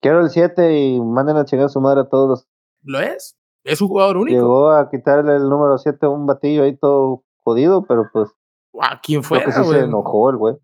Quiero 0.00 0.20
el 0.20 0.30
7 0.30 0.78
y 0.78 1.00
manden 1.00 1.36
a 1.36 1.44
chingar 1.44 1.66
a 1.66 1.68
su 1.68 1.80
madre 1.80 2.02
a 2.02 2.08
todos. 2.08 2.46
¿Lo 2.82 3.00
es? 3.00 3.36
Es 3.64 3.80
un 3.80 3.88
jugador 3.88 4.18
único. 4.18 4.36
Llegó 4.36 4.70
a 4.70 4.88
quitarle 4.88 5.34
el 5.34 5.48
número 5.48 5.76
7 5.78 6.06
a 6.06 6.08
un 6.08 6.26
batillo 6.26 6.62
ahí 6.62 6.76
todo 6.76 7.24
jodido, 7.42 7.84
pero 7.86 8.08
pues. 8.12 8.30
¿A 8.80 9.00
quién 9.00 9.24
fue? 9.24 9.42
Que 9.42 9.50
sí 9.50 9.64
se 9.64 9.80
enojó 9.80 10.30
el 10.30 10.36
güey. 10.36 10.56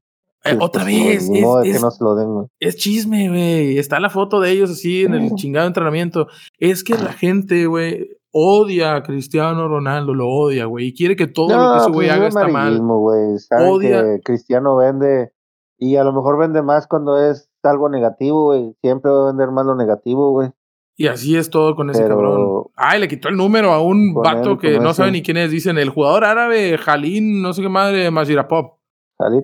Eh, 0.44 0.56
otra 0.60 0.84
vez. 0.84 1.24
Es, 1.24 1.30
no, 1.30 1.60
es, 1.60 1.76
que 1.76 1.80
no 1.80 1.90
se 1.90 2.04
lo 2.04 2.14
den, 2.14 2.48
es 2.58 2.76
chisme, 2.76 3.28
güey. 3.28 3.78
Está 3.78 4.00
la 4.00 4.10
foto 4.10 4.40
de 4.40 4.50
ellos 4.50 4.70
así 4.70 5.04
en 5.04 5.14
el 5.14 5.34
chingado 5.34 5.66
entrenamiento. 5.66 6.26
Es 6.58 6.82
que 6.82 6.94
la 6.94 7.12
gente, 7.12 7.66
güey, 7.66 8.08
odia 8.32 8.96
a 8.96 9.02
Cristiano 9.02 9.68
Ronaldo, 9.68 10.14
lo 10.14 10.28
odia, 10.28 10.64
güey. 10.64 10.88
Y 10.88 10.94
quiere 10.94 11.16
que 11.16 11.26
todo 11.26 11.56
lo 11.56 11.72
que 11.72 11.78
ese 11.78 11.90
güey 11.90 12.08
pues, 12.08 12.18
haga 12.18 12.28
está 12.28 12.48
mal. 12.48 12.80
Odia. 12.80 14.02
Que 14.02 14.20
Cristiano 14.24 14.76
vende. 14.76 15.32
Y 15.78 15.96
a 15.96 16.04
lo 16.04 16.12
mejor 16.12 16.38
vende 16.38 16.62
más 16.62 16.86
cuando 16.86 17.18
es 17.18 17.50
algo 17.62 17.88
negativo, 17.88 18.44
güey. 18.44 18.74
Siempre 18.80 19.10
va 19.10 19.24
a 19.24 19.26
vender 19.26 19.50
más 19.50 19.66
lo 19.66 19.76
negativo, 19.76 20.30
güey. 20.32 20.50
Y 20.96 21.06
así 21.06 21.36
es 21.36 21.50
todo 21.50 21.74
con 21.74 21.90
ese 21.90 22.06
cabrón. 22.06 22.66
Ay, 22.76 23.00
le 23.00 23.08
quitó 23.08 23.28
el 23.28 23.36
número 23.36 23.72
a 23.72 23.80
un 23.80 24.12
vato 24.14 24.58
que 24.58 24.78
no 24.78 24.92
sabe 24.92 25.10
ni 25.10 25.22
quién 25.22 25.36
es. 25.38 25.50
Dicen 25.50 25.78
el 25.78 25.88
jugador 25.88 26.24
árabe, 26.24 26.76
Jalín, 26.78 27.42
no 27.42 27.52
sé 27.52 27.62
qué 27.62 27.68
madre, 27.68 28.10
Majirapop. 28.10 28.81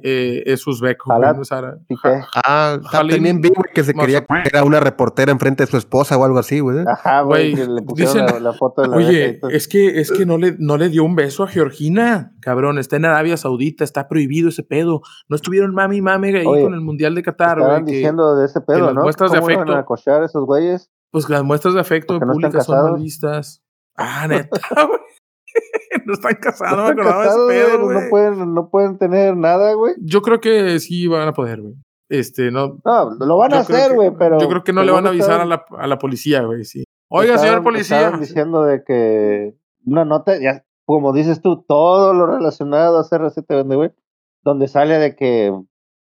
Eh, 0.02 0.42
es 0.46 0.66
uzbeco. 0.66 1.12
Ah, 1.12 2.78
también 2.90 3.40
vi, 3.40 3.50
que 3.74 3.84
se 3.84 3.94
quería 3.94 4.22
que 4.22 4.48
era 4.48 4.64
una 4.64 4.80
reportera 4.80 5.32
enfrente 5.32 5.64
de 5.64 5.70
su 5.70 5.76
esposa 5.76 6.16
o 6.16 6.24
algo 6.24 6.38
así, 6.38 6.60
güey. 6.60 6.84
Ajá, 6.86 7.22
güey. 7.22 7.54
Le 7.54 7.82
pusieron 7.82 8.42
la, 8.42 8.52
foto 8.52 8.82
de 8.82 8.88
la 8.88 8.96
Oye, 8.96 9.40
es 9.50 9.68
que, 9.68 10.00
es 10.00 10.10
que 10.10 10.26
no 10.26 10.38
le, 10.38 10.56
no 10.58 10.76
le 10.76 10.88
dio 10.88 11.04
un 11.04 11.16
beso 11.16 11.44
a 11.44 11.48
Georgina, 11.48 12.32
cabrón. 12.40 12.78
Está 12.78 12.96
en 12.96 13.04
Arabia 13.04 13.36
Saudita, 13.36 13.84
está 13.84 14.08
prohibido 14.08 14.48
ese 14.48 14.62
pedo. 14.62 15.02
No 15.28 15.36
estuvieron 15.36 15.74
mami 15.74 16.00
mami 16.00 16.34
ahí 16.34 16.44
con 16.44 16.74
el 16.74 16.80
Mundial 16.80 17.14
de 17.14 17.22
Qatar, 17.22 17.60
güey. 17.60 17.84
diciendo 17.84 18.36
de 18.36 18.46
ese 18.46 18.60
pedo, 18.60 18.86
las 18.86 18.94
¿no? 18.94 19.02
muestras 19.02 19.32
de 19.32 19.38
afecto. 19.38 19.74
a 19.74 19.84
cochar 19.84 20.22
esos 20.22 20.44
güeyes? 20.44 20.90
Pues 21.10 21.28
las 21.28 21.42
muestras 21.42 21.74
de 21.74 21.80
afecto 21.80 22.18
públicas 22.18 22.66
son 22.66 22.92
mal 22.92 23.00
vistas. 23.00 23.62
Ah, 23.96 24.26
neta, 24.28 24.60
güey. 24.86 25.00
no 26.06 26.12
están 26.12 26.34
casados, 26.34 26.94
no, 26.96 27.04
pedo, 27.48 27.78
no, 27.78 28.00
pueden, 28.10 28.54
no 28.54 28.70
pueden 28.70 28.98
tener 28.98 29.36
nada, 29.36 29.74
güey. 29.74 29.94
Yo 30.00 30.22
creo 30.22 30.40
que 30.40 30.78
sí 30.80 31.06
van 31.06 31.28
a 31.28 31.32
poder, 31.32 31.60
güey. 31.60 31.74
Este, 32.08 32.50
no. 32.50 32.78
No, 32.84 33.10
lo 33.18 33.36
van 33.36 33.54
a 33.54 33.60
hacer, 33.60 33.94
güey, 33.94 34.10
pero. 34.18 34.40
Yo 34.40 34.48
creo 34.48 34.64
que 34.64 34.72
no 34.72 34.82
le 34.82 34.92
van 34.92 35.06
a 35.06 35.10
avisar 35.10 35.40
a 35.40 35.44
la, 35.44 35.64
a 35.78 35.86
la 35.86 35.98
policía, 35.98 36.42
güey, 36.42 36.64
sí. 36.64 36.84
Oiga, 37.10 37.38
señor 37.38 37.62
policía. 37.62 37.98
Estaban 37.98 38.20
diciendo 38.20 38.64
de 38.64 38.82
que 38.84 39.54
una 39.84 40.04
nota, 40.04 40.38
ya, 40.38 40.64
como 40.84 41.12
dices 41.12 41.40
tú, 41.40 41.64
todo 41.66 42.12
lo 42.14 42.26
relacionado 42.26 42.98
a 42.98 43.08
CRC 43.08 43.42
te 43.42 43.54
vende, 43.54 43.76
güey, 43.76 43.90
donde 44.42 44.68
sale 44.68 44.98
de 44.98 45.16
que 45.16 45.52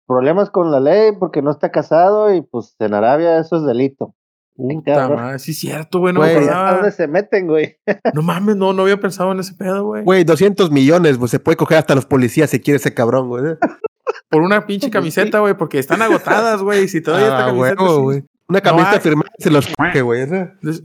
problemas 0.05 0.49
con 0.49 0.71
la 0.71 0.79
ley 0.79 1.11
porque 1.17 1.41
no 1.41 1.51
está 1.51 1.71
casado 1.71 2.33
y 2.33 2.41
pues 2.41 2.75
en 2.79 2.93
Arabia 2.93 3.39
eso 3.39 3.57
es 3.57 3.63
delito. 3.63 4.15
Puta 4.57 5.07
madre, 5.07 5.37
sí 5.37 5.51
es 5.51 5.59
cierto, 5.59 5.99
güey. 5.99 6.13
No 6.13 6.21
dónde 6.21 6.91
se 6.91 7.07
meten, 7.07 7.45
güey? 7.45 7.77
no 8.13 8.23
mames, 8.23 8.55
no, 8.55 8.73
no 8.73 8.81
había 8.81 8.99
pensado 8.99 9.31
en 9.31 9.39
ese 9.39 9.53
pedo, 9.53 9.85
güey. 9.85 10.03
Güey, 10.03 10.23
200 10.23 10.71
millones, 10.71 11.19
pues 11.19 11.29
se 11.29 11.39
puede 11.39 11.57
coger 11.57 11.77
hasta 11.77 11.93
los 11.93 12.07
policías 12.07 12.49
si 12.49 12.59
quiere 12.59 12.77
ese 12.77 12.93
cabrón, 12.93 13.27
güey. 13.27 13.55
Por 14.29 14.41
una 14.41 14.65
pinche 14.65 14.89
camiseta, 14.89 15.39
güey, 15.39 15.53
porque 15.55 15.77
están 15.77 16.01
agotadas, 16.01 16.61
güey. 16.63 16.87
Si 16.87 17.01
todavía 17.01 17.27
ah, 17.27 17.39
esta 17.39 17.45
camiseta. 17.45 17.83
güey. 17.83 18.23
Una 18.49 18.61
camiseta 18.61 18.99
firmada 18.99 19.29
se 19.37 19.51
los 19.51 19.67
coge, 19.67 20.01
güey. 20.01 20.25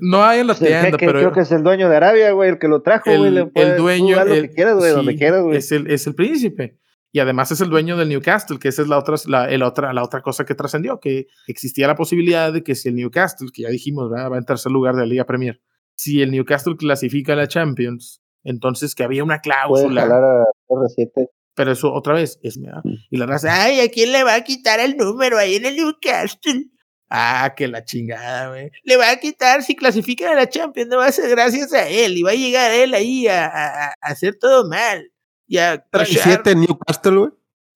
No 0.00 0.22
hay 0.22 0.40
en 0.40 0.48
la 0.48 0.54
tienda, 0.54 0.98
pero. 0.98 1.12
Creo 1.12 1.32
que 1.32 1.40
es 1.40 1.52
el 1.52 1.62
dueño 1.62 1.88
de 1.88 1.96
Arabia, 1.96 2.32
güey, 2.32 2.50
el 2.50 2.58
que 2.58 2.68
lo 2.68 2.82
trajo, 2.82 3.04
güey. 3.06 3.28
El, 3.28 3.50
el, 3.54 3.76
dueño. 3.76 4.22
Lo 4.22 4.34
que 4.34 4.50
quieras, 4.50 4.76
güey, 4.76 4.92
donde 4.92 5.16
quieras, 5.16 5.42
güey. 5.42 5.56
Es 5.56 5.72
el, 5.72 5.90
es 5.90 6.06
el 6.06 6.14
príncipe 6.14 6.81
y 7.14 7.20
además 7.20 7.50
es 7.52 7.60
el 7.60 7.68
dueño 7.68 7.98
del 7.98 8.08
Newcastle, 8.08 8.58
que 8.58 8.68
esa 8.68 8.80
es 8.80 8.88
la 8.88 8.98
otra, 8.98 9.16
la, 9.26 9.44
el 9.50 9.62
otra, 9.62 9.92
la 9.92 10.02
otra 10.02 10.22
cosa 10.22 10.46
que 10.46 10.54
trascendió, 10.54 10.98
que 10.98 11.26
existía 11.46 11.86
la 11.86 11.94
posibilidad 11.94 12.50
de 12.50 12.64
que 12.64 12.74
si 12.74 12.88
el 12.88 12.96
Newcastle, 12.96 13.50
que 13.52 13.62
ya 13.62 13.68
dijimos, 13.68 14.10
va 14.10 14.36
en 14.36 14.44
tercer 14.46 14.72
lugar 14.72 14.94
de 14.94 15.02
la 15.02 15.06
Liga 15.06 15.26
Premier, 15.26 15.60
si 15.94 16.22
el 16.22 16.30
Newcastle 16.30 16.76
clasifica 16.76 17.34
a 17.34 17.36
la 17.36 17.48
Champions, 17.48 18.22
entonces 18.44 18.94
que 18.94 19.04
había 19.04 19.22
una 19.22 19.40
cláusula. 19.40 20.04
A 20.04 20.44
R7. 20.68 21.28
Pero 21.54 21.72
eso 21.72 21.92
otra 21.92 22.14
vez 22.14 22.40
es 22.42 22.56
mm. 22.56 22.64
y 23.10 23.16
la 23.18 23.26
raza, 23.26 23.62
ay, 23.62 23.80
¿a 23.80 23.90
quién 23.90 24.10
le 24.10 24.24
va 24.24 24.34
a 24.34 24.42
quitar 24.42 24.80
el 24.80 24.96
número 24.96 25.36
ahí 25.36 25.56
en 25.56 25.66
el 25.66 25.76
Newcastle? 25.76 26.70
Ah, 27.10 27.52
que 27.54 27.68
la 27.68 27.84
chingada, 27.84 28.48
güey. 28.48 28.70
Le 28.84 28.96
va 28.96 29.10
a 29.10 29.16
quitar 29.18 29.62
si 29.62 29.76
clasifica 29.76 30.32
a 30.32 30.34
la 30.34 30.48
Champions, 30.48 30.88
no 30.88 30.96
va 30.96 31.08
a 31.08 31.12
ser 31.12 31.28
gracias 31.28 31.74
a 31.74 31.86
él, 31.90 32.16
y 32.16 32.22
va 32.22 32.30
a 32.30 32.34
llegar 32.34 32.72
él 32.72 32.94
ahí 32.94 33.28
a, 33.28 33.44
a 33.44 33.94
hacer 34.00 34.38
todo 34.38 34.66
mal 34.66 35.11
ya 35.52 35.84
¿7 35.90 36.56
Newcastle, 36.56 37.16
güey? 37.16 37.30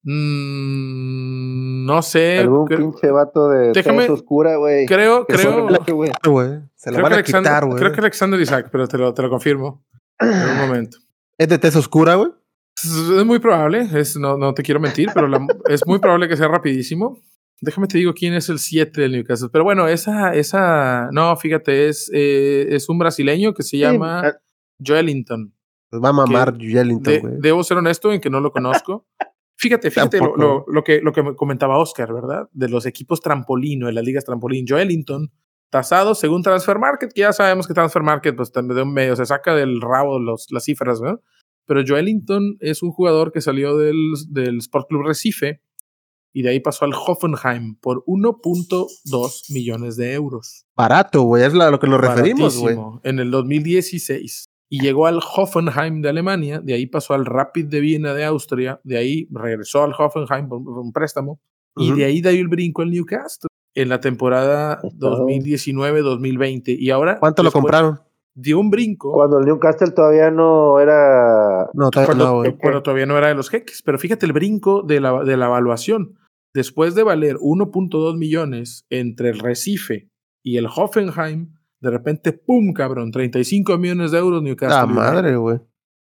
Mm, 0.09 1.85
no 1.85 2.01
sé. 2.03 2.39
Algún 2.39 2.66
pinche 2.68 3.11
vato 3.11 3.49
de 3.49 3.72
Déjame, 3.72 4.09
oscura, 4.09 4.57
güey. 4.57 4.87
Creo, 4.87 5.27
creo. 5.27 5.68
Se 6.74 6.93
lo 6.93 7.03
van 7.03 7.12
a 7.12 7.22
quitar, 7.22 7.66
güey. 7.66 7.79
Creo 7.79 7.93
que 7.93 8.01
Alexander 8.01 8.41
Isaac, 8.41 8.68
pero 8.70 8.87
te 8.87 8.99
lo, 8.99 9.12
te 9.12 9.22
lo 9.22 9.31
confirmo. 9.31 9.85
en 10.20 10.29
un 10.29 10.59
momento. 10.59 10.99
¿Es 11.39 11.49
de 11.49 11.59
tez 11.59 11.77
oscura, 11.77 12.14
güey? 12.14 12.31
Es 12.77 13.24
muy 13.24 13.39
probable, 13.39 13.89
es, 13.95 14.16
no, 14.16 14.37
no 14.37 14.53
te 14.53 14.62
quiero 14.62 14.81
mentir, 14.81 15.11
pero 15.14 15.29
es 15.68 15.87
muy 15.87 15.99
probable 15.99 16.29
que 16.29 16.37
sea 16.37 16.49
rapidísimo. 16.49 17.18
Déjame 17.61 17.87
te 17.87 17.97
digo 17.97 18.12
quién 18.12 18.35
es 18.35 18.51
el 18.51 18.59
7 18.59 19.01
del 19.01 19.12
Newcastle. 19.12 19.49
Pero 19.51 19.64
bueno, 19.64 19.89
esa, 19.89 20.35
esa, 20.35 21.09
no, 21.11 21.35
fíjate, 21.37 21.89
es, 21.89 22.11
eh, 22.12 22.66
es 22.70 22.89
un 22.89 22.99
brasileño 22.99 23.55
que 23.55 23.62
se 23.62 23.79
llama 23.79 24.20
ah. 24.20 24.33
Joelinton. 24.79 25.56
Pues 25.97 26.05
va 26.05 26.11
a 26.11 26.12
mamar 26.12 26.59
Jellington, 26.59 27.40
Debo 27.40 27.64
ser 27.64 27.78
honesto 27.78 28.12
en 28.12 28.20
que 28.20 28.28
no 28.28 28.40
lo 28.40 28.53
conozco. 28.53 29.07
Fíjate, 29.59 29.90
fíjate 29.90 30.18
lo, 30.18 30.66
lo, 30.68 30.84
que, 30.84 31.01
lo 31.01 31.12
que 31.12 31.34
comentaba 31.34 31.78
Oscar, 31.78 32.12
¿verdad? 32.12 32.47
De 32.53 32.68
los 32.68 32.84
equipos 32.84 33.22
trampolino, 33.22 33.86
de 33.86 33.94
las 33.94 34.05
ligas 34.05 34.26
trampolín. 34.26 34.66
Joelinton, 34.68 35.32
tasado 35.70 36.14
según 36.14 36.42
Transfer 36.42 36.78
Market, 36.78 37.11
que 37.14 37.22
ya 37.22 37.32
sabemos 37.32 37.66
que 37.66 37.72
Transfer 37.72 38.03
Market, 38.03 38.36
pues 38.36 38.53
de 38.53 38.82
un 38.82 38.92
medio 38.92 39.16
se 39.16 39.24
saca 39.24 39.55
del 39.55 39.80
rabo 39.80 40.18
los, 40.18 40.49
las 40.51 40.64
cifras, 40.64 41.01
¿verdad? 41.01 41.22
Pero 41.64 41.80
Joelinton 41.86 42.59
es 42.61 42.82
un 42.82 42.90
jugador 42.90 43.32
que 43.32 43.40
salió 43.40 43.78
del, 43.78 43.97
del 44.28 44.59
Sport 44.59 44.88
Club 44.90 45.07
Recife 45.07 45.62
y 46.34 46.42
de 46.42 46.51
ahí 46.51 46.61
pasó 46.61 46.84
al 46.84 46.92
Hoffenheim 46.92 47.76
por 47.76 48.05
1.2 48.05 49.55
millones 49.55 49.97
de 49.97 50.12
euros. 50.12 50.66
Barato, 50.76 51.22
güey, 51.22 51.44
es 51.44 51.55
a 51.55 51.70
lo 51.70 51.80
que 51.80 51.86
nos 51.86 51.99
referimos, 51.99 52.59
güey. 52.59 52.76
En 53.05 53.20
el 53.20 53.30
2016 53.30 54.51
y 54.69 54.81
llegó 54.81 55.07
al 55.07 55.21
Hoffenheim 55.21 56.03
de 56.03 56.09
Alemania, 56.09 56.61
de 56.61 56.75
ahí 56.75 56.87
pasó 56.87 57.14
al 57.14 57.25
Rapid 57.25 57.67
de 57.67 57.81
Viena 57.81 58.14
de 58.14 58.25
Austria, 58.25 58.81
de 58.85 58.99
ahí 58.99 59.29
regresó 59.31 59.83
al 59.83 59.93
Hoffenheim 59.97 60.49
por, 60.49 60.61
un 60.61 60.93
préstamo, 60.93 61.41
y 61.77 61.93
de 61.93 62.05
ahí 62.07 62.21
dio 62.21 62.31
el 62.31 62.49
brinco 62.49 62.83
al 62.83 62.91
Newcastle 62.91 63.49
en 63.75 63.91
la 63.91 64.01
temporada 64.01 64.81
2019-2020. 64.83 66.77
Y 66.79 66.91
ahora. 66.91 67.19
¿Cuánto 67.21 67.43
lo 67.43 67.53
compraron? 67.53 68.01
Dio 68.35 68.59
un 68.59 68.71
brinco. 68.71 69.12
Cuando 69.12 69.39
el 69.39 69.45
Newcastle 69.45 69.93
todavía 69.93 70.31
no 70.31 70.81
era. 70.81 71.69
No, 71.75 71.91
cuando, 71.91 72.43
cuando 72.61 72.83
todavía 72.83 73.07
no 73.07 73.17
era 73.17 73.29
de 73.29 73.35
los 73.35 73.51
jeques. 73.51 73.83
Pero 73.83 73.99
fíjate 73.99 74.27
el 74.27 74.33
brinco 74.33 74.83
de 74.83 75.01
la, 75.01 75.23
de 75.23 75.37
la 75.37 75.47
evaluación. 75.47 76.19
Después 76.55 76.95
de 76.95 77.03
valer 77.03 77.37
1.2 77.37 78.17
millones 78.17 78.87
entre 78.89 79.29
el 79.29 79.39
Recife 79.39 80.09
y 80.43 80.57
el 80.57 80.67
Hoffenheim, 80.67 81.56
de 81.87 81.93
repente, 81.93 82.32
¡pum! 82.32 82.72
cabrón, 82.72 83.12
35 83.12 83.78
millones 83.78 84.11
de 84.11 84.18
euros 84.18 84.43
Newcastle. 84.43 84.76
La 84.76 84.87
madre, 84.87 85.37
güey. 85.37 85.61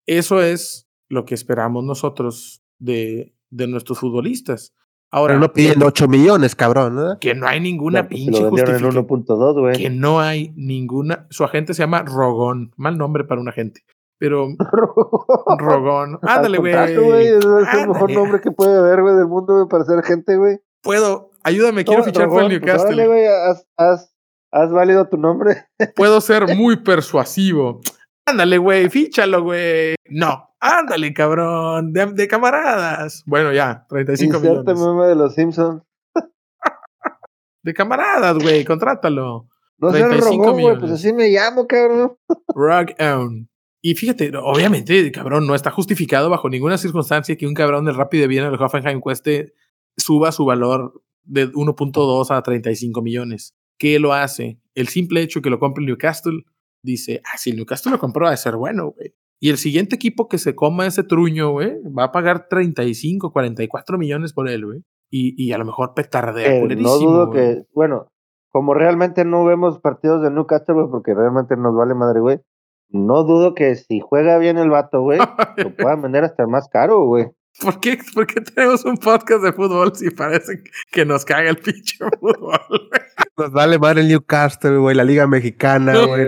Eso 0.07 0.43
es 0.43 0.87
lo 1.09 1.25
que 1.25 1.35
esperamos 1.35 1.85
nosotros 1.85 2.63
de, 2.79 3.35
de 3.49 3.67
nuestros 3.67 3.99
futbolistas. 3.99 4.75
Ahora, 5.11 5.33
Pero 5.33 5.41
no 5.41 5.53
piden 5.55 5.83
8 5.83 6.07
millones, 6.07 6.55
cabrón, 6.55 6.97
¿no? 6.97 7.19
Que 7.19 7.35
no 7.35 7.49
hay 7.49 7.61
ninguna 7.61 8.09
pinche 8.09 8.45
justificación. 8.45 9.07
Que 9.73 9.89
no 9.89 10.21
hay 10.21 10.53
ninguna. 10.55 11.27
Su 11.31 11.45
agente 11.45 11.73
se 11.73 11.83
llama 11.83 12.03
Rogón. 12.03 12.73
Mal 12.77 12.99
nombre 12.99 13.25
para 13.25 13.41
un 13.41 13.49
agente. 13.49 13.83
Pero. 14.19 14.49
Rogón. 15.59 16.19
Ándale, 16.21 16.59
güey. 16.59 16.75
Es 16.75 17.45
el 17.45 17.89
mejor 17.89 18.13
nombre 18.13 18.43
que 18.43 18.53
puede 18.53 18.77
haber, 18.77 19.01
güey, 19.01 19.17
del 19.17 19.29
mundo 19.29 19.67
para 19.69 19.85
ser 19.85 19.99
agente, 19.99 20.37
güey. 20.37 20.61
Puedo, 20.83 21.31
ayúdame, 21.43 21.85
quiero 21.85 22.05
fichar 22.05 22.29
por 22.29 22.43
el 22.43 22.49
pues, 22.49 22.61
Newcastle. 22.61 23.07
güey, 23.07 23.27
has, 23.77 24.15
has, 24.51 24.71
válido 24.71 25.09
tu 25.09 25.17
nombre. 25.17 25.67
Puedo 25.97 26.21
ser 26.21 26.57
muy 26.57 26.77
persuasivo. 26.77 27.81
Ándale, 28.27 28.59
güey, 28.59 28.89
fíchalo, 28.91 29.43
güey. 29.43 29.95
No, 30.09 30.55
ándale, 30.61 31.13
cabrón, 31.13 31.93
de, 31.93 32.29
camaradas. 32.29 33.23
Bueno, 33.27 33.53
ya, 33.53 33.87
35 33.89 34.37
Inserte 34.37 34.75
millones. 34.75 34.87
meme 34.87 35.07
de 35.07 35.15
los 35.15 35.35
Simpsons. 35.35 35.83
de 37.63 37.75
camaradas, 37.75 38.39
güey, 38.39 38.65
contrátalo. 38.65 39.49
No 39.79 39.93
seas 39.93 40.21
rogón, 40.21 40.61
güey, 40.61 40.79
pues 40.79 40.93
así 40.93 41.13
me 41.13 41.29
llamo, 41.29 41.67
cabrón. 41.67 42.17
Rock 42.55 42.91
on. 43.01 43.49
Y 43.83 43.95
fíjate, 43.95 44.31
obviamente, 44.37 45.11
cabrón, 45.11 45.47
no 45.47 45.55
está 45.55 45.71
justificado 45.71 46.29
bajo 46.29 46.51
ninguna 46.51 46.77
circunstancia 46.77 47.37
que 47.37 47.47
un 47.47 47.55
cabrón 47.55 47.87
del 47.87 47.95
Rapid 47.95 48.21
de 48.21 48.27
Viena 48.27 48.51
del 48.51 48.61
Hoffenheim 48.61 49.01
cueste, 49.01 49.55
suba 49.97 50.33
su 50.33 50.45
valor 50.45 51.03
de 51.25 51.51
1.2 51.51 52.31
a 52.31 52.43
35 52.43 53.01
millones. 53.01 53.55
¿Qué 53.81 53.99
lo 53.99 54.13
hace? 54.13 54.61
El 54.75 54.89
simple 54.89 55.23
hecho 55.23 55.41
que 55.41 55.49
lo 55.49 55.59
compre 55.59 55.83
Newcastle 55.83 56.45
dice, 56.83 57.23
ah, 57.25 57.39
si 57.39 57.53
Newcastle 57.53 57.93
lo 57.93 57.99
compró, 57.99 58.27
va 58.27 58.33
a 58.33 58.37
ser 58.37 58.55
bueno, 58.57 58.91
güey. 58.91 59.15
Y 59.41 59.49
el 59.49 59.57
siguiente 59.57 59.97
equipo 59.97 60.29
que 60.29 60.37
se 60.37 60.55
coma 60.55 60.87
ese 60.87 61.03
truño, 61.03 61.51
güey, 61.51 61.79
va 61.83 62.05
a 62.05 62.13
pagar 62.13 62.47
35, 62.49 63.33
44 63.33 63.97
millones 63.97 64.35
por 64.35 64.51
él, 64.51 64.67
güey. 64.67 64.85
Y, 65.11 65.35
y 65.43 65.53
a 65.53 65.59
lo 65.59 65.65
mejor 65.65 65.95
petardea 65.95 66.57
eh, 66.57 66.77
No 66.77 66.99
dudo 66.99 67.31
que, 67.31 67.65
bueno, 67.75 68.09
como 68.51 68.75
realmente 68.75 69.25
no 69.25 69.47
vemos 69.47 69.79
partidos 69.79 70.23
de 70.23 70.31
Newcastle, 70.31 70.75
güey, 70.75 70.89
porque 70.91 71.15
realmente 71.15 71.57
nos 71.57 71.75
vale 71.75 71.95
madre, 71.95 72.21
güey. 72.21 72.39
No 72.91 73.25
dudo 73.25 73.55
que 73.55 73.77
si 73.77 74.01
juega 74.01 74.37
bien 74.37 74.59
el 74.59 74.69
vato, 74.69 75.01
güey, 75.01 75.21
lo 75.57 75.75
puedan 75.77 76.03
vender 76.03 76.25
hasta 76.25 76.47
más 76.47 76.69
caro, 76.69 77.07
güey. 77.07 77.31
¿Por 77.61 77.81
qué, 77.81 77.99
¿Por 78.15 78.27
qué 78.27 78.41
tenemos 78.41 78.85
un 78.85 78.97
podcast 78.97 79.43
de 79.43 79.53
fútbol 79.53 79.95
si 79.95 80.11
parece 80.11 80.63
que 80.93 81.05
nos 81.05 81.25
caga 81.25 81.51
el 81.51 81.57
pinche 81.57 81.99
fútbol? 82.21 82.61
Nos 83.37 83.53
vale 83.53 83.79
madre 83.79 84.03
el 84.03 84.09
Newcastle, 84.09 84.77
güey, 84.79 84.95
la 84.95 85.05
Liga 85.05 85.27
Mexicana, 85.27 85.99
güey. 86.05 86.27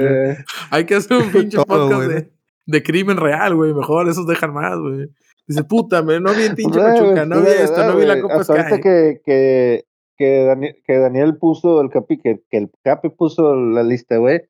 Hay 0.71 0.87
que 0.87 0.95
hacer 0.95 1.19
un 1.19 1.31
pinche 1.33 1.59
podcast 1.59 2.09
de, 2.09 2.33
de, 2.65 2.83
crimen 2.83 3.19
real, 3.19 3.55
güey. 3.55 3.75
Mejor 3.75 4.09
esos 4.09 4.27
dejan 4.27 4.55
más, 4.55 4.79
güey. 4.79 5.09
Dice, 5.47 5.65
puta, 5.65 6.01
no 6.01 6.33
vi 6.35 6.43
el 6.45 6.55
pinche 6.55 6.81
Pachuca, 6.81 7.27
no 7.27 7.41
vi 7.43 7.49
esto, 7.49 7.85
no 7.87 7.97
vi 7.97 8.07
la 8.07 8.21
Copa 8.21 8.45
Sky. 8.45 8.81
que, 8.81 9.21
que 9.25 9.85
que 10.23 10.45
Daniel, 10.45 10.77
que 10.87 10.99
Daniel 10.99 11.37
puso 11.37 11.81
el 11.81 11.91
capi, 11.91 12.19
que, 12.19 12.43
que 12.51 12.59
el 12.59 12.71
capi 12.85 13.09
puso 13.09 13.57
la 13.57 13.83
lista, 13.83 14.19
güey, 14.19 14.43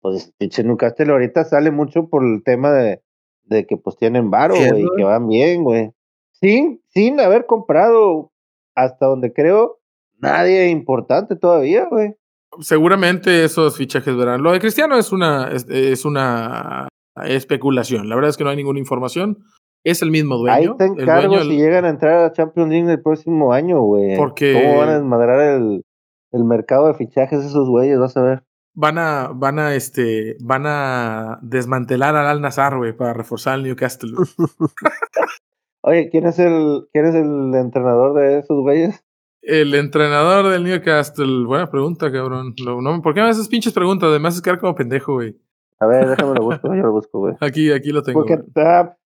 pues 0.00 0.32
pinche 0.38 0.64
Newcastle 0.64 1.10
ahorita 1.10 1.44
sale 1.44 1.70
mucho 1.70 2.08
por 2.08 2.24
el 2.24 2.42
tema 2.42 2.72
de, 2.72 3.00
de 3.44 3.66
que 3.66 3.76
pues 3.76 3.96
tienen 3.96 4.30
varo, 4.30 4.56
güey, 4.56 4.82
y 4.82 4.88
que 4.96 5.04
van 5.04 5.28
bien, 5.28 5.62
güey. 5.62 5.92
Sin, 6.40 6.82
sin 6.88 7.20
haber 7.20 7.46
comprado 7.46 8.32
hasta 8.74 9.06
donde 9.06 9.32
creo 9.32 9.78
nadie 10.18 10.68
importante 10.68 11.36
todavía, 11.36 11.86
güey. 11.90 12.14
Seguramente 12.60 13.44
esos 13.44 13.76
fichajes 13.76 14.16
verán. 14.16 14.42
Lo 14.42 14.52
de 14.52 14.60
Cristiano 14.60 14.98
es 14.98 15.12
una, 15.12 15.50
es, 15.52 15.66
es 15.68 16.04
una 16.04 16.88
especulación. 17.24 18.08
La 18.08 18.16
verdad 18.16 18.30
es 18.30 18.36
que 18.36 18.44
no 18.44 18.50
hay 18.50 18.56
ninguna 18.56 18.78
información 18.78 19.38
es 19.84 20.02
el 20.02 20.10
mismo 20.10 20.36
dueño. 20.36 20.72
Ahí 20.72 20.76
te 20.76 20.84
encargo 20.84 21.40
si 21.40 21.56
llegan 21.56 21.84
a 21.84 21.88
entrar 21.88 22.24
a 22.24 22.32
Champions 22.32 22.70
League 22.70 22.90
el 22.90 23.02
próximo 23.02 23.52
año, 23.52 23.80
güey. 23.80 24.16
Porque... 24.16 24.52
¿Cómo 24.52 24.78
van 24.78 24.88
a 24.90 24.94
desmadrar 24.94 25.40
el, 25.40 25.84
el 26.32 26.44
mercado 26.44 26.88
de 26.88 26.94
fichajes 26.94 27.44
esos 27.44 27.68
güeyes? 27.68 27.98
Vas 27.98 28.16
a 28.16 28.22
ver. 28.22 28.42
Van 28.74 28.98
a, 28.98 29.30
van 29.34 29.58
a, 29.58 29.74
este, 29.74 30.36
van 30.40 30.64
a 30.66 31.38
desmantelar 31.42 32.14
al 32.14 32.26
Al 32.26 32.40
Nazar, 32.40 32.76
güey, 32.76 32.96
para 32.96 33.12
reforzar 33.12 33.58
el 33.58 33.64
Newcastle. 33.64 34.12
Oye, 35.82 36.10
¿quién 36.10 36.26
es 36.26 36.38
el, 36.38 36.88
quién 36.92 37.06
es 37.06 37.14
el 37.14 37.54
entrenador 37.54 38.14
de 38.14 38.38
esos 38.38 38.60
güeyes? 38.60 39.02
El 39.42 39.74
entrenador 39.74 40.52
del 40.52 40.64
Newcastle. 40.64 41.44
Buena 41.46 41.70
pregunta, 41.70 42.12
cabrón. 42.12 42.54
no, 42.58 43.02
¿Por 43.02 43.14
qué 43.14 43.22
me 43.22 43.28
haces 43.30 43.48
pinches 43.48 43.72
preguntas? 43.72 44.08
Además 44.08 44.34
es 44.34 44.42
quedar 44.42 44.58
como 44.58 44.74
pendejo, 44.74 45.14
güey. 45.14 45.36
A 45.78 45.86
ver, 45.86 46.08
déjame 46.10 46.34
lo 46.34 46.44
busco, 46.44 46.74
yo 46.74 46.82
lo 46.82 46.92
busco, 46.92 47.18
güey. 47.20 47.34
Aquí, 47.40 47.72
aquí 47.72 47.90
lo 47.90 48.02
tengo. 48.02 48.20
Porque 48.20 48.34
está, 48.34 48.98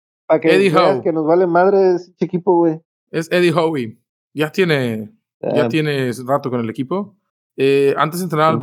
que 0.41 0.55
Eddie 0.55 0.75
Howe. 0.75 1.03
que 1.03 1.13
nos 1.13 1.27
vale 1.27 1.47
madre 1.47 1.97
ese 1.97 2.13
equipo, 2.21 2.57
güey. 2.57 2.81
Es 3.11 3.31
Eddie 3.31 3.53
Howe. 3.53 3.99
Ya 4.33 4.51
tiene, 4.51 5.13
ya 5.41 5.69
tiene 5.69 6.11
rato 6.27 6.51
con 6.51 6.61
el 6.61 6.71
equipo. 6.71 7.15
Eh, 7.57 7.95
antes 7.99 8.23
entrenaba 8.23 8.51
al 8.51 8.59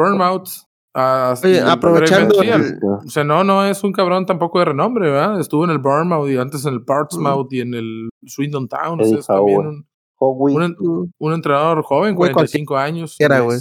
Oye, 1.43 1.61
aprovechando. 1.61 2.35
o 2.37 3.09
sea, 3.09 3.23
no, 3.23 3.43
no 3.43 3.65
es 3.65 3.83
un 3.83 3.91
cabrón 3.91 4.25
tampoco 4.25 4.59
de 4.59 4.65
renombre, 4.65 5.09
¿verdad? 5.09 5.39
Estuvo 5.39 5.63
en 5.63 5.71
el 5.71 5.79
Bournemouth 5.79 6.29
y 6.29 6.37
antes 6.37 6.65
en 6.65 6.73
el 6.73 6.83
Portsmouth 6.83 7.51
y 7.51 7.61
en 7.61 7.73
el 7.73 8.09
Swindon 8.25 8.67
Town. 8.67 9.01
es 9.01 9.25
también 9.25 9.59
un, 9.67 9.85
un, 10.19 11.13
un, 11.17 11.33
entrenador 11.33 11.83
joven, 11.83 12.15
45 12.15 12.77
años. 12.77 13.15
Era, 13.19 13.39
güey. 13.41 13.59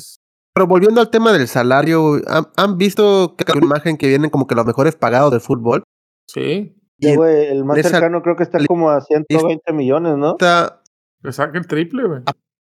Pero 0.55 0.66
volviendo 0.66 1.01
al 1.01 1.11
tema 1.11 1.32
del 1.32 1.47
salario, 1.47 2.20
¿han, 2.26 2.49
¿han 2.57 2.78
visto 2.78 3.36
que 3.36 3.51
una 3.53 3.64
imagen 3.64 3.97
que 3.97 4.09
vienen 4.09 4.30
como 4.30 4.47
que 4.47 4.55
los 4.55 4.66
mejores 4.66 4.97
pagados 4.97 5.30
del 5.30 5.41
fútbol? 5.41 5.84
Sí 6.26 6.74
el 7.01 7.64
más 7.64 7.80
cercano 7.80 8.22
creo 8.22 8.36
que 8.36 8.43
está 8.43 8.59
como 8.66 8.91
a 8.91 9.01
120 9.01 9.72
millones, 9.72 10.16
¿no? 10.16 10.32
Está, 10.32 10.82
Le 11.22 11.32
saca 11.32 11.59
el 11.59 11.66
triple, 11.66 12.07
güey. 12.07 12.22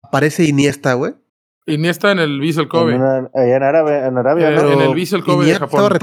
Aparece 0.04 0.44
Iniesta, 0.46 0.94
güey. 0.94 1.14
Iniesta 1.74 2.12
en 2.12 2.20
el 2.20 2.40
Vissel 2.40 2.68
Kobe. 2.68 2.96
En, 2.96 3.02
en, 3.02 3.64
Arabia, 3.64 4.08
en 4.08 4.18
Arabia 4.18 4.52
¿no? 4.52 4.72
En 4.72 4.82
el 4.82 4.94
Vissel 4.94 5.24
Kobe 5.24 5.46
de 5.46 5.56
Japón. 5.56 5.98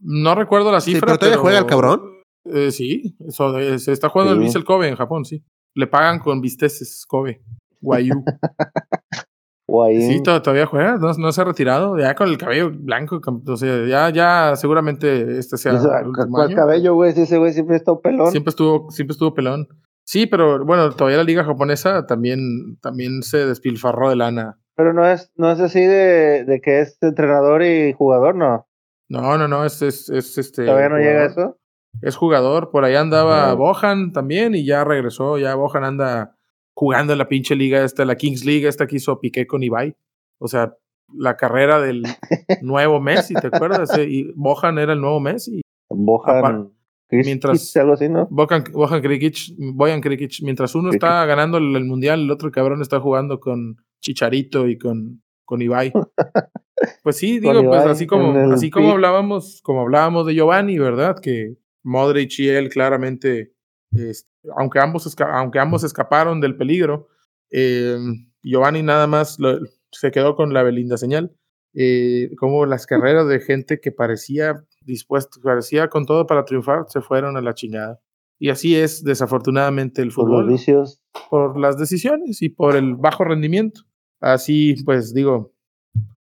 No, 0.00 0.34
recuerdo 0.34 0.70
la 0.70 0.80
cifra. 0.80 1.06
pero 1.06 1.18
todavía 1.18 1.38
juega 1.38 1.58
el 1.58 1.66
cabrón. 1.66 2.02
Eh, 2.44 2.70
sí, 2.70 3.16
eso, 3.26 3.52
se 3.78 3.92
está 3.92 4.08
jugando 4.08 4.32
el 4.34 4.40
Vissel 4.40 4.64
Kobe 4.64 4.88
en 4.88 4.96
Japón, 4.96 5.24
sí. 5.24 5.44
Le 5.74 5.86
pagan 5.86 6.18
con 6.18 6.40
visteces 6.40 7.04
Kobe. 7.06 7.42
Guayú. 7.80 8.24
Sí, 10.00 10.22
todavía 10.22 10.64
juega, 10.64 10.96
no, 10.96 11.30
se 11.32 11.40
ha 11.42 11.44
retirado, 11.44 11.98
ya 11.98 12.14
con 12.14 12.30
el 12.30 12.38
cabello 12.38 12.70
blanco, 12.72 13.20
o 13.46 13.56
sea, 13.58 13.86
ya, 13.86 14.08
ya 14.08 14.56
seguramente 14.56 15.38
este 15.38 15.58
sea. 15.58 15.78
¿Cuál 16.30 16.54
cabello, 16.54 16.94
güey? 16.94 17.10
ese 17.10 17.36
güey 17.36 17.52
siempre 17.52 17.76
estuvo 17.76 18.00
pelón. 18.00 18.30
Siempre 18.30 18.48
estuvo, 18.48 18.90
siempre 18.90 19.12
estuvo 19.12 19.34
pelón. 19.34 19.68
Sí, 20.08 20.24
pero 20.24 20.64
bueno, 20.64 20.88
todavía 20.92 21.18
la 21.18 21.24
liga 21.24 21.44
japonesa 21.44 22.06
también, 22.06 22.78
también 22.80 23.22
se 23.22 23.44
despilfarró 23.44 24.08
de 24.08 24.16
lana. 24.16 24.58
Pero 24.74 24.94
no 24.94 25.06
es, 25.06 25.30
no 25.36 25.52
es 25.52 25.60
así 25.60 25.80
de, 25.80 26.46
de 26.46 26.62
que 26.62 26.80
es 26.80 26.96
entrenador 27.02 27.62
y 27.62 27.92
jugador, 27.92 28.34
¿no? 28.34 28.66
No, 29.10 29.36
no, 29.36 29.46
no, 29.48 29.66
es, 29.66 29.82
es, 29.82 30.08
este. 30.08 30.64
¿Todavía 30.64 30.88
no 30.88 30.96
llega 30.96 31.26
eso? 31.26 31.58
Es 32.00 32.16
jugador, 32.16 32.70
por 32.70 32.84
ahí 32.84 32.94
andaba 32.94 33.52
Bohan 33.52 34.12
también 34.12 34.54
y 34.54 34.64
ya 34.64 34.82
regresó, 34.82 35.36
ya 35.36 35.54
Bohan 35.56 35.84
anda 35.84 36.34
jugando 36.74 37.12
en 37.12 37.18
la 37.18 37.28
pinche 37.28 37.54
liga 37.54 37.84
esta, 37.84 38.06
la 38.06 38.16
Kings 38.16 38.46
League, 38.46 38.66
esta 38.66 38.86
que 38.86 38.96
hizo 38.96 39.20
Piqué 39.20 39.46
con 39.46 39.62
Ibai. 39.62 39.94
O 40.40 40.48
sea, 40.48 40.74
la 41.14 41.36
carrera 41.36 41.82
del 41.82 42.04
nuevo 42.62 42.98
Messi, 42.98 43.34
¿te 43.34 43.48
acuerdas? 43.48 43.90
Y 43.98 44.32
Bohan 44.36 44.78
era 44.78 44.94
el 44.94 45.02
nuevo 45.02 45.20
Messi. 45.20 45.60
Bohan. 45.90 46.77
Mientras 47.10 47.74
algo 47.76 47.94
así, 47.94 48.08
¿no? 48.08 48.26
Bohan, 48.30 48.64
Bohan 48.72 49.00
Krikic, 49.00 49.54
Boyan 49.56 50.00
Krikic, 50.00 50.42
mientras 50.42 50.74
uno 50.74 50.90
está 50.90 51.24
ganando 51.24 51.56
el, 51.58 51.84
mundial, 51.84 52.20
el 52.20 52.30
otro 52.30 52.50
cabrón 52.50 52.82
está 52.82 53.00
jugando 53.00 53.40
con 53.40 53.76
Chicharito 54.00 54.68
y 54.68 54.78
con, 54.78 55.22
con 55.44 55.62
Ibai. 55.62 55.92
Pues 57.02 57.16
sí, 57.16 57.40
digo, 57.40 57.60
pues 57.64 57.84
así 57.86 58.06
como, 58.06 58.52
así 58.52 58.70
como 58.70 58.92
hablábamos, 58.92 59.60
como 59.64 59.80
hablábamos 59.80 60.26
de 60.26 60.34
Giovanni, 60.34 60.78
¿verdad? 60.78 61.16
Que 61.20 61.56
Modric 61.82 62.38
y 62.38 62.50
él 62.50 62.68
claramente 62.68 63.52
este, 63.92 64.30
aunque, 64.56 64.78
ambos 64.80 65.16
aunque 65.20 65.58
ambos 65.58 65.84
escaparon 65.84 66.40
del 66.40 66.56
peligro, 66.56 67.08
eh, 67.50 67.96
Giovanni 68.42 68.82
nada 68.82 69.06
más 69.06 69.38
se 69.90 70.10
quedó 70.10 70.36
con 70.36 70.52
la 70.52 70.62
Belinda 70.62 70.96
señal. 70.96 71.34
Eh, 71.74 72.30
como 72.38 72.66
las 72.66 72.86
carreras 72.86 73.28
de 73.28 73.40
gente 73.40 73.80
que 73.80 73.92
parecía 73.92 74.64
dispuesto, 74.88 75.40
parecía 75.40 75.88
con 75.88 76.04
todo 76.04 76.26
para 76.26 76.44
triunfar, 76.44 76.86
se 76.88 77.00
fueron 77.00 77.36
a 77.36 77.40
la 77.40 77.54
chingada. 77.54 78.00
Y 78.40 78.50
así 78.50 78.76
es, 78.76 79.04
desafortunadamente, 79.04 80.02
el 80.02 80.12
fútbol. 80.12 80.30
Por 80.30 80.44
los 80.44 80.52
vicios. 80.52 81.00
Por 81.30 81.58
las 81.58 81.78
decisiones 81.78 82.42
y 82.42 82.48
por 82.48 82.76
el 82.76 82.94
bajo 82.96 83.24
rendimiento. 83.24 83.82
Así, 84.20 84.76
pues 84.84 85.12
digo, 85.12 85.52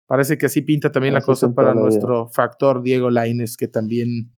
parece 0.06 0.36
que 0.36 0.46
así 0.46 0.62
pinta 0.62 0.92
también 0.92 1.14
la 1.14 1.20
cosa 1.20 1.52
para 1.54 1.74
nuestro 1.74 2.28
factor 2.28 2.82
Diego 2.82 3.10
Laines, 3.10 3.56
que 3.56 3.68
también 3.68 4.32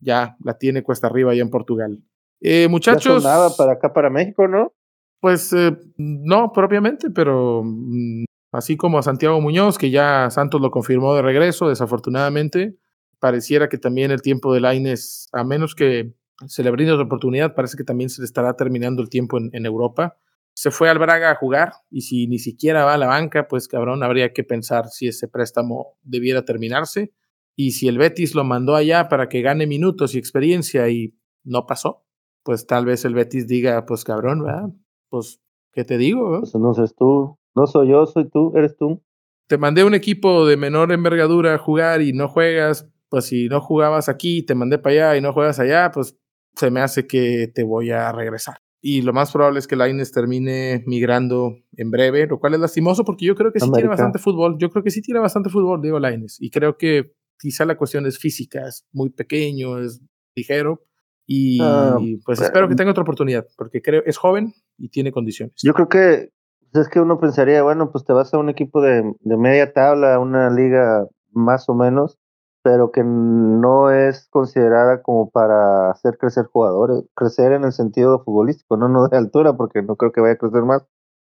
ya 0.00 0.36
la 0.44 0.58
tiene 0.58 0.82
cuesta 0.82 1.06
arriba 1.06 1.32
allá 1.32 1.42
en 1.42 1.50
Portugal. 1.50 2.02
Eh, 2.40 2.68
muchachos. 2.68 3.24
nada 3.24 3.50
para 3.56 3.72
acá, 3.72 3.92
para 3.92 4.10
México, 4.10 4.46
¿no? 4.48 4.72
Pues 5.20 5.52
eh, 5.52 5.76
no 5.96 6.52
propiamente, 6.52 7.10
pero 7.10 7.62
mm, 7.64 8.24
así 8.52 8.76
como 8.76 8.98
a 8.98 9.02
Santiago 9.02 9.40
Muñoz, 9.40 9.78
que 9.78 9.90
ya 9.90 10.28
Santos 10.30 10.60
lo 10.60 10.70
confirmó 10.70 11.14
de 11.14 11.22
regreso, 11.22 11.68
desafortunadamente, 11.68 12.76
pareciera 13.18 13.68
que 13.68 13.78
también 13.78 14.10
el 14.10 14.22
tiempo 14.22 14.52
de 14.52 14.60
Laines, 14.60 15.28
a 15.32 15.44
menos 15.44 15.74
que 15.74 16.14
se 16.46 16.62
le 16.62 16.70
brinde 16.70 16.92
otra 16.92 17.04
oportunidad, 17.04 17.54
parece 17.54 17.76
que 17.76 17.84
también 17.84 18.10
se 18.10 18.20
le 18.20 18.26
estará 18.26 18.54
terminando 18.56 19.02
el 19.02 19.08
tiempo 19.08 19.38
en, 19.38 19.50
en 19.52 19.66
Europa. 19.66 20.16
Se 20.54 20.70
fue 20.70 20.88
al 20.88 20.98
Braga 20.98 21.30
a 21.30 21.34
jugar 21.36 21.72
y 21.90 22.02
si 22.02 22.26
ni 22.26 22.38
siquiera 22.38 22.84
va 22.84 22.94
a 22.94 22.98
la 22.98 23.06
banca, 23.06 23.48
pues 23.48 23.68
cabrón, 23.68 24.02
habría 24.02 24.32
que 24.32 24.44
pensar 24.44 24.88
si 24.88 25.08
ese 25.08 25.28
préstamo 25.28 25.98
debiera 26.02 26.44
terminarse. 26.44 27.12
Y 27.56 27.72
si 27.72 27.88
el 27.88 27.98
Betis 27.98 28.34
lo 28.34 28.44
mandó 28.44 28.74
allá 28.74 29.08
para 29.08 29.28
que 29.28 29.42
gane 29.42 29.66
minutos 29.66 30.14
y 30.14 30.18
experiencia 30.18 30.88
y 30.88 31.14
no 31.44 31.66
pasó, 31.66 32.04
pues 32.42 32.66
tal 32.66 32.84
vez 32.84 33.04
el 33.04 33.14
Betis 33.14 33.46
diga, 33.46 33.86
pues 33.86 34.04
cabrón, 34.04 34.44
¿verdad? 34.44 34.70
Pues, 35.08 35.40
¿qué 35.72 35.84
te 35.84 35.98
digo? 35.98 36.40
Pues 36.40 36.54
no 36.54 36.74
sé 36.74 36.82
tú. 36.96 37.38
No 37.54 37.66
soy 37.66 37.88
yo, 37.88 38.06
soy 38.06 38.28
tú, 38.28 38.52
eres 38.56 38.76
tú. 38.76 39.02
Te 39.46 39.58
mandé 39.58 39.84
un 39.84 39.94
equipo 39.94 40.46
de 40.46 40.56
menor 40.56 40.90
envergadura 40.90 41.54
a 41.54 41.58
jugar 41.58 42.02
y 42.02 42.12
no 42.12 42.28
juegas, 42.28 42.90
pues 43.14 43.26
si 43.26 43.46
no 43.46 43.60
jugabas 43.60 44.08
aquí, 44.08 44.42
te 44.42 44.56
mandé 44.56 44.76
para 44.76 44.92
allá 44.92 45.16
y 45.16 45.20
no 45.20 45.32
juegas 45.32 45.60
allá, 45.60 45.92
pues 45.94 46.18
se 46.56 46.68
me 46.72 46.80
hace 46.80 47.06
que 47.06 47.48
te 47.54 47.62
voy 47.62 47.92
a 47.92 48.10
regresar. 48.10 48.56
Y 48.80 49.02
lo 49.02 49.12
más 49.12 49.30
probable 49.30 49.60
es 49.60 49.68
que 49.68 49.76
Laines 49.76 50.10
termine 50.10 50.82
migrando 50.84 51.54
en 51.76 51.92
breve, 51.92 52.26
lo 52.26 52.40
cual 52.40 52.54
es 52.54 52.60
lastimoso 52.60 53.04
porque 53.04 53.24
yo 53.24 53.36
creo 53.36 53.52
que 53.52 53.60
sí 53.60 53.70
tiene 53.70 53.88
bastante 53.88 54.18
fútbol. 54.18 54.56
Yo 54.58 54.68
creo 54.68 54.82
que 54.82 54.90
sí 54.90 55.00
tiene 55.00 55.20
bastante 55.20 55.48
fútbol, 55.48 55.80
digo 55.80 56.00
Laines. 56.00 56.38
Y 56.40 56.50
creo 56.50 56.76
que 56.76 57.12
quizá 57.38 57.64
la 57.64 57.76
cuestión 57.76 58.04
es 58.04 58.18
física, 58.18 58.66
es 58.66 58.84
muy 58.90 59.10
pequeño, 59.10 59.78
es 59.78 60.02
ligero. 60.34 60.82
Y 61.24 61.62
ah, 61.62 61.96
pues 62.24 62.40
espero 62.40 62.68
que 62.68 62.74
tenga 62.74 62.90
otra 62.90 63.04
oportunidad, 63.04 63.46
porque 63.56 63.80
creo 63.80 64.02
es 64.04 64.16
joven 64.16 64.54
y 64.76 64.88
tiene 64.88 65.12
condiciones. 65.12 65.54
Yo 65.62 65.72
creo 65.72 65.88
que 65.88 66.32
pues, 66.72 66.86
es 66.86 66.92
que 66.92 66.98
uno 66.98 67.20
pensaría, 67.20 67.62
bueno, 67.62 67.92
pues 67.92 68.04
te 68.04 68.12
vas 68.12 68.34
a 68.34 68.38
un 68.38 68.48
equipo 68.48 68.82
de, 68.82 69.04
de 69.20 69.36
media 69.36 69.72
tabla, 69.72 70.18
una 70.18 70.50
liga 70.50 71.06
más 71.30 71.68
o 71.68 71.74
menos, 71.74 72.18
pero 72.64 72.90
que 72.92 73.04
no 73.04 73.90
es 73.90 74.26
considerada 74.30 75.02
como 75.02 75.28
para 75.28 75.90
hacer 75.90 76.16
crecer 76.16 76.46
jugadores, 76.46 77.04
crecer 77.14 77.52
en 77.52 77.64
el 77.64 77.72
sentido 77.72 78.24
futbolístico, 78.24 78.78
no, 78.78 78.88
no 78.88 79.06
de 79.06 79.18
altura, 79.18 79.54
porque 79.54 79.82
no 79.82 79.96
creo 79.96 80.12
que 80.12 80.22
vaya 80.22 80.32
a 80.32 80.38
crecer 80.38 80.62
más. 80.62 80.82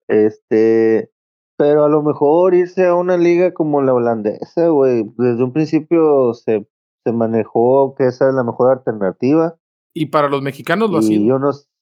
Este, 0.08 1.12
pero 1.56 1.84
a 1.84 1.90
lo 1.90 2.02
mejor 2.02 2.56
irse 2.56 2.88
a 2.88 2.96
una 2.96 3.18
liga 3.18 3.54
como 3.54 3.84
la 3.84 3.94
holandesa, 3.94 4.70
güey, 4.70 5.04
desde 5.16 5.44
un 5.44 5.54
principio 5.54 6.34
se, 6.34 6.68
se 7.04 7.12
manejó 7.14 7.94
que 7.94 8.08
esa 8.08 8.30
es 8.30 8.34
la 8.34 8.44
mejor 8.44 8.72
alternativa. 8.72 9.60
Y 9.94 10.08
para 10.08 10.30
los 10.30 10.42
mexicanos 10.42 10.90
lo 10.90 10.98
ha 10.98 11.02
sido. 11.04 11.24
Yo 11.24 11.38
no, 11.38 11.52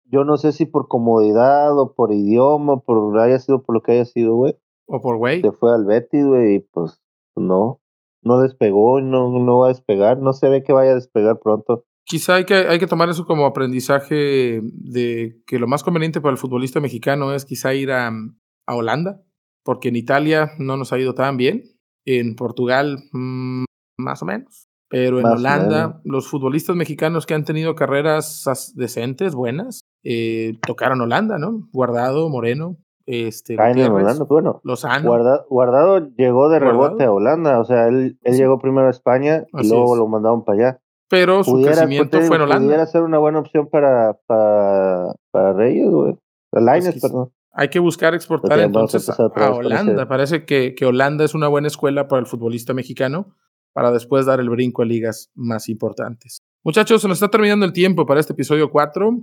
yo 0.04 0.24
no 0.24 0.36
sé 0.36 0.52
si 0.52 0.66
por 0.66 0.86
comodidad 0.86 1.78
o 1.78 1.94
por 1.94 2.12
idioma, 2.12 2.80
por 2.80 3.18
haya 3.18 3.38
sido 3.38 3.62
por 3.62 3.74
lo 3.74 3.80
que 3.80 3.92
haya 3.92 4.04
sido, 4.04 4.34
güey. 4.34 4.58
O 4.86 5.00
por 5.00 5.16
güey. 5.16 5.40
Se 5.40 5.52
fue 5.52 5.74
al 5.74 5.86
Betis, 5.86 6.26
güey, 6.26 6.56
y 6.56 6.58
pues 6.58 7.00
no 7.36 7.79
no 8.22 8.40
despegó, 8.40 9.00
no, 9.00 9.30
no 9.38 9.58
va 9.58 9.66
a 9.66 9.70
despegar, 9.70 10.18
no 10.18 10.32
se 10.32 10.48
ve 10.48 10.62
que 10.62 10.72
vaya 10.72 10.92
a 10.92 10.96
despegar 10.96 11.38
pronto. 11.42 11.84
Quizá 12.04 12.36
hay 12.36 12.44
que, 12.44 12.54
hay 12.54 12.78
que 12.78 12.86
tomar 12.86 13.08
eso 13.08 13.24
como 13.24 13.46
aprendizaje 13.46 14.60
de 14.62 15.40
que 15.46 15.58
lo 15.58 15.66
más 15.66 15.84
conveniente 15.84 16.20
para 16.20 16.32
el 16.32 16.38
futbolista 16.38 16.80
mexicano 16.80 17.32
es 17.34 17.44
quizá 17.44 17.74
ir 17.74 17.92
a, 17.92 18.10
a 18.66 18.74
Holanda, 18.74 19.22
porque 19.64 19.88
en 19.88 19.96
Italia 19.96 20.52
no 20.58 20.76
nos 20.76 20.92
ha 20.92 20.98
ido 20.98 21.14
tan 21.14 21.36
bien, 21.36 21.62
en 22.04 22.34
Portugal 22.34 22.98
mm, 23.12 23.64
más 23.98 24.22
o 24.22 24.26
menos, 24.26 24.68
pero 24.88 25.20
en 25.20 25.26
Holanda 25.26 26.00
los 26.04 26.28
futbolistas 26.28 26.74
mexicanos 26.74 27.26
que 27.26 27.34
han 27.34 27.44
tenido 27.44 27.74
carreras 27.74 28.72
decentes, 28.74 29.34
buenas, 29.34 29.82
eh, 30.04 30.58
tocaron 30.66 31.00
Holanda, 31.00 31.38
¿no? 31.38 31.68
Guardado, 31.72 32.28
Moreno, 32.28 32.76
este, 33.10 33.56
bueno. 34.28 34.60
Guardado, 35.48 36.08
llegó 36.16 36.48
de 36.48 36.58
rebote 36.58 37.04
a 37.04 37.12
Holanda, 37.12 37.60
o 37.60 37.64
sea, 37.64 37.88
él, 37.88 38.18
él 38.22 38.36
llegó 38.36 38.58
primero 38.58 38.86
a 38.86 38.90
España 38.90 39.44
y 39.52 39.68
luego 39.68 39.96
lo 39.96 40.06
mandaron 40.06 40.44
para 40.44 40.58
allá. 40.58 40.80
Pero 41.08 41.42
su 41.42 41.60
crecimiento 41.60 42.20
fue 42.20 42.36
en 42.36 42.42
Holanda. 42.42 42.66
Pudiera 42.66 42.86
ser 42.86 43.02
una 43.02 43.18
buena 43.18 43.40
opción 43.40 43.68
para, 43.68 44.16
para, 44.26 45.12
para 45.32 45.52
Reyes, 45.52 45.90
güey. 45.90 46.16
Pues 46.50 47.00
perdón. 47.00 47.32
Hay 47.52 47.68
que 47.68 47.80
buscar 47.80 48.14
exportar 48.14 48.60
entonces 48.60 49.08
a, 49.10 49.52
Holanda. 49.52 50.06
Parece 50.06 50.44
que, 50.44 50.74
que 50.74 50.86
Holanda 50.86 51.24
es 51.24 51.34
una 51.34 51.48
buena 51.48 51.66
escuela 51.66 52.06
para 52.06 52.20
el 52.20 52.26
futbolista 52.26 52.74
mexicano 52.74 53.34
para 53.72 53.90
después 53.90 54.26
dar 54.26 54.40
el 54.40 54.50
brinco 54.50 54.82
a 54.82 54.84
ligas 54.84 55.30
más 55.34 55.68
importantes. 55.68 56.42
Muchachos, 56.62 57.02
se 57.02 57.08
nos 57.08 57.16
está 57.16 57.28
terminando 57.28 57.64
el 57.64 57.72
tiempo 57.72 58.06
para 58.06 58.20
este 58.20 58.32
episodio 58.32 58.70
4. 58.70 59.18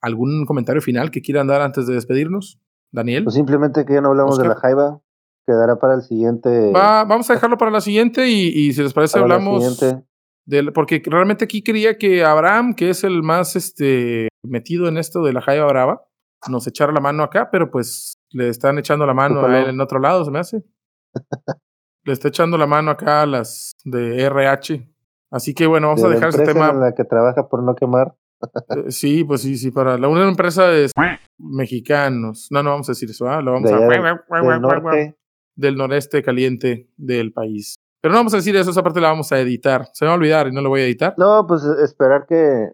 ¿Algún 0.00 0.46
comentario 0.46 0.80
final 0.80 1.10
que 1.10 1.20
quieran 1.20 1.46
dar 1.46 1.60
antes 1.60 1.86
de 1.86 1.94
despedirnos? 1.94 2.60
Daniel. 2.92 3.24
Pues 3.24 3.34
simplemente 3.34 3.84
que 3.84 3.94
ya 3.94 4.00
no 4.00 4.08
hablamos 4.08 4.38
de 4.38 4.48
la 4.48 4.54
Jaiba, 4.54 5.00
quedará 5.46 5.76
para 5.76 5.94
el 5.94 6.02
siguiente. 6.02 6.72
vamos 6.72 7.28
a 7.30 7.34
dejarlo 7.34 7.56
para 7.56 7.70
la 7.70 7.80
siguiente 7.80 8.28
y, 8.28 8.72
si 8.72 8.82
les 8.82 8.92
parece 8.92 9.18
hablamos 9.18 9.80
del, 10.44 10.72
porque 10.72 11.02
realmente 11.04 11.44
aquí 11.44 11.62
quería 11.62 11.98
que 11.98 12.24
Abraham, 12.24 12.74
que 12.74 12.88
es 12.88 13.04
el 13.04 13.22
más 13.22 13.54
este 13.54 14.28
metido 14.42 14.88
en 14.88 14.96
esto 14.96 15.22
de 15.22 15.34
la 15.34 15.42
Jaiba 15.42 15.66
Brava, 15.66 16.08
nos 16.48 16.66
echara 16.66 16.92
la 16.92 17.00
mano 17.00 17.22
acá, 17.22 17.50
pero 17.50 17.70
pues 17.70 18.18
le 18.30 18.48
están 18.48 18.78
echando 18.78 19.04
la 19.04 19.14
mano 19.14 19.44
a 19.44 19.58
él 19.58 19.68
en 19.68 19.80
otro 19.80 19.98
lado, 19.98 20.24
se 20.24 20.30
me 20.30 20.38
hace. 20.38 20.64
le 22.04 22.12
está 22.12 22.28
echando 22.28 22.56
la 22.56 22.66
mano 22.66 22.90
acá 22.90 23.22
a 23.22 23.26
las 23.26 23.72
de 23.84 24.22
RH. 24.22 24.88
Así 25.30 25.54
que 25.54 25.66
bueno, 25.66 25.88
vamos 25.88 26.04
a 26.04 26.08
dejar 26.08 26.30
ese 26.30 26.44
tema. 26.44 26.70
En 26.70 26.80
la 26.80 26.94
que 26.94 27.04
trabaja 27.04 27.48
por 27.48 27.62
no 27.62 27.74
quemar. 27.74 28.14
Eh, 28.40 28.90
sí, 28.90 29.24
pues 29.24 29.42
sí, 29.42 29.56
sí, 29.56 29.70
para 29.70 29.98
la 29.98 30.08
una 30.08 30.28
empresa 30.28 30.68
de 30.68 30.88
mexicanos. 31.38 32.48
No, 32.50 32.62
no 32.62 32.70
vamos 32.70 32.88
a 32.88 32.92
decir 32.92 33.10
eso, 33.10 33.28
¿ah? 33.28 33.42
Lo 33.42 33.52
vamos 33.52 33.70
a 33.70 33.76
del, 33.78 34.60
norte. 34.60 35.16
del 35.56 35.76
noreste 35.76 36.22
caliente 36.22 36.88
del 36.96 37.32
país. 37.32 37.76
Pero 38.00 38.12
no 38.12 38.20
vamos 38.20 38.34
a 38.34 38.36
decir 38.36 38.54
eso, 38.56 38.70
esa 38.70 38.82
parte 38.82 39.00
la 39.00 39.08
vamos 39.08 39.32
a 39.32 39.40
editar. 39.40 39.86
Se 39.92 40.04
me 40.04 40.08
va 40.08 40.14
a 40.14 40.18
olvidar 40.18 40.46
y 40.46 40.52
no 40.52 40.60
lo 40.60 40.68
voy 40.68 40.82
a 40.82 40.84
editar. 40.84 41.14
No, 41.18 41.46
pues 41.46 41.64
esperar 41.64 42.26
que, 42.26 42.70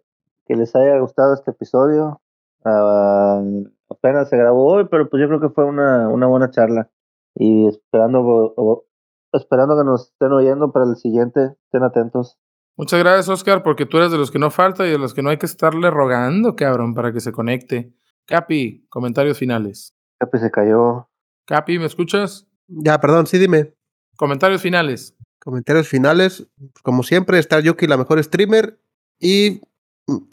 que 0.46 0.54
les 0.54 0.74
haya 0.76 0.98
gustado 0.98 1.32
este 1.34 1.52
episodio. 1.52 2.20
Ah, 2.64 3.42
apenas 3.88 4.28
se 4.28 4.36
grabó 4.36 4.66
hoy, 4.66 4.86
pero 4.90 5.08
pues 5.08 5.20
yo 5.20 5.28
creo 5.28 5.40
que 5.40 5.48
fue 5.48 5.64
una, 5.64 6.08
una 6.08 6.26
buena 6.26 6.50
charla. 6.50 6.90
Y 7.34 7.66
esperando, 7.66 8.86
esperando 9.32 9.76
que 9.76 9.84
nos 9.84 10.10
estén 10.10 10.32
oyendo 10.32 10.72
para 10.72 10.84
el 10.84 10.96
siguiente, 10.96 11.56
estén 11.64 11.82
atentos. 11.82 12.38
Muchas 12.76 12.98
gracias, 12.98 13.28
Oscar, 13.28 13.62
porque 13.62 13.86
tú 13.86 13.98
eres 13.98 14.10
de 14.10 14.18
los 14.18 14.30
que 14.30 14.38
no 14.38 14.50
falta 14.50 14.86
y 14.86 14.90
de 14.90 14.98
los 14.98 15.14
que 15.14 15.22
no 15.22 15.30
hay 15.30 15.36
que 15.36 15.46
estarle 15.46 15.90
rogando, 15.90 16.56
cabrón, 16.56 16.94
para 16.94 17.12
que 17.12 17.20
se 17.20 17.30
conecte. 17.30 17.92
Capi, 18.26 18.86
comentarios 18.88 19.38
finales. 19.38 19.94
Capi 20.18 20.38
se 20.38 20.50
cayó. 20.50 21.08
Capi, 21.46 21.78
¿me 21.78 21.86
escuchas? 21.86 22.48
Ya, 22.66 22.98
perdón, 23.00 23.26
sí, 23.26 23.38
dime. 23.38 23.74
Comentarios 24.16 24.60
finales. 24.60 25.14
Comentarios 25.38 25.86
finales. 25.86 26.48
Como 26.82 27.02
siempre, 27.02 27.38
Star 27.38 27.62
Yuki 27.62 27.86
la 27.86 27.96
mejor 27.96 28.22
streamer 28.22 28.80
y 29.20 29.60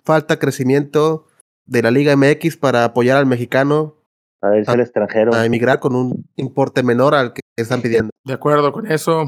falta 0.04 0.40
crecimiento 0.40 1.28
de 1.66 1.82
la 1.84 1.92
Liga 1.92 2.16
MX 2.16 2.58
para 2.58 2.86
apoyar 2.86 3.18
al 3.18 3.26
mexicano. 3.26 3.98
A 4.42 4.58
irse 4.58 4.72
al 4.72 4.80
extranjero. 4.80 5.34
A 5.36 5.46
emigrar 5.46 5.80
con 5.80 5.96
un 5.96 6.28
importe 6.38 6.82
menor 6.82 7.14
al 7.14 7.34
que 7.34 7.42
están 7.56 7.82
pidiendo. 7.82 8.10
De 8.24 8.34
acuerdo 8.34 8.72
con 8.72 8.90
eso. 8.90 9.26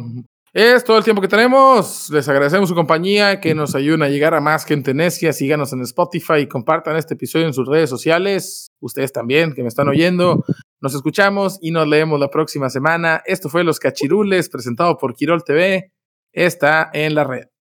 Es 0.56 0.84
todo 0.84 1.00
el 1.00 1.04
tiempo 1.04 1.20
que 1.20 1.28
tenemos. 1.28 2.12
Les 2.12 2.30
agradecemos 2.30 2.70
su 2.70 2.76
compañía, 2.76 3.42
que 3.42 3.56
nos 3.56 3.74
ayuden 3.74 4.04
a 4.04 4.10
llegar 4.10 4.36
a 4.36 4.40
más 4.40 4.66
gente 4.66 4.92
en 4.92 4.98
Necia. 4.98 5.34
Síganos 5.34 5.74
en 5.74 5.82
Spotify 5.82 6.42
y 6.42 6.48
compartan 6.48 6.96
este 6.96 7.16
episodio 7.16 7.48
en 7.48 7.54
sus 7.54 7.68
redes 7.68 7.90
sociales. 7.90 8.70
Ustedes 8.80 9.12
también, 9.12 9.54
que 9.54 9.64
me 9.64 9.68
están 9.68 9.88
oyendo. 9.88 10.46
Nos 10.80 10.94
escuchamos 10.94 11.58
y 11.60 11.72
nos 11.72 11.88
leemos 11.88 12.20
la 12.20 12.30
próxima 12.30 12.70
semana. 12.70 13.24
Esto 13.26 13.50
fue 13.50 13.64
Los 13.64 13.80
Cachirules, 13.80 14.48
presentado 14.48 14.96
por 14.98 15.16
Quirol 15.16 15.44
TV. 15.44 15.92
Está 16.32 16.92
en 16.94 17.16
la 17.16 17.24
red. 17.24 17.53